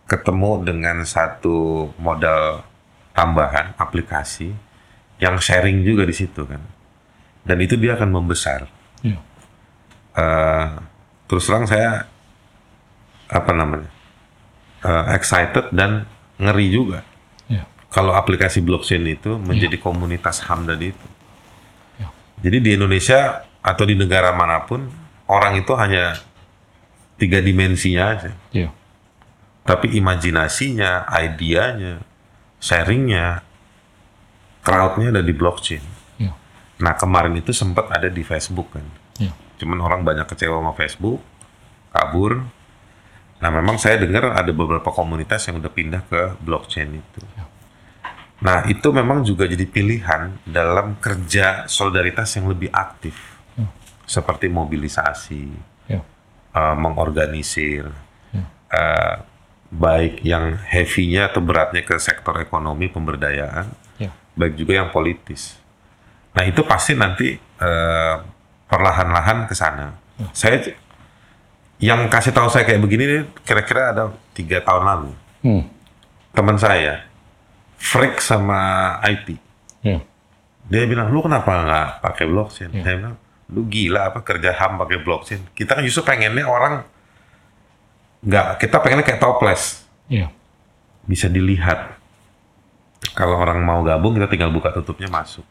ketemu 0.09 0.65
dengan 0.65 1.05
satu 1.05 1.89
modal 2.01 2.65
tambahan 3.13 3.77
aplikasi 3.77 4.53
yang 5.21 5.37
sharing 5.37 5.85
juga 5.85 6.03
di 6.09 6.15
situ 6.17 6.49
kan. 6.49 6.61
Dan 7.45 7.61
itu 7.61 7.77
dia 7.77 7.93
akan 7.93 8.09
membesar. 8.09 8.65
Ya. 9.05 9.21
Eh, 10.17 10.67
terus 11.29 11.45
terang 11.45 11.69
saya 11.69 12.09
apa 13.29 13.51
namanya 13.53 13.89
eh, 14.81 15.05
excited 15.13 15.69
dan 15.69 16.09
ngeri 16.41 16.67
juga. 16.73 17.05
Kalau 17.95 18.11
aplikasi 18.11 18.59
blockchain 18.59 19.07
itu 19.07 19.39
menjadi 19.39 19.79
komunitas 19.79 20.43
ham 20.51 20.67
tadi 20.67 20.91
itu. 20.91 21.07
Ya. 21.95 22.11
Jadi 22.43 22.57
di 22.59 22.69
Indonesia 22.75 23.47
atau 23.63 23.87
di 23.87 23.95
negara 23.95 24.35
mana 24.35 24.67
pun 24.67 24.83
orang 25.31 25.63
itu 25.63 25.71
hanya 25.79 26.19
tiga 27.15 27.39
dimensinya 27.39 28.03
aja. 28.11 28.35
Ya. 28.51 28.75
Tapi 29.63 29.95
imajinasinya, 29.95 31.07
idenya, 31.07 32.03
sharingnya, 32.59 33.39
crowdnya 34.59 35.15
ada 35.15 35.23
di 35.23 35.31
blockchain. 35.31 35.83
Ya. 36.19 36.35
Nah 36.83 36.99
kemarin 36.99 37.31
itu 37.39 37.55
sempat 37.55 37.87
ada 37.95 38.11
di 38.11 38.27
Facebook 38.27 38.75
kan. 38.75 38.83
Ya. 39.23 39.31
Cuman 39.55 39.79
orang 39.79 40.03
banyak 40.03 40.27
kecewa 40.27 40.59
sama 40.59 40.75
Facebook, 40.75 41.23
kabur. 41.95 42.43
Nah 43.39 43.49
memang 43.55 43.79
saya 43.79 44.03
dengar 44.03 44.35
ada 44.35 44.51
beberapa 44.51 44.91
komunitas 44.91 45.47
yang 45.47 45.63
udah 45.63 45.71
pindah 45.71 46.03
ke 46.11 46.35
blockchain 46.43 46.91
itu. 46.99 47.23
Nah 48.43 48.67
itu 48.67 48.91
memang 48.91 49.23
juga 49.23 49.47
jadi 49.47 49.63
pilihan 49.63 50.35
dalam 50.43 50.99
kerja 50.99 51.63
solidaritas 51.71 52.35
yang 52.35 52.51
lebih 52.51 52.67
aktif. 52.73 53.15
Seperti 54.05 54.51
mobilisasi, 54.51 55.43
Ya. 55.89 56.01
eh, 56.53 56.75
mengorganisir, 56.77 57.89
eh, 58.69 59.15
baik 59.73 60.21
yang 60.21 60.61
heavy-nya 60.61 61.33
atau 61.33 61.41
beratnya 61.41 61.81
ke 61.81 61.97
sektor 61.97 62.37
ekonomi 62.37 62.85
pemberdayaan, 62.85 63.65
Ya. 63.97 64.13
baik 64.37 64.61
juga 64.61 64.77
yang 64.77 64.93
politis. 64.93 65.57
Nah 66.37 66.43
itu 66.45 66.61
pasti 66.67 66.93
nanti 66.93 67.39
eh, 67.55 68.15
perlahan-lahan 68.67 69.47
ke 69.47 69.55
sana. 69.55 69.95
Saya 70.35 70.59
yang 71.79 72.07
kasih 72.11 72.35
tahu 72.35 72.51
saya 72.51 72.67
kayak 72.67 72.83
begini 72.83 73.23
kira-kira 73.47 73.95
ada 73.95 74.03
tiga 74.35 74.59
tahun 74.59 74.83
lalu. 74.83 75.11
Hmm. 75.39 75.63
Teman 76.35 76.59
saya 76.59 77.07
freak 77.77 78.19
sama 78.19 78.59
IT. 79.05 79.35
Ya. 79.81 79.99
Dia 80.65 80.83
bilang 80.89 81.13
lu 81.13 81.21
kenapa 81.21 81.51
nggak 81.61 81.87
pakai 82.01 82.25
blockchain? 82.25 82.71
Iya. 82.73 82.83
Saya 82.83 82.95
bilang 82.97 83.15
lu 83.45 83.61
gila 83.69 84.09
apa 84.09 84.25
kerja 84.25 84.51
ham 84.57 84.81
pakai 84.81 84.97
blockchain? 84.99 85.41
Kita 85.53 85.77
kan 85.77 85.83
justru 85.85 86.01
pengennya 86.01 86.45
orang 86.45 86.81
nggak 88.25 88.57
kita 88.57 88.81
pengennya 88.81 89.05
kayak 89.05 89.21
toples 89.21 89.85
Ya. 90.09 90.33
bisa 91.05 91.29
dilihat. 91.29 91.93
Kalau 93.13 93.37
orang 93.37 93.61
mau 93.61 93.85
gabung 93.85 94.17
kita 94.17 94.25
tinggal 94.25 94.49
buka 94.49 94.73
tutupnya 94.73 95.05
masuk. 95.07 95.45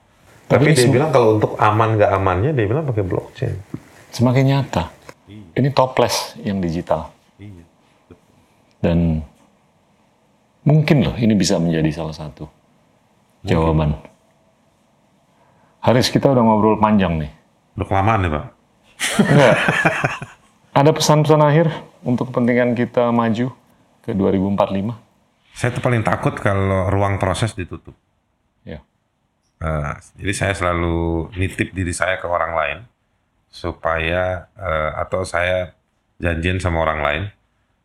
Tapi 0.45 0.71
Tapi 0.71 0.77
dia 0.77 0.91
bilang 0.91 1.09
kalau 1.09 1.39
untuk 1.39 1.55
aman 1.57 1.97
nggak 1.97 2.11
amannya 2.11 2.51
dia 2.53 2.67
bilang 2.67 2.85
pakai 2.85 3.05
blockchain. 3.07 3.57
Semakin 4.11 4.45
nyata. 4.45 4.91
Ini 5.55 5.71
toples 5.71 6.35
yang 6.43 6.59
digital. 6.59 7.15
Iya. 7.39 7.65
Dan 8.83 9.23
mungkin 10.65 11.05
loh 11.05 11.15
ini 11.21 11.37
bisa 11.37 11.61
menjadi 11.61 11.91
salah 11.93 12.17
satu 12.17 12.49
jawaban. 13.45 14.01
Haris, 15.85 16.09
kita 16.09 16.33
udah 16.33 16.41
ngobrol 16.41 16.81
panjang 16.81 17.21
nih. 17.21 17.31
Udah 17.77 17.87
kelamaan 17.87 18.25
ya 18.25 18.31
pak? 18.33 18.45
Enggak. 19.21 19.57
Ada 20.75 20.91
pesan-pesan 20.91 21.43
akhir 21.45 21.67
untuk 22.03 22.33
kepentingan 22.33 22.73
kita 22.73 23.13
maju 23.13 23.53
ke 24.01 24.17
2045? 24.17 24.97
Saya 25.55 25.71
tuh 25.71 25.83
paling 25.85 26.03
takut 26.03 26.35
kalau 26.41 26.89
ruang 26.91 27.21
proses 27.21 27.53
ditutup. 27.53 27.95
Ya. 28.65 28.81
Eh, 29.61 29.93
jadi 30.19 30.33
saya 30.35 30.53
selalu 30.57 31.31
nitip 31.37 31.71
diri 31.77 31.93
saya 31.95 32.19
ke 32.19 32.27
orang 32.27 32.53
lain 32.57 32.79
supaya 33.53 34.51
eh, 34.57 34.91
atau 34.99 35.23
saya 35.23 35.77
janjian 36.19 36.59
sama 36.59 36.83
orang 36.83 37.01
lain 37.05 37.23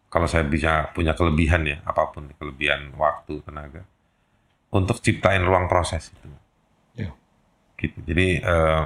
kalau 0.09 0.25
saya 0.25 0.43
bisa 0.43 0.89
punya 0.91 1.13
kelebihan 1.13 1.61
ya 1.63 1.77
apa 1.85 2.09
pun 2.09 2.27
kelebihan 2.35 2.91
waktu 2.97 3.39
tenaga 3.41 3.85
untuk 4.69 4.97
ciptain 4.99 5.41
ruang 5.41 5.65
proses 5.65 6.09
itu 6.09 6.27
Ya. 6.97 7.09
gitu 7.77 7.95
jadi 8.03 8.27
eh, 8.41 8.83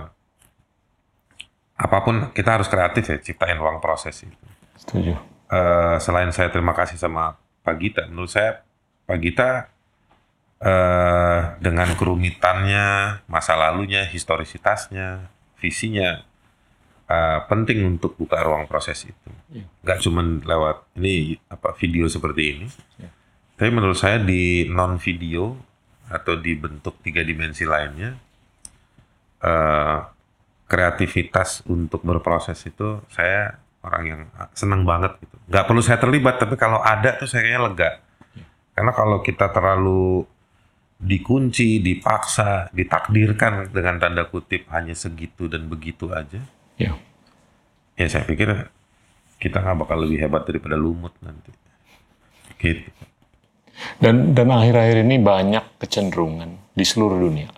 apa 1.74 1.98
pun 2.02 2.30
kita 2.32 2.60
harus 2.60 2.70
kreatif 2.70 3.04
ya 3.10 3.18
ciptain 3.18 3.58
ruang 3.58 3.82
proses 3.82 4.22
itu 4.22 4.45
Setuju. 4.78 5.14
eh, 5.50 5.95
selain 5.98 6.30
saya 6.30 6.48
terima 6.48 6.72
kasih 6.72 6.95
sama 6.95 7.36
Pak 7.64 7.76
Gita, 7.80 8.04
menurut 8.06 8.30
saya 8.30 8.62
Pak 9.08 9.18
Gita 9.18 9.50
eh, 10.60 11.40
dengan 11.60 11.90
kerumitannya, 11.95 12.88
masa 13.26 13.56
lalunya, 13.56 14.04
historisitasnya, 14.06 15.28
visinya 15.60 16.24
eh, 17.14 17.40
penting 17.45 17.85
untuk 17.85 18.18
buka 18.18 18.41
ruang 18.41 18.65
proses 18.65 19.06
itu. 19.06 19.30
Iya. 19.53 19.65
Nggak 19.85 19.99
cuma 20.02 20.22
lewat 20.26 20.77
ini 20.98 21.38
apa 21.45 21.77
video 21.77 22.10
seperti 22.10 22.41
ini, 22.57 22.65
Iya. 22.98 23.10
tapi 23.53 23.69
menurut 23.69 23.98
saya 24.02 24.18
di 24.18 24.65
non 24.65 24.98
video 24.98 25.53
atau 26.10 26.34
di 26.41 26.57
bentuk 26.57 26.98
tiga 27.06 27.22
dimensi 27.22 27.64
lainnya 27.69 28.18
eh, 29.45 29.98
kreativitas 30.65 31.61
untuk 31.69 32.02
berproses 32.02 32.57
itu 32.65 32.98
saya 33.14 33.61
orang 33.84 34.03
yang 34.07 34.22
senang 34.56 34.88
banget 34.88 35.19
gitu. 35.22 35.35
Nggak 35.52 35.65
perlu 35.69 35.81
saya 35.84 35.99
terlibat, 35.99 36.40
tapi 36.40 36.56
kalau 36.56 36.80
ada 36.80 37.14
tuh 37.19 37.27
saya 37.27 37.44
kayaknya 37.45 37.61
lega. 37.68 37.90
Karena 38.73 38.91
kalau 38.95 39.22
kita 39.22 39.53
terlalu 39.53 40.26
dikunci, 41.03 41.84
dipaksa, 41.84 42.72
ditakdirkan 42.72 43.69
dengan 43.69 43.99
tanda 43.99 44.23
kutip 44.26 44.72
hanya 44.72 44.95
segitu 44.95 45.52
dan 45.52 45.68
begitu 45.68 46.10
aja, 46.10 46.40
Ya. 46.84 46.93
ya 47.95 48.07
saya 48.10 48.27
pikir 48.27 48.49
kita 49.39 49.60
nggak 49.60 49.77
bakal 49.88 50.03
lebih 50.03 50.23
hebat 50.23 50.43
daripada 50.47 50.76
lumut 50.76 51.15
nanti. 51.23 51.51
Gitu. 52.60 52.88
Dan 53.99 54.31
dan 54.38 54.53
akhir-akhir 54.53 55.03
ini 55.03 55.18
banyak 55.19 55.81
kecenderungan 55.81 56.76
di 56.77 56.85
seluruh 56.85 57.19
dunia 57.19 57.49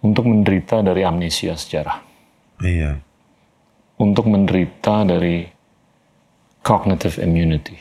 untuk 0.00 0.26
menderita 0.26 0.80
dari 0.80 1.04
amnesia 1.04 1.52
sejarah, 1.54 2.00
Iya. 2.64 2.96
untuk 4.00 4.32
menderita 4.32 5.04
dari 5.04 5.44
cognitive 6.64 7.20
immunity, 7.20 7.76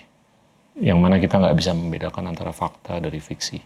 yang 0.83 0.99
mana 0.99 1.15
kita 1.15 1.39
nggak 1.39 1.55
bisa 1.55 1.71
membedakan 1.71 2.27
antara 2.27 2.51
fakta 2.51 2.99
dari 2.99 3.19
fiksi. 3.23 3.59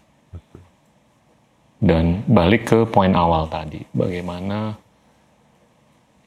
Dan 1.84 2.24
balik 2.24 2.70
ke 2.70 2.78
poin 2.88 3.12
awal 3.12 3.50
tadi, 3.50 3.82
bagaimana 3.92 4.78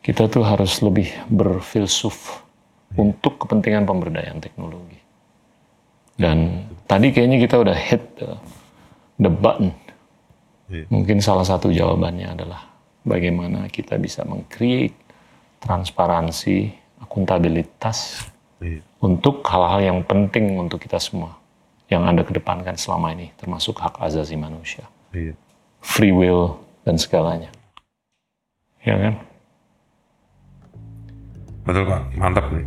kita 0.08 0.32
tuh 0.32 0.48
harus 0.48 0.80
lebih 0.80 1.12
berfilsuf 1.28 2.48
untuk 2.96 3.44
kepentingan 3.44 3.84
pemberdayaan 3.84 4.40
teknologi. 4.40 5.04
Dan 6.16 6.66
tadi 6.88 7.12
kayaknya 7.12 7.44
kita 7.44 7.60
udah 7.60 7.76
hit 7.76 8.02
the, 8.18 8.40
the 9.20 9.30
button 9.30 9.76
Iya. 10.68 10.86
Mungkin 10.92 11.24
salah 11.24 11.48
satu 11.48 11.72
jawabannya 11.72 12.28
adalah 12.36 12.68
bagaimana 13.08 13.72
kita 13.72 13.96
bisa 13.96 14.28
meng-create 14.28 14.96
transparansi, 15.64 16.76
akuntabilitas 17.00 18.28
Iya. 18.60 18.84
untuk 19.00 19.46
hal-hal 19.48 19.80
yang 19.80 20.00
penting 20.04 20.60
untuk 20.60 20.84
kita 20.84 21.00
semua 21.00 21.40
yang 21.88 22.04
Anda 22.04 22.28
kedepankan 22.28 22.76
selama 22.76 23.16
ini, 23.16 23.32
termasuk 23.40 23.80
hak 23.80 23.96
asasi 24.04 24.36
manusia, 24.36 24.84
Iya. 25.16 25.40
free 25.80 26.12
will, 26.12 26.60
dan 26.84 27.00
segalanya. 27.00 27.48
Ya 28.84 29.00
kan? 29.00 29.16
Betul 31.68 31.84
Pak, 31.84 32.02
mantap 32.16 32.48
nih. 32.56 32.64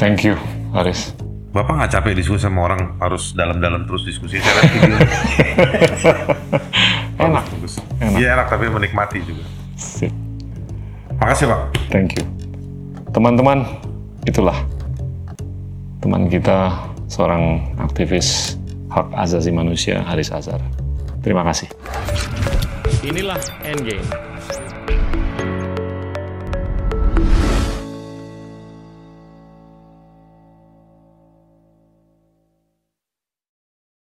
Thank 0.00 0.24
you, 0.24 0.32
Haris. 0.72 1.12
Bapak 1.52 1.76
nggak 1.76 1.90
capek 1.92 2.16
diskusi 2.16 2.48
sama 2.48 2.64
orang 2.66 2.96
harus 2.98 3.36
dalam-dalam 3.36 3.84
terus 3.84 4.08
diskusi 4.08 4.40
saya 4.40 4.64
lihat 4.64 4.70
video. 4.72 4.96
Enak. 7.28 7.44
Bagus. 7.46 7.78
Enak. 8.00 8.18
Iya 8.18 8.28
enak 8.40 8.46
tapi 8.48 8.72
menikmati 8.72 9.20
juga. 9.22 9.44
Sip. 9.76 10.10
Makasih 11.20 11.52
Pak. 11.52 11.60
Thank 11.92 12.16
you. 12.18 12.24
Teman-teman, 13.12 13.62
itulah 14.26 14.56
teman 16.02 16.26
kita 16.26 16.74
seorang 17.06 17.70
aktivis 17.76 18.58
hak 18.88 19.06
asasi 19.14 19.52
manusia 19.52 20.00
Haris 20.00 20.32
Azhar. 20.32 20.58
Terima 21.20 21.44
kasih. 21.46 21.68
Inilah 23.04 23.38
Endgame. 23.62 24.02